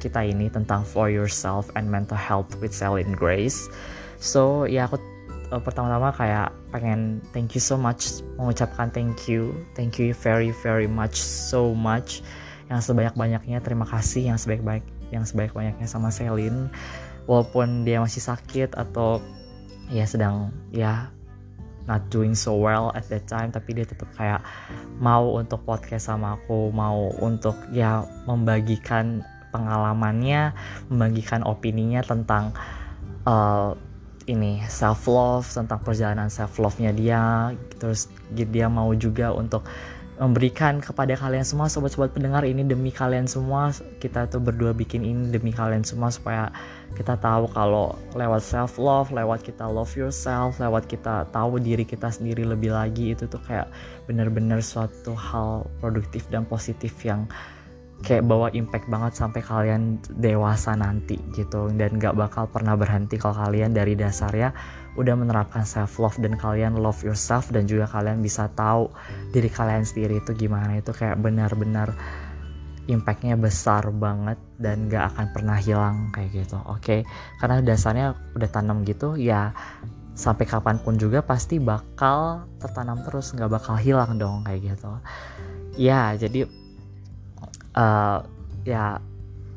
kita 0.00 0.24
ini 0.24 0.48
tentang 0.48 0.80
for 0.80 1.12
yourself 1.12 1.68
and 1.76 1.84
mental 1.84 2.16
health 2.16 2.48
with 2.64 2.72
Selin 2.72 3.12
Grace. 3.12 3.68
So 4.16 4.64
ya 4.64 4.88
aku 4.88 4.96
uh, 5.52 5.60
pertama-tama 5.60 6.16
kayak 6.16 6.48
pengen 6.72 7.20
thank 7.36 7.52
you 7.52 7.60
so 7.60 7.76
much 7.76 8.24
mengucapkan 8.40 8.88
thank 8.88 9.28
you. 9.28 9.52
Thank 9.76 10.00
you 10.00 10.16
very 10.16 10.56
very 10.64 10.88
much 10.88 11.20
so 11.20 11.76
much. 11.76 12.24
Yang 12.72 12.88
sebanyak-banyaknya 12.88 13.60
terima 13.60 13.84
kasih 13.84 14.32
yang 14.32 14.40
sebaik-baik 14.40 14.82
yang 15.12 15.28
sebaik-banyaknya 15.28 15.84
sama 15.84 16.08
Selin 16.08 16.72
walaupun 17.28 17.84
dia 17.84 18.00
masih 18.00 18.24
sakit 18.24 18.72
atau 18.78 19.20
ya 19.92 20.08
sedang 20.08 20.54
ya 20.72 21.12
not 21.88 22.06
doing 22.12 22.36
so 22.36 22.56
well 22.56 22.92
at 22.92 23.06
that 23.08 23.24
time 23.28 23.48
tapi 23.48 23.76
dia 23.76 23.86
tetap 23.88 24.08
kayak 24.16 24.40
mau 25.00 25.36
untuk 25.36 25.64
podcast 25.64 26.12
sama 26.12 26.36
aku 26.36 26.72
mau 26.74 27.12
untuk 27.20 27.56
ya 27.72 28.04
membagikan 28.28 29.24
pengalamannya 29.50 30.54
membagikan 30.88 31.42
opininya 31.42 32.04
tentang 32.04 32.54
uh, 33.26 33.74
ini 34.30 34.62
self 34.70 35.10
love 35.10 35.46
tentang 35.48 35.82
perjalanan 35.82 36.30
self 36.30 36.60
love 36.62 36.78
nya 36.78 36.94
dia 36.94 37.50
terus 37.80 38.06
dia 38.30 38.70
mau 38.70 38.92
juga 38.94 39.34
untuk 39.34 39.66
memberikan 40.20 40.84
kepada 40.84 41.16
kalian 41.16 41.48
semua 41.48 41.72
sobat-sobat 41.72 42.12
pendengar 42.12 42.44
ini 42.44 42.60
demi 42.60 42.92
kalian 42.92 43.24
semua. 43.24 43.72
Kita 43.72 44.28
tuh 44.28 44.44
berdua 44.44 44.76
bikin 44.76 45.00
ini 45.00 45.32
demi 45.32 45.48
kalian 45.48 45.80
semua 45.80 46.12
supaya 46.12 46.52
kita 46.92 47.16
tahu 47.16 47.48
kalau 47.56 47.96
lewat 48.12 48.44
self 48.44 48.76
love 48.76 49.08
lewat 49.08 49.40
kita 49.40 49.64
love 49.64 49.94
yourself 49.96 50.60
lewat 50.60 50.90
kita 50.90 51.24
tahu 51.32 51.56
diri 51.56 51.88
kita 51.88 52.12
sendiri 52.12 52.44
lebih 52.44 52.76
lagi 52.76 53.16
itu 53.16 53.24
tuh 53.30 53.40
kayak 53.46 53.72
bener-bener 54.10 54.60
suatu 54.60 55.16
hal 55.16 55.64
produktif 55.80 56.28
dan 56.28 56.44
positif 56.44 56.92
yang 57.00 57.24
kayak 58.00 58.24
bawa 58.24 58.48
impact 58.56 58.88
banget 58.88 59.12
sampai 59.16 59.40
kalian 59.40 60.00
dewasa 60.20 60.76
nanti 60.76 61.16
gitu. 61.32 61.72
Dan 61.72 61.96
gak 61.96 62.16
bakal 62.16 62.44
pernah 62.48 62.76
berhenti 62.76 63.16
kalau 63.16 63.36
kalian 63.36 63.72
dari 63.72 63.96
dasarnya 63.96 64.52
udah 64.98 65.14
menerapkan 65.14 65.62
self 65.62 66.02
love 66.02 66.18
dan 66.18 66.34
kalian 66.34 66.74
love 66.74 66.98
yourself 67.06 67.50
dan 67.54 67.66
juga 67.70 67.86
kalian 67.86 68.18
bisa 68.18 68.50
tahu 68.58 68.90
diri 69.30 69.46
kalian 69.46 69.86
sendiri 69.86 70.18
itu 70.18 70.34
gimana 70.34 70.82
itu 70.82 70.90
kayak 70.90 71.18
benar-benar 71.22 71.94
impactnya 72.90 73.38
besar 73.38 73.86
banget 73.94 74.34
dan 74.58 74.90
gak 74.90 75.14
akan 75.14 75.26
pernah 75.30 75.58
hilang 75.62 76.10
kayak 76.10 76.42
gitu 76.42 76.58
oke 76.66 76.82
okay? 76.82 77.00
karena 77.38 77.62
dasarnya 77.62 78.18
udah 78.34 78.50
tanam 78.50 78.82
gitu 78.82 79.14
ya 79.14 79.54
sampai 80.18 80.44
kapan 80.44 80.76
pun 80.82 80.98
juga 80.98 81.22
pasti 81.22 81.62
bakal 81.62 82.44
tertanam 82.60 83.00
terus 83.06 83.32
nggak 83.32 83.48
bakal 83.56 83.78
hilang 83.78 84.20
dong 84.20 84.44
kayak 84.44 84.74
gitu 84.74 84.90
ya 85.80 86.12
jadi 86.18 86.44
uh, 87.78 88.20
ya 88.66 89.00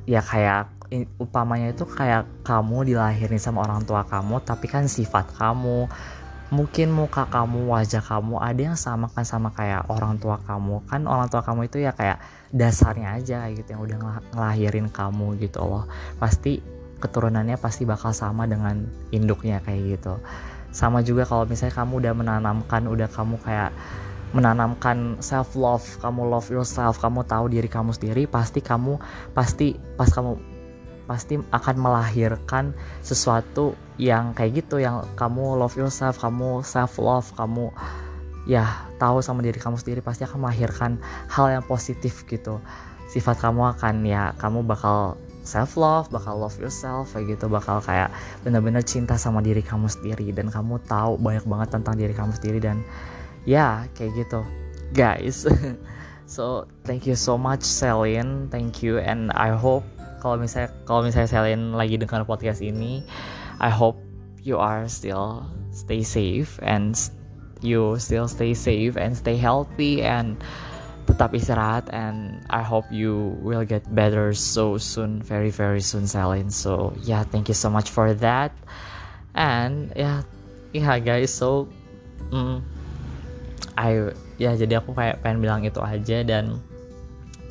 ya 0.07 0.21
kayak 0.23 0.71
upamanya 1.17 1.73
itu 1.73 1.85
kayak 1.89 2.29
kamu 2.45 2.93
dilahirin 2.93 3.41
sama 3.41 3.65
orang 3.65 3.81
tua 3.83 4.05
kamu 4.05 4.41
tapi 4.45 4.69
kan 4.69 4.85
sifat 4.85 5.33
kamu. 5.37 5.89
Mungkin 6.53 6.93
muka 6.93 7.25
kamu 7.33 7.65
wajah 7.65 8.05
kamu 8.05 8.37
ada 8.37 8.61
yang 8.61 8.77
sama 8.77 9.09
kan 9.09 9.25
sama 9.25 9.49
kayak 9.57 9.89
orang 9.89 10.21
tua 10.21 10.37
kamu. 10.45 10.85
Kan 10.85 11.09
orang 11.09 11.25
tua 11.25 11.41
kamu 11.41 11.65
itu 11.65 11.81
ya 11.81 11.97
kayak 11.97 12.21
dasarnya 12.53 13.17
aja 13.17 13.49
gitu 13.49 13.73
yang 13.73 13.81
udah 13.81 13.97
ngelahirin 14.37 14.85
kamu 14.93 15.41
gitu 15.41 15.65
loh. 15.65 15.89
Pasti 16.21 16.61
keturunannya 17.01 17.57
pasti 17.57 17.89
bakal 17.89 18.13
sama 18.13 18.45
dengan 18.45 18.85
induknya 19.09 19.65
kayak 19.65 19.97
gitu. 19.97 20.21
Sama 20.69 21.01
juga 21.01 21.25
kalau 21.25 21.49
misalnya 21.49 21.73
kamu 21.73 22.05
udah 22.05 22.13
menanamkan 22.13 22.85
udah 22.85 23.09
kamu 23.09 23.41
kayak 23.41 23.73
menanamkan 24.33 25.21
self 25.21 25.53
love 25.53 25.85
kamu 26.01 26.25
love 26.25 26.49
yourself 26.49 26.97
kamu 26.97 27.21
tahu 27.29 27.53
diri 27.53 27.69
kamu 27.69 27.93
sendiri 27.93 28.25
pasti 28.25 28.65
kamu 28.65 28.97
pasti 29.37 29.77
pas 29.93 30.09
kamu 30.09 30.52
pasti 31.13 31.37
akan 31.53 31.75
melahirkan 31.77 32.73
sesuatu 33.05 33.77
yang 34.01 34.33
kayak 34.33 34.65
gitu 34.65 34.81
yang 34.81 35.05
kamu 35.13 35.53
love 35.61 35.77
yourself 35.77 36.17
kamu 36.17 36.65
self 36.65 36.97
love 36.97 37.29
kamu 37.37 37.69
ya 38.49 38.89
tahu 38.99 39.23
sama 39.23 39.45
diri 39.45 39.55
kamu 39.61 39.77
sendiri 39.77 40.01
pasti 40.01 40.25
akan 40.25 40.47
melahirkan 40.47 40.97
hal 41.29 41.53
yang 41.53 41.63
positif 41.63 42.25
gitu. 42.25 42.57
Sifat 43.13 43.37
kamu 43.39 43.77
akan 43.77 44.03
ya 44.03 44.33
kamu 44.41 44.65
bakal 44.65 45.15
self 45.45 45.77
love 45.77 46.09
bakal 46.09 46.39
love 46.41 46.57
yourself 46.57 47.13
kayak 47.13 47.37
gitu. 47.37 47.45
Bakal 47.47 47.79
kayak 47.85 48.09
bener-bener 48.41 48.81
cinta 48.83 49.15
sama 49.15 49.39
diri 49.45 49.61
kamu 49.61 49.85
sendiri 49.85 50.33
dan 50.33 50.49
kamu 50.49 50.81
tahu 50.89 51.15
banyak 51.21 51.45
banget 51.45 51.69
tentang 51.71 51.95
diri 51.95 52.13
kamu 52.17 52.31
sendiri 52.35 52.59
dan 52.59 52.81
ya 53.45 53.85
kayak 53.95 54.17
gitu. 54.17 54.41
Guys 54.97 55.45
so 56.33 56.65
thank 56.83 57.05
you 57.05 57.17
so 57.17 57.37
much 57.37 57.61
Celine 57.61 58.49
thank 58.49 58.81
you 58.81 58.97
and 58.97 59.29
I 59.37 59.53
hope 59.53 59.85
kalau 60.23 60.39
misalnya 60.39 60.71
kalau 60.87 61.03
misalnya 61.03 61.27
Celine 61.27 61.75
lagi 61.75 61.99
dengar 61.99 62.23
podcast 62.23 62.63
ini 62.63 63.03
I 63.59 63.67
hope 63.67 63.99
you 64.39 64.55
are 64.55 64.87
still 64.87 65.43
stay 65.75 65.99
safe 65.99 66.55
and 66.63 66.95
you 67.59 67.99
still 67.99 68.31
stay 68.31 68.55
safe 68.55 68.95
and 68.95 69.11
stay 69.11 69.35
healthy 69.35 69.99
and 69.99 70.39
tetap 71.03 71.35
istirahat 71.35 71.91
and 71.91 72.39
I 72.47 72.63
hope 72.63 72.87
you 72.87 73.35
will 73.43 73.67
get 73.67 73.83
better 73.91 74.31
so 74.31 74.79
soon 74.79 75.19
very 75.19 75.51
very 75.51 75.83
soon 75.83 76.07
Celine 76.07 76.47
so 76.47 76.95
yeah 77.03 77.27
thank 77.27 77.51
you 77.51 77.57
so 77.57 77.67
much 77.67 77.91
for 77.91 78.15
that. 78.23 78.55
And 79.35 79.91
yeah 79.99 80.23
yeah 80.71 80.95
guys 81.03 81.35
so 81.35 81.67
mm, 82.31 82.63
I 83.75 84.15
ya 84.39 84.55
jadi 84.55 84.79
aku 84.79 84.95
kayak 84.95 85.19
pengen 85.25 85.43
bilang 85.43 85.67
itu 85.67 85.81
aja 85.83 86.23
dan 86.23 86.61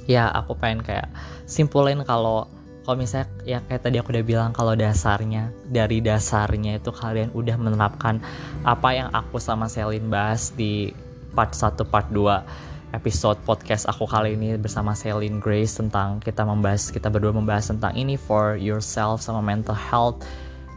ya 0.07 0.31
aku 0.33 0.57
pengen 0.57 0.81
kayak 0.83 1.11
simpulin 1.45 2.03
kalau 2.07 2.49
kalau 2.83 2.97
misalnya 2.99 3.31
ya 3.47 3.59
kayak 3.63 3.83
tadi 3.87 3.97
aku 4.03 4.11
udah 4.11 4.27
bilang 4.27 4.51
kalau 4.51 4.75
dasarnya 4.75 5.55
dari 5.71 6.03
dasarnya 6.03 6.83
itu 6.83 6.91
kalian 6.91 7.31
udah 7.31 7.57
menerapkan 7.59 8.19
apa 8.67 8.89
yang 8.91 9.09
aku 9.15 9.39
sama 9.39 9.71
Celine 9.71 10.11
bahas 10.11 10.51
di 10.55 10.91
part 11.33 11.55
1 11.55 11.79
part 11.87 12.11
2 12.11 12.93
episode 12.93 13.41
podcast 13.49 13.89
aku 13.89 14.05
kali 14.05 14.37
ini 14.37 14.59
bersama 14.61 14.93
Celine 14.93 15.41
Grace 15.41 15.81
tentang 15.81 16.21
kita 16.21 16.45
membahas 16.45 16.93
kita 16.93 17.09
berdua 17.09 17.33
membahas 17.33 17.73
tentang 17.73 17.97
ini 17.97 18.21
for 18.21 18.59
yourself 18.61 19.25
sama 19.25 19.41
mental 19.41 19.79
health 19.79 20.21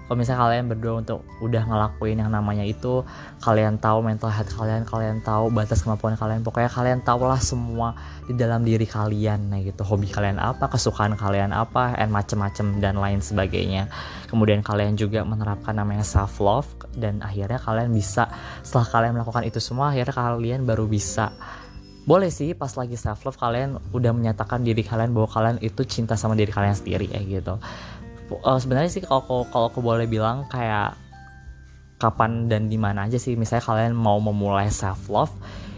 kalau 0.05 0.21
misalnya 0.21 0.41
kalian 0.45 0.65
berdua 0.69 0.93
untuk 1.01 1.25
udah 1.41 1.65
ngelakuin 1.65 2.21
yang 2.21 2.29
namanya 2.29 2.61
itu 2.61 3.01
kalian 3.41 3.81
tahu 3.81 4.05
mental 4.05 4.29
health 4.29 4.53
kalian 4.53 4.85
kalian 4.85 5.17
tahu 5.25 5.49
batas 5.49 5.81
kemampuan 5.81 6.13
kalian 6.13 6.45
pokoknya 6.45 6.69
kalian 6.69 7.01
tahulah 7.01 7.41
semua 7.41 7.97
di 8.29 8.37
dalam 8.37 8.61
diri 8.61 8.85
kalian. 8.85 9.49
Nah 9.49 9.61
gitu. 9.65 9.81
Hobi 9.81 10.05
kalian 10.05 10.37
apa 10.37 10.69
kesukaan 10.69 11.17
kalian 11.17 11.49
apa 11.49 11.97
and 11.97 12.13
macem-macem 12.13 12.77
dan 12.77 13.01
lain 13.01 13.17
sebagainya. 13.17 13.89
Kemudian 14.29 14.61
kalian 14.61 14.93
juga 14.93 15.25
menerapkan 15.25 15.73
namanya 15.73 16.05
self 16.05 16.37
love 16.37 16.69
dan 16.93 17.25
akhirnya 17.25 17.57
kalian 17.57 17.89
bisa 17.89 18.29
setelah 18.61 18.85
kalian 18.85 19.11
melakukan 19.17 19.41
itu 19.41 19.57
semua 19.57 19.89
akhirnya 19.89 20.13
kalian 20.13 20.69
baru 20.69 20.85
bisa. 20.85 21.33
Boleh 22.05 22.29
sih 22.29 22.53
pas 22.53 22.69
lagi 22.77 22.93
self 22.93 23.25
love 23.25 23.41
kalian 23.41 23.81
udah 23.89 24.13
menyatakan 24.13 24.61
diri 24.61 24.85
kalian 24.85 25.17
bahwa 25.17 25.25
kalian 25.25 25.57
itu 25.65 25.81
cinta 25.89 26.13
sama 26.13 26.37
diri 26.37 26.53
kalian 26.53 26.77
sendiri 26.77 27.09
kayak 27.09 27.41
gitu 27.41 27.57
uh, 28.31 28.59
sebenarnya 28.59 28.89
sih 28.89 29.03
kalau 29.03 29.45
kalau 29.49 29.69
aku 29.69 29.79
boleh 29.81 30.09
bilang 30.09 30.45
kayak 30.49 30.97
kapan 32.01 32.51
dan 32.51 32.67
di 32.67 32.77
mana 32.77 33.07
aja 33.07 33.17
sih. 33.19 33.37
Misalnya 33.39 33.65
kalian 33.65 33.93
mau 33.95 34.17
memulai 34.19 34.67
self 34.69 35.07
love 35.07 35.33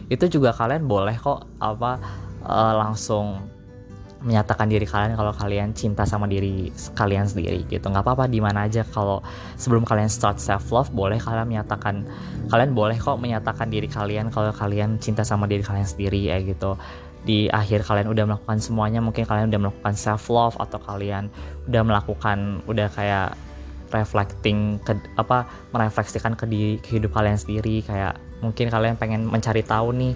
itu 0.07 0.40
juga 0.40 0.56
kalian 0.56 0.88
boleh 0.88 1.19
kok 1.19 1.44
apa 1.60 1.99
uh, 2.48 2.74
langsung 2.80 3.44
menyatakan 4.18 4.65
diri 4.65 4.90
kalian 4.90 5.14
kalau 5.14 5.30
kalian 5.30 5.78
cinta 5.78 6.02
sama 6.02 6.26
diri 6.26 6.74
kalian 6.98 7.30
sendiri 7.30 7.69
gitu. 7.69 7.86
Nggak 7.86 8.02
apa-apa 8.02 8.26
di 8.26 8.41
mana 8.41 8.65
aja. 8.65 8.82
Kalau 8.82 9.22
sebelum 9.60 9.86
kalian 9.86 10.10
start 10.10 10.41
self 10.41 10.74
love 10.74 10.90
boleh 10.90 11.22
kalian 11.22 11.45
menyatakan 11.45 12.02
kalian 12.49 12.74
boleh 12.74 12.98
kok 12.98 13.22
menyatakan 13.22 13.69
diri 13.69 13.86
kalian 13.86 14.34
kalau 14.34 14.49
kalian 14.56 14.98
cinta 14.98 15.22
sama 15.22 15.45
diri 15.45 15.61
kalian 15.61 15.86
sendiri 15.86 16.18
ya 16.34 16.41
gitu 16.41 16.80
di 17.28 17.52
akhir 17.52 17.84
kalian 17.84 18.08
udah 18.08 18.24
melakukan 18.24 18.64
semuanya 18.64 19.04
mungkin 19.04 19.28
kalian 19.28 19.52
udah 19.52 19.60
melakukan 19.68 19.94
self 19.99 20.32
love 20.32 20.56
atau 20.56 20.80
kalian 20.80 21.28
udah 21.68 21.82
melakukan 21.84 22.64
udah 22.64 22.88
kayak 22.95 23.36
reflecting 23.91 24.80
ke 24.84 24.95
apa 25.20 25.48
merefleksikan 25.76 26.40
ke 26.40 26.48
di 26.48 26.80
kehidupan 26.80 27.28
kalian 27.28 27.40
sendiri 27.40 27.84
kayak 27.84 28.16
mungkin 28.40 28.72
kalian 28.72 28.95
pengen 28.95 29.28
mencari 29.28 29.64
tahu 29.64 29.91
nih 29.91 30.16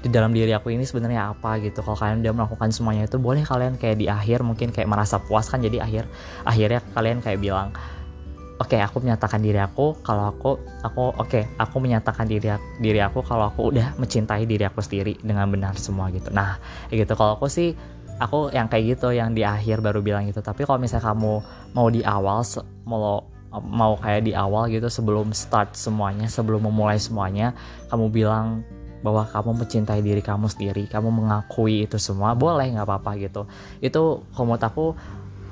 di 0.00 0.08
dalam 0.08 0.32
diri 0.32 0.56
aku 0.56 0.72
ini 0.72 0.88
sebenarnya 0.88 1.36
apa 1.36 1.60
gitu. 1.60 1.84
Kalau 1.84 1.96
kalian 1.96 2.24
udah 2.24 2.32
melakukan 2.32 2.72
semuanya 2.72 3.04
itu 3.04 3.20
boleh 3.20 3.44
kalian 3.44 3.76
kayak 3.76 4.00
di 4.00 4.08
akhir 4.08 4.40
mungkin 4.40 4.72
kayak 4.72 4.88
merasa 4.88 5.20
puas 5.20 5.48
kan 5.52 5.60
jadi 5.60 5.84
akhir 5.84 6.08
akhirnya 6.48 6.80
kalian 6.96 7.20
kayak 7.20 7.38
bilang 7.40 7.68
oke 8.60 8.76
okay, 8.76 8.80
aku 8.84 9.00
menyatakan 9.00 9.40
diri 9.40 9.56
aku 9.56 9.96
kalau 10.04 10.28
aku 10.28 10.60
aku 10.84 11.16
oke 11.16 11.24
okay, 11.24 11.48
aku 11.56 11.80
menyatakan 11.80 12.28
diri 12.28 12.52
diri 12.76 13.00
aku 13.00 13.24
kalau 13.24 13.48
aku 13.48 13.72
udah 13.72 13.96
mencintai 13.96 14.44
diri 14.44 14.68
aku 14.68 14.84
sendiri 14.84 15.16
dengan 15.24 15.48
benar 15.48 15.80
semua 15.80 16.12
gitu. 16.12 16.28
Nah 16.28 16.60
gitu. 16.92 17.08
Kalau 17.16 17.40
aku 17.40 17.48
sih 17.48 17.72
aku 18.20 18.52
yang 18.52 18.68
kayak 18.68 19.00
gitu 19.00 19.16
yang 19.16 19.32
di 19.32 19.48
akhir 19.48 19.80
baru 19.80 20.04
bilang 20.04 20.28
gitu. 20.28 20.44
Tapi 20.44 20.68
kalau 20.68 20.76
misalnya 20.76 21.08
kamu 21.08 21.40
mau 21.72 21.88
di 21.88 22.04
awal 22.04 22.44
mau 22.84 23.24
mau 23.58 23.96
kayak 23.98 24.28
di 24.28 24.36
awal 24.36 24.68
gitu 24.68 24.86
sebelum 24.86 25.32
start 25.32 25.74
semuanya 25.74 26.30
sebelum 26.30 26.70
memulai 26.70 27.02
semuanya 27.02 27.50
kamu 27.90 28.06
bilang 28.14 28.62
bahwa 29.02 29.26
kamu 29.26 29.64
mencintai 29.64 30.04
diri 30.04 30.22
kamu 30.22 30.46
sendiri 30.46 30.86
kamu 30.86 31.08
mengakui 31.10 31.88
itu 31.88 31.96
semua 31.96 32.36
boleh 32.36 32.76
nggak 32.76 32.84
apa-apa 32.84 33.16
gitu. 33.16 33.48
Itu 33.80 34.28
kalau 34.36 34.54
aku 34.60 34.94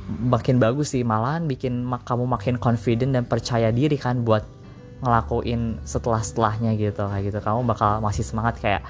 makin 0.09 0.57
bagus 0.57 0.97
sih 0.97 1.05
malahan 1.05 1.45
bikin 1.45 1.85
kamu 1.85 2.25
makin 2.25 2.57
confident 2.57 3.13
dan 3.13 3.29
percaya 3.29 3.69
diri 3.69 4.01
kan 4.01 4.25
buat 4.25 4.43
ngelakuin 5.05 5.85
setelah 5.85 6.25
setelahnya 6.25 6.75
gitu. 6.81 7.05
Kayak 7.05 7.25
gitu 7.29 7.39
kamu 7.45 7.69
bakal 7.69 8.01
masih 8.01 8.25
semangat 8.25 8.57
kayak 8.59 8.83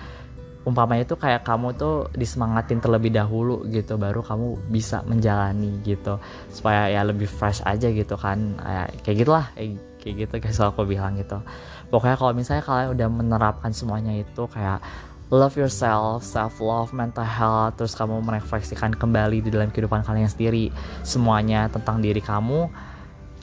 umpamanya 0.63 1.09
itu 1.09 1.17
kayak 1.17 1.49
kamu 1.49 1.75
tuh 1.81 2.13
disemangatin 2.13 2.79
terlebih 2.79 3.09
dahulu 3.09 3.65
gitu 3.73 3.97
baru 3.97 4.21
kamu 4.23 4.71
bisa 4.71 5.03
menjalani 5.05 5.83
gitu. 5.83 6.23
Supaya 6.55 6.87
ya 6.89 7.03
lebih 7.03 7.27
fresh 7.27 7.61
aja 7.67 7.91
gitu 7.91 8.15
kan. 8.15 8.57
Kayak 9.03 9.17
gitulah 9.27 9.47
kayak 9.59 10.15
gitu 10.15 10.35
guys 10.39 10.61
aku 10.63 10.87
bilang 10.87 11.19
gitu. 11.19 11.43
Pokoknya 11.89 12.17
kalau 12.21 12.33
misalnya 12.37 12.63
kalian 12.63 12.89
udah 12.95 13.09
menerapkan 13.09 13.73
semuanya 13.73 14.13
itu 14.13 14.45
kayak 14.49 14.81
love 15.29 15.61
yourself, 15.61 16.25
self 16.25 16.61
love, 16.61 16.97
mental 16.97 17.25
health, 17.25 17.77
terus 17.77 17.93
kamu 17.93 18.25
merefleksikan 18.25 18.97
kembali 18.97 19.45
di 19.45 19.51
dalam 19.53 19.69
kehidupan 19.69 20.01
kalian 20.05 20.29
sendiri. 20.29 20.73
Semuanya 21.05 21.69
tentang 21.69 22.01
diri 22.01 22.21
kamu, 22.25 22.69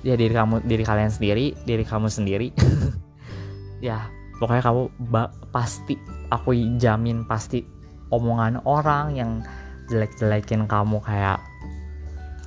ya 0.01 0.17
diri 0.17 0.33
kamu, 0.33 0.65
diri 0.65 0.83
kalian 0.83 1.13
sendiri, 1.13 1.53
diri 1.65 1.85
kamu 1.85 2.09
sendiri, 2.09 2.49
ya 3.85 4.09
pokoknya 4.41 4.63
kamu 4.65 4.81
pasti, 5.53 5.95
aku 6.33 6.57
jamin 6.81 7.23
pasti 7.29 7.61
omongan 8.09 8.65
orang 8.65 9.05
yang 9.13 9.31
jelek-jelekin 9.85 10.65
kamu 10.65 10.97
kayak 11.05 11.37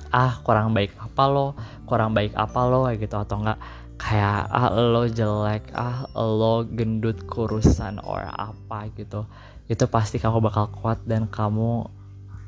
ah 0.09 0.41
kurang 0.43 0.75
baik 0.75 0.91
apa 0.99 1.23
lo, 1.29 1.47
kurang 1.87 2.11
baik 2.11 2.35
apa 2.35 2.59
lo? 2.67 2.91
Gitu 2.91 3.15
atau 3.15 3.39
enggak 3.39 3.59
kayak 3.99 4.47
ah 4.47 4.71
lo 4.71 5.05
jelek 5.05 5.75
ah 5.75 6.07
lo 6.15 6.63
gendut 6.65 7.27
kurusan 7.27 7.99
or 8.01 8.23
apa 8.25 8.87
gitu. 8.95 9.27
Itu 9.67 9.85
pasti 9.91 10.17
kamu 10.17 10.39
bakal 10.39 10.71
kuat 10.71 11.03
dan 11.03 11.27
kamu 11.27 11.85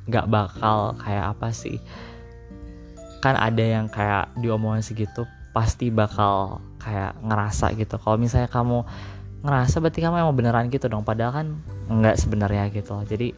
nggak 0.07 0.27
bakal 0.31 0.95
kayak 0.97 1.37
apa 1.37 1.51
sih. 1.51 1.77
Kan 3.21 3.37
ada 3.37 3.61
yang 3.61 3.91
kayak 3.91 4.33
diomongin 4.39 4.81
segitu 4.81 5.27
pasti 5.51 5.91
bakal 5.91 6.63
kayak 6.79 7.13
ngerasa 7.21 7.75
gitu. 7.77 7.99
Kalau 7.99 8.17
misalnya 8.17 8.49
kamu 8.49 8.81
ngerasa 9.41 9.81
berarti 9.81 9.99
kamu 10.05 10.15
emang 10.21 10.37
beneran 10.37 10.65
gitu 10.69 10.85
dong 10.85 11.01
padahal 11.01 11.33
kan 11.33 11.47
nggak 11.89 12.15
sebenarnya 12.17 12.69
gitu 12.69 12.93
jadi 13.09 13.33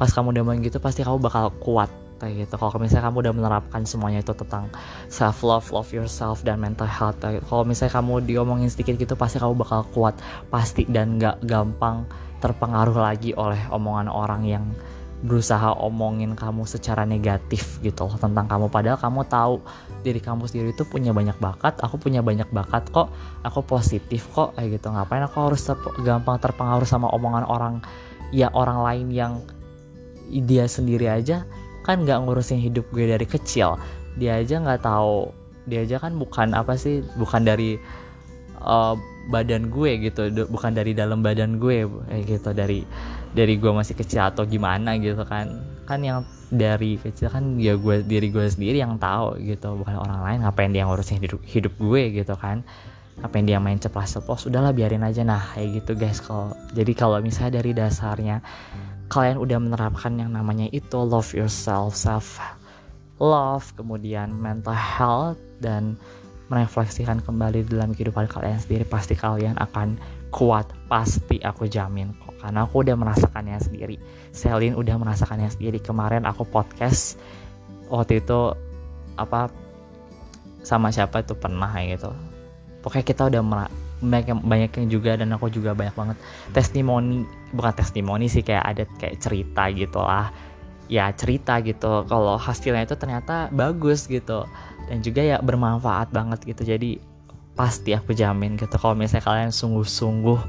pas 0.00 0.08
kamu 0.08 0.32
udah 0.32 0.56
gitu 0.64 0.80
pasti 0.80 1.04
kamu 1.04 1.20
bakal 1.20 1.52
kuat 1.60 1.92
gitu. 2.32 2.54
Kalau 2.56 2.78
misalnya 2.80 3.10
kamu 3.10 3.16
udah 3.28 3.34
menerapkan 3.34 3.82
semuanya 3.84 4.24
itu 4.24 4.32
tentang 4.32 4.70
self 5.10 5.44
love 5.44 5.68
love 5.74 5.90
yourself 5.92 6.40
dan 6.46 6.60
mental 6.60 6.88
health 6.88 7.20
kalau 7.20 7.64
misalnya 7.66 8.00
kamu 8.00 8.24
diomongin 8.24 8.70
sedikit 8.70 8.96
gitu 8.96 9.14
pasti 9.18 9.36
kamu 9.36 9.58
bakal 9.58 9.84
kuat 9.92 10.14
pasti 10.48 10.88
dan 10.88 11.20
gak 11.20 11.42
gampang 11.44 12.08
terpengaruh 12.40 12.96
lagi 12.96 13.32
oleh 13.36 13.60
omongan 13.72 14.08
orang 14.12 14.42
yang 14.44 14.64
berusaha 15.24 15.72
omongin 15.80 16.36
kamu 16.36 16.68
secara 16.68 17.08
negatif 17.08 17.80
gitu 17.80 18.04
loh 18.04 18.20
tentang 18.20 18.44
kamu. 18.44 18.68
Padahal 18.68 19.00
kamu 19.00 19.24
tahu 19.24 19.64
diri 20.04 20.20
kamu 20.20 20.44
sendiri 20.44 20.76
itu 20.76 20.84
punya 20.84 21.16
banyak 21.16 21.40
bakat 21.40 21.80
aku 21.80 21.96
punya 21.96 22.20
banyak 22.20 22.44
bakat 22.52 22.84
kok 22.92 23.08
aku 23.40 23.64
positif 23.64 24.28
kok 24.36 24.52
kayak 24.52 24.76
gitu. 24.76 24.92
Ngapain 24.92 25.24
aku 25.24 25.48
harus 25.48 25.64
gampang 26.04 26.36
terpengaruh 26.36 26.84
sama 26.84 27.08
omongan 27.08 27.48
orang 27.48 27.80
ya 28.36 28.52
orang 28.52 28.84
lain 28.84 29.08
yang 29.08 29.32
dia 30.28 30.68
sendiri 30.68 31.08
aja 31.08 31.48
kan 31.84 32.02
nggak 32.02 32.24
ngurusin 32.24 32.58
hidup 32.58 32.88
gue 32.90 33.04
dari 33.04 33.28
kecil. 33.28 33.76
Dia 34.16 34.40
aja 34.40 34.56
nggak 34.58 34.80
tahu. 34.82 35.30
Dia 35.68 35.84
aja 35.84 36.00
kan 36.00 36.16
bukan 36.16 36.56
apa 36.56 36.80
sih 36.80 37.04
bukan 37.20 37.44
dari 37.44 37.76
uh, 38.64 38.96
badan 39.28 39.68
gue 39.68 40.08
gitu. 40.08 40.32
Bukan 40.48 40.72
dari 40.72 40.96
dalam 40.96 41.20
badan 41.20 41.60
gue 41.60 41.84
kayak 41.84 42.24
gitu. 42.24 42.50
Dari 42.56 42.80
dari 43.36 43.54
gue 43.60 43.70
masih 43.70 43.94
kecil 43.94 44.24
atau 44.24 44.48
gimana 44.48 44.96
gitu 44.96 45.20
kan. 45.28 45.60
Kan 45.84 46.00
yang 46.00 46.24
dari 46.48 46.96
kecil 46.96 47.28
kan 47.28 47.60
ya 47.60 47.76
gue 47.76 48.00
diri 48.00 48.32
gue 48.32 48.48
sendiri 48.48 48.80
yang 48.80 48.96
tahu 48.96 49.36
gitu. 49.44 49.76
Bukan 49.76 50.00
orang 50.00 50.24
lain 50.24 50.38
ngapain 50.48 50.72
dia 50.72 50.88
ngurusin 50.88 51.20
hidup 51.20 51.44
hidup 51.44 51.76
gue 51.76 52.24
gitu 52.24 52.32
kan. 52.40 52.64
Ngapain 53.20 53.44
dia 53.44 53.60
main 53.60 53.76
ceplas 53.76 54.16
ceplos 54.16 54.48
udahlah 54.48 54.72
biarin 54.72 55.04
aja. 55.04 55.20
Nah 55.20 55.52
kayak 55.52 55.84
gitu 55.84 55.92
guys 56.00 56.24
kalau 56.24 56.56
jadi 56.72 56.92
kalau 56.96 57.20
misalnya 57.20 57.60
dari 57.60 57.76
dasarnya 57.76 58.40
kalian 59.14 59.38
udah 59.38 59.62
menerapkan 59.62 60.18
yang 60.18 60.34
namanya 60.34 60.66
itu 60.74 60.98
love 60.98 61.30
yourself 61.38 61.94
self 61.94 62.42
love, 63.22 63.70
kemudian 63.78 64.34
mental 64.34 64.74
health 64.74 65.38
dan 65.62 65.94
merefleksikan 66.50 67.22
kembali 67.24 67.64
dalam 67.70 67.96
kehidupan 67.96 68.28
kalian 68.28 68.60
sendiri 68.60 68.84
pasti 68.84 69.16
kalian 69.16 69.56
akan 69.56 69.96
kuat 70.28 70.68
pasti 70.90 71.40
aku 71.40 71.70
jamin 71.70 72.12
kok. 72.20 72.34
Karena 72.42 72.66
aku 72.68 72.84
udah 72.84 72.98
merasakannya 72.98 73.56
sendiri. 73.62 73.96
Selin 74.34 74.76
udah 74.76 74.98
merasakannya 75.00 75.48
sendiri. 75.48 75.80
Kemarin 75.80 76.28
aku 76.28 76.44
podcast 76.44 77.16
waktu 77.88 78.20
itu 78.20 78.52
apa 79.16 79.48
sama 80.66 80.90
siapa 80.90 81.22
itu 81.22 81.32
pernah 81.38 81.70
gitu 81.80 82.33
pokoknya 82.84 83.06
kita 83.08 83.22
udah 83.32 83.42
banyak 84.04 84.26
yang, 84.28 84.40
banyak 84.44 84.70
yang 84.76 84.86
juga 84.92 85.16
dan 85.16 85.32
aku 85.32 85.48
juga 85.48 85.72
banyak 85.72 85.96
banget 85.96 86.16
testimoni 86.52 87.24
bukan 87.56 87.72
testimoni 87.72 88.28
sih 88.28 88.44
kayak 88.44 88.64
ada 88.64 88.84
kayak 89.00 89.16
cerita 89.24 89.72
gitu 89.72 90.00
lah. 90.04 90.28
Ya 90.92 91.08
cerita 91.16 91.64
gitu. 91.64 92.04
Kalau 92.04 92.36
hasilnya 92.36 92.84
itu 92.84 92.92
ternyata 93.00 93.48
bagus 93.48 94.04
gitu. 94.04 94.44
Dan 94.84 95.00
juga 95.00 95.24
ya 95.24 95.40
bermanfaat 95.40 96.12
banget 96.12 96.44
gitu. 96.44 96.60
Jadi 96.60 97.00
pasti 97.56 97.96
aku 97.96 98.12
jamin 98.12 98.60
gitu. 98.60 98.76
Kalau 98.76 98.92
misalnya 98.92 99.24
kalian 99.24 99.48
sungguh-sungguh 99.48 100.40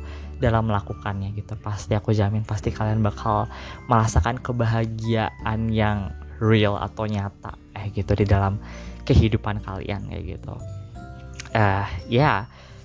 dalam 0.43 0.67
melakukannya 0.67 1.31
gitu 1.31 1.55
pasti 1.63 1.95
aku 1.95 2.11
jamin 2.11 2.43
pasti 2.43 2.67
kalian 2.67 2.99
bakal 2.99 3.47
merasakan 3.87 4.35
kebahagiaan 4.35 5.71
yang 5.71 6.11
real 6.43 6.75
atau 6.75 7.07
nyata 7.07 7.55
eh 7.71 7.87
gitu 7.95 8.11
di 8.19 8.27
dalam 8.27 8.59
kehidupan 9.07 9.63
kalian 9.63 10.11
kayak 10.11 10.35
gitu 10.35 10.59
uh, 11.55 11.87
ya. 12.05 12.11
Yeah. 12.11 12.39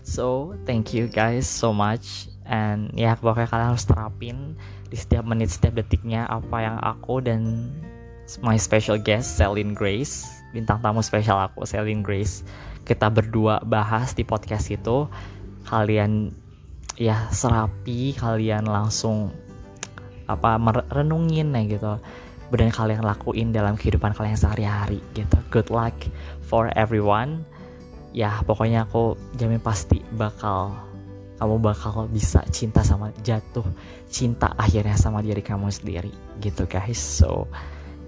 so 0.06 0.56
thank 0.64 0.94
you 0.94 1.10
guys 1.10 1.44
so 1.44 1.74
much. 1.74 2.30
And 2.50 2.90
ya 2.98 3.14
pokoknya 3.14 3.46
kalian 3.46 3.68
harus 3.74 3.86
terapin 3.86 4.58
di 4.90 4.98
setiap 4.98 5.22
menit 5.22 5.54
setiap 5.54 5.78
detiknya 5.78 6.26
apa 6.26 6.56
yang 6.66 6.78
aku 6.82 7.22
dan 7.22 7.70
my 8.42 8.58
special 8.58 8.98
guest 8.98 9.38
Celine 9.38 9.70
Grace 9.70 10.26
bintang 10.50 10.82
tamu 10.82 10.98
spesial 10.98 11.38
aku 11.38 11.62
Celine 11.62 12.02
Grace 12.02 12.42
kita 12.82 13.06
berdua 13.06 13.62
bahas 13.62 14.18
di 14.18 14.26
podcast 14.26 14.66
itu. 14.74 15.06
Kalian 15.70 16.34
ya 16.98 17.30
serapi 17.30 18.18
kalian 18.18 18.66
langsung 18.66 19.30
apa 20.26 20.58
merenungin 20.58 21.54
ya 21.54 21.62
gitu. 21.70 21.92
Benar 22.50 22.74
kalian 22.74 23.06
lakuin 23.06 23.54
dalam 23.54 23.78
kehidupan 23.78 24.10
kalian 24.10 24.34
sehari-hari 24.34 24.98
gitu. 25.14 25.38
Good 25.54 25.70
luck 25.70 25.94
for 26.42 26.74
everyone 26.74 27.46
ya 28.10 28.42
pokoknya 28.42 28.86
aku 28.86 29.14
jamin 29.38 29.62
pasti 29.62 30.02
bakal 30.14 30.74
kamu 31.40 31.56
bakal 31.56 32.04
bisa 32.10 32.44
cinta 32.52 32.84
sama 32.84 33.08
jatuh 33.24 33.64
cinta 34.12 34.52
akhirnya 34.60 34.98
sama 34.98 35.24
diri 35.24 35.40
kamu 35.40 35.72
sendiri 35.72 36.12
gitu 36.42 36.68
guys. 36.68 37.00
So 37.00 37.48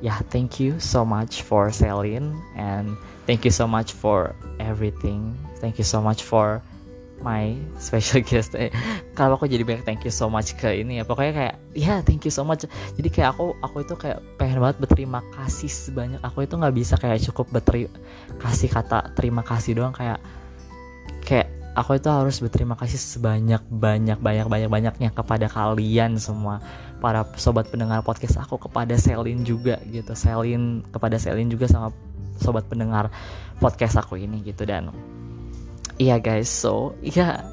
yeah 0.05 0.21
thank 0.29 0.61
you 0.61 0.77
so 0.77 1.07
much 1.07 1.41
for 1.47 1.73
Celine 1.73 2.37
and 2.59 2.93
thank 3.25 3.49
you 3.49 3.55
so 3.55 3.65
much 3.65 3.97
for 3.97 4.37
everything. 4.61 5.33
Thank 5.65 5.81
you 5.81 5.87
so 5.87 6.05
much 6.05 6.27
for 6.27 6.61
my 7.23 7.57
special 7.83 8.21
guest. 8.23 8.55
Eh, 8.59 8.71
kalau 9.17 9.39
aku 9.39 9.47
jadi 9.49 9.63
banyak 9.63 9.87
thank 9.87 10.03
you 10.05 10.13
so 10.13 10.29
much 10.29 10.55
ke 10.59 10.83
ini 10.83 11.01
ya. 11.01 11.05
Pokoknya 11.07 11.33
kayak 11.33 11.55
ya 11.73 11.83
yeah, 11.87 11.99
thank 12.05 12.27
you 12.27 12.35
so 12.35 12.43
much. 12.45 12.67
Jadi 12.99 13.09
kayak 13.09 13.39
aku 13.39 13.57
aku 13.65 13.87
itu 13.87 13.95
kayak 13.97 14.19
pengen 14.37 14.59
banget 14.61 14.77
berterima 14.83 15.25
kasih 15.35 15.71
sebanyak. 15.71 16.21
Aku 16.21 16.45
itu 16.45 16.55
nggak 16.59 16.75
bisa 16.75 16.95
kayak 16.99 17.23
cukup 17.33 17.49
berterima 17.63 17.95
kasih 18.43 18.69
kata 18.69 19.15
terima 19.17 19.43
kasih 19.47 19.79
doang. 19.79 19.95
Kayak 19.95 20.19
kayak 21.25 21.49
aku 21.73 21.97
itu 21.97 22.09
harus 22.13 22.37
berterima 22.41 22.77
kasih 22.77 23.01
sebanyak 23.01 23.63
banyak 23.73 24.21
banyak 24.21 24.47
banyak 24.49 24.71
banyaknya 24.71 25.11
kepada 25.15 25.49
kalian 25.49 26.21
semua. 26.21 26.61
Para 27.03 27.27
sobat 27.35 27.67
pendengar 27.67 28.07
podcast 28.07 28.39
aku 28.39 28.59
kepada 28.63 28.95
Selin 28.95 29.43
juga 29.43 29.81
gitu. 29.91 30.15
Selin 30.15 30.87
kepada 30.95 31.19
Selin 31.19 31.51
juga 31.51 31.67
sama 31.67 31.91
sobat 32.39 32.67
pendengar 32.71 33.11
podcast 33.59 33.99
aku 33.99 34.21
ini 34.21 34.39
gitu. 34.47 34.63
Dan 34.63 34.95
yeah, 35.99 36.19
guys 36.19 36.49
so 36.49 36.95
yeah 37.03 37.45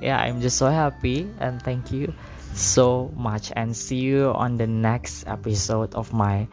yeah 0.00 0.18
I'm 0.18 0.40
just 0.40 0.56
so 0.56 0.66
happy 0.66 1.28
and 1.40 1.60
thank 1.62 1.92
you 1.92 2.12
so 2.54 3.10
much 3.16 3.52
and 3.56 3.74
see 3.74 3.98
you 3.98 4.30
on 4.30 4.56
the 4.56 4.66
next 4.66 5.26
episode 5.26 5.94
of 5.94 6.12
my 6.12 6.46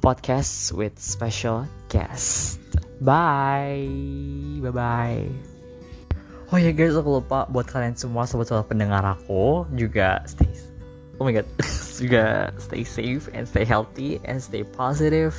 podcast 0.00 0.72
with 0.72 0.98
special 1.00 1.66
guest 1.88 2.60
bye 3.00 3.88
bye 4.60 4.70
bye 4.70 5.28
Oh 6.46 6.62
ya 6.62 6.70
guys, 6.70 6.94
aku 6.94 7.18
lupa 7.18 7.42
buat 7.50 7.66
kalian 7.66 7.98
semua 7.98 8.22
sobat-sobat 8.22 8.70
pendengar 8.70 9.02
aku 9.02 9.66
juga 9.74 10.22
stay 10.30 10.46
Oh 11.18 11.24
my 11.24 11.32
god, 11.32 11.48
juga 12.02 12.52
stay 12.60 12.84
safe 12.84 13.26
and 13.32 13.48
stay 13.48 13.64
healthy 13.64 14.20
and 14.28 14.36
stay 14.36 14.62
positive. 14.62 15.32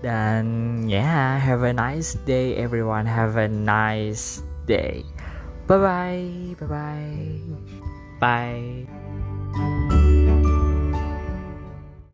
Dan 0.00 0.86
yeah, 0.86 1.38
have 1.38 1.66
a 1.66 1.74
nice 1.74 2.14
day 2.22 2.54
everyone. 2.56 3.06
Have 3.06 3.34
a 3.34 3.50
nice 3.50 4.42
day. 4.66 5.04
Bye 5.66 5.78
bye. 5.78 6.56
Bye 6.60 6.66
bye. 8.20 8.86
Bye. 8.86 9.88